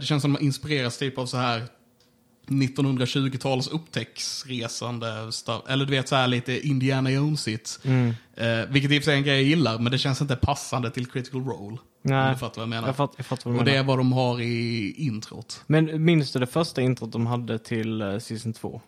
det 0.00 0.04
känns 0.04 0.22
som 0.22 0.32
de 0.32 0.38
har 0.38 0.44
inspirerats 0.44 0.98
typ 0.98 1.18
av 1.18 1.26
så 1.26 1.36
här 1.36 1.62
1920-tals 2.48 3.68
upptäcktsresande. 3.68 5.30
Eller 5.68 5.84
du 5.84 5.90
vet 5.90 6.08
så 6.08 6.16
här 6.16 6.26
lite 6.26 6.68
Indiana 6.68 7.10
Jonesigt. 7.10 7.78
Mm. 7.84 8.14
Eh, 8.36 8.60
vilket 8.68 8.90
i 8.92 8.98
och 8.98 9.02
för 9.02 9.04
sig 9.04 9.14
är 9.14 9.18
en 9.18 9.24
grej 9.24 9.34
jag 9.34 9.44
gillar, 9.44 9.78
men 9.78 9.92
det 9.92 9.98
känns 9.98 10.20
inte 10.20 10.36
passande 10.36 10.90
till 10.90 11.06
Critical 11.06 11.44
Role. 11.44 11.76
Nej, 12.02 12.32
du 12.32 12.38
fattar 12.38 12.56
vad 12.56 12.62
jag 12.62 12.68
menar. 12.68 12.88
jag, 12.88 12.96
fatt, 12.96 13.12
jag 13.16 13.26
fattar 13.26 13.50
vad 13.50 13.58
och 13.58 13.64
det 13.64 13.70
menar. 13.70 13.84
är 13.84 13.86
vad 13.86 13.98
de 13.98 14.12
har 14.12 14.40
i 14.40 14.94
introt. 14.98 15.62
Men 15.66 16.04
minns 16.04 16.32
du 16.32 16.38
det 16.38 16.46
första 16.46 16.82
introt 16.82 17.12
de 17.12 17.26
hade 17.26 17.58
till 17.58 18.02
uh, 18.02 18.18
Season 18.18 18.52
2? 18.52 18.80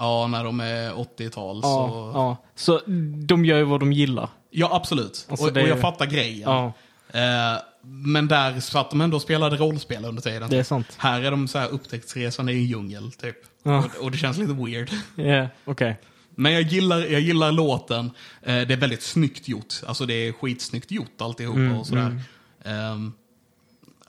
Ja, 0.00 0.26
när 0.26 0.44
de 0.44 0.60
är 0.60 0.92
80-tal 0.92 1.60
Ja, 1.62 1.68
så... 1.88 2.10
ja. 2.14 2.36
Så 2.54 2.80
de 3.26 3.44
gör 3.44 3.58
ju 3.58 3.64
vad 3.64 3.80
de 3.80 3.92
gillar. 3.92 4.28
Ja, 4.50 4.68
absolut. 4.72 5.26
Alltså, 5.30 5.46
och, 5.46 5.52
det 5.52 5.62
och 5.62 5.68
jag 5.68 5.80
fattar 5.80 6.06
grejen. 6.06 6.50
Ja, 6.50 6.72
Eh, 7.12 7.60
men 7.82 8.28
där 8.28 8.60
satt 8.60 8.90
de 8.90 9.00
ändå 9.00 9.16
och 9.16 9.22
spelade 9.22 9.56
rollspel 9.56 10.04
under 10.04 10.22
tiden. 10.22 10.50
det 10.50 10.58
är 10.58 10.62
sant. 10.62 10.86
Här 10.98 11.22
är 11.22 11.30
de 11.30 11.48
så 11.48 11.58
här 11.58 11.68
upptäcktsresande 11.68 12.52
i 12.52 12.56
en 12.56 12.64
djungel, 12.64 13.12
typ. 13.12 13.36
Ja. 13.62 13.78
Och, 13.78 14.04
och 14.04 14.10
det 14.10 14.18
känns 14.18 14.38
lite 14.38 14.52
weird. 14.52 14.90
Ja, 15.14 15.48
okej. 15.64 15.96
Men 16.30 16.52
jag 16.52 16.62
gillar, 16.62 16.98
jag 16.98 17.20
gillar 17.20 17.52
låten. 17.52 18.10
Eh, 18.42 18.66
det 18.66 18.74
är 18.74 18.76
väldigt 18.76 19.02
snyggt 19.02 19.48
gjort. 19.48 19.74
Alltså 19.86 20.06
det 20.06 20.14
är 20.14 20.32
skitsnyggt 20.32 20.90
gjort 20.90 21.20
alltihopa 21.20 21.58
Mm, 21.58 21.78
och 21.78 21.86
sådär. 21.86 22.22
Ehm, 22.64 23.12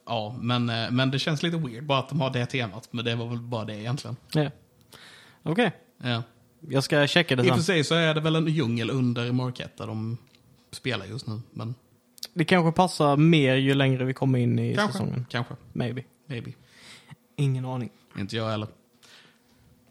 ja, 0.05 0.35
men, 0.41 0.69
eh, 0.69 0.91
men 0.91 1.11
det 1.11 1.19
känns 1.19 1.43
lite 1.43 1.57
weird 1.57 1.85
bara 1.85 1.99
att 1.99 2.09
de 2.09 2.21
har 2.21 2.29
det 2.29 2.45
temat. 2.45 2.87
Men 2.91 3.05
det 3.05 3.15
var 3.15 3.27
väl 3.27 3.39
bara 3.39 3.65
det 3.65 3.75
egentligen. 3.75 4.15
Ja. 4.33 4.49
Okej, 5.43 5.71
Ja. 6.03 6.23
jag 6.69 6.83
ska 6.83 7.07
checka 7.07 7.35
det 7.35 7.43
I 7.43 7.45
och 7.51 7.55
för 7.55 7.55
sen. 7.55 7.63
sig 7.63 7.83
så 7.83 7.95
är 7.95 8.13
det 8.13 8.21
väl 8.21 8.35
en 8.35 8.47
djungel 8.47 8.89
under 8.89 9.31
Marquette 9.31 9.73
där 9.77 9.87
de 9.87 10.17
spelar 10.71 11.05
just 11.05 11.27
nu. 11.27 11.41
Men 11.51 11.75
Det 12.33 12.45
kanske 12.45 12.71
passar 12.71 13.17
mer 13.17 13.55
ju 13.55 13.73
längre 13.73 14.05
vi 14.05 14.13
kommer 14.13 14.39
in 14.39 14.59
i 14.59 14.75
kanske, 14.75 14.91
säsongen. 14.93 15.25
kanske, 15.29 15.55
Maybe. 15.73 16.03
maybe. 16.25 16.51
Ingen 17.35 17.65
aning. 17.65 17.89
Inte 18.19 18.35
jag 18.35 18.49
heller. 18.49 18.67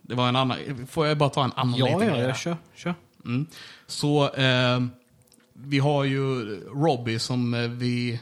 Det 0.03 0.15
var 0.15 0.29
en 0.29 0.37
annan, 0.37 0.59
får 0.87 1.07
jag 1.07 1.19
bara 1.19 1.29
ta 1.29 1.45
en 1.45 1.53
annan 1.57 1.75
Ja, 1.79 1.87
liten 1.87 2.01
ja, 2.01 2.07
grej 2.15 2.21
ja, 2.21 2.27
här? 2.27 2.35
kör. 2.35 2.57
kör. 2.75 2.95
Mm. 3.25 3.47
Så 3.87 4.35
eh, 4.35 4.81
vi 5.53 5.79
har 5.79 6.05
ju 6.05 6.45
Robbie 6.65 7.19
som 7.19 7.55
eh, 7.55 7.61
vi 7.69 8.21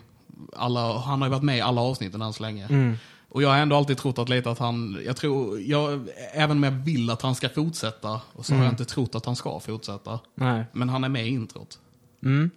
alla, 0.56 0.98
han 0.98 1.20
har 1.22 1.28
ju 1.28 1.30
varit 1.30 1.42
med 1.42 1.56
i 1.58 1.60
alla 1.60 1.80
avsnitten 1.80 2.22
än 2.22 2.32
så 2.32 2.42
länge. 2.42 2.66
Mm. 2.66 2.94
Och 3.38 3.42
jag 3.42 3.48
har 3.48 3.56
ändå 3.56 3.76
alltid 3.76 3.98
trott 3.98 4.18
att 4.18 4.28
lite 4.28 4.50
att 4.50 4.58
han, 4.58 4.98
jag 5.06 5.16
tror, 5.16 5.60
jag, 5.60 6.08
även 6.32 6.56
om 6.56 6.62
jag 6.62 6.70
vill 6.70 7.10
att 7.10 7.22
han 7.22 7.34
ska 7.34 7.48
fortsätta, 7.48 8.20
och 8.32 8.46
så 8.46 8.52
har 8.52 8.56
Mm. 8.56 8.64
jag 8.64 8.72
inte 8.72 8.84
trott 8.84 9.14
att 9.14 9.26
han 9.26 9.36
ska 9.36 9.60
fortsätta. 9.60 10.20
Nej. 10.34 10.64
Men 10.72 10.88
han 10.88 11.04
är 11.04 11.08
med 11.08 11.26
i 11.26 11.28
introt. 11.28 11.78
Mm. 12.22 12.50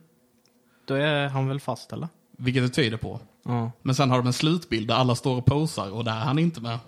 Då 0.87 0.93
är 0.93 1.27
han 1.27 1.47
väl 1.47 1.59
fast 1.59 1.93
eller? 1.93 2.07
Vilket 2.37 2.63
det 2.63 2.69
tyder 2.69 2.97
på. 2.97 3.19
Ja. 3.45 3.71
Men 3.81 3.95
sen 3.95 4.09
har 4.09 4.17
de 4.17 4.27
en 4.27 4.33
slutbild 4.33 4.87
där 4.87 4.95
alla 4.95 5.15
står 5.15 5.37
och 5.37 5.45
posar 5.45 5.91
och 5.91 6.03
där 6.03 6.11
är 6.11 6.19
han 6.25 6.39
inte 6.39 6.61
med. 6.61 6.79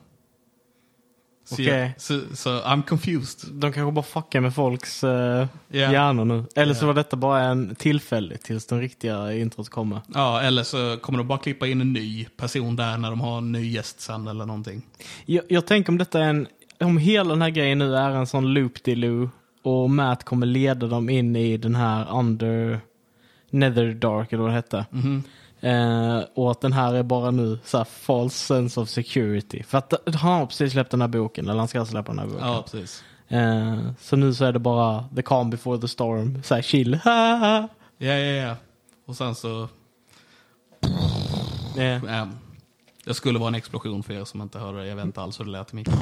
Så, 1.55 1.61
Okej. 1.61 1.65
jag, 1.67 2.01
så, 2.01 2.19
så 2.35 2.49
I'm 2.49 2.83
confused. 2.83 3.53
De 3.53 3.73
kanske 3.73 3.91
bara 3.91 4.03
fuckar 4.05 4.41
med 4.41 4.55
folks 4.55 5.03
uh, 5.03 5.09
Ja. 5.09 5.47
hjärnor 5.69 6.25
nu. 6.25 6.45
Eller 6.55 6.73
så 6.73 6.83
Ja. 6.83 6.87
var 6.87 6.93
detta 6.93 7.15
bara 7.15 7.41
en 7.41 7.75
tillfälle 7.75 8.37
tills 8.37 8.65
den 8.65 8.79
riktiga 8.81 9.33
introt 9.33 9.69
kommer. 9.69 10.01
Ja, 10.13 10.41
eller 10.41 10.63
så 10.63 10.97
kommer 11.01 11.17
de 11.17 11.27
bara 11.27 11.39
klippa 11.39 11.67
in 11.67 11.81
en 11.81 11.93
ny 11.93 12.25
person 12.37 12.75
där 12.75 12.97
när 12.97 13.09
de 13.09 13.21
har 13.21 13.37
en 13.37 13.51
ny 13.51 13.71
gäst 13.71 14.01
sen 14.01 14.27
eller 14.27 14.45
någonting. 14.45 14.81
Jag, 15.25 15.43
jag 15.49 15.65
tänker 15.65 15.89
om 15.91 15.97
detta 15.97 16.19
är 16.19 16.29
en, 16.29 16.47
om 16.79 16.97
hela 16.97 17.29
den 17.29 17.41
här 17.41 17.49
grejen 17.49 17.77
nu 17.79 17.95
är 17.95 18.09
en 18.09 18.27
sån 18.27 18.53
loop 18.53 18.83
de 18.83 18.95
loo 18.95 19.29
och 19.63 19.89
Matt 19.89 20.23
kommer 20.23 20.45
leda 20.45 20.87
dem 20.87 21.09
in 21.09 21.35
i 21.35 21.57
den 21.57 21.75
här 21.75 22.17
under 22.19 22.79
Netherdark 23.49 24.33
eller 24.33 24.41
vad 24.43 24.51
det 24.51 24.55
hette. 24.55 24.85
Mhm. 24.91 25.23
Eh, 25.63 26.19
och 26.33 26.51
att 26.51 26.61
den 26.61 26.73
här 26.73 26.93
är 26.93 27.03
bara 27.03 27.31
nu 27.31 27.59
så 27.65 27.77
här 27.77 27.83
false 27.85 28.37
sense 28.37 28.79
of 28.79 28.89
security. 28.89 29.63
För 29.63 29.77
att 29.77 29.93
han 30.05 30.39
har 30.39 30.45
precis 30.45 30.71
släppt 30.71 30.91
den 30.91 31.01
här 31.01 31.07
boken, 31.07 31.49
eller 31.49 31.59
han 31.59 31.67
ska 31.67 31.85
släppa 31.85 32.11
den 32.11 32.19
här 32.19 32.27
boken. 32.27 32.47
Ja, 32.47 32.61
precis. 32.71 33.03
Eh, 33.27 33.77
så 33.99 34.15
nu 34.15 34.33
så 34.33 34.45
är 34.45 34.51
det 34.51 34.59
bara 34.59 35.05
the 35.15 35.21
calm 35.21 35.49
before 35.49 35.81
the 35.81 35.87
storm, 35.87 36.43
så 36.43 36.55
här 36.55 36.61
chill. 36.61 36.99
Ja, 37.97 38.13
ja, 38.13 38.47
ja. 38.47 38.55
Och 39.05 39.15
sen 39.15 39.35
så... 39.35 39.67
Eh, 41.77 42.03
Ähm, 42.03 42.29
det 43.05 43.13
skulle 43.13 43.39
vara 43.39 43.47
en 43.47 43.55
explosion 43.55 44.03
för 44.03 44.13
er 44.13 44.25
som 44.25 44.41
inte 44.41 44.59
hörde 44.59 44.77
det. 44.79 44.87
Jag 44.87 44.95
vet 44.95 45.05
inte 45.05 45.21
alls 45.21 45.39
hur 45.39 45.45
det 45.45 45.51
lät 45.51 45.73
i 45.73 45.75
micken. 45.75 45.93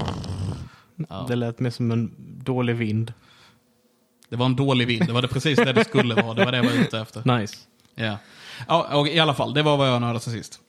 Ja. 1.09 1.25
Det 1.27 1.35
lät 1.35 1.59
mer 1.59 1.69
som 1.69 1.91
en 1.91 2.15
dålig 2.43 2.75
vind. 2.75 3.13
Det 4.29 4.35
var 4.35 4.45
en 4.45 4.55
dålig 4.55 4.87
vind. 4.87 5.07
Det 5.07 5.13
var 5.13 5.21
det 5.21 5.27
precis 5.27 5.57
det 5.57 5.73
det 5.73 5.85
skulle 5.85 6.15
vara. 6.15 6.33
Det 6.33 6.45
var 6.45 6.51
det 6.51 6.57
jag 6.57 6.63
var 6.63 6.71
ute 6.81 6.99
efter. 6.99 7.37
Nice. 7.39 7.57
Ja. 7.95 8.17
Ja, 8.67 8.97
och 8.97 9.07
i 9.07 9.19
alla 9.19 9.33
fall. 9.33 9.53
Det 9.53 9.63
var 9.63 9.77
vad 9.77 9.87
jag 9.87 10.01
nördade 10.01 10.19
till 10.19 10.31
sist. 10.31 10.59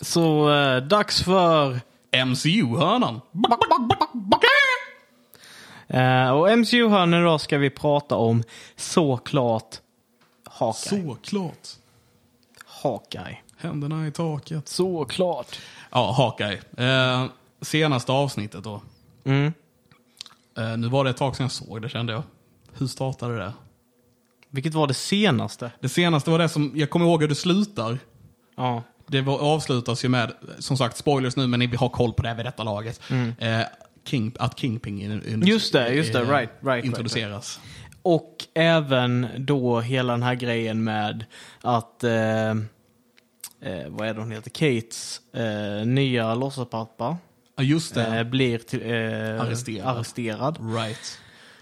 Så 0.00 0.52
eh, 0.52 0.76
dags 0.76 1.22
för 1.22 1.80
MCU-hörnan. 2.26 3.20
Eh, 5.88 6.30
och 6.30 6.58
MCU-hörnan 6.58 7.20
idag 7.20 7.40
ska 7.40 7.58
vi 7.58 7.70
prata 7.70 8.16
om 8.16 8.42
såklart 8.76 9.80
Hawkeye. 10.50 11.02
Såklart. 11.02 11.68
Hawkeye. 12.66 13.38
Händerna 13.56 14.06
i 14.06 14.12
taket. 14.12 14.68
Såklart. 14.68 15.58
Ja, 15.90 16.12
Hawkeye. 16.12 16.60
Eh, 16.76 17.26
senaste 17.60 18.12
avsnittet 18.12 18.64
då. 18.64 18.82
Mm. 19.24 19.52
Eh, 20.58 20.76
nu 20.76 20.88
var 20.88 21.04
det 21.04 21.10
ett 21.10 21.16
tag 21.16 21.36
sedan 21.36 21.44
jag 21.44 21.52
såg 21.52 21.82
det 21.82 21.88
kände 21.88 22.12
jag. 22.12 22.22
Hur 22.72 22.86
startade 22.86 23.38
det? 23.38 23.52
Vilket 24.50 24.74
var 24.74 24.86
det 24.86 24.94
senaste? 24.94 25.70
Det 25.80 25.88
senaste 25.88 26.30
var 26.30 26.38
det 26.38 26.48
som, 26.48 26.72
jag 26.74 26.90
kommer 26.90 27.06
ihåg 27.06 27.20
hur 27.20 27.28
det 27.28 27.34
slutar. 27.34 27.98
Ja. 28.56 28.82
Det 29.06 29.20
var, 29.20 29.38
avslutas 29.38 30.04
ju 30.04 30.08
med, 30.08 30.32
som 30.58 30.76
sagt, 30.76 30.96
spoilers 30.96 31.36
nu, 31.36 31.46
men 31.46 31.60
ni 31.60 31.66
har 31.76 31.88
koll 31.88 32.12
på 32.12 32.22
det 32.22 32.34
vid 32.34 32.46
detta 32.46 32.62
laget. 32.62 33.00
Eh, 33.38 33.60
King, 34.04 34.32
att 34.38 34.58
Kingpin 34.58 35.00
in, 35.00 35.10
in, 35.12 35.22
Mm. 35.34 35.48
Just 35.48 35.72
det, 35.72 35.88
just 35.94 36.12
det. 36.12 36.20
eh, 36.20 36.28
Right, 36.30 36.50
right, 36.60 36.84
introduceras. 36.84 37.60
Och 38.02 38.36
även 38.54 39.26
då 39.38 39.80
hela 39.80 40.12
den 40.12 40.22
här 40.22 40.34
grejen 40.34 40.84
med 40.84 41.24
att, 41.62 42.04
eh, 42.04 42.50
eh, 42.50 42.54
vad 43.88 44.08
är 44.08 44.14
det 44.14 44.20
hon 44.20 44.30
heter, 44.30 44.50
Kates 44.50 45.20
eh, 45.34 45.86
nya 45.86 46.34
låtsaspappa 46.34 47.16
Ja, 47.56 47.62
just 47.62 47.94
det. 47.94 48.06
eh, 48.18 48.24
blir 48.24 48.58
till, 48.58 48.80
eh, 48.82 49.42
Arresterad. 49.42 49.96
arresterad. 49.96 50.74
Right. 50.74 51.18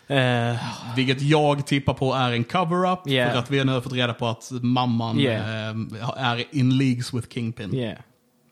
Eh, 0.09 0.57
Vilket 0.97 1.23
jag 1.23 1.67
tippar 1.67 1.95
på 1.95 2.13
är 2.15 2.33
en 2.33 2.45
cover-up. 2.45 3.07
Yeah. 3.09 3.33
För 3.33 3.39
att 3.39 3.51
vi 3.51 3.59
har 3.59 3.65
nu 3.65 3.81
fått 3.81 3.93
reda 3.93 4.15
på 4.15 4.27
att 4.27 4.51
mamman 4.63 5.21
Yeah. 5.21 5.69
eh, 5.71 6.25
är 6.25 6.45
in 6.57 6.77
leagues 6.79 7.15
with 7.15 7.29
Kingpin. 7.29 7.75
yeah. 7.75 7.99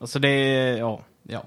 Alltså 0.01 0.19
det 0.19 0.29
är, 0.29 0.77
ja. 0.77 0.99
Ja. 1.23 1.43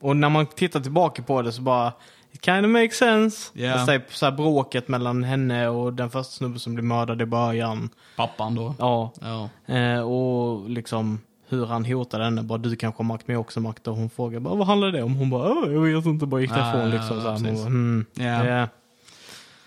Och 0.00 0.16
när 0.16 0.28
man 0.28 0.46
tittar 0.46 0.80
tillbaka 0.80 1.22
på 1.22 1.42
det 1.42 1.52
så 1.52 1.62
bara, 1.62 1.92
it 2.32 2.44
kind 2.44 2.66
of 2.66 2.70
makes 2.72 2.96
sense. 2.98 3.50
Ja. 3.54 3.72
Alltså, 3.72 3.98
så 4.10 4.26
här 4.26 4.32
bråket 4.32 4.88
mellan 4.88 5.24
henne 5.24 5.68
och 5.68 5.92
den 5.92 6.10
första 6.10 6.32
snubben 6.32 6.58
som 6.58 6.74
blir 6.74 6.84
mördad 6.84 7.22
i 7.22 7.26
början. 7.26 7.90
Pappan 8.16 8.54
då. 8.54 8.74
Ja. 8.78 9.12
Ja. 9.20 9.74
Eh, 9.74 10.00
och 10.00 10.70
liksom 10.70 11.20
hur 11.48 11.66
han 11.66 11.84
hotade 11.84 12.24
henne. 12.24 12.42
Bara 12.42 12.58
du 12.58 12.76
kanske 12.76 12.98
har 13.02 13.04
makt, 13.06 13.26
men 13.26 13.34
jag 13.34 13.38
har 13.38 13.44
också 13.44 13.60
makt. 13.60 13.88
Och 13.88 13.96
hon 13.96 14.10
frågar 14.10 14.40
bara 14.40 14.54
vad 14.54 14.66
handlar 14.66 14.90
det 14.92 15.02
om? 15.02 15.14
Hon 15.14 15.30
bara 15.30 15.50
"Åh, 15.52 15.72
jag 15.72 15.80
vet 15.80 16.06
inte, 16.06 16.26
bara 16.26 16.40
gick 16.40 16.50
därifrån 16.50 16.80
ja, 16.80 16.86
liksom. 16.86 17.16
ja, 17.16 17.22
så 17.38 17.44
här. 17.44 17.52
Bara, 17.54 17.64
hmm. 17.64 18.04
Ja. 18.14 18.68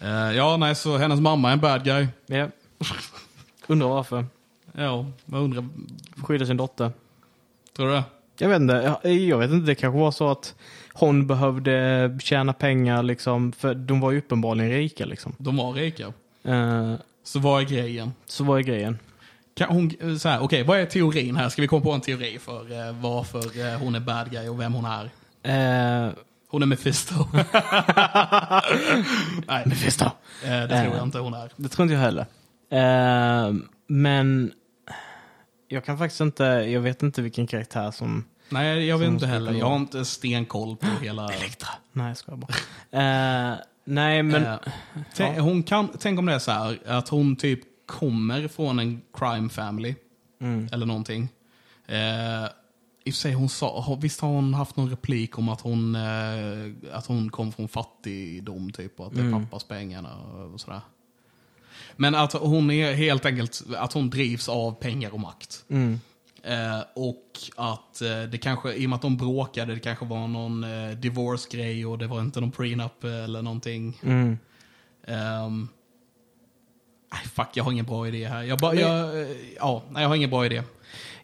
Ja. 0.03 0.29
Eh, 0.29 0.37
ja, 0.37 0.57
nej, 0.57 0.75
så 0.75 0.97
hennes 0.97 1.19
mamma 1.19 1.49
är 1.49 1.53
en 1.53 1.59
bad 1.59 1.83
guy. 1.83 2.07
Ja. 2.25 2.47
Undrar 3.67 3.87
varför. 3.87 4.25
Ja, 4.71 5.05
jag 5.25 5.41
undrar. 5.43 5.65
Skydda 6.23 6.45
sin 6.45 6.57
dotter. 6.57 6.91
Tror 7.75 7.87
du 7.87 7.93
det? 7.93 8.03
Jag 8.37 8.49
vet 8.49 8.61
inte, 8.61 8.97
jag, 9.03 9.13
jag 9.15 9.37
vet 9.37 9.51
inte, 9.51 9.65
det 9.67 9.75
kanske 9.75 9.99
var 9.99 10.11
så 10.11 10.31
att 10.31 10.55
hon 10.93 11.27
behövde 11.27 12.17
tjäna 12.21 12.53
pengar 12.53 13.03
liksom, 13.03 13.51
för 13.51 13.73
de 13.73 13.99
var 13.99 14.11
ju 14.11 14.17
uppenbarligen 14.17 14.71
rika 14.71 15.05
liksom. 15.05 15.35
De 15.37 15.57
var 15.57 15.73
rika. 15.73 16.13
Eh, 16.43 16.93
Så 17.23 17.39
vad 17.39 17.61
är 17.61 17.65
grejen? 17.65 18.13
så 18.25 18.43
vad 18.43 18.59
är 18.59 18.63
grejen? 18.63 18.99
Kan 19.55 19.69
hon, 19.69 20.19
så 20.19 20.29
här, 20.29 20.43
okej, 20.43 20.63
vad 20.63 20.79
är 20.79 20.85
teorin 20.85 21.35
här? 21.35 21.49
Ska 21.49 21.61
vi 21.61 21.67
komma 21.67 21.81
på 21.83 21.91
en 21.91 22.01
teori 22.01 22.39
för 22.39 22.71
eh, 22.89 22.95
varför 23.01 23.39
eh, 23.73 23.79
hon 23.79 23.95
är 23.95 23.99
bad 23.99 24.31
guy 24.31 24.49
och 24.49 24.59
vem 24.59 24.73
hon 24.73 24.85
är? 24.85 25.09
Eh, 25.43 26.11
Hon 26.53 26.61
är 26.61 26.65
Mephisto. 26.65 27.15
Nej, 29.47 29.63
Mephisto. 29.65 30.05
eh, 30.05 30.11
det 30.43 30.67
tror 30.67 30.77
Eh. 30.79 30.95
jag 30.97 31.03
inte 31.03 31.19
hon 31.19 31.33
är. 31.33 31.51
Det 31.55 31.69
tror 31.69 31.83
inte 31.83 31.93
jag 31.93 32.01
heller. 32.01 32.25
Eh, 32.69 33.53
men 33.87 34.51
jag 35.67 35.85
kan 35.85 35.97
faktiskt 35.97 36.21
inte, 36.21 36.43
jag 36.43 36.81
vet 36.81 37.03
inte 37.03 37.21
vilken 37.21 37.47
karaktär 37.47 37.91
som... 37.91 38.25
Nej, 38.49 38.85
jag 38.87 38.97
vet 38.97 39.07
inte 39.07 39.27
heller. 39.27 39.51
Jag 39.53 39.65
har 39.65 39.75
inte 39.75 40.05
stenkoll 40.05 40.75
på 40.77 40.87
hela... 41.01 41.33
Elektra. 41.33 41.67
Nej, 41.91 42.07
jag 42.07 42.17
skojar 42.17 42.37
bara. 42.37 42.53
Eh, 42.99 43.55
nej, 43.85 44.23
men... 44.23 44.43
Eh, 44.45 44.55
tänk, 45.15 45.39
hon 45.39 45.63
kan, 45.63 45.89
tänk 45.99 46.19
om 46.19 46.25
det 46.25 46.33
är 46.33 46.39
så 46.39 46.51
här, 46.51 46.79
att 46.87 47.09
hon 47.09 47.35
typ 47.35 47.59
kommer 47.85 48.47
från 48.47 48.79
en 48.79 49.01
crime 49.17 49.49
family. 49.49 49.95
Mm. 50.41 50.69
Eller 50.71 50.85
någonting. 50.85 51.29
I 53.05 53.09
och 53.09 53.13
för 53.13 53.19
sig, 53.19 53.33
hon 53.33 53.49
sa, 53.49 53.97
visst 54.01 54.19
har 54.21 54.29
hon 54.29 54.53
haft 54.53 54.75
någon 54.75 54.89
replik 54.89 55.37
om 55.37 55.49
att 55.49 55.61
hon, 55.61 55.95
eh, 55.95 56.71
att 56.93 57.05
hon 57.05 57.29
kom 57.29 57.51
från 57.51 57.67
fattigdom 57.67 58.71
typ 58.71 58.99
och 58.99 59.07
att 59.07 59.13
det 59.13 59.19
är 59.21 59.25
Mm. 59.25 59.45
pappas 59.45 59.63
pengarna 59.63 60.15
och 60.53 60.61
sådär. 60.61 60.81
Men 61.95 62.15
att 62.15 62.33
hon 62.33 62.71
är 62.71 62.93
helt 62.93 63.25
enkelt, 63.25 63.63
att 63.77 63.93
hon 63.93 64.09
drivs 64.09 64.49
av 64.49 64.71
pengar 64.71 65.13
och 65.13 65.19
makt. 65.19 65.63
Mm. 65.69 65.99
Eh, 66.43 66.79
och 66.95 67.25
att 67.55 68.01
eh, 68.01 68.23
det 68.23 68.37
kanske, 68.37 68.73
i 68.73 68.85
och 68.85 68.89
med 68.89 68.95
att 68.95 69.01
de 69.01 69.17
bråkade, 69.17 69.73
det 69.73 69.79
kanske 69.79 70.05
var 70.05 70.27
någon 70.27 70.63
eh, 70.63 70.91
divorce-grej 70.91 71.85
och 71.85 71.97
det 71.97 72.07
var 72.07 72.21
inte 72.21 72.41
någon 72.41 72.51
prenup 72.51 73.03
eller 73.03 73.41
någonting. 73.41 73.99
Mm. 74.03 74.37
Nej, 77.13 77.21
fuck, 77.35 77.47
jag 77.53 77.63
har 77.63 77.71
ingen 77.71 77.85
bra 77.85 78.07
idé 78.07 78.27
här. 78.27 78.43
Jag, 78.43 78.59
bara, 78.59 78.75
jag, 78.75 79.21
eh, 79.21 79.27
ja, 79.57 79.83
nej, 79.91 80.01
jag 80.01 80.09
har 80.09 80.15
ingen 80.15 80.29
bra 80.29 80.45
idé. 80.45 80.63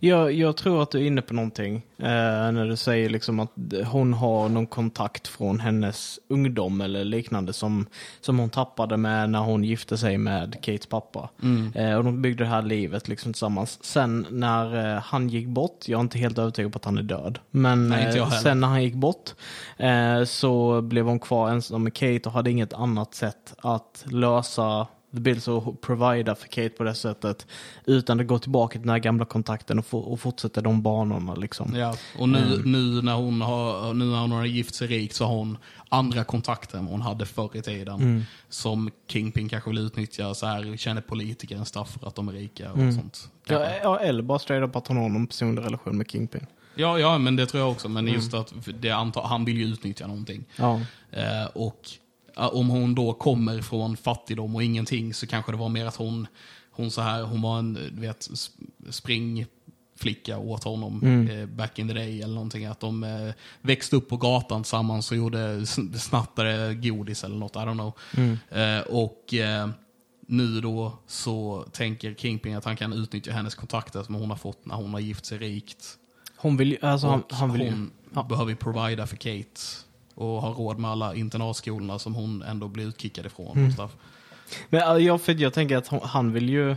Jag, 0.01 0.33
jag 0.33 0.57
tror 0.57 0.83
att 0.83 0.91
du 0.91 0.97
är 0.97 1.05
inne 1.05 1.21
på 1.21 1.33
någonting 1.33 1.75
eh, 1.97 2.51
när 2.51 2.65
du 2.65 2.75
säger 2.75 3.09
liksom 3.09 3.39
att 3.39 3.51
hon 3.85 4.13
har 4.13 4.49
någon 4.49 4.67
kontakt 4.67 5.27
från 5.27 5.59
hennes 5.59 6.19
ungdom 6.27 6.81
eller 6.81 7.03
liknande 7.03 7.53
som, 7.53 7.85
som 8.21 8.39
hon 8.39 8.49
tappade 8.49 8.97
med 8.97 9.29
när 9.29 9.39
hon 9.39 9.63
gifte 9.63 9.97
sig 9.97 10.17
med 10.17 10.61
Kates 10.61 10.85
pappa. 10.85 11.29
Eh, 11.75 11.95
och 11.95 12.03
de 12.03 12.21
byggde 12.21 12.43
det 12.43 12.49
här 12.49 12.61
livet 12.61 13.07
liksom 13.07 13.33
tillsammans. 13.33 13.83
Sen 13.83 14.25
när 14.29 14.95
eh, 14.95 15.01
han 15.01 15.29
gick 15.29 15.47
bort, 15.47 15.87
jag 15.87 15.97
är 15.97 16.01
inte 16.01 16.19
helt 16.19 16.37
övertygad 16.37 16.71
på 16.71 16.77
att 16.77 16.85
han 16.85 16.97
är 16.97 17.03
död, 17.03 17.39
men 17.51 17.89
Nej, 17.89 18.17
eh, 18.17 18.29
sen 18.29 18.59
när 18.59 18.67
han 18.67 18.83
gick 18.83 18.95
bort 18.95 19.33
eh, 19.77 20.23
så 20.23 20.81
blev 20.81 21.05
hon 21.05 21.19
kvar 21.19 21.49
ensam 21.49 21.83
med 21.83 21.93
Kate 21.93 22.21
och 22.25 22.31
hade 22.31 22.51
inget 22.51 22.73
annat 22.73 23.15
sätt 23.15 23.55
att 23.57 24.05
lösa 24.11 24.87
The 25.11 25.19
Bills 25.19 25.47
och 25.47 25.81
provida 25.81 26.35
för 26.35 26.47
Kate 26.47 26.69
på 26.69 26.83
det 26.83 26.95
sättet 26.95 27.47
utan 27.85 28.19
att 28.19 28.27
gå 28.27 28.39
tillbaka 28.39 28.71
till 28.71 28.81
den 28.81 28.89
här 28.89 28.99
gamla 28.99 29.25
kontakten 29.25 29.79
och, 29.79 29.85
få, 29.85 29.99
och 29.99 30.19
fortsätta 30.19 30.61
de 30.61 30.81
banorna 30.81 31.35
liksom. 31.35 31.75
Ja, 31.75 31.95
och 32.19 32.29
nu, 32.29 32.61
nu, 32.65 33.01
när 33.01 33.13
hon 33.13 33.41
har, 33.41 33.93
nu 33.93 34.05
när 34.05 34.19
hon 34.19 34.31
har 34.31 34.45
gift 34.45 34.75
sig 34.75 34.87
rik 34.87 35.13
så 35.13 35.25
har 35.25 35.35
hon 35.35 35.57
andra 35.89 36.23
kontakter 36.23 36.77
än 36.77 36.87
hon 36.87 37.01
hade 37.01 37.25
förr 37.25 37.49
i 37.53 37.61
tiden. 37.61 38.25
Som 38.49 38.91
Kingpin 39.07 39.49
kanske 39.49 39.69
vill 39.69 39.79
utnyttja, 39.79 40.33
så 40.33 40.45
här, 40.45 40.77
känner 40.77 41.01
politiker 41.01 41.55
en 41.55 41.65
stuff 41.65 41.97
för 41.99 42.07
att 42.07 42.15
de 42.15 42.27
är 42.27 42.33
rika 42.33 42.71
och 42.71 42.93
sånt. 42.93 43.29
Ja, 43.47 43.69
ja, 43.83 43.99
eller 43.99 44.23
bara 44.23 44.39
straight 44.39 44.69
up 44.69 44.75
att 44.75 44.87
hon 44.87 44.97
har 44.97 45.09
någon 45.09 45.27
personlig 45.27 45.61
relation 45.65 45.97
med 45.97 46.11
Kingpin. 46.11 46.45
Ja, 46.75 46.99
ja, 46.99 47.17
men 47.17 47.35
det 47.35 47.45
tror 47.45 47.63
jag 47.63 47.71
också. 47.71 47.89
Men 47.89 48.07
just 48.07 48.33
att 48.33 48.53
det 48.79 48.91
antar, 48.91 49.23
han 49.23 49.45
vill 49.45 49.57
ju 49.57 49.65
utnyttja 49.65 50.07
någonting. 50.07 50.45
Ja. 50.55 50.81
Eh, 51.11 51.45
och 51.53 51.89
om 52.47 52.69
hon 52.69 52.95
då 52.95 53.13
kommer 53.13 53.61
från 53.61 53.97
fattigdom 53.97 54.55
och 54.55 54.63
ingenting 54.63 55.13
så 55.13 55.27
kanske 55.27 55.51
det 55.51 55.57
var 55.57 55.69
mer 55.69 55.85
att 55.85 55.95
hon, 55.95 56.27
hon 56.71 56.91
så 56.91 57.01
här, 57.01 57.23
hon 57.23 57.41
var 57.41 57.59
en 57.59 57.73
du 57.73 58.01
vet, 58.01 58.19
sp- 58.29 58.49
springflicka 58.89 60.37
åt 60.37 60.63
honom 60.63 61.27
eh, 61.29 61.45
back 61.45 61.79
in 61.79 61.87
the 61.87 61.93
day 61.93 62.21
eller 62.21 62.33
någonting. 62.33 62.65
Att 62.65 62.79
de 62.79 63.03
eh, 63.03 63.33
växte 63.61 63.95
upp 63.95 64.09
på 64.09 64.17
gatan 64.17 64.63
tillsammans 64.63 65.11
och 65.11 65.17
gjorde, 65.17 65.59
sn- 65.59 65.97
snattade 65.97 66.73
godis 66.75 67.23
eller 67.23 67.35
något, 67.35 67.55
I 67.55 67.59
don't 67.59 67.73
know. 67.73 67.93
Eh, 68.61 68.81
och 68.81 69.33
eh, 69.33 69.69
nu 70.27 70.61
då 70.61 70.93
så 71.07 71.65
tänker 71.71 72.13
Kingpin 72.13 72.57
att 72.57 72.65
han 72.65 72.75
kan 72.77 72.93
utnyttja 72.93 73.31
hennes 73.31 73.55
kontakter 73.55 74.03
som 74.03 74.15
hon 74.15 74.29
har 74.29 74.37
fått 74.37 74.65
när 74.65 74.75
hon 74.75 74.93
har 74.93 74.99
gift 74.99 75.25
sig 75.25 75.37
rikt. 75.37 75.85
Hon 76.35 76.57
vill 76.57 76.77
alltså 76.81 77.07
han, 77.07 77.21
Och 77.21 77.33
han 77.33 77.53
vill 77.53 77.61
hon 77.69 77.91
ja. 78.13 78.23
behöver 78.23 78.55
provida 78.55 79.07
för 79.07 79.15
Kate. 79.15 79.61
Och 80.19 80.41
har 80.41 80.53
råd 80.53 80.79
med 80.79 80.91
alla 80.91 81.15
internatskolorna 81.15 81.99
som 81.99 82.15
hon 82.15 82.41
ändå 82.41 82.67
blir 82.67 82.87
utkickad 82.87 83.25
ifrån. 83.25 83.57
Mm. 83.57 83.71
Och. 83.79 83.91
Men 84.69 84.97
äh, 84.97 85.05
jag, 85.05 85.21
för 85.21 85.41
jag 85.41 85.53
tänker 85.53 85.77
att 85.77 85.87
han 86.03 86.33
vill 86.33 86.49
ju 86.49 86.75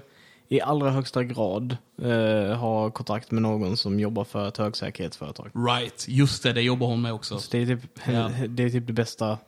i 0.49 0.61
allra 0.61 0.90
högsta 0.90 1.24
grad 1.24 1.76
eh, 2.03 2.57
ha 2.57 2.90
kontakt 2.90 3.30
med 3.30 3.43
någon 3.43 3.76
som 3.76 4.01
jobbar 4.01 4.24
för 4.24 4.49
ett 4.49 4.57
högsäkerhetsföretag. 4.57 5.51
Right, 5.55 6.05
just 6.09 6.43
det, 6.43 6.53
det 6.53 6.62
jobbar 6.62 6.86
hon 6.86 7.03
med 7.03 7.12
också. 7.12 7.38
Så 7.38 7.49
det 7.51 7.62
är 7.62 7.66
typ, 7.66 7.99
Ja. 8.07 8.30
det, 8.49 8.62
är 8.62 8.70
typ 8.70 8.86
det 8.86 8.93
bästa 8.93 9.38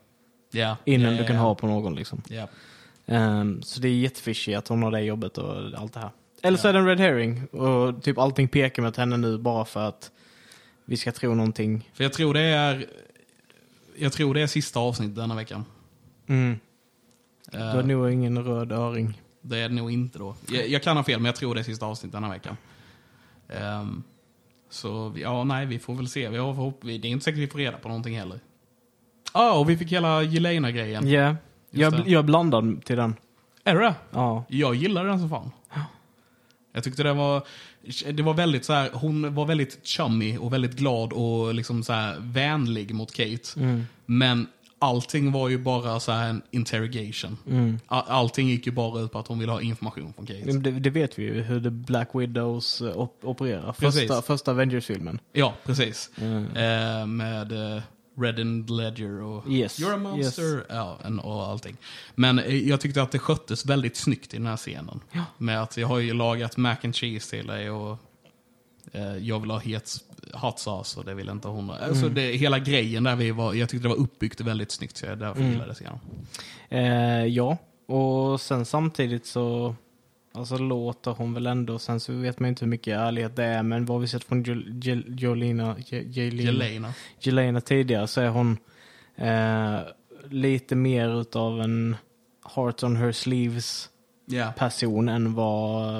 Ja. 0.50 0.76
innan 0.84 1.12
ja, 1.12 1.20
du 1.20 1.26
kan 1.26 1.36
ha 1.36 1.54
på 1.54 1.66
någon 1.66 1.94
liksom. 1.94 2.22
Ehm, 3.06 3.62
så 3.62 3.80
det 3.80 3.88
är 3.88 3.92
jättefishy 3.92 4.54
att 4.54 4.68
hon 4.68 4.82
har 4.82 4.90
det 4.90 5.00
jobbet 5.00 5.38
och 5.38 5.56
allt 5.78 5.92
det 5.92 6.00
här. 6.00 6.10
Eller 6.42 6.58
så 6.58 6.68
är 6.68 6.72
det 6.72 6.78
en 6.78 6.86
red 6.86 7.00
herring 7.00 7.46
och 7.46 8.02
typ 8.02 8.18
allting 8.18 8.48
pekar 8.48 8.82
mot 8.82 8.96
henne 8.96 9.16
nu 9.16 9.38
bara 9.38 9.64
för 9.64 9.88
att 9.88 10.10
vi 10.84 10.96
ska 10.96 11.12
tro 11.12 11.34
någonting. 11.34 11.90
För 11.94 12.04
jag 12.04 12.12
tror 12.12 12.34
det 12.34 12.40
är... 12.40 12.86
Jag 13.98 14.12
tror 14.12 14.34
det 14.34 14.40
är 14.42 14.46
sista 14.46 14.80
avsnittet 14.80 15.16
denna 15.16 15.34
veckan. 15.34 15.64
Mm. 16.26 16.58
Eh, 17.52 17.58
Då 17.60 17.66
är 17.66 17.76
det 17.82 17.82
nog 17.88 18.12
ingen 18.12 18.44
röd 18.44 18.72
öring. 18.72 19.20
Det 19.40 19.58
är 19.58 19.68
det 19.68 19.74
nog 19.74 19.90
inte 19.90 20.18
då. 20.18 20.36
Jag, 20.48 20.68
jag 20.68 20.82
kan 20.82 20.96
ha 20.96 21.04
fel, 21.04 21.18
men 21.20 21.26
jag 21.26 21.36
tror 21.36 21.54
det 21.54 21.60
är 21.60 21.64
sista 21.64 21.86
avsnittet 21.86 22.12
denna 22.12 22.28
veckan. 22.30 22.56
Ehm, 23.48 24.02
så 24.70 25.12
ja, 25.16 25.44
nej, 25.44 25.66
vi 25.66 25.78
får 25.78 25.94
väl 25.94 26.08
se. 26.08 26.28
Vi 26.28 26.36
har 26.38 26.54
förhopp- 26.54 26.80
det 26.82 26.92
är 26.92 27.04
inte 27.06 27.24
säkert 27.24 27.40
vi 27.40 27.46
får 27.46 27.58
reda 27.58 27.76
på 27.78 27.88
någonting 27.88 28.18
heller. 28.18 28.40
Ja, 29.34 29.58
och 29.58 29.70
vi 29.70 29.76
fick 29.76 29.92
hela 29.92 30.22
Jelena-grejen. 30.22 31.08
Ja, 31.10 31.36
jag, 31.70 31.92
det. 31.92 32.10
jag 32.10 32.18
är 32.18 32.22
blandad 32.22 32.84
till 32.84 32.96
den. 32.96 33.14
Är 33.64 33.74
det? 33.74 33.94
Ja. 34.10 34.44
Jag 34.48 34.74
gillar 34.74 35.04
den 35.04 35.18
som 35.18 35.28
fan. 35.30 35.50
Jag 36.76 36.84
tyckte 36.84 37.02
det 37.02 37.12
var, 37.12 37.42
det 38.12 38.22
var 38.22 38.34
väldigt 38.34 38.64
så 38.64 38.72
här, 38.72 38.90
hon 38.92 39.34
var 39.34 39.46
väldigt 39.46 39.86
chummy 39.86 40.36
och 40.36 40.52
väldigt 40.52 40.76
glad 40.76 41.12
och 41.12 41.54
liksom 41.54 41.82
så 41.82 41.92
här 41.92 42.16
vänlig 42.20 42.94
mot 42.94 43.12
Kate. 43.12 43.60
Men 44.06 44.46
allting 44.78 45.32
var 45.32 45.48
ju 45.48 45.58
bara 45.58 46.00
så 46.00 46.12
här 46.12 46.28
en 46.28 46.42
interrogation. 46.50 47.36
All, 47.86 48.04
allting 48.06 48.48
gick 48.48 48.66
ju 48.66 48.72
bara 48.72 49.00
ut 49.00 49.12
på 49.12 49.18
att 49.18 49.28
hon 49.28 49.38
ville 49.38 49.52
ha 49.52 49.60
information 49.60 50.12
från 50.12 50.26
Kate. 50.26 50.52
Det, 50.52 50.70
det 50.70 50.90
vet 50.90 51.18
vi 51.18 51.22
ju 51.22 51.42
hur 51.42 51.62
The 51.62 51.70
Black 51.70 52.08
Widows 52.12 52.80
eh, 52.80 52.98
op 52.98 53.18
opererar. 53.22 53.72
Precis. 53.72 54.00
Första, 54.00 54.22
första 54.22 54.50
Avengers-filmen. 54.50 55.18
Ja, 55.32 55.54
precis. 55.64 56.10
Mm. 56.16 56.44
Eh, 56.44 57.06
med 57.06 57.52
Red 58.16 58.40
and 58.40 58.70
Ledger 58.70 59.22
och 59.22 59.48
Yes, 59.48 59.80
You're 59.80 59.94
a 59.94 59.96
monster 59.96 60.64
ja, 60.68 60.98
en- 61.04 61.18
och 61.18 61.46
allting. 61.46 61.76
Men 62.14 62.38
eh, 62.38 62.68
jag 62.68 62.80
tyckte 62.80 63.02
att 63.02 63.12
det 63.12 63.18
sköttes 63.18 63.66
väldigt 63.66 63.96
snyggt 63.96 64.34
i 64.34 64.36
den 64.36 64.46
här 64.46 64.56
scenen. 64.56 65.00
Med 65.38 65.62
att 65.62 65.76
jag 65.76 65.88
har 65.88 65.98
ju 65.98 66.14
lagat 66.14 66.56
mac 66.56 66.76
and 66.84 66.94
cheese 66.96 67.30
till 67.30 67.46
dig 67.46 67.70
och 67.70 67.98
eh, 68.92 69.16
jag 69.16 69.40
vill 69.40 69.50
ha 69.50 69.58
het 69.58 69.90
hot 70.32 70.58
sauce 70.58 70.98
och 71.00 71.04
det 71.06 71.14
vill 71.14 71.28
inte 71.28 71.48
hon. 71.48 71.70
Alltså 71.70 72.02
Mm. 72.02 72.14
det, 72.14 72.22
hela 72.32 72.58
grejen 72.58 73.04
där 73.04 73.16
vi 73.16 73.30
var, 73.30 73.54
jag 73.54 73.68
tyckte 73.68 73.84
det 73.84 73.94
var 73.94 74.00
uppbyggt 74.00 74.40
väldigt 74.40 74.70
snyggt 74.70 74.96
så 74.96 75.06
jag 75.06 75.18
därför 75.18 75.40
Mm. 75.40 75.52
gillade 75.52 75.74
scenen. 75.74 75.98
Eh, 76.68 77.26
ja, 77.26 77.56
och 77.86 78.40
sen 78.40 78.64
samtidigt 78.64 79.26
så 79.26 79.74
alltså, 80.34 80.58
låter 80.58 81.10
hon 81.10 81.34
väl 81.34 81.46
ändå, 81.46 81.78
sen 81.78 82.00
så 82.00 82.12
vet 82.12 82.40
man 82.40 82.46
ju 82.46 82.48
inte 82.48 82.64
hur 82.64 82.70
mycket 82.70 82.96
ärlighet 82.98 83.36
det 83.36 83.44
är, 83.44 83.62
men 83.62 83.84
vad 83.86 84.00
vi 84.00 84.08
sett 84.08 84.24
från 84.24 84.42
Jol- 84.44 84.80
Jol- 84.82 85.04
Jolina, 85.18 85.76
Je- 85.78 86.08
Jelena, 86.10 86.92
Jelena. 87.20 87.60
Tidigare 87.60 88.06
så 88.06 88.20
är 88.20 88.28
hon 88.28 88.58
eh, 89.16 89.78
lite 90.30 90.76
mer 90.76 91.20
utav 91.20 91.60
en 91.60 91.96
heart 92.54 92.82
on 92.82 92.96
her 92.96 93.12
sleeves 93.12 93.88
Ja. 94.26 94.52
person 94.58 95.08
än 95.08 95.34
vad, 95.34 95.94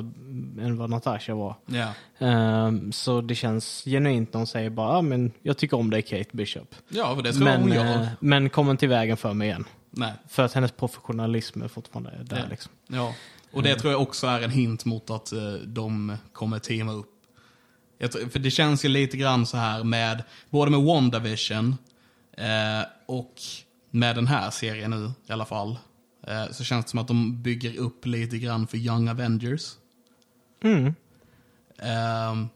än 0.61 0.77
vad 0.77 0.91
Natasha 0.91 1.35
var. 1.35 1.55
Ja. 1.67 1.93
Ehm, 2.27 2.93
så 2.93 3.21
det 3.21 3.35
känns 3.35 3.83
genuint 3.85 4.33
när 4.33 4.39
hon 4.41 4.47
säger 4.47 4.71
bara, 4.71 4.89
ah, 4.89 5.03
men 5.03 5.33
jag 5.43 5.57
tycker 5.59 5.77
om 5.77 5.91
dig 5.91 6.03
Kate 6.03 6.31
Bishop. 6.33 6.75
ja, 6.89 7.15
för 7.17 7.23
det 7.23 7.33
ska 7.33 7.45
Men, 7.45 7.61
hon 7.63 7.73
göra. 7.73 8.01
eh, 8.03 8.07
men 8.21 8.51
kom 8.51 8.71
inte 8.71 8.85
i 8.85 8.89
vägen 8.89 9.17
för 9.17 9.33
mig 9.35 9.49
igen. 9.49 9.65
Nej. 9.91 10.13
För 10.29 10.43
att 10.43 10.53
hennes 10.53 10.73
professionalism 10.73 11.63
är 11.63 11.69
fortfarande 11.69 12.11
där 12.25 12.37
Ja. 12.39 12.45
liksom. 12.51 12.73
Ja, 12.89 13.15
och 13.55 13.63
det 13.63 13.75
tror 13.75 13.93
jag 13.93 14.03
också 14.03 14.27
är 14.27 14.41
en 14.41 14.51
hint 14.51 14.85
mot 14.85 15.11
att 15.11 15.33
eh, 15.33 15.53
de 15.53 16.17
kommer 16.33 16.59
teama 16.59 16.93
upp. 16.93 17.11
Tror, 18.13 18.29
för 18.29 18.39
det 18.39 18.51
känns 18.51 18.85
ju 18.85 18.89
lite 18.89 19.17
grann 19.17 19.47
så 19.47 19.57
här 19.57 19.85
med, 19.85 20.23
både 20.51 20.71
med 20.71 20.81
WandaVision 20.81 21.77
eh, 22.37 22.87
och 23.07 23.35
med 23.91 24.17
den 24.17 24.27
här 24.27 24.51
serien 24.51 24.91
nu 24.91 25.13
i 25.29 25.33
alla 25.33 25.45
fall, 25.45 25.79
eh, 26.27 26.51
så 26.51 26.65
känns 26.65 26.85
det 26.85 26.91
som 26.91 26.99
att 26.99 27.09
de 27.09 27.43
bygger 27.43 27.79
upp 27.79 28.07
lite 28.07 28.39
grann 28.39 28.67
för 28.67 28.79
Young 28.79 29.09
Avengers. 29.09 29.73
Mm. 30.63 30.95
Ehm, 31.79 32.49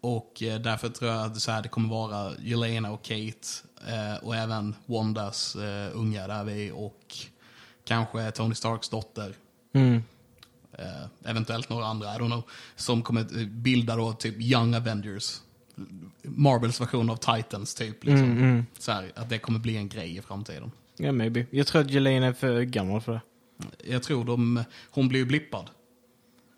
och 0.00 0.42
eh, 0.42 0.60
därför 0.60 0.88
tror 0.88 1.10
jag 1.10 1.24
att 1.24 1.40
så 1.40 1.52
här, 1.52 1.62
det 1.62 1.68
kommer 1.68 1.88
vara 1.88 2.32
Jelena 2.38 2.90
och 2.90 3.02
Kate 3.02 3.48
eh, 3.88 4.24
och 4.24 4.36
även 4.36 4.74
Wandas 4.86 5.56
eh, 5.56 5.90
unga 5.94 6.26
där 6.26 6.44
vi 6.44 6.70
och 6.74 7.16
kanske 7.84 8.30
Tony 8.30 8.54
Starks 8.54 8.88
dotter. 8.88 9.34
Mm. 9.74 10.02
Eh, 10.78 11.30
eventuellt 11.30 11.68
några 11.68 11.86
andra, 11.86 12.14
I 12.14 12.18
don't 12.18 12.26
know. 12.26 12.42
Som 12.76 13.02
kommer 13.02 13.40
eh, 13.40 13.46
bilda 13.46 13.96
då 13.96 14.12
typ 14.12 14.40
Young 14.40 14.74
Avengers. 14.74 15.40
Marvels 16.22 16.80
version 16.80 17.10
av 17.10 17.16
Titans 17.16 17.74
typ. 17.74 18.04
Liksom. 18.04 18.24
Mm, 18.24 18.42
mm. 18.42 18.66
Så 18.78 18.92
här, 18.92 19.12
att 19.14 19.28
det 19.28 19.38
kommer 19.38 19.58
bli 19.58 19.76
en 19.76 19.88
grej 19.88 20.16
i 20.16 20.22
framtiden. 20.22 20.70
Ja, 20.96 21.12
maybe. 21.12 21.46
Jag 21.50 21.66
tror 21.66 21.80
att 21.80 21.90
Jelena 21.90 22.26
är 22.26 22.32
för 22.32 22.62
gammal 22.62 23.00
för 23.00 23.12
det. 23.12 23.20
Jag 23.84 24.02
tror 24.02 24.24
de, 24.24 24.64
hon 24.90 25.08
blir 25.08 25.20
ju 25.20 25.26
blippad. 25.26 25.70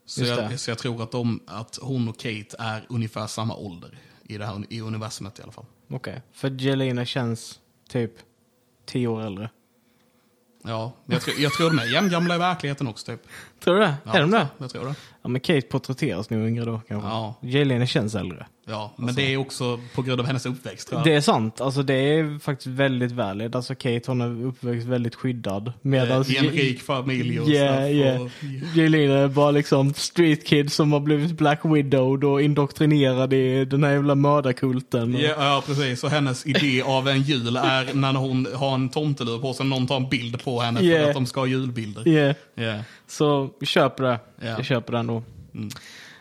Så 0.06 0.24
jag, 0.24 0.60
så 0.60 0.70
jag 0.70 0.78
tror 0.78 1.02
att, 1.02 1.12
de, 1.12 1.40
att 1.46 1.78
hon 1.82 2.08
och 2.08 2.18
Kate 2.18 2.56
är 2.58 2.86
ungefär 2.88 3.26
samma 3.26 3.56
ålder. 3.56 3.98
I 4.22 4.38
det 4.38 4.46
här 4.46 4.64
i 4.68 4.80
universumet 4.80 5.38
i 5.38 5.42
alla 5.42 5.52
fall. 5.52 5.66
Okej. 5.88 6.22
För 6.32 6.60
Jelena 6.60 7.04
känns 7.04 7.60
typ 7.88 8.12
tio 8.86 9.08
år 9.08 9.22
äldre. 9.22 9.50
Ja, 10.64 10.92
jag 11.06 11.22
tror, 11.22 11.36
jag 11.38 11.52
tror 11.52 11.70
de 11.70 11.78
är 11.78 11.92
jämngamla 11.92 12.34
i 12.34 12.38
verkligheten 12.38 12.88
också 12.88 13.06
typ. 13.06 13.22
Tror 13.64 13.74
du 13.74 13.80
det? 13.80 13.94
Ja, 14.04 14.12
är 14.12 14.20
de 14.20 14.30
det? 14.30 14.46
Jag 14.58 14.70
tror 14.70 14.84
det. 14.84 14.94
Ja, 15.22 15.28
men 15.28 15.40
Kate 15.40 15.60
porträtteras 15.60 16.30
nog 16.30 16.48
yngre 16.48 16.64
då 16.64 16.80
kanske. 16.88 17.08
Ja. 17.08 17.34
Jelena 17.42 17.86
känns 17.86 18.14
äldre. 18.14 18.46
Ja, 18.70 18.92
men 18.96 19.14
det 19.14 19.32
är 19.32 19.36
också 19.36 19.80
på 19.94 20.02
grund 20.02 20.20
av 20.20 20.26
hennes 20.26 20.46
uppväxt 20.46 20.88
tror 20.88 21.00
jag. 21.00 21.06
Det 21.06 21.14
är 21.14 21.20
sant. 21.20 21.60
Alltså 21.60 21.82
det 21.82 21.94
är 21.94 22.38
faktiskt 22.38 22.66
väldigt 22.66 23.12
valid. 23.12 23.56
Alltså 23.56 23.74
Kate 23.74 24.00
hon 24.06 24.20
är 24.20 24.46
uppväxt 24.46 24.86
väldigt 24.86 25.14
skyddad. 25.14 25.72
Medan 25.82 26.22
Eh, 26.22 26.32
I 26.32 26.36
en 26.36 26.44
rik 26.48 26.80
familj 26.82 27.40
och 27.40 27.48
Yeah, 27.48 27.74
stuff. 27.76 27.90
yeah. 27.90 28.22
Och, 28.22 28.30
Jelena 28.76 29.14
är 29.18 29.28
bara 29.28 29.50
liksom 29.50 29.94
street 29.94 30.46
kid 30.46 30.72
som 30.72 30.92
har 30.92 31.00
blivit 31.00 31.32
Black 31.32 31.60
Widow 31.64 32.24
och 32.24 32.42
indoktrinerad 32.42 33.32
i 33.32 33.64
den 33.64 33.84
här 33.84 33.90
jävla 33.92 34.14
mördarkulten. 34.14 35.16
Ja, 35.18 35.34
ja, 35.38 35.62
precis. 35.66 36.04
Och 36.04 36.10
hennes 36.10 36.46
idé 36.46 36.82
av 36.82 37.08
en 37.08 37.22
jul 37.22 37.56
är 37.56 37.94
när 37.94 38.12
hon 38.12 38.46
har 38.54 38.74
en 38.74 38.88
tomtelur 38.88 39.38
på 39.38 39.52
sig 39.54 39.62
och 39.64 39.66
någon 39.68 39.86
tar 39.86 39.96
en 39.96 40.08
bild 40.08 40.44
på 40.44 40.60
henne 40.60 40.80
Yeah. 40.80 41.02
för 41.02 41.08
att 41.08 41.14
de 41.14 41.26
ska 41.26 41.40
ha 41.40 41.46
julbilder. 41.46 42.08
Yeah. 42.08 42.34
Så 43.08 43.50
vi 43.60 43.66
köper 43.66 44.04
det. 44.04 44.20
Ja. 44.40 44.46
Jag 44.46 44.64
köper 44.64 44.92
den 44.92 45.06
då. 45.06 45.22
Mm. 45.54 45.68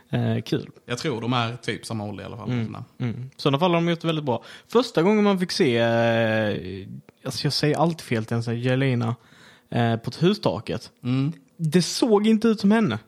Eh, 0.10 0.42
kul. 0.44 0.70
Jag 0.86 0.98
tror 0.98 1.22
de 1.22 1.34
är 1.34 1.56
typ 1.56 1.86
samma 1.86 2.04
ålder 2.04 2.24
i 2.24 2.26
alla 2.26 2.38
fall. 2.38 2.52
Mm. 2.52 3.30
I 3.38 3.42
sådana 3.42 3.60
fall 3.60 3.72
har 3.72 3.78
de 3.82 3.90
gjort 3.90 4.02
det 4.02 4.08
väldigt 4.08 4.26
bra. 4.26 4.44
Första 4.68 5.02
gången 5.02 5.24
man 5.24 5.40
fick 5.40 5.52
se, 5.52 5.78
eh, 5.78 6.88
alltså 7.26 7.46
jag 7.46 7.54
säger 7.54 7.78
alltid 7.78 8.02
fel 8.02 8.26
till 8.26 8.36
en 8.36 8.44
sån 8.44 8.54
här 8.54 8.62
Jelena, 8.62 9.16
eh, 9.70 9.96
på 9.96 10.12
hustaket. 10.20 10.92
Mm. 11.04 11.34
Det 11.58 11.82
såg 11.82 12.28
inte 12.28 12.48
ut 12.48 12.60
som 12.60 12.72
henne. 12.72 13.00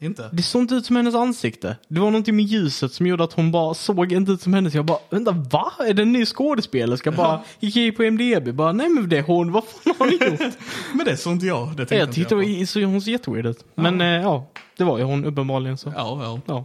Inte? 0.00 0.28
Det 0.32 0.42
såg 0.42 0.62
inte 0.62 0.74
ut 0.74 0.86
som 0.86 0.96
hennes 0.96 1.14
ansikte. 1.14 1.76
Det 1.88 2.00
var 2.00 2.10
någonting 2.10 2.36
med 2.36 2.44
ljuset 2.44 2.92
som 2.92 3.06
gjorde 3.06 3.24
att 3.24 3.32
hon 3.32 3.52
bara 3.52 3.74
såg 3.74 4.12
inte 4.12 4.32
ut 4.32 4.40
som 4.42 4.54
henne. 4.54 4.70
Så 4.70 4.76
jag 4.78 4.84
bara, 4.84 4.98
vänta, 5.10 5.30
va? 5.32 5.72
Är 5.78 5.94
det 5.94 6.02
en 6.02 6.12
ny 6.12 6.24
skådespelerska? 6.26 7.10
Bara 7.12 7.40
gick 7.60 7.76
in 7.76 7.94
på 7.94 8.02
MDB, 8.02 8.54
bara, 8.54 8.72
nej 8.72 8.88
men 8.88 9.08
det 9.08 9.18
är 9.18 9.22
hon, 9.22 9.52
vad 9.52 9.64
fan 9.64 9.94
har 9.98 10.06
ni 10.06 10.12
gjort? 10.30 10.54
Men 10.94 11.06
det 11.06 11.16
såg 11.16 11.32
inte 11.32 11.46
jag. 11.46 11.76
Det 11.76 11.90
jag 11.90 12.12
tyckte 12.12 12.34
jag 12.34 12.42
var- 12.58 12.66
så 12.66 12.80
hon 12.84 13.00
ser 13.02 13.10
jätteweird 13.12 13.46
ut. 13.46 13.64
Men 13.74 14.00
eh, 14.00 14.06
ja, 14.06 14.46
det 14.76 14.84
var 14.84 14.98
ju 14.98 15.04
hon 15.04 15.24
uppenbarligen 15.24 15.78
så. 15.78 15.92
Ja, 15.96 16.20
ja. 16.22 16.40
Ja. 16.46 16.64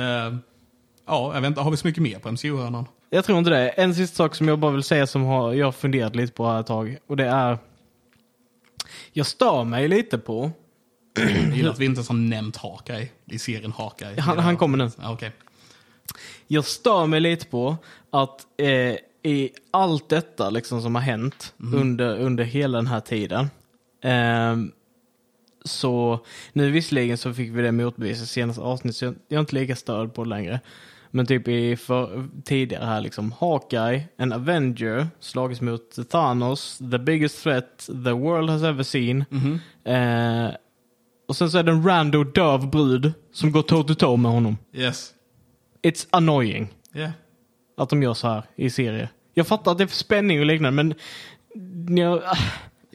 Eh, 0.00 0.34
ja, 1.06 1.34
jag 1.34 1.40
vet 1.40 1.48
inte. 1.48 1.60
Har 1.60 1.70
vi 1.70 1.76
så 1.76 1.86
mycket 1.86 2.02
mer 2.02 2.18
på 2.18 2.28
MCU-hörnan? 2.32 2.86
Jag 3.10 3.24
tror 3.24 3.38
inte 3.38 3.50
det. 3.50 3.68
En 3.68 3.94
sista 3.94 4.16
sak 4.16 4.34
som 4.34 4.48
jag 4.48 4.58
bara 4.58 4.72
vill 4.72 4.82
säga 4.82 5.06
som 5.06 5.22
har, 5.22 5.52
jag 5.52 5.66
har 5.66 5.72
funderat 5.72 6.16
lite 6.16 6.32
på 6.32 6.46
här 6.48 6.60
ett 6.60 6.66
tag. 6.66 6.96
Och 7.06 7.16
det 7.16 7.24
är, 7.26 7.58
jag 9.12 9.26
stör 9.26 9.64
mig 9.64 9.88
lite 9.88 10.18
på, 10.18 10.50
Jag 11.14 11.56
gillar 11.56 11.70
att 11.70 11.78
vi 11.80 11.84
inte 11.84 11.98
ens 11.98 12.08
har 12.08 12.16
nämnt 12.16 12.56
Hawkeye 12.56 13.08
i 13.26 13.38
serien 13.38 13.72
Hawkeye. 13.72 14.20
han, 14.20 14.38
han 14.38 14.56
kommer 14.56 14.78
nu. 14.78 14.90
Ja, 15.02 15.12
Okej. 15.12 15.32
Jag 16.46 16.64
stör 16.64 17.06
mig 17.06 17.20
lite 17.20 17.46
på 17.46 17.76
att 18.10 18.46
eh, 18.56 18.96
i 19.22 19.50
allt 19.70 20.08
detta 20.08 20.50
liksom 20.50 20.82
som 20.82 20.94
har 20.94 21.02
hänt 21.02 21.54
under, 21.74 22.18
under 22.18 22.44
hela 22.44 22.78
den 22.78 22.86
här 22.86 23.00
tiden. 23.00 23.50
ehm, 24.02 24.72
så 25.64 26.20
nu 26.52 26.70
visserligen 26.70 27.18
så 27.18 27.34
fick 27.34 27.50
vi 27.50 27.62
det 27.62 27.72
motbevis 27.72 28.22
i 28.22 28.26
senaste 28.26 28.62
avsnitt 28.62 28.96
så 28.96 29.04
jag, 29.04 29.14
jag 29.28 29.36
är 29.36 29.40
inte 29.40 29.54
lika 29.54 29.76
störd 29.76 30.14
på 30.14 30.24
det 30.24 30.30
längre. 30.30 30.60
Men 31.10 31.26
typ 31.26 31.48
i 31.48 31.76
för, 31.76 32.28
tidigare 32.44 32.84
här 32.84 33.00
liksom 33.00 33.32
Hawkeye, 33.40 34.02
en 34.16 34.32
Avenger, 34.32 35.06
slagits 35.20 35.60
mot 35.60 36.10
Thanos, 36.10 36.78
the 36.90 36.98
biggest 36.98 37.42
threat 37.42 37.78
the 38.04 38.12
world 38.12 38.50
has 38.50 38.62
ever 38.62 38.82
seen. 38.82 39.24
Mhm. 39.28 39.60
Eh, 39.84 40.50
och 41.28 41.36
sen 41.36 41.50
så 41.50 41.58
är 41.58 41.62
det 41.62 41.72
en 41.72 41.84
rando 41.86 42.24
döv 42.24 42.70
brud 42.70 43.12
som 43.32 43.52
går 43.52 43.62
toe 43.62 43.84
to 43.84 43.94
toe 43.94 44.16
med 44.16 44.32
honom. 44.32 44.58
Yes. 44.72 45.10
It's 45.82 46.06
annoying 46.10 46.68
Yeah. 46.96 47.10
att 47.76 47.88
de 47.88 48.02
gör 48.02 48.14
så 48.14 48.28
här 48.28 48.42
i 48.56 48.70
serier. 48.70 49.08
Jag 49.34 49.46
fattar 49.46 49.72
att 49.72 49.78
det 49.78 49.84
är 49.84 49.88
för 49.88 49.96
spänning 49.96 50.40
och 50.40 50.46
liknande, 50.46 50.82
men... 50.84 50.94
Jag, 51.98 52.22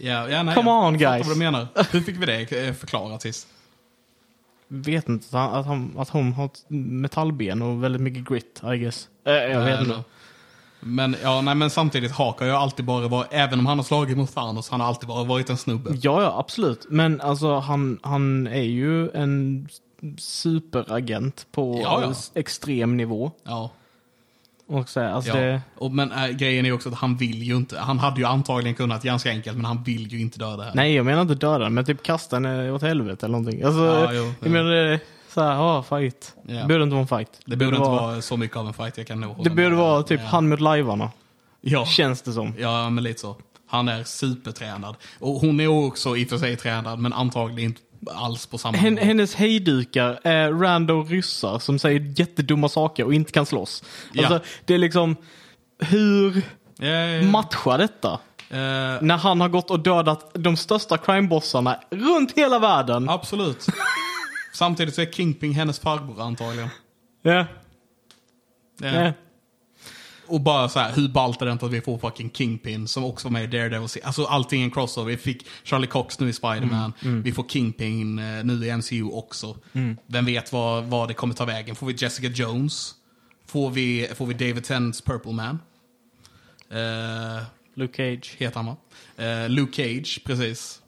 Ja, 0.01 0.29
ja, 0.29 0.43
nej, 0.43 0.55
Come 0.55 0.69
jag 0.69 0.85
on, 0.85 0.99
fattar 0.99 1.11
guys. 1.17 1.27
vad 1.27 1.35
du 1.35 1.39
menar. 1.39 1.67
Hur 1.91 2.01
fick 2.01 2.17
vi 2.17 2.25
det 2.25 2.67
eh, 2.67 2.73
förklarat 2.73 3.21
sist? 3.21 3.47
vet 4.67 5.09
inte 5.09 5.39
att, 5.39 5.65
han, 5.65 5.93
att, 5.97 6.09
hon 6.09 6.33
har 6.33 6.45
ett 6.45 6.65
metallben 6.69 7.61
och 7.61 7.83
väldigt 7.83 8.01
mycket 8.01 8.29
grit, 8.29 8.61
I 8.73 8.77
guess. 8.77 9.09
Eh, 9.25 9.33
jag 9.33 9.65
vet 9.65 9.79
inte. 9.79 10.03
Men, 10.79 11.15
ja, 11.23 11.41
nej, 11.41 11.55
men 11.55 11.69
samtidigt, 11.69 12.11
Hawk 12.11 12.39
har 12.39 12.45
ju 12.47 12.53
alltid 12.53 12.85
bara 12.85 13.07
varit, 13.07 13.27
även 13.31 13.59
om 13.59 13.65
han 13.65 13.77
har 13.77 13.83
slagit 13.83 14.17
mot 14.17 14.33
Thanos, 14.35 14.69
han 14.69 14.79
har 14.79 14.87
alltid 14.87 15.07
bara 15.07 15.23
varit 15.23 15.49
en 15.49 15.57
snubbe. 15.57 15.89
Ja, 16.01 16.21
ja, 16.23 16.39
absolut. 16.39 16.85
Men 16.89 17.21
alltså 17.21 17.55
han, 17.59 17.99
han 18.03 18.47
är 18.47 18.61
ju 18.61 19.09
en 19.11 19.67
superagent 20.17 21.45
på 21.51 21.79
Ja, 21.83 22.01
ja. 22.01 22.13
extrem 22.39 22.97
nivå. 22.97 23.31
Ja. 23.43 23.71
Och 24.67 24.89
så, 24.89 25.01
alltså 25.01 25.37
ja. 25.37 25.43
det, 25.43 25.61
Och, 25.77 25.91
men 25.91 26.11
äh, 26.11 26.27
grejen 26.27 26.65
är 26.65 26.71
också 26.71 26.89
att 26.89 26.95
han 26.95 27.17
vill 27.17 27.43
ju 27.43 27.55
inte, 27.55 27.79
han 27.79 27.99
hade 27.99 28.19
ju 28.19 28.25
antagligen 28.27 28.75
kunnat 28.75 29.03
ganska 29.03 29.29
enkelt, 29.29 29.55
men 29.57 29.65
han 29.65 29.83
vill 29.83 30.07
ju 30.13 30.21
inte 30.21 30.39
döda 30.39 30.63
henne. 30.63 30.71
nej, 30.75 30.93
jag 30.95 31.05
menar 31.05 31.21
inte 31.21 31.35
döda 31.35 31.69
men 31.69 31.85
typ 31.85 32.03
kasta 32.03 32.35
henne 32.35 32.71
åt 32.71 32.81
helvete 32.81 33.25
eller 33.25 33.37
någonting. 33.37 33.63
Alltså, 33.63 33.85
Ja, 33.85 34.13
jo, 34.13 34.33
jag 34.39 34.51
menar 34.51 34.99
så 35.33 35.41
här, 35.41 35.51
ja, 35.53 35.83
fight. 35.83 36.35
Ja. 36.47 36.53
Det 36.55 36.63
borde 36.67 36.83
inte 36.83 36.93
vara 36.95 37.01
en 37.01 37.07
fight. 37.07 37.39
Det 37.45 37.55
borde 37.55 37.77
inte 37.77 37.89
vara 37.89 38.21
så 38.21 38.37
mycket 38.37 38.57
av 38.57 38.67
en 38.67 38.73
fight, 38.73 38.97
jag 38.97 39.07
kan 39.07 39.19
nog 39.21 39.31
hålla 39.35 39.43
Det 39.49 39.55
borde 39.55 39.75
vara 39.75 40.03
typ 40.03 40.19
Ja. 40.23 40.27
han 40.27 40.49
mot 40.49 40.59
lajvarna. 40.61 41.11
Ja. 41.61 41.85
Känns 41.85 42.21
det 42.21 42.31
som. 42.31 42.53
Ja, 42.57 42.89
men 42.89 43.03
lite 43.03 43.19
så. 43.21 43.35
Han 43.69 43.87
är 43.87 44.03
supertränad. 44.03 44.95
Och 45.19 45.33
hon 45.33 45.59
är 45.59 45.67
också 45.67 46.17
i 46.17 46.25
och 46.25 46.29
för 46.29 46.37
sig 46.37 46.55
tränad, 46.55 46.99
men 46.99 47.13
antagligen 47.13 47.63
inte 47.71 47.81
alls 48.15 48.45
på 48.45 48.57
samma 48.57 48.77
Hen, 48.77 48.97
hennes 48.97 49.35
hejdukar 49.35 50.19
är 50.23 50.51
random 50.53 51.05
ryssar 51.05 51.59
som 51.59 51.79
säger 51.79 52.13
jättedumma 52.19 52.69
saker 52.69 53.03
och 53.05 53.13
inte 53.13 53.31
kan 53.31 53.45
slåss. 53.45 53.83
Ja. 54.13 54.27
Alltså, 54.27 54.49
det 54.65 54.73
är 54.73 54.77
liksom, 54.77 55.15
hur 55.79 56.41
Ja, 56.81 56.87
ja, 56.87 57.05
ja. 57.07 57.21
matchar 57.23 57.77
detta? 57.77 58.11
Eh, 58.49 58.57
När 59.01 59.17
han 59.17 59.41
har 59.41 59.49
gått 59.49 59.71
och 59.71 59.79
dödat 59.79 60.31
de 60.33 60.57
största 60.57 60.97
crimebossarna 60.97 61.79
runt 61.89 62.31
hela 62.37 62.59
världen. 62.59 63.09
absolut. 63.09 63.65
Samtidigt 64.53 64.95
så 64.95 65.01
är 65.01 65.05
Kingpin 65.11 65.53
hennes 65.53 65.79
farbror 65.79 66.21
antagligen. 66.21 66.69
Ja. 67.21 67.45
Ja. 68.81 68.87
Ja. 69.03 69.13
Och 70.27 70.41
bara 70.41 70.69
så 70.69 70.79
här, 70.79 70.93
hur 70.95 71.07
ballt 71.09 71.41
är 71.41 71.45
det 71.45 71.51
inte 71.51 71.65
att 71.65 71.71
vi 71.71 71.81
får 71.81 71.97
fucking 71.97 72.31
Kingpin 72.31 72.87
som 72.87 73.03
också 73.03 73.27
var 73.27 73.31
med 73.31 73.43
i 73.43 73.47
Daredevil. 73.57 73.89
Alltså 74.03 74.25
allting 74.25 74.61
är 74.61 74.65
en 74.65 74.71
crossover. 74.71 75.11
Vi 75.11 75.17
fick 75.17 75.47
Charlie 75.63 75.87
Cox 75.87 76.19
nu 76.19 76.29
i 76.29 76.33
Spider-Man. 76.33 76.93
Mm, 77.03 77.21
Vi 77.23 77.31
får 77.31 77.43
Kingpin 77.43 78.19
eh, 78.19 78.43
nu 78.43 78.65
i 78.65 78.77
MCU 78.77 79.03
också. 79.03 79.57
Vem 80.07 80.25
vet 80.25 80.51
vad, 80.53 80.83
vad 80.83 81.07
det 81.07 81.13
kommer 81.13 81.33
ta 81.33 81.45
vägen. 81.45 81.75
Får 81.75 81.87
vi 81.87 81.93
Jessica 81.97 82.27
Jones? 82.27 82.95
Får 83.45 83.69
vi, 83.69 84.09
får 84.15 84.25
vi 84.25 84.33
David 84.33 84.63
Tennants 84.63 85.01
Purple 85.01 85.31
Man? 85.33 85.59
Eh, 86.71 87.43
Luke 87.73 87.97
Cage. 87.97 88.35
heter 88.37 88.55
han 88.55 88.65
va? 88.65 88.75
Eh, 89.25 89.49
Luke 89.49 89.73
Cage, 89.83 90.21
precis. 90.25 90.78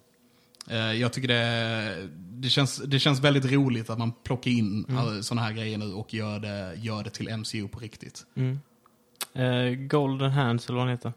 Eh, 0.70 0.78
jag 0.78 1.14
tycker 1.14 1.28
det, 1.28 2.10
det, 2.14 2.50
känns, 2.50 2.78
det 2.78 3.00
känns 3.00 3.20
väldigt 3.20 3.46
roligt 3.46 3.90
att 3.90 3.98
man 3.98 4.12
plockar 4.24 4.52
in 4.52 4.86
mm. 4.90 5.24
sådana 5.24 5.42
här 5.48 5.54
grejer 5.54 5.78
nu 5.78 5.94
och 5.94 6.14
gör 6.14 6.40
det, 6.40 6.76
gör 6.76 7.04
det 7.04 7.10
till 7.10 7.38
MCU 7.38 7.68
på 7.68 7.80
riktigt. 7.80 8.26
Eh, 9.34 9.76
Golden 9.76 10.32
Hands 10.32 10.70
eller 10.70 10.78
vad 10.78 10.88
han 10.88 10.92
heter. 10.92 11.14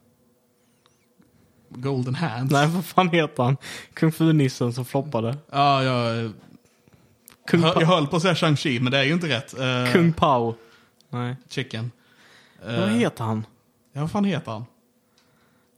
Golden 1.69 2.15
Hands. 2.15 2.53
Nej, 2.53 2.69
vad 2.69 2.85
fan 2.85 3.09
heter 3.09 3.43
han? 3.43 3.57
Kung 3.95 4.13
Fu-nissen 4.13 4.73
som 4.73 4.85
floppade. 4.85 5.37
Ja, 5.51 5.83
jag, 5.83 6.33
Kung, 7.47 7.63
jag, 7.63 7.83
jag 7.83 7.87
höll 7.87 8.07
på 8.07 8.17
att 8.17 8.23
säga 8.23 8.35
Shang-Chi, 8.35 8.81
men 8.81 8.93
det 8.93 8.99
är 8.99 9.05
ju 9.05 9.13
inte 9.13 9.29
rätt. 9.29 9.59
Eh, 9.59 9.93
Kung 9.93 10.13
Pao. 10.13 10.55
Nej. 11.11 11.37
Chicken. 11.49 11.91
Eh, 12.67 12.81
vad 12.81 12.91
heter 12.91 13.25
han? 13.25 13.47
Ja, 13.93 14.01
vad 14.01 14.11
fan 14.11 14.25
heter 14.25 14.53
han? 14.53 14.65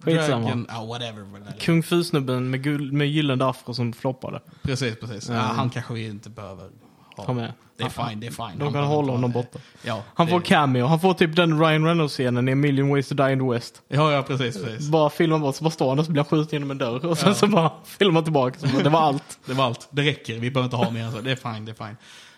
Skitsamma. 0.04 0.44
Dragon, 0.46 0.66
ja, 0.68 0.84
whatever. 0.84 1.24
Kung 1.60 1.82
Fu-snubben 1.82 2.50
med, 2.50 2.60
gul- 2.64 2.92
med 2.92 3.08
gyllene 3.08 3.44
afro 3.44 3.74
som 3.74 3.92
floppade. 3.92 4.40
Precis, 4.62 5.00
precis. 5.00 5.28
Ja, 5.28 5.34
han 5.40 5.70
kanske 5.70 5.94
vi 5.94 6.06
inte 6.06 6.30
behöver 6.30 6.68
ha. 7.16 7.32
Med. 7.34 7.52
Det 7.78 7.84
är 7.84 7.88
fine, 8.08 8.20
det 8.20 8.26
är 8.26 8.30
fine. 8.30 8.58
De 8.58 8.72
kan 8.72 8.84
hålla 8.84 9.12
honom 9.12 9.32
borta. 9.32 9.58
Ja, 9.82 10.02
Han 10.14 10.26
det- 10.26 10.30
får 10.32 10.40
cameo. 10.40 10.86
Han 10.86 11.00
får 11.00 11.14
typ 11.14 11.36
den 11.36 11.60
Ryan 11.60 11.84
Reynolds-scenen 11.84 12.48
i 12.48 12.52
A 12.52 12.54
Million 12.54 12.88
Ways 12.90 13.08
to 13.08 13.14
Die 13.14 13.32
in 13.32 13.38
the 13.38 13.44
West. 13.50 13.82
Ja, 13.88 14.12
ja, 14.12 14.22
precis, 14.22 14.62
precis. 14.64 14.88
Bara 14.88 15.10
filmar 15.10 15.38
bort, 15.38 15.56
så 15.56 15.64
bara 15.64 15.70
står 15.70 15.88
han 15.88 15.98
och 15.98 16.04
så 16.06 16.12
blir 16.12 16.22
han 16.22 16.28
skjuten 16.28 16.48
genom 16.56 16.70
en 16.70 16.78
dörr. 16.78 17.06
Och 17.06 17.18
sen 17.18 17.34
så 17.34 17.46
bara 17.46 17.72
filmar 17.84 18.22
tillbaka. 18.22 18.58
Så 18.58 18.66
bara, 18.66 18.82
det 18.82 18.90
var 18.90 19.00
allt. 19.00 19.38
Det 19.46 19.52
var 19.54 19.64
allt. 19.64 19.88
Det 19.90 20.02
räcker. 20.02 20.34
Vi 20.38 20.50
behöver 20.50 20.64
inte 20.64 20.76
ha 20.76 20.90
mer 20.90 21.04
än 21.04 21.12
så. 21.12 21.20
Det 21.20 21.30
är 21.30 21.36
fine, 21.54 21.64
det 21.64 21.72
är 21.72 21.86
fine. 21.86 21.96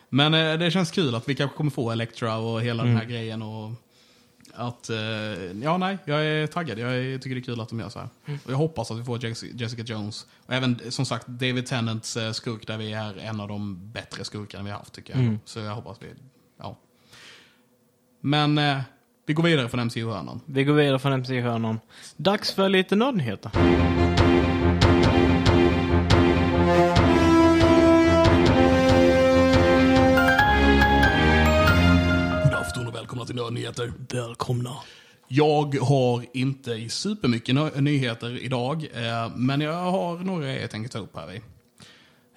Men 0.08 0.34
eh, 0.34 0.58
det 0.58 0.70
känns 0.70 0.90
kul 0.90 1.14
att 1.14 1.28
vi 1.28 1.34
kanske 1.34 1.56
kommer 1.56 1.70
få 1.70 1.90
Elektra 1.90 2.36
och 2.36 2.60
hela 2.62 2.82
den 2.82 2.92
här 2.92 3.02
Mm. 3.02 3.12
grejen. 3.12 3.42
Och 3.42 3.70
att, 4.58 4.90
eh, 4.90 4.96
ja, 5.62 5.78
nej, 5.78 5.98
jag 6.04 6.26
är 6.26 6.46
taggad. 6.46 6.78
Jag 6.78 7.22
tycker 7.22 7.34
det 7.34 7.40
är 7.40 7.44
kul 7.44 7.60
att 7.60 7.68
de 7.68 7.80
gör 7.80 7.88
så 7.88 7.98
här. 7.98 8.08
Mm. 8.26 8.38
Och 8.44 8.52
jag 8.52 8.56
hoppas 8.56 8.90
att 8.90 8.98
vi 8.98 9.04
får 9.04 9.24
Jessica, 9.24 9.82
Jones. 9.82 10.26
Och 10.46 10.54
även, 10.54 10.80
som 10.88 11.06
sagt, 11.06 11.26
David 11.26 11.66
Tennants 11.66 12.16
eh, 12.16 12.32
skurk 12.32 12.66
där 12.66 12.76
vi 12.76 12.92
är 12.92 13.18
en 13.18 13.40
av 13.40 13.48
de 13.48 13.90
bättre 13.92 14.24
skurkarna 14.24 14.64
vi 14.64 14.70
har 14.70 14.78
haft, 14.78 14.92
tycker 14.92 15.12
jag. 15.12 15.22
Mm. 15.22 15.38
Så 15.44 15.58
jag 15.58 15.74
hoppas 15.74 15.98
vi, 16.00 16.06
ja. 16.58 16.76
Men 18.20 18.58
eh, 18.58 18.80
vi 19.26 19.34
går 19.34 19.42
vidare 19.42 19.68
från 19.68 19.80
MCU-hörnan. 19.86 20.40
Vi 20.44 20.64
går 20.64 20.74
vidare 20.74 20.98
från 20.98 21.12
MC-hörnan. 21.12 21.80
Dags 22.16 22.52
för 22.52 22.68
lite 22.68 22.96
nördnyheter. 22.96 23.50
Nördnyheter. 33.42 33.92
Välkomna. 34.08 34.76
Jag 35.28 35.74
har 35.74 36.24
inte 36.34 36.88
supermycket 36.88 37.54
nö- 37.54 37.80
nyheter 37.80 38.38
idag, 38.44 38.86
eh, 38.94 39.30
men 39.36 39.60
jag 39.60 39.72
har 39.74 40.18
några 40.18 40.52
jag 40.52 40.70
tänker 40.70 40.90
ta 40.90 40.98
upp 40.98 41.16
här. 41.16 41.32
I. 41.32 41.40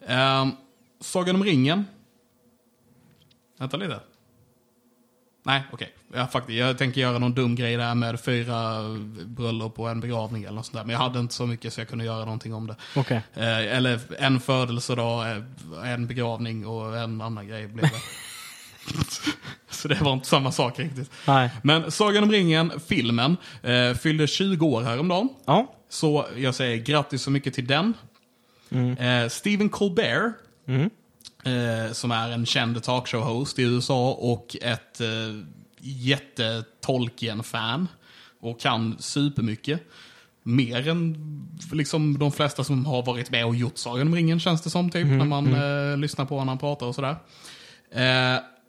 Eh, 0.07 0.47
Sagan 0.99 1.35
om 1.35 1.43
ringen. 1.43 1.85
Vänta 3.59 3.77
lite. 3.77 3.99
Nej, 5.43 5.63
okej. 5.71 5.93
Ja, 6.13 6.27
faktiskt, 6.27 6.57
jag 6.59 6.77
tänker 6.77 7.01
göra 7.01 7.19
någon 7.19 7.33
dum 7.33 7.55
grej 7.55 7.77
där 7.77 7.95
med 7.95 8.19
fyra 8.21 8.81
bröllop 9.25 9.79
och 9.79 9.89
en 9.89 9.99
begravning 9.99 10.43
eller 10.43 10.55
något 10.55 10.65
sånt 10.65 10.75
där. 10.77 10.83
Men 10.83 10.93
jag 10.93 10.99
hade 10.99 11.19
inte 11.19 11.33
så 11.33 11.45
mycket 11.47 11.73
så 11.73 11.81
jag 11.81 11.87
kunde 11.89 12.05
göra 12.05 12.25
någonting 12.25 12.53
om 12.53 12.67
det. 12.67 12.75
Okej. 12.95 13.21
Eh, 13.33 13.75
eller 13.77 13.99
en 14.19 14.39
födelsedag, 14.39 15.31
eh, 15.31 15.91
en 15.93 16.07
begravning 16.07 16.67
och 16.67 16.97
en 16.97 17.21
annan 17.21 17.47
grej 17.47 17.67
blev 17.67 17.85
det. 17.85 17.91
så 19.69 19.87
det 19.87 20.01
var 20.01 20.13
inte 20.13 20.27
samma 20.27 20.51
sak 20.51 20.79
riktigt. 20.79 21.11
Nej. 21.27 21.49
Men 21.63 21.91
Sagan 21.91 22.23
om 22.23 22.31
ringen, 22.31 22.71
filmen, 22.87 23.37
eh, 23.63 23.93
fyllde 23.93 24.27
20 24.27 24.67
år 24.67 24.81
häromdagen. 24.81 25.29
Ja. 25.45 25.75
Så 25.89 26.25
jag 26.37 26.55
säger 26.55 26.77
grattis 26.77 27.21
så 27.21 27.31
mycket 27.31 27.53
till 27.53 27.67
den. 27.67 27.93
Eh, 28.99 29.27
Stephen 29.29 29.69
Colbert, 29.69 30.33
eh, 31.43 31.91
som 31.93 32.11
är 32.11 32.29
en 32.29 32.45
känd 32.45 32.83
talkshow-host 32.83 33.59
i 33.59 33.63
USA 33.63 34.11
och 34.11 34.55
ett 34.61 35.01
eh, 35.01 35.07
jätte-Tolkien-fan. 35.79 37.87
Och 38.39 38.59
kan 38.59 38.95
supermycket. 38.99 39.81
Mer 40.43 40.87
än 40.87 41.15
liksom, 41.71 42.19
de 42.19 42.31
flesta 42.31 42.63
som 42.63 42.85
har 42.85 43.03
varit 43.03 43.31
med 43.31 43.45
och 43.45 43.55
gjort 43.55 43.77
Sagan 43.77 44.07
om 44.07 44.15
ringen 44.15 44.39
känns 44.39 44.61
det 44.61 44.69
som, 44.69 44.89
typ, 44.89 45.07
när 45.07 45.25
man 45.25 45.53
eh, 45.53 45.97
lyssnar 45.97 46.25
på 46.25 46.35
honom 46.35 46.45
när 46.45 46.51
han 46.51 46.59
pratar 46.59 46.85
och 46.85 46.95
sådär. 46.95 47.15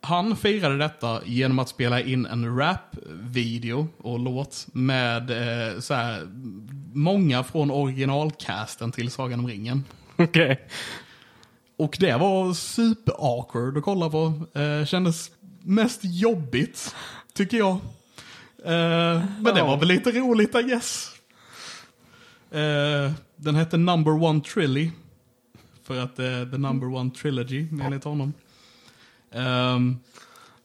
Han 0.04 0.36
firade 0.36 0.78
detta 0.78 1.20
genom 1.24 1.58
att 1.58 1.68
spela 1.68 2.00
in 2.00 2.26
en 2.26 2.56
rap-video 2.56 3.88
och 3.98 4.18
låt 4.18 4.66
med 4.72 5.30
eh, 5.30 5.80
så 5.80 5.94
här, 5.94 6.28
många 6.92 7.44
från 7.44 7.70
originalcasten 7.70 8.92
till 8.92 9.10
Sagan 9.10 9.38
om 9.38 9.48
ringen. 9.48 9.84
Okej. 10.16 10.68
Och 11.76 11.96
det 12.00 12.16
var 12.16 12.52
super 12.54 13.14
awkward 13.18 13.78
att 13.78 13.84
kolla 13.84 14.10
på. 14.10 14.32
Eh, 14.54 14.84
kändes 14.84 15.30
mest 15.60 16.00
jobbigt, 16.02 16.94
tycker 17.32 17.56
jag. 17.56 17.72
Eh, 18.64 19.22
men 19.38 19.54
det 19.54 19.62
var 19.62 19.76
väl 19.76 19.88
lite 19.88 20.10
roligt, 20.10 20.54
I 20.54 20.62
guess. 20.62 21.08
Eh, 22.50 23.12
den 23.36 23.54
hette 23.54 23.76
Number 23.76 24.22
One 24.22 24.40
Trilly. 24.40 24.90
För 25.84 26.00
att 26.00 26.18
eh, 26.18 26.50
The 26.50 26.58
Number 26.58 26.94
One 26.94 27.10
Trilogy, 27.10 27.68
enligt 27.82 28.04
honom. 28.04 28.32
Ehm, 29.34 29.98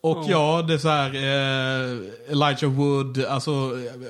och 0.00 0.24
ja, 0.28 0.64
det 0.68 0.74
är 0.74 0.78
så 0.78 0.88
här, 0.88 1.14
eh, 1.14 2.32
Elijah 2.32 2.70
Wood, 2.72 3.24
alltså 3.24 3.50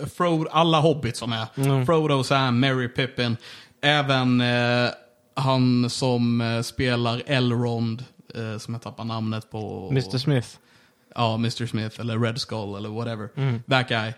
eh, 0.01 0.06
Frodo, 0.09 0.48
alla 0.51 0.80
hobbits 0.80 1.18
som 1.18 1.32
är. 1.32 1.85
Frodo, 1.85 2.24
Sam, 2.24 2.60
Mary, 2.60 2.89
Pippin. 2.89 3.36
Även 3.82 4.40
eh, 4.40 4.90
han 5.35 5.90
som 5.90 6.40
eh, 6.40 6.62
spelar 6.62 7.22
Elrond, 7.26 8.05
eh, 8.35 8.59
som 8.59 8.74
jag 8.74 8.82
tappar 8.82 9.05
namnet 9.05 9.51
på. 9.51 9.89
Mr 9.90 10.18
Smith. 10.18 10.48
Ja, 11.14 11.35
Mr 11.35 11.66
Smith 11.66 12.01
eller 12.01 12.18
Red 12.18 12.40
Skull 12.40 12.76
eller 12.76 12.89
whatever. 12.89 13.28
That 13.70 13.89
guy. 13.89 14.12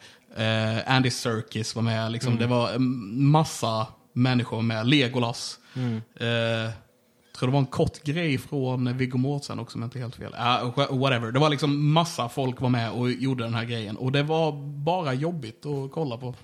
Eh, 0.47 0.95
Andy 0.97 1.11
Serkis 1.11 1.75
var 1.75 1.83
med. 1.83 2.13
Liksom. 2.13 2.39
Det 2.39 2.47
var 2.47 2.71
en 2.73 3.25
massa 3.25 3.87
människor 4.13 4.63
med. 4.63 4.87
Legolas. 4.87 5.59
Eh, 6.17 6.71
tror 7.33 7.47
det 7.49 7.53
var 7.53 7.61
en 7.61 7.67
kort 7.67 8.03
grej 8.03 8.39
från 8.39 8.97
Viggo 8.97 9.19
Mortensen 9.19 9.59
också, 9.59 9.79
om 9.79 9.83
jag 9.83 9.87
inte 9.87 9.99
helt 9.99 10.17
fel. 10.17 10.33
Uh, 10.35 10.99
whatever. 10.99 11.33
Det 11.33 11.39
var 11.41 11.51
liksom 11.51 11.93
massa 11.93 12.29
folk 12.29 12.61
var 12.61 12.69
med 12.69 12.91
och 12.93 13.11
gjorde 13.11 13.45
den 13.45 13.55
här 13.55 13.65
grejen. 13.65 13.97
Och 13.97 14.13
det 14.13 14.23
var 14.23 14.53
bara 14.63 15.15
jobbigt 15.15 15.67
att 15.67 15.93
kolla 15.93 16.17
på. 16.17 16.35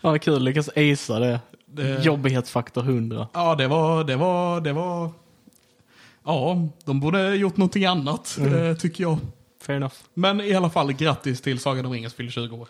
Ja, 0.00 0.18
kul. 0.18 0.42
Lyckas 0.42 0.68
acea 0.68 1.18
det. 1.18 1.40
Det- 1.66 2.04
Jobbighetsfaktor 2.04 2.82
100. 2.82 3.28
Ja, 3.32 3.54
det 3.54 3.68
var, 3.68 4.04
det 4.04 4.16
var, 4.16 4.60
det 4.60 4.72
var... 4.72 5.10
Ja, 6.24 6.68
de 6.84 7.00
borde 7.00 7.34
gjort 7.36 7.56
någonting 7.56 7.84
annat, 7.84 8.38
eh, 8.40 8.76
tycker 8.76 9.04
jag. 9.04 9.18
fair 9.62 9.76
enough. 9.76 9.94
Men 10.14 10.40
i 10.40 10.54
alla 10.54 10.70
fall, 10.70 10.92
grattis 10.92 11.40
till 11.40 11.58
Sagan 11.60 11.86
om 11.86 11.92
ringen 11.92 12.10
fyller 12.10 12.30
20 12.30 12.56
år. 12.56 12.68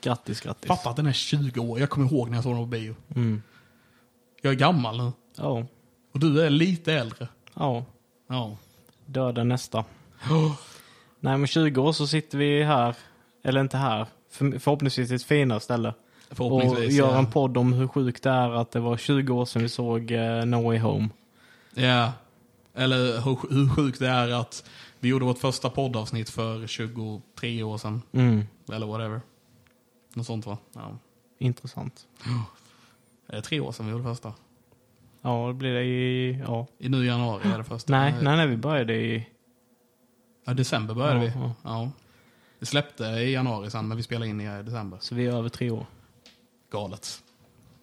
Grattis, 0.00 0.40
grattis. 0.40 0.68
Fatta 0.68 0.90
att 0.90 0.96
den 0.96 1.06
är 1.06 1.12
20 1.12 1.60
år. 1.60 1.80
Jag 1.80 1.90
kommer 1.90 2.06
ihåg 2.12 2.28
när 2.28 2.36
jag 2.36 2.44
såg 2.44 2.52
den 2.52 2.62
på 2.62 2.66
bio. 2.66 2.96
Jag 4.42 4.52
är 4.52 4.56
gammal 4.56 4.96
nu. 4.98 5.12
Ja, 5.38 5.66
Och 6.12 6.20
du 6.20 6.42
är 6.42 6.50
lite 6.50 6.92
äldre. 6.92 7.28
ja. 7.54 7.84
Ja. 8.30 8.56
Döda 9.06 9.44
nästa. 9.44 9.84
Nej, 11.20 11.38
men 11.38 11.46
20 11.46 11.80
år 11.80 11.92
så 11.92 12.06
sitter 12.06 12.38
vi 12.38 12.62
här, 12.62 12.96
eller 13.44 13.60
inte 13.60 13.76
här, 13.76 14.06
för, 14.30 14.58
förhoppningsvis 14.58 15.10
i 15.10 15.14
ett 15.14 15.22
finare 15.22 15.60
ställe. 15.60 15.94
Och 16.38 16.62
gör 16.84 17.12
ja. 17.12 17.18
en 17.18 17.30
podd 17.30 17.56
om 17.56 17.72
hur 17.72 17.88
sjukt 17.88 18.22
det 18.22 18.30
är 18.30 18.50
att 18.50 18.70
det 18.70 18.80
var 18.80 18.96
20 18.96 19.32
år 19.34 19.44
sedan 19.44 19.62
vi 19.62 19.68
såg 19.68 20.10
uh, 20.10 20.44
No 20.44 20.56
Way 20.66 20.78
Home. 20.78 21.08
Ja. 21.74 22.12
Eller 22.74 23.20
hur, 23.20 23.38
hur 23.54 23.68
sjukt 23.68 23.98
det 23.98 24.08
är 24.08 24.28
att 24.28 24.64
vi 25.00 25.08
gjorde 25.08 25.24
vårt 25.24 25.38
första 25.38 25.70
poddavsnitt 25.70 26.30
för 26.30 26.66
23 26.66 27.62
år 27.62 27.78
sedan. 27.78 28.02
Mm. 28.12 28.46
Eller 28.72 28.86
whatever. 28.86 29.20
Något 30.14 30.26
sånt 30.26 30.46
va? 30.46 30.58
Ja. 30.72 30.98
Intressant. 31.38 32.06
Eh, 33.28 33.40
Tre 33.40 33.60
år 33.60 33.72
sedan 33.72 33.86
vi 33.86 33.92
gjorde 33.92 34.04
första. 34.04 34.32
Ja, 35.28 35.48
det 35.48 35.54
blir 35.54 35.74
det 35.74 35.82
i... 35.84 36.38
Ja. 36.46 36.66
I 36.78 36.88
nu 36.88 37.06
januari 37.06 37.42
är 37.54 37.58
det 37.58 37.64
första. 37.64 37.92
Nej, 37.92 38.14
nej, 38.22 38.36
nej, 38.36 38.46
vi 38.46 38.56
började 38.56 38.94
i... 38.94 39.26
Ja, 40.46 40.54
december 40.54 40.94
började 40.94 41.24
Ja, 41.24 41.24
vi. 41.24 41.32
ja. 41.40 41.54
Ja. 41.64 41.90
Vi 42.58 42.66
släppte 42.66 43.04
i 43.04 43.32
januari 43.32 43.70
sen, 43.70 43.88
men 43.88 43.96
vi 43.96 44.02
spelade 44.02 44.30
in 44.30 44.40
i 44.40 44.62
december. 44.62 44.98
Så 45.00 45.14
vi 45.14 45.26
är 45.26 45.32
över 45.32 45.48
tre 45.48 45.70
år. 45.70 45.86
Galet. 46.72 47.18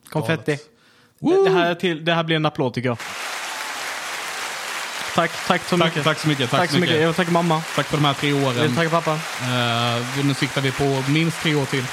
Konfetti. 0.09 0.51
Galet. 0.51 1.45
Det, 1.45 1.49
det, 1.49 1.55
här 1.57 1.72
är 1.72 1.76
till, 1.76 2.05
det 2.05 2.13
här 2.13 2.23
blir 2.23 2.35
en 2.35 2.45
applåd 2.45 2.73
tycker 2.73 2.89
jag. 2.89 2.97
Tack, 5.15 5.31
tack 5.47 5.61
så 5.63 5.77
Tack, 5.77 5.88
mycket. 5.88 6.03
tack 6.03 6.19
så 6.19 6.27
mycket. 6.27 6.49
Tack, 6.49 6.59
Tack 6.59 6.69
så 6.72 6.80
mycket. 6.80 6.99
Jag 6.99 7.05
vill 7.07 7.15
tacka 7.15 7.31
mamma. 7.31 7.61
Tack 7.76 7.85
för 7.85 7.97
de 7.97 8.05
här 8.05 8.13
tre 8.13 8.30
Jag 8.30 8.43
åren. 8.47 8.61
vill 8.61 8.76
tacka 8.76 8.89
pappa. 8.89 9.13
Eh, 9.13 10.26
nu 10.26 10.34
siktar 10.34 10.61
vi 10.61 10.72
på 10.72 11.11
minst 11.11 11.41
tre 11.41 11.55
år 11.55 11.65
till. 11.65 11.84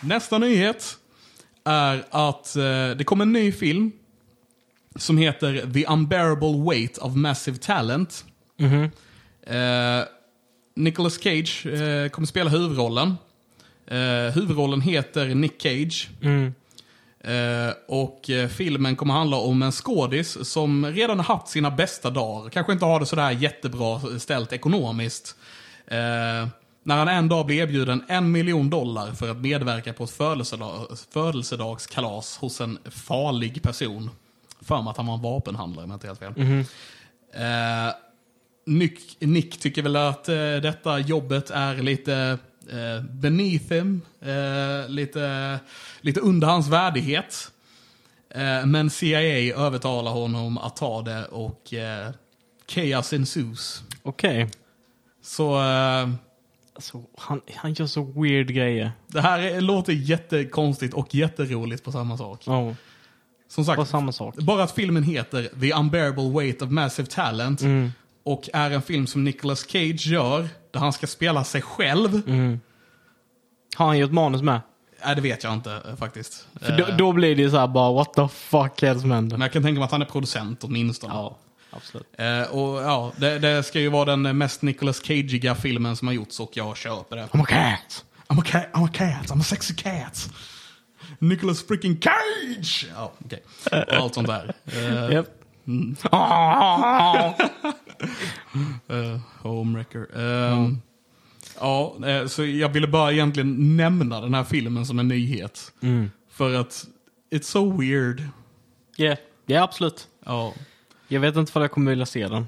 Nästa 0.00 0.38
nyhet 0.38 0.96
är 1.64 2.04
att 2.10 2.56
eh, 2.56 2.62
det 2.96 3.04
kommer 3.06 3.24
en 3.24 3.32
ny 3.32 3.52
film 3.52 3.92
som 4.96 5.18
heter 5.18 5.72
The 5.74 5.86
Unbearable 5.86 6.62
Weight 6.70 6.98
of 6.98 7.14
Massive 7.14 7.58
Talent. 7.58 8.24
Mhm. 8.56 8.90
Eh, 9.46 10.04
Nicolas 10.76 11.22
Cage 11.22 11.66
eh, 11.66 12.08
kommer 12.08 12.26
spela 12.26 12.50
huvudrollen. 12.50 13.14
Eh, 13.86 14.34
huvudrollen 14.34 14.80
heter 14.80 15.34
Nick 15.34 15.62
Cage. 15.62 16.08
Mm. 16.22 16.54
Eh, 17.20 17.74
och 17.88 18.30
eh, 18.30 18.48
filmen 18.48 18.96
kommer 18.96 19.14
handla 19.14 19.36
om 19.36 19.62
en 19.62 19.72
skådis 19.72 20.48
som 20.50 20.86
redan 20.86 21.18
har 21.18 21.24
haft 21.36 21.48
sina 21.48 21.70
bästa 21.70 22.10
dagar. 22.10 22.50
Kanske 22.50 22.72
inte 22.72 22.84
har 22.84 23.00
det 23.00 23.06
sådär 23.06 23.30
jättebra 23.30 24.00
ställt 24.18 24.52
ekonomiskt. 24.52 25.36
Eh, 25.86 26.48
när 26.82 26.96
han 26.96 27.08
en 27.08 27.28
dag 27.28 27.46
blir 27.46 27.56
erbjuden 27.56 28.04
en 28.08 28.32
miljon 28.32 28.70
dollar 28.70 29.12
för 29.12 29.30
att 29.30 29.36
medverka 29.36 29.92
på 29.92 30.04
ett 30.04 30.10
födelsedag, 30.10 30.86
födelsedagskalas 31.12 32.36
hos 32.36 32.60
en 32.60 32.78
farlig 32.90 33.62
person. 33.62 34.10
För 34.64 34.82
mig 34.82 34.90
att 34.90 34.96
han 34.96 35.06
var 35.06 35.14
en 35.14 35.22
vapenhandlare, 35.22 35.84
om 35.84 35.90
jag 35.90 35.96
inte 35.96 36.06
helt 36.06 36.18
fel. 36.18 36.64
Eh, 37.34 37.94
Nick, 38.66 39.16
Nick 39.20 39.60
tycker 39.60 39.82
väl 39.82 39.96
att 39.96 40.28
eh, 40.28 40.34
detta 40.34 40.98
jobbet 40.98 41.50
är 41.50 41.74
lite 41.74 42.38
eh, 42.70 43.04
beneath 43.04 43.72
him, 43.72 44.00
eh, 44.20 44.88
lite, 44.88 45.58
lite 46.00 46.20
under 46.20 46.48
hans 46.48 46.68
värdighet. 46.68 47.50
Eh, 48.30 48.66
men 48.66 48.90
CIA 48.90 49.56
övertalar 49.56 50.12
honom 50.12 50.58
att 50.58 50.76
ta 50.76 51.02
det 51.02 51.24
och 51.24 51.74
eh, 51.74 52.10
chaos 52.68 53.12
ensues. 53.12 53.82
Okej. 54.02 54.50
Så 55.22 55.56
eh, 55.62 56.08
Alltså, 56.76 57.02
han, 57.18 57.40
han 57.54 57.72
gör 57.72 57.86
så 57.86 58.02
weird 58.04 58.48
grejer. 58.54 58.92
det 59.06 59.20
här 59.20 59.38
är, 59.38 59.60
låter 59.60 59.92
jättekonstigt 59.92 60.94
och 60.94 61.14
jätteroligt 61.14 61.84
på 61.84 61.92
samma 61.92 62.16
sak. 62.18 62.42
Ja, 62.46 62.74
Som 63.54 63.64
sagt, 63.64 64.36
bara 64.38 64.62
att 64.62 64.72
filmen 64.72 65.02
heter 65.02 65.48
The 65.60 65.72
Unbearable 65.72 66.30
Weight 66.30 66.62
of 66.62 66.70
Massive 66.70 67.08
Talent 67.08 67.60
Mm. 67.60 67.92
och 68.24 68.48
är 68.52 68.70
en 68.70 68.82
film 68.82 69.06
som 69.06 69.24
Nicolas 69.24 69.66
Cage 69.70 70.06
gör, 70.06 70.48
där 70.70 70.80
han 70.80 70.92
ska 70.92 71.06
spela 71.06 71.44
sig 71.44 71.62
själv. 71.62 72.22
Mm. 72.26 72.60
Har 73.76 73.86
han 73.86 73.98
gjort 73.98 74.10
manus 74.12 74.42
med? 74.42 74.60
Nej, 75.06 75.14
det 75.14 75.20
vet 75.20 75.44
jag 75.44 75.52
inte 75.52 75.82
eh, 75.88 75.96
faktiskt. 75.96 76.46
För 76.60 76.76
då, 76.78 76.84
Eh, 76.86 76.96
då 76.96 77.12
blir 77.12 77.36
det 77.36 77.42
ju 77.42 77.50
så 77.50 77.58
här 77.58 77.66
bara, 77.66 77.92
what 77.92 78.14
the 78.14 78.28
fuck 78.28 78.82
är 78.82 78.94
det 78.94 79.00
som 79.00 79.10
händer? 79.10 79.36
Men 79.36 79.44
jag 79.44 79.52
kan 79.52 79.62
tänka 79.62 79.78
mig 79.78 79.84
att 79.84 79.92
han 79.92 80.02
är 80.02 80.06
producent 80.06 80.64
åtminstone. 80.64 81.14
Ja, 81.14 81.36
absolut. 81.70 82.06
Eh, 82.18 82.42
och 82.42 82.82
ja, 82.82 83.12
det, 83.16 83.38
det 83.38 83.62
ska 83.62 83.80
ju 83.80 83.88
vara 83.88 84.04
den 84.16 84.38
mest 84.38 84.62
Nicolas 84.62 85.00
Cageiga 85.00 85.54
filmen 85.54 85.96
som 85.96 86.08
har 86.08 86.14
gjorts 86.14 86.40
och 86.40 86.50
jag 86.54 86.76
köper 86.76 87.16
det. 87.16 87.22
I'm 87.32 87.42
a 87.42 87.46
cat! 87.48 88.04
I'm 88.28 88.40
a 88.40 88.44
cat, 88.46 88.66
I'm 88.72 88.84
a 88.84 88.90
cat, 88.92 89.30
I'm 89.30 89.40
a 89.40 89.44
sexy 89.44 89.74
cat. 89.74 90.28
Nicolas 91.18 91.66
freaking 91.66 92.00
Cage! 92.00 92.86
Ja, 92.94 93.12
okej. 93.24 93.42
Och 93.86 93.92
allt 93.94 94.14
sånt 94.14 94.28
där. 94.28 94.54
Eh, 94.66 95.10
Yep. 95.12 95.26
Eh, 98.88 99.20
Homewrecker. 99.42 100.06
Ehm, 100.18 100.80
Ja, 101.60 101.94
eh, 102.06 102.26
så 102.26 102.44
jag 102.44 102.68
ville 102.68 102.86
bara 102.86 103.12
egentligen 103.12 103.76
nämna 103.76 104.20
den 104.20 104.34
här 104.34 104.44
filmen 104.44 104.86
som 104.86 104.98
en 104.98 105.08
nyhet. 105.08 105.72
Mm. 105.82 106.10
För 106.30 106.54
att 106.54 106.84
it's 107.30 107.42
so 107.42 107.80
weird. 107.80 108.22
Yeah. 108.98 109.18
Ja, 109.46 109.62
absolut. 109.62 110.08
Ja. 110.24 110.52
Jag 111.08 111.20
vet 111.20 111.36
inte 111.36 111.52
om 111.54 111.62
jag 111.62 111.70
kommer 111.70 111.90
vilja 111.90 112.06
se 112.06 112.28
den. 112.28 112.46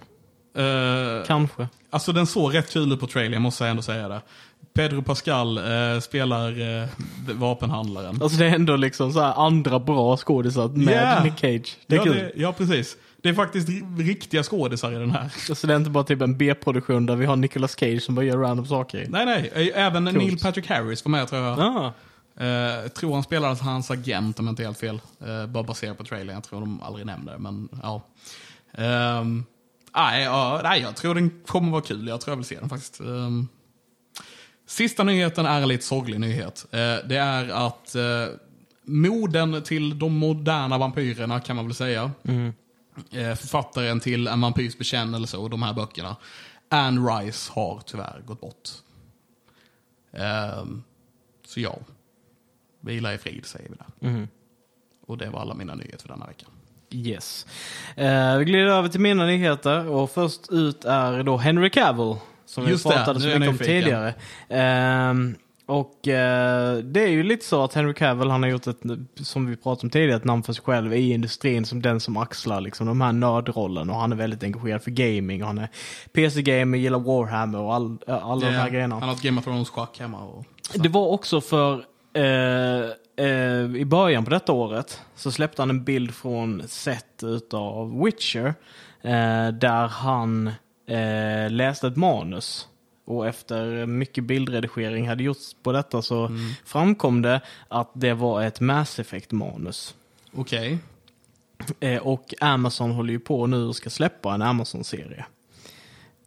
Eh, 0.56 1.24
Kanske. 1.26 1.68
alltså 1.90 2.12
den 2.12 2.26
såg 2.26 2.54
rätt 2.54 2.72
kul 2.72 2.92
ut 2.92 3.00
på 3.00 3.06
trailern, 3.06 3.42
måste 3.42 3.64
jag 3.64 3.70
ändå 3.70 3.82
säga 3.82 4.08
det. 4.08 4.20
Pedro 4.76 5.02
Pascal 5.02 5.58
eh, 5.58 6.00
spelar 6.00 6.60
eh, 6.82 6.88
vapenhandlaren. 7.34 8.22
Alltså 8.22 8.38
det 8.38 8.46
är 8.46 8.54
ändå 8.54 8.76
liksom 8.76 9.12
så 9.12 9.20
här 9.20 9.32
andra 9.46 9.78
bra 9.78 10.16
skådisar 10.16 10.68
med 10.68 10.88
Yeah. 10.94 11.24
Nick 11.24 11.38
Cage. 11.38 11.76
Det 11.86 11.94
är 11.94 11.98
ja, 11.98 12.04
kul. 12.04 12.14
det, 12.16 12.32
ja, 12.36 12.52
precis. 12.52 12.96
Det 13.22 13.28
är 13.28 13.34
faktiskt 13.34 13.68
ri- 13.68 13.98
riktiga 13.98 14.42
skådisar 14.42 14.92
i 14.92 14.94
den 14.94 15.10
här. 15.10 15.30
Alltså 15.48 15.66
det 15.66 15.72
är 15.72 15.76
inte 15.76 15.90
bara 15.90 16.04
typ 16.04 16.20
en 16.22 16.36
B-produktion 16.38 17.06
där 17.06 17.16
vi 17.16 17.26
har 17.26 17.36
Nicolas 17.36 17.76
Cage 17.78 18.02
som 18.02 18.14
bara 18.14 18.24
gör 18.24 18.36
random 18.38 18.66
saker. 18.66 19.06
Nej, 19.08 19.26
nej. 19.26 19.50
eh, 19.74 19.86
Även 19.86 20.04
Coolt. 20.04 20.16
Neil 20.18 20.38
Patrick 20.38 20.66
Harris 20.68 21.04
var 21.04 21.10
med 21.10 21.28
tror 21.28 21.42
jag. 21.42 21.58
Ah. 21.58 21.92
Eh, 22.44 22.88
tror 22.88 23.14
han 23.14 23.22
spelar 23.22 23.54
hans 23.54 23.90
agent 23.90 24.38
om 24.38 24.46
jag 24.46 24.52
inte 24.52 24.62
är 24.62 24.66
helt 24.66 24.78
fel. 24.78 25.00
Uh, 25.28 25.46
bara 25.46 25.62
baserat 25.64 25.98
på 25.98 26.04
trailern. 26.04 26.34
Jag 26.34 26.44
tror 26.44 26.60
de 26.60 26.82
aldrig 26.82 27.06
nämnde 27.06 27.32
det, 27.32 27.38
men 27.38 27.68
ja. 27.82 28.02
Ehm, 28.78 29.44
nej, 29.96 30.22
ja, 30.24 30.60
nej, 30.64 30.80
jag 30.80 30.96
tror 30.96 31.14
den 31.14 31.30
kommer 31.46 31.70
vara 31.72 31.82
kul. 31.82 32.08
Jag 32.08 32.20
tror 32.20 32.32
jag 32.32 32.36
vill 32.36 32.44
se 32.46 32.58
den 32.60 32.68
faktiskt. 32.68 33.00
Ehm, 33.00 33.48
sista 34.66 35.04
nyheten 35.04 35.46
är 35.46 35.62
en 35.62 35.68
lite 35.68 35.84
sorglig 35.84 36.20
nyhet. 36.20 36.66
Eh, 36.70 36.96
det 37.08 37.16
är 37.16 37.48
att 37.48 37.96
uh, 37.96 38.34
moden 38.82 39.62
till 39.62 39.98
de 39.98 40.18
moderna 40.18 40.78
vampyrerna 40.78 41.40
kan 41.40 41.56
man 41.56 41.64
väl 41.64 41.74
säga. 41.74 42.10
Eh, 43.10 43.34
författaren 43.34 44.00
till 44.00 44.26
En 44.26 44.40
vampyrs 44.40 44.78
bekännelse 44.78 45.36
och 45.36 45.50
de 45.50 45.62
här 45.62 45.72
böckerna. 45.72 46.16
Anne 46.68 47.00
Rice 47.00 47.52
har 47.52 47.80
tyvärr 47.86 48.22
gått 48.26 48.40
bort. 48.40 48.68
Ehm, 50.12 50.82
så 51.46 51.60
ja, 51.60 51.78
vila 52.80 53.14
i 53.14 53.18
frid 53.18 53.46
säger 53.46 53.68
vi 53.68 53.74
där. 53.74 54.10
Mhm. 54.10 54.28
Och 55.06 55.18
det 55.18 55.30
var 55.30 55.40
alla 55.40 55.54
mina 55.54 55.74
nyheter 55.74 55.98
för 55.98 56.08
denna 56.08 56.26
vecka. 56.26 56.46
Yes. 56.90 57.46
Eh, 57.96 58.36
vi 58.36 58.44
glider 58.44 58.66
över 58.66 58.88
till 58.88 59.00
mina 59.00 59.26
nyheter 59.26 59.88
och 59.88 60.10
först 60.10 60.52
ut 60.52 60.84
är 60.84 61.22
då 61.22 61.36
Henry 61.36 61.70
Cavill. 61.70 62.16
Som 62.46 62.68
Just 62.68 62.86
vi 62.86 62.90
pratade 62.90 63.20
så 63.20 63.26
mycket 63.28 63.48
om 63.48 63.58
tidigare. 63.58 64.14
Ehm, 64.48 65.36
och 65.66 66.08
eh, 66.08 66.76
det 66.76 67.02
är 67.02 67.08
ju 67.08 67.22
lite 67.22 67.44
så 67.44 67.64
att 67.64 67.74
Henry 67.74 67.94
Cavill 67.94 68.30
han 68.30 68.42
har 68.42 68.50
gjort 68.50 68.66
ett, 68.66 68.80
som 69.20 69.46
vi 69.46 69.56
pratade 69.56 69.86
om 69.86 69.90
tidigare, 69.90 70.16
ett 70.16 70.24
namn 70.24 70.42
för 70.42 70.52
sig 70.52 70.64
själv 70.64 70.94
i 70.94 71.12
industrin 71.12 71.64
som 71.64 71.82
den 71.82 72.00
som 72.00 72.16
axlar 72.16 72.60
liksom 72.60 72.86
de 72.86 73.00
här 73.00 73.12
nördrollen 73.12 73.90
och 73.90 73.96
han 73.96 74.12
är 74.12 74.16
väldigt 74.16 74.42
engagerad 74.42 74.82
för 74.82 74.90
gaming 74.90 75.42
och 75.42 75.46
han 75.46 75.58
är 75.58 75.68
PC-gamer, 76.12 76.78
gillar 76.78 76.98
Warhammer 76.98 77.58
och 77.58 77.74
all, 77.74 77.98
alla 78.06 78.46
de 78.46 78.52
här 78.52 78.70
grejerna. 78.70 78.94
Han 78.94 79.08
har 79.08 79.16
ett 79.16 79.22
Game 79.22 79.40
of 79.40 79.44
Thrones-schack 79.44 79.98
hemma. 80.00 80.18
Och, 80.18 80.44
Det 80.74 80.88
var 80.88 81.08
också 81.08 81.40
för 81.40 81.84
eh, 82.12 83.24
eh, 83.26 83.76
i 83.76 83.84
början 83.84 84.24
på 84.24 84.30
detta 84.30 84.52
året 84.52 85.00
så 85.16 85.32
släppte 85.32 85.62
han 85.62 85.70
en 85.70 85.84
bild 85.84 86.14
från 86.14 86.62
set 86.68 87.22
utav 87.22 88.02
Witcher 88.04 88.54
eh, 89.02 89.48
där 89.52 89.88
han 89.88 90.50
eh, 90.86 91.50
läste 91.50 91.86
ett 91.86 91.96
manus. 91.96 92.68
Och 93.04 93.26
efter 93.26 93.86
mycket 93.86 94.24
bildredigering 94.24 95.08
hade 95.08 95.22
gjorts 95.22 95.56
på 95.62 95.72
detta 95.72 96.02
så 96.02 96.30
framkom 96.64 97.22
det 97.22 97.40
att 97.68 97.90
det 97.92 98.14
var 98.14 98.42
ett 98.42 98.60
Mass 98.60 98.98
Effect-manus. 98.98 99.94
Okej. 100.34 100.78
Eh, 101.80 102.02
och 102.02 102.34
Amazon 102.40 102.90
håller 102.90 103.12
ju 103.12 103.18
på 103.18 103.46
nu 103.46 103.64
och 103.64 103.76
ska 103.76 103.90
släppa 103.90 104.34
en 104.34 104.42
Amazon-serie. 104.42 105.24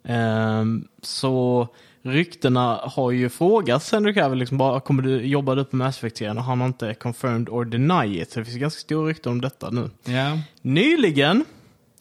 Ehm, 0.04 0.88
så 1.02 1.68
ryktena 2.02 2.80
har 2.84 3.12
ju 3.12 3.30
frågat 3.30 3.92
Henry 3.92 4.14
Cavill, 4.14 4.40
liksom 4.40 4.58
bara, 4.58 4.80
kommer 4.80 5.04
du 5.04 5.22
jobba 5.22 5.56
du 5.56 5.66
på 5.66 5.76
Mass 5.76 5.98
Effect-serien? 5.98 6.38
Och 6.38 6.44
han 6.44 6.60
har 6.60 6.68
inte 6.68 6.94
confirmed 6.94 7.50
or 7.50 7.66
deny 7.66 8.22
it. 8.22 8.32
Så 8.32 8.40
det 8.40 8.46
finns 8.46 8.58
ganska 8.58 8.80
stora 8.80 9.10
rykten 9.10 9.32
om 9.32 9.42
detta 9.42 9.70
nu. 9.70 9.90
Ja. 10.04 10.40
Nyligen 10.62 11.46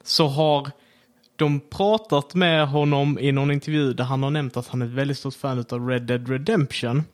så 0.03 0.29
har 0.29 0.71
de 1.39 1.61
pratat 1.61 2.35
med 2.35 2.69
honom 2.69 3.19
i 3.19 3.33
någon 3.33 3.51
intervju 3.51 3.93
där 3.93 4.05
han 4.05 4.23
har 4.23 4.31
nämnt 4.31 4.57
att 4.57 4.69
han 4.69 4.83
är 4.83 4.87
ett 4.87 4.93
väldigt 4.93 5.19
stort 5.19 5.35
fan 5.35 5.65
av 5.71 5.89
Red 5.89 6.03
Dead 6.03 6.29
Redemption. 6.29 7.05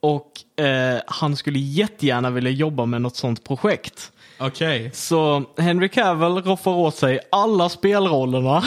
Och 0.00 0.60
eh, 0.64 1.00
han 1.06 1.36
skulle 1.36 1.58
jättegärna 1.58 2.30
vilja 2.30 2.50
jobba 2.50 2.86
med 2.86 3.02
något 3.02 3.16
sånt 3.16 3.44
projekt. 3.44 4.12
Okej. 4.40 4.90
Så 4.94 5.44
Henry 5.58 5.88
Cavill 5.88 6.28
roffar 6.42 6.70
åt 6.70 6.96
sig 6.96 7.18
alla 7.32 7.68
spelrollerna. 7.68 8.56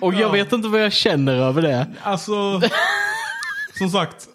och 0.00 0.14
jag 0.14 0.20
Ja. 0.20 0.30
vet 0.30 0.52
inte 0.52 0.68
vad 0.68 0.82
jag 0.84 0.92
känner 0.92 1.34
över 1.34 1.62
det. 1.62 1.86
Alltså, 2.02 2.60
som 3.78 3.88
sagt. 3.90 4.28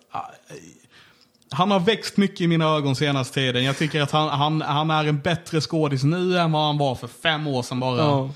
Han 1.53 1.71
har 1.71 1.80
växt 1.80 2.17
mycket 2.17 2.41
i 2.41 2.47
mina 2.47 2.65
ögon 2.65 2.95
senaste 2.95 3.34
tiden. 3.34 3.63
Jag 3.63 3.77
tycker 3.77 4.01
att 4.01 4.11
han, 4.11 4.30
han, 4.30 4.61
han 4.61 4.91
är 4.91 5.05
en 5.05 5.19
bättre 5.19 5.61
skådis 5.61 6.03
nu 6.03 6.38
än 6.38 6.51
vad 6.51 6.61
han 6.65 6.77
var 6.77 6.95
för 6.95 7.07
fem 7.07 7.47
år 7.47 7.63
sedan 7.63 7.80
bara. 7.80 7.97
Ja. 7.97 8.30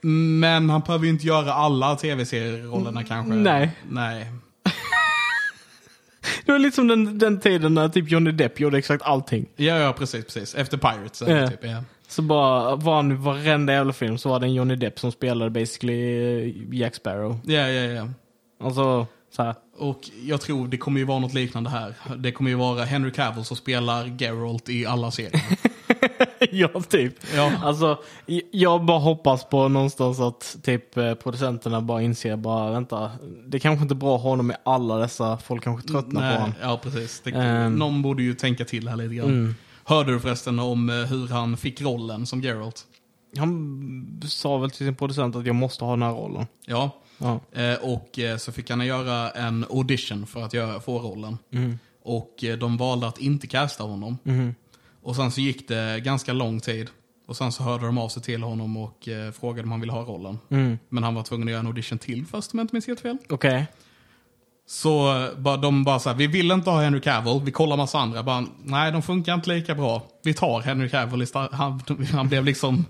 Men 0.00 0.70
han 0.70 0.80
behöver 0.80 1.04
ju 1.04 1.10
inte 1.10 1.26
göra 1.26 1.52
alla 1.52 1.96
tv-serierollerna 1.96 3.04
kanske. 3.04 3.32
nej. 3.34 3.70
Nej. 3.88 4.26
Det 6.46 6.52
var 6.52 6.58
lite 6.58 6.74
som 6.74 6.88
den, 6.88 7.18
den 7.18 7.40
tiden 7.40 7.74
när 7.74 7.88
typ 7.88 8.10
Johnny 8.10 8.32
Depp 8.32 8.60
gjorde 8.60 8.78
exakt 8.78 9.02
allting. 9.02 9.46
Ja, 9.56 9.74
ja, 9.76 9.92
precis, 9.92 10.24
precis. 10.24 10.54
Efter 10.54 10.76
Pirates. 10.76 11.22
Ja. 11.26 11.48
Typ, 11.50 11.64
ja. 11.64 11.84
Så 12.08 12.22
bara 12.22 12.76
var 12.76 12.96
han 12.96 13.12
i 13.12 13.14
varenda 13.14 13.72
jävla 13.72 13.92
film 13.92 14.18
så 14.18 14.28
var 14.28 14.40
det 14.40 14.46
en 14.46 14.54
Johnny 14.54 14.76
Depp 14.76 14.98
som 14.98 15.12
spelade 15.12 15.50
basically 15.50 16.22
eh, 16.48 16.54
Jack 16.70 16.94
Sparrow. 16.94 17.40
ja, 17.44 17.68
ja, 17.68 17.82
ja. 17.92 18.08
Alltså. 18.64 19.06
Och 19.78 20.10
jag 20.24 20.40
tror 20.40 20.68
det 20.68 20.76
kommer 20.76 20.98
ju 21.00 21.04
vara 21.06 21.18
något 21.18 21.34
liknande 21.34 21.70
här. 21.70 21.94
Det 22.16 22.32
kommer 22.32 22.50
ju 22.50 22.56
vara 22.56 22.84
Henry 22.84 23.12
Cavill 23.12 23.44
som 23.44 23.56
spelar 23.56 24.16
Geralt 24.18 24.68
i 24.68 24.86
alla 24.86 25.10
serier. 25.10 25.42
ja, 26.50 26.68
typ. 26.88 27.14
Ja. 27.34 27.52
Alltså, 27.62 27.98
jag 28.50 28.84
bara 28.84 28.98
hoppas 28.98 29.44
på 29.44 29.68
någonstans 29.68 30.20
att 30.20 30.56
typ 30.62 30.96
eh, 30.96 31.14
producenterna 31.14 31.80
bara 31.80 32.02
inser 32.02 32.36
bara, 32.36 32.70
vänta, 32.70 33.10
det 33.46 33.58
kanske 33.58 33.82
inte 33.82 33.92
är 33.94 33.96
bra 33.96 34.16
att 34.16 34.22
ha 34.22 34.30
honom 34.30 34.50
i 34.50 34.54
alla 34.64 34.96
dessa, 34.96 35.38
folk 35.38 35.64
kanske 35.64 35.88
tröttnar 35.88 36.20
på 36.20 36.26
Nej, 36.26 36.36
honom. 36.36 36.54
ja, 36.62 36.80
precis. 36.82 37.20
Det, 37.24 37.30
Ehm. 37.30 37.74
någon 37.74 38.02
borde 38.02 38.22
ju 38.22 38.34
tänka 38.34 38.64
till 38.64 38.88
här 38.88 38.96
lite 38.96 39.14
grann. 39.14 39.28
Mm. 39.28 39.54
Hörde 39.84 40.12
du 40.12 40.20
förresten 40.20 40.58
om 40.58 40.90
eh, 40.90 40.94
hur 40.96 41.28
han 41.28 41.56
fick 41.56 41.80
rollen 41.80 42.26
som 42.26 42.40
Geralt? 42.40 42.84
Han 43.38 44.20
sa 44.28 44.58
väl 44.58 44.70
till 44.70 44.86
sin 44.86 44.94
producent 44.96 45.36
att 45.36 45.46
jag 45.46 45.54
måste 45.54 45.84
ha 45.84 45.92
den 45.92 46.02
här 46.02 46.12
rollen. 46.12 46.46
Ja. 46.66 46.90
Ja. 47.20 47.40
Eh, 47.52 47.74
och 47.74 48.18
eh, 48.18 48.36
så 48.36 48.52
fick 48.52 48.70
han 48.70 48.86
göra 48.86 49.30
en 49.30 49.66
audition 49.70 50.26
för 50.26 50.42
att 50.42 50.54
göra, 50.54 50.80
få 50.80 50.98
rollen. 50.98 51.38
Mm. 51.52 51.78
Och 52.02 52.44
eh, 52.44 52.58
de 52.58 52.76
valde 52.76 53.06
att 53.06 53.18
inte 53.18 53.46
casta 53.46 53.84
honom. 53.84 54.18
Mhm. 54.22 54.54
Och 55.02 55.16
sen 55.16 55.30
så 55.30 55.40
gick 55.40 55.68
det 55.68 56.00
ganska 56.04 56.32
lång 56.32 56.60
tid. 56.60 56.90
Och 57.26 57.36
sen 57.36 57.52
så 57.52 57.62
hörde 57.62 57.86
de 57.86 57.98
av 57.98 58.08
sig 58.08 58.22
till 58.22 58.42
honom 58.42 58.76
och 58.76 59.08
frågade 59.40 59.62
om 59.62 59.70
han 59.70 59.80
ville 59.80 59.92
ha 59.92 60.02
rollen. 60.02 60.38
Mm. 60.48 60.78
Men 60.88 61.02
han 61.04 61.14
var 61.14 61.22
tvungen 61.22 61.48
att 61.48 61.52
göra 61.52 61.60
en 61.60 61.66
audition 61.66 61.98
till 61.98 62.26
först 62.26 62.52
om 62.52 62.58
jag 62.58 62.64
inte 62.64 62.74
minns 62.74 62.86
helt 62.86 63.00
fel. 63.00 63.16
Okej. 63.28 63.66
Så 64.66 65.28
bara, 65.36 65.56
de 65.56 65.84
bara 65.84 65.98
så 65.98 66.08
här, 66.08 66.16
vi 66.16 66.26
vill 66.26 66.50
inte 66.50 66.70
ha 66.70 66.82
Henry 66.82 67.00
Cavill, 67.00 67.40
vi 67.44 67.52
kollar 67.52 67.76
massa 67.76 67.98
andra. 67.98 68.22
Bara, 68.22 68.46
nej, 68.64 68.92
de 68.92 69.02
funkar 69.02 69.34
inte 69.34 69.50
lika 69.54 69.74
bra. 69.74 70.02
Vi 70.22 70.34
tar 70.34 70.60
Henry 70.60 70.88
Cavill 70.88 71.22
istället. 71.22 71.52
Han, 71.52 71.82
han 72.12 72.28
blev 72.28 72.44
liksom, 72.44 72.84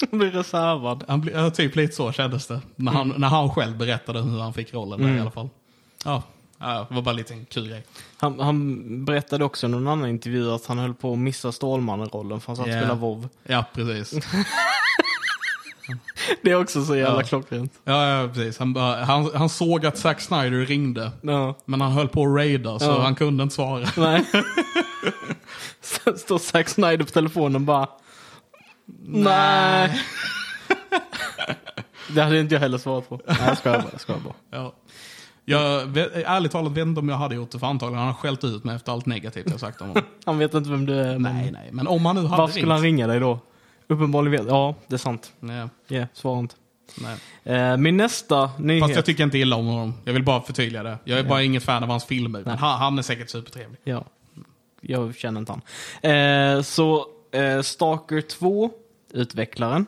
Han 0.10 0.18
blir 0.18 0.30
reservad. 0.30 1.04
han 1.08 1.28
ja, 1.34 1.50
typ 1.50 1.76
lite 1.76 1.94
så 1.96 2.12
kändes 2.12 2.46
det. 2.46 2.60
När 2.76 2.92
han, 2.92 3.14
när 3.18 3.28
han 3.28 3.50
själv 3.50 3.76
berättade 3.78 4.22
hur 4.22 4.38
han 4.40 4.52
fick 4.54 4.74
rollen 4.74 5.02
där, 5.02 5.16
i 5.16 5.20
alla 5.20 5.30
fall. 5.30 5.48
Ja, 6.04 6.22
ja, 6.58 6.86
det 6.88 6.94
var 6.94 7.02
bara 7.02 7.12
lite 7.12 7.34
en 7.34 7.44
kul 7.44 7.68
grej. 7.68 7.84
Han, 8.16 8.40
han 8.40 9.04
berättade 9.04 9.44
också 9.44 9.66
i 9.66 9.70
någon 9.70 9.88
annan 9.88 10.08
intervju 10.08 10.52
att 10.52 10.66
han 10.66 10.78
höll 10.78 10.94
på 10.94 11.12
att 11.12 11.18
missa 11.18 11.52
Stålmannen-rollen 11.52 12.40
för 12.40 12.46
han 12.46 12.56
satt 12.56 12.66
och 12.66 12.72
Ja. 12.72 12.78
spelade 12.78 13.00
WoW. 13.00 13.28
Ja, 13.44 13.64
precis. 13.74 14.26
Det 16.42 16.50
är 16.50 16.60
också 16.60 16.84
så 16.84 16.96
jävla 16.96 17.20
Ja. 17.20 17.26
klockrent. 17.26 17.72
Ja, 17.84 18.08
ja 18.08 18.28
precis. 18.28 18.58
Han, 18.58 18.76
han, 18.76 19.30
han 19.34 19.48
såg 19.48 19.86
att 19.86 19.98
Zack 19.98 20.20
Snyder 20.20 20.66
ringde. 20.66 21.10
Ja. 21.22 21.54
Men 21.64 21.80
han 21.80 21.92
höll 21.92 22.08
på 22.08 22.22
att 22.22 22.36
raida, 22.36 22.78
så 22.78 23.00
han 23.00 23.14
kunde 23.14 23.42
inte 23.42 23.54
svara. 23.54 23.86
Nej. 23.96 24.24
Står 26.16 26.38
Zack 26.38 26.68
Snyder 26.68 27.04
på 27.04 27.10
telefonen 27.10 27.54
och 27.54 27.60
bara... 27.60 27.88
Nej. 29.06 29.98
det 32.14 32.22
hade 32.22 32.40
inte 32.40 32.54
jag 32.54 32.60
heller 32.60 32.78
svarat 32.78 33.08
på. 33.08 33.20
Nej, 33.26 33.36
jag 33.46 33.58
skojar 33.58 33.78
bara. 33.78 33.88
Jag 33.92 34.00
skojar 34.00 34.20
bara. 34.20 34.34
Ja. 34.50 34.72
Jag, 35.48 35.96
ärligt 35.96 36.52
talat 36.52 36.72
vet 36.72 36.86
inte 36.86 37.00
om 37.00 37.08
jag 37.08 37.16
hade 37.16 37.34
gjort 37.34 37.50
det, 37.50 37.58
för 37.58 37.66
antagligen 37.66 37.98
har 37.98 38.06
han 38.06 38.14
skällt 38.14 38.44
ut 38.44 38.64
mig 38.64 38.76
efter 38.76 38.92
allt 38.92 39.06
negativt 39.06 39.50
jag 39.50 39.60
sagt 39.60 39.80
om 39.80 39.88
honom. 39.88 40.02
Han 40.24 40.38
vet 40.38 40.54
inte 40.54 40.70
vem 40.70 40.86
du 40.86 40.94
är. 40.94 41.18
men 41.18 41.36
nej, 41.36 41.50
nej. 41.50 41.68
Men 41.72 41.86
om 41.86 42.06
han 42.06 42.16
nu 42.16 42.22
hade 42.26 42.42
Varför 42.42 42.54
skulle 42.58 42.72
han 42.72 42.82
ringa 42.82 43.06
dig 43.06 43.20
då? 43.20 43.38
Uppenbarligen 43.88 44.44
vet 44.44 44.52
Ja, 44.52 44.74
det 44.86 44.94
är 44.94 44.98
sant. 44.98 45.32
Nej, 45.40 45.68
Ja, 45.88 46.06
svara 46.12 46.38
inte. 46.38 46.54
nej. 47.00 47.16
Eh, 47.56 47.76
min 47.76 47.96
nästa 47.96 48.50
nyhet. 48.58 48.82
Fast 48.82 48.94
jag 48.96 49.04
tycker 49.04 49.24
inte 49.24 49.38
illa 49.38 49.56
om 49.56 49.66
honom. 49.66 49.94
Jag 50.04 50.12
vill 50.12 50.24
bara 50.24 50.40
förtydliga 50.40 50.82
det. 50.82 50.98
Jag 51.04 51.18
är 51.18 51.24
bara 51.24 51.42
inget 51.42 51.62
fan 51.62 51.82
av 51.82 51.88
hans 51.88 52.04
filmer. 52.04 52.42
Men 52.44 52.58
han, 52.58 52.78
han 52.78 52.98
är 52.98 53.02
säkert 53.02 53.30
supertrevlig. 53.30 53.78
Ja, 53.84 54.04
jag 54.80 55.16
känner 55.16 55.40
inte 55.40 55.52
han. 55.52 55.62
Eh, 56.12 56.62
så 56.62 57.06
eh, 57.32 57.62
Stalker 57.62 58.20
2, 58.20 58.70
utvecklaren, 59.12 59.86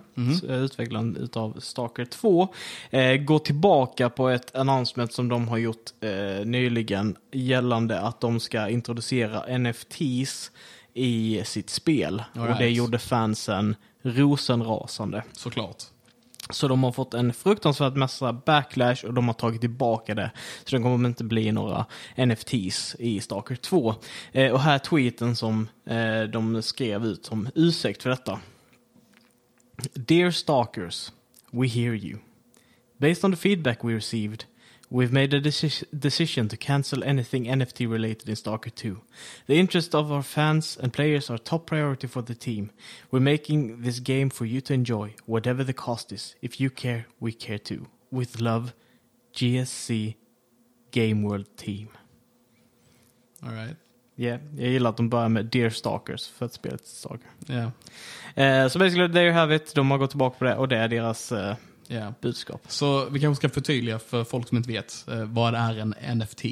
eh, 0.49 0.57
utvecklaren 0.57 1.17
utav 1.17 1.61
Stalker 1.61 2.05
2, 2.05 2.49
eh, 2.91 3.17
går 3.17 3.39
tillbaka 3.39 4.11
på 4.11 4.29
ett 4.29 4.57
announcement 4.57 5.13
som 5.13 5.29
de 5.29 5.49
har 5.49 5.59
gjort 5.59 5.91
eh, 6.01 6.47
nyligen 6.47 7.17
gällande 7.33 8.01
att 8.01 8.21
de 8.21 8.41
ska 8.41 8.69
introducera 8.69 9.59
NFTs 9.59 10.51
i 10.95 11.43
sitt 11.45 11.71
spel. 11.71 12.23
All 12.35 12.41
Och 12.41 12.47
det 12.47 12.55
right. 12.55 12.77
gjorde 12.77 12.99
fansen 12.99 13.77
rosenrasande. 14.03 15.23
Såklart. 15.33 15.85
Så 16.51 16.69
de 16.69 16.85
har 16.85 16.93
fått 16.93 17.15
en 17.15 17.33
fruktansvärd 17.33 17.97
massa 17.97 18.33
backlash 18.33 19.05
och 19.05 19.15
de 19.15 19.27
har 19.27 19.35
tagit 19.35 19.61
tillbaka 19.61 20.15
det. 20.15 20.31
Så 20.65 20.77
det 20.77 20.83
kommer 20.83 21.09
inte 21.09 21.25
bli 21.25 21.53
några 21.53 21.87
NFTs 22.17 22.97
i 22.99 23.21
Stalker 23.21 23.57
2. 23.57 23.95
Eh, 24.33 24.53
och 24.53 24.61
här 24.61 24.75
är 24.75 24.79
tweeten 24.79 25.37
som 25.37 25.69
eh, 25.85 26.23
de 26.23 26.63
skrev 26.63 27.05
ut 27.05 27.25
som 27.25 27.49
ursäkt 27.55 28.03
för 28.03 28.11
detta. 28.11 28.41
Dear 29.95 30.31
Stalkers, 30.31 31.13
we 31.51 31.67
hear 31.67 31.95
you. 31.95 32.19
Based 32.97 33.25
on 33.25 33.33
the 33.33 33.37
feedback 33.37 33.85
we 33.85 33.97
received, 33.97 34.45
we've 34.91 35.13
made 35.13 35.35
a 35.35 35.41
deci- 35.41 35.85
decision 35.99 36.49
to 36.49 36.57
cancel 36.57 37.05
anything 37.05 37.45
NFT 37.45 37.87
related 37.91 38.29
in 38.29 38.37
Stalker 38.37 38.71
2. 38.71 39.01
The 39.47 39.59
interest 39.59 39.95
of 39.95 40.11
our 40.11 40.23
fans 40.23 40.77
and 40.81 40.93
players 40.93 41.31
are 41.31 41.39
top 41.39 41.67
priority 41.67 42.07
for 42.07 42.23
the 42.23 42.35
team. 42.35 42.71
We're 43.11 43.21
making 43.21 43.83
this 43.83 44.01
game 44.01 44.31
for 44.31 44.47
you 44.47 44.61
to 44.63 44.75
enjoy, 44.75 45.15
whatever 45.27 45.65
the 45.65 45.73
cost 45.73 46.13
is. 46.13 46.35
If 46.43 46.61
you 46.61 46.71
care, 46.71 47.07
we 47.21 47.33
care 47.33 47.59
too. 47.59 47.87
With 48.11 48.41
love, 48.41 48.73
GSC 49.35 50.17
Game 50.91 51.23
World 51.23 51.57
Team. 51.57 51.89
All 53.43 53.53
right. 53.53 53.77
Yeah, 54.17 54.41
jag 54.57 54.69
gillar 54.71 54.91
att 54.91 54.97
de 54.97 55.09
börjar 55.09 55.29
med 55.29 55.47
Dear 55.47 55.71
Stalkers 55.71 56.29
för 56.29 56.47
att 56.47 56.53
spelet 56.53 56.87
Stalker. 56.87 57.31
Eh, 58.35 58.69
så 58.69 58.79
basically, 58.79 59.13
there 59.13 59.25
you 59.25 59.33
have 59.33 59.57
it. 59.57 59.75
De 59.75 59.91
har 59.91 59.99
gått 59.99 60.11
tillbaka 60.11 60.39
på 60.39 60.45
det 60.45 60.57
och 60.57 60.69
det 60.69 60.77
är 60.77 60.89
deras 60.89 61.33
eh, 61.33 61.57
Ja. 61.91 62.15
budskap. 62.21 62.63
Så 62.69 63.05
vi 63.11 63.21
kanske 63.21 63.41
ska 63.41 63.55
förtydliga 63.55 63.99
för 63.99 64.25
folk 64.25 64.49
som 64.49 64.57
inte 64.57 64.69
vet. 64.73 65.05
Eh, 65.09 65.25
vad 65.25 65.55
är 65.55 65.79
en 65.79 66.19
NFT? 66.19 66.45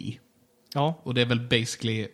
Ja, 0.75 1.01
Och 1.03 1.15
det 1.15 1.21
är 1.21 1.27
väl 1.27 1.41
basically, 1.41 2.09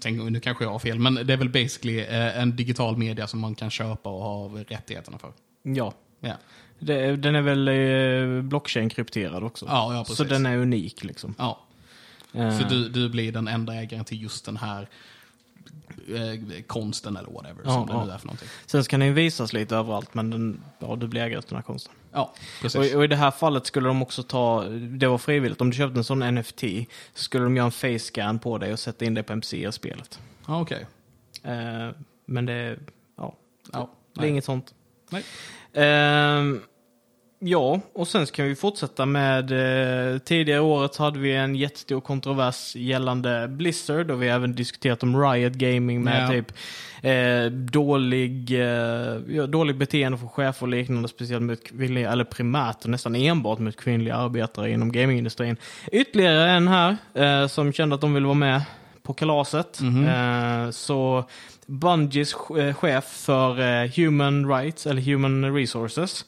tänk, 0.00 0.30
nu 0.30 0.40
kanske 0.40 0.64
jag 0.64 0.70
har 0.70 0.78
fel, 0.78 0.98
men 0.98 1.14
det 1.14 1.32
är 1.32 1.36
väl 1.36 1.48
basically 1.48 1.98
eh, 2.00 2.38
en 2.40 2.56
digital 2.56 2.96
media 2.96 3.26
som 3.26 3.40
man 3.40 3.54
kan 3.54 3.70
köpa 3.70 4.08
och 4.10 4.22
ha 4.22 4.48
rättigheterna 4.68 5.18
för. 5.18 5.32
ja. 5.62 5.92
Ja, 6.20 6.32
Det, 6.78 7.16
den 7.16 7.34
är 7.34 7.42
väl 7.42 7.68
eh, 7.68 8.42
blockchain-krypterad 8.42 9.42
också. 9.44 9.66
ja, 9.68 9.94
ja 9.94 10.00
precis. 10.02 10.16
så 10.16 10.24
den 10.24 10.46
är 10.46 10.56
unik 10.56 11.04
liksom. 11.04 11.34
ja. 11.38 11.58
Eh, 12.32 12.58
Så 12.58 12.68
du, 12.68 12.88
du 12.88 13.08
blir 13.08 13.32
den 13.32 13.48
enda 13.48 13.74
ägaren 13.74 14.04
till 14.04 14.22
just 14.22 14.44
den 14.44 14.56
här 14.56 14.88
eh, 16.08 16.62
konsten 16.66 17.16
eller 17.16 17.30
whatever 17.30 17.62
Ja, 17.64 17.70
som 17.70 17.86
det 17.86 17.92
ja. 17.92 18.04
nu 18.04 18.10
är 18.12 18.18
för 18.18 18.26
någonting. 18.26 18.48
Sen 18.66 18.84
ska 18.84 18.98
den 18.98 19.14
visas 19.14 19.52
lite 19.52 19.76
överallt, 19.76 20.14
men 20.14 20.30
den, 20.30 20.60
ja, 20.78 20.96
du 20.96 21.06
blir 21.08 21.20
ägare 21.22 21.42
till 21.42 21.48
den 21.48 21.56
här 21.56 21.62
konsten. 21.62 21.92
Ja, 22.12 22.22
Och, 22.22 22.38
precis. 22.62 22.94
och 22.94 23.04
i 23.04 23.06
det 23.06 23.16
här 23.16 23.30
fallet 23.30 23.66
skulle 23.66 23.88
de 23.88 24.02
också 24.02 24.22
ta, 24.22 24.64
det 24.68 25.06
var 25.08 25.18
frivilligt, 25.18 25.60
om 25.60 25.70
du 25.70 25.76
köpte 25.76 26.00
en 26.00 26.04
sån 26.04 26.34
NFT 26.34 26.60
så 27.14 27.22
skulle 27.22 27.44
de 27.44 27.56
göra 27.56 27.64
en 27.66 27.70
face 27.72 27.98
scan 27.98 28.38
på 28.38 28.58
dig 28.58 28.72
och 28.72 28.78
sätta 28.78 29.04
in 29.04 29.14
det 29.14 29.22
på 29.22 29.32
MC-spelet. 29.32 30.20
Ja, 30.46 30.60
Okej. 30.60 30.86
Eh, 31.42 31.88
men 32.26 32.46
det, 32.46 32.78
ja, 33.16 33.34
Ja, 33.72 33.90
det 34.14 34.20
är 34.24 34.28
inget 34.28 34.44
sånt. 34.44 34.74
Nej. 35.10 35.24
Ehm, 35.72 36.62
ja, 37.38 37.80
och 37.92 38.08
sen 38.08 38.26
kan 38.26 38.44
vi 38.46 38.54
fortsätta 38.54 39.06
med 39.06 39.52
eh, 40.14 40.18
tidigare 40.18 40.60
året 40.60 40.96
hade 40.96 41.18
vi 41.18 41.34
en 41.34 41.54
jättestor 41.54 42.00
kontrovers 42.00 42.76
gällande 42.76 43.48
Blizzard 43.48 44.10
och 44.10 44.22
vi 44.22 44.28
har 44.28 44.36
även 44.36 44.54
diskuterat 44.54 45.02
om 45.02 45.22
Riot 45.22 45.52
Gaming 45.52 46.04
med 46.04 46.22
Ja. 46.22 46.28
typ 46.28 46.52
eh, 47.02 47.52
dålig, 47.52 48.60
eh, 48.60 49.44
dålig 49.48 49.76
beteende 49.76 50.18
för 50.18 50.26
chefer 50.26 50.62
och 50.66 50.68
liknande, 50.68 51.08
speciellt 51.08 51.42
mot 51.42 51.64
kvinnliga, 51.64 52.12
eller 52.12 52.24
primärt 52.24 52.84
och 52.84 52.90
nästan 52.90 53.14
enbart 53.14 53.58
mot 53.58 53.76
kvinnliga 53.76 54.14
arbetare 54.16 54.70
inom 54.70 54.92
gamingindustrin. 54.92 55.56
Ytterligare 55.92 56.50
en 56.50 56.68
här 56.68 56.96
eh, 57.14 57.46
som 57.46 57.72
kände 57.72 57.94
att 57.94 58.00
de 58.00 58.14
ville 58.14 58.26
vara 58.26 58.34
med 58.34 58.62
på 59.02 59.14
kalaset. 59.14 59.80
Eh, 59.80 60.70
så 60.70 61.24
Bungies 61.66 62.34
eh, 62.58 62.74
chef 62.74 63.04
för 63.04 63.60
eh, 63.60 63.90
Human 63.96 64.48
Rights, 64.48 64.86
eller 64.86 65.02
Human 65.02 65.54
Resources, 65.54 66.24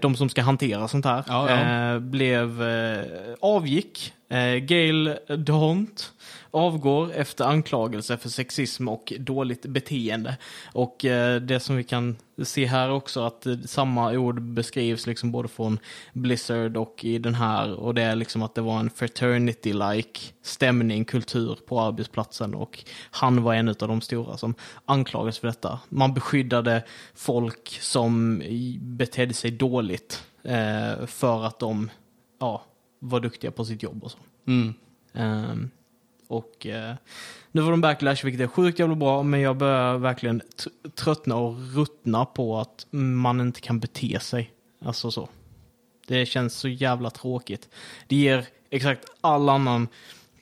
de 0.00 0.16
som 0.16 0.28
ska 0.28 0.42
hantera 0.42 0.88
sånt 0.88 1.04
här, 1.04 1.24
Ja, 1.26 1.50
ja. 1.50 1.92
Eh, 1.94 1.98
blev 1.98 2.62
eh, 2.62 3.04
avgick. 3.40 4.12
Eh, 4.28 4.54
Gail 4.54 5.16
DeHont 5.38 6.12
avgår 6.54 7.12
efter 7.12 7.44
anklagelse 7.44 8.16
för 8.16 8.28
sexism 8.28 8.88
och 8.88 9.12
dåligt 9.18 9.66
beteende. 9.66 10.36
Och 10.72 11.04
eh, 11.04 11.40
det 11.40 11.60
som 11.60 11.76
vi 11.76 11.84
kan 11.84 12.16
se 12.42 12.66
här 12.66 12.90
också 12.90 13.20
att 13.20 13.46
eh, 13.46 13.56
samma 13.64 14.12
ord 14.12 14.42
beskrivs 14.42 15.06
liksom 15.06 15.32
både 15.32 15.48
från 15.48 15.78
Blizzard 16.12 16.76
och 16.76 17.04
i 17.04 17.18
den 17.18 17.34
här 17.34 17.74
och 17.74 17.94
det 17.94 18.02
är 18.02 18.16
liksom 18.16 18.42
att 18.42 18.54
det 18.54 18.60
var 18.60 18.80
en 18.80 18.90
fraternity-like 18.90 20.32
stämning, 20.42 21.04
kultur 21.04 21.58
på 21.66 21.80
arbetsplatsen 21.80 22.54
och 22.54 22.84
han 23.10 23.42
var 23.42 23.54
en 23.54 23.68
av 23.68 23.74
de 23.74 24.00
stora 24.00 24.36
som 24.36 24.54
anklagades 24.84 25.38
för 25.38 25.46
detta. 25.46 25.80
Man 25.88 26.14
beskyddade 26.14 26.84
folk 27.14 27.68
som 27.80 28.42
betedde 28.80 29.34
sig 29.34 29.50
dåligt 29.50 30.24
eh, 30.42 31.06
för 31.06 31.44
att 31.44 31.58
de 31.58 31.90
ja, 32.40 32.64
var 32.98 33.20
duktiga 33.20 33.50
på 33.50 33.64
sitt 33.64 33.82
jobb 33.82 34.04
och 34.04 34.10
så. 34.10 34.18
Mm. 34.46 34.74
Ehm, 35.14 35.70
och 36.28 36.66
eh, 36.66 36.94
nu 37.52 37.62
får 37.62 37.70
de 37.70 37.80
backlash, 37.80 38.24
vilket 38.24 38.40
är 38.40 38.46
sjukt 38.46 38.78
jävla 38.78 38.94
bra, 38.94 39.22
men 39.22 39.40
jag 39.40 39.56
börjar 39.56 39.98
verkligen 39.98 40.42
tröttna 40.94 41.36
och 41.36 41.74
ruttna 41.74 42.24
på 42.24 42.58
att 42.58 42.86
man 42.90 43.40
inte 43.40 43.60
kan 43.60 43.80
bete 43.80 44.20
sig. 44.20 44.50
Alltså 44.84 45.10
så. 45.10 45.28
Det 46.06 46.26
känns 46.26 46.54
så 46.54 46.68
jävla 46.68 47.10
tråkigt. 47.10 47.68
Det 48.06 48.16
ger 48.16 48.46
exakt 48.70 49.04
all 49.20 49.48
annan 49.48 49.88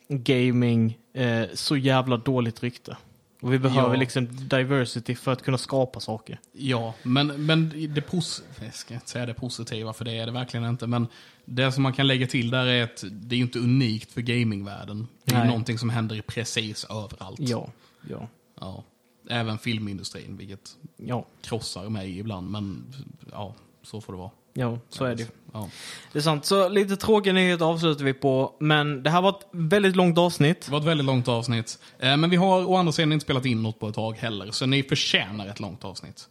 gaming 0.09 0.99
eh, 1.15 1.45
så 1.55 1.77
jävla 1.77 2.17
dåligt 2.17 2.63
rykte. 2.63 2.97
Och 3.43 3.53
vi 3.53 3.59
behöver 3.59 3.95
Ja. 3.95 4.01
liksom 4.01 4.49
diversity 4.49 5.15
för 5.15 5.33
att 5.33 5.43
kunna 5.43 5.59
skapa 5.59 6.01
saker. 6.01 6.41
Ja, 6.53 6.95
men, 7.03 7.47
men 7.47 7.69
det 7.95 8.01
pos- 8.01 8.43
jag 8.65 8.75
ska 8.75 8.95
inte 8.95 9.09
säga 9.11 9.27
det 9.27 9.35
positiva, 9.35 9.93
för 9.93 10.05
det 10.05 10.13
är 10.19 10.27
det 10.27 10.33
verkligen 10.33 10.67
inte. 10.67 10.87
Men 10.87 11.07
det 11.45 11.73
som 11.73 11.83
man 11.83 11.93
kan 11.93 12.07
lägga 12.07 12.27
till 12.27 12.51
där 12.51 12.67
är 12.67 12.85
att 12.85 13.05
det 13.11 13.37
är 13.37 13.41
inte 13.41 13.59
unikt 13.59 14.13
för 14.13 14.21
gamingvärlden. 14.21 15.09
Det 15.25 15.35
är 15.35 15.39
Nej. 15.39 15.49
någonting 15.49 15.79
som 15.79 15.91
händer 15.91 16.23
precis 16.27 16.85
överallt. 16.85 17.41
Ja, 17.41 17.69
ja, 18.11 18.29
Ja. 18.61 18.85
Även 19.29 19.59
filmindustrin, 19.59 20.37
vilket 20.37 20.71
ja, 20.97 21.27
krossar 21.43 21.89
mig 21.89 22.19
ibland. 22.19 22.51
Men 22.51 22.95
ja, 23.33 23.55
så 23.83 24.01
får 24.01 24.13
det 24.13 24.19
vara. 24.19 24.31
Ja, 24.55 24.79
så 24.89 25.05
är 25.05 25.15
det 25.15 25.23
ju. 25.23 25.29
Ja. 25.53 25.69
Det 26.13 26.19
är 26.19 26.23
sant. 26.23 26.45
Så 26.45 26.69
lite 26.69 26.97
tråkiga 26.97 27.33
nyheter 27.33 27.65
avslutar 27.65 28.05
vi 28.05 28.13
på. 28.13 28.55
Men 28.61 29.03
det 29.03 29.11
här 29.11 29.23
var 29.23 29.31
ett 29.31 29.47
väldigt 29.53 29.97
långt 29.97 30.19
avsnitt. 30.19 30.61
Det 30.67 30.73
var 30.73 30.79
ett 30.79 30.85
väldigt 30.85 31.05
långt 31.07 31.29
avsnitt. 31.29 31.79
Eh, 31.99 32.17
Men 32.17 32.31
vi 32.31 32.37
har 32.37 32.67
å 32.71 32.77
andra 32.77 32.93
sidan 32.93 33.13
inte 33.13 33.25
spelat 33.25 33.45
in 33.47 33.63
något 33.63 33.81
på 33.81 33.89
ett 33.89 33.95
tag 33.95 34.17
heller, 34.17 34.51
så 34.51 34.67
ni 34.67 34.83
förtjänar 34.83 35.47
ett 35.47 35.61
långt 35.61 35.85
avsnitt. 35.85 36.29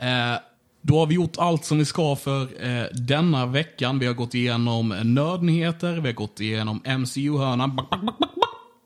Eh, 0.00 0.40
Då 0.82 0.98
har 0.98 1.06
vi 1.06 1.14
gjort 1.14 1.32
allt 1.38 1.64
som 1.64 1.78
vi 1.78 1.84
ska 1.84 2.16
för 2.16 2.42
eh, 2.66 2.84
denna 2.92 3.46
veckan. 3.46 3.98
Vi 3.98 4.06
har 4.06 4.14
gått 4.14 4.34
igenom 4.34 4.88
nördnyheter, 5.04 5.92
vi 5.92 6.08
har 6.08 6.12
gått 6.14 6.40
igenom 6.40 6.82
MCU-hörnan. 6.84 7.80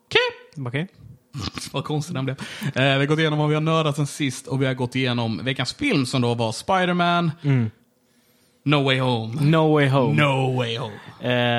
Okej. 0.05 0.65
Okej. 0.67 0.87
Vad 1.71 1.83
konstigt 1.83 2.15
den 2.15 2.25
blev. 2.25 2.35
Eh, 2.61 2.71
vi 2.83 2.89
har 2.89 3.05
gått 3.05 3.19
igenom 3.19 3.39
vad 3.39 3.47
vi 3.49 3.53
har 3.55 3.61
nördat 3.61 3.95
sen 3.95 4.07
sist 4.07 4.47
och 4.47 4.61
vi 4.61 4.65
har 4.65 4.73
gått 4.73 4.95
igenom 4.95 5.41
veckans 5.43 5.73
film 5.73 6.05
som 6.05 6.21
då 6.21 6.33
var 6.33 6.51
Spider-Man 6.51 7.31
No 8.67 8.83
Way 8.83 8.99
Home. 8.99 9.41
No 9.41 9.73
way 9.73 9.87
home. 9.89 10.23
No 10.23 10.57
Way 10.57 10.77
Home. 10.77 10.93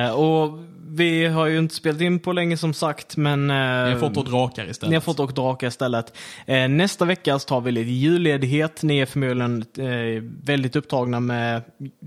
Eh, 0.05 0.11
och 0.11 0.59
vi 0.89 1.27
har 1.27 1.47
ju 1.47 1.59
inte 1.59 1.75
spelat 1.75 2.01
in 2.01 2.19
på 2.19 2.33
länge 2.33 2.57
som 2.57 2.75
sagt, 2.75 3.17
men... 3.17 3.51
Eh, 3.51 3.57
Ni 3.57 3.93
har 3.93 3.99
fått 3.99 4.17
åt 4.17 4.27
drakar 4.31 4.71
istället. 4.71 4.91
Ni 4.91 4.97
har 4.97 5.01
fått 5.01 5.21
och 5.21 5.33
drakar 5.35 5.67
istället. 5.69 6.17
Eh, 6.47 6.69
nästa 6.69 7.05
vecka 7.05 7.39
så 7.39 7.49
tar 7.49 7.61
vi 7.61 7.73
lite 7.73 7.91
julledighet. 7.91 8.83
Ni 8.83 8.99
är 8.99 9.07
förmodligen 9.07 9.65
eh, 9.79 10.23
väldigt 10.43 10.77
upptagna 10.77 11.21
med 11.21 11.63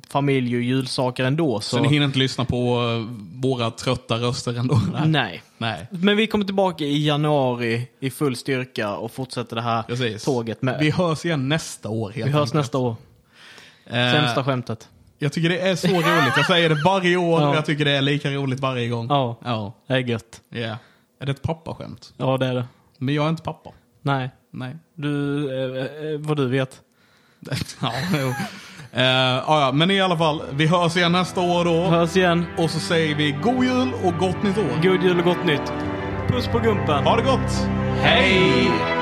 familj 0.09 0.55
och 0.55 0.61
julsaker 0.61 1.23
ändå. 1.23 1.59
Så, 1.59 1.75
Så 1.75 1.81
ni 1.83 1.87
hinner 1.89 2.05
inte 2.05 2.19
lyssna 2.19 2.45
på 2.45 2.55
eh, 2.57 3.15
våra 3.41 3.71
trötta 3.71 4.15
röster 4.15 4.59
ändå? 4.59 4.81
Nej. 5.05 5.41
Nej. 5.57 5.87
Men 5.89 6.17
vi 6.17 6.27
kommer 6.27 6.45
tillbaka 6.45 6.83
i 6.83 7.05
januari 7.07 7.87
i 7.99 8.09
full 8.09 8.35
styrka 8.35 8.95
och 8.95 9.11
fortsätter 9.11 9.55
det 9.55 9.61
här 9.61 9.83
Precis. 9.83 10.23
tåget 10.25 10.61
med. 10.61 10.77
Vi 10.79 10.85
Vi, 10.85 10.91
hörs 10.91 11.25
igen 11.25 11.49
nästa 11.49 11.89
år. 11.89 12.09
Helt 12.11 12.31
hörs 12.31 12.35
enkelt. 12.41 12.53
nästa 12.53 12.77
år. 12.77 12.95
Eh, 13.89 14.11
Sämsta 14.11 14.43
skämtet. 14.43 14.89
Jag 15.17 15.33
tycker 15.33 15.49
det 15.49 15.59
är 15.59 15.75
så 15.75 15.87
roligt. 15.87 16.33
Jag 16.35 16.45
säger 16.45 16.69
det 16.69 16.81
varje 16.85 17.17
år 17.17 17.41
Ja. 17.41 17.49
och 17.49 17.55
jag 17.55 17.65
tycker 17.65 17.85
det 17.85 17.91
är 17.91 18.01
lika 18.01 18.29
roligt 18.31 18.59
varje 18.59 18.87
gång. 18.89 19.07
Ja, 19.09 19.39
Ja. 19.43 19.73
det 19.87 19.93
är 19.93 19.97
gött. 19.97 20.41
Yeah. 20.53 20.77
Är 21.21 21.25
det 21.25 21.31
ett 21.31 21.41
pappaskämt? 21.41 22.13
Ja, 22.17 22.37
det 22.37 22.45
är 22.47 22.53
det. 22.55 22.65
Men 22.97 23.15
jag 23.15 23.25
är 23.25 23.29
inte 23.29 23.43
pappa. 23.43 23.69
Nej, 24.01 24.29
Nej. 24.51 24.75
du, 24.95 25.45
eh, 25.77 25.83
eh, 26.13 26.19
vad 26.19 26.37
du 26.37 26.47
vet. 26.47 26.81
ja, 27.81 27.91
jo. 28.13 28.27
Eh, 28.93 29.03
ja, 29.03 29.43
ja, 29.61 29.71
men 29.73 29.91
i 29.91 30.01
alla 30.01 30.17
fall, 30.17 30.41
vi 30.51 30.67
hörs 30.67 30.97
igen 30.97 31.11
nästa 31.11 31.41
år 31.41 31.65
då. 31.65 31.83
Hörs 31.83 32.17
igen. 32.17 32.45
Och 32.57 32.69
så 32.71 32.79
säger 32.79 33.15
vi 33.15 33.31
god 33.31 33.63
jul 33.63 33.93
och 34.03 34.13
gott 34.19 34.43
nytt 34.43 34.57
år. 34.57 34.81
God 34.83 35.03
jul 35.03 35.19
och 35.19 35.25
gott 35.25 35.45
nytt. 35.45 35.73
Puss 36.27 36.47
på 36.47 36.59
gumpen. 36.59 37.03
Ha 37.03 37.15
det 37.15 37.23
gott! 37.23 37.67
Hej! 38.01 38.98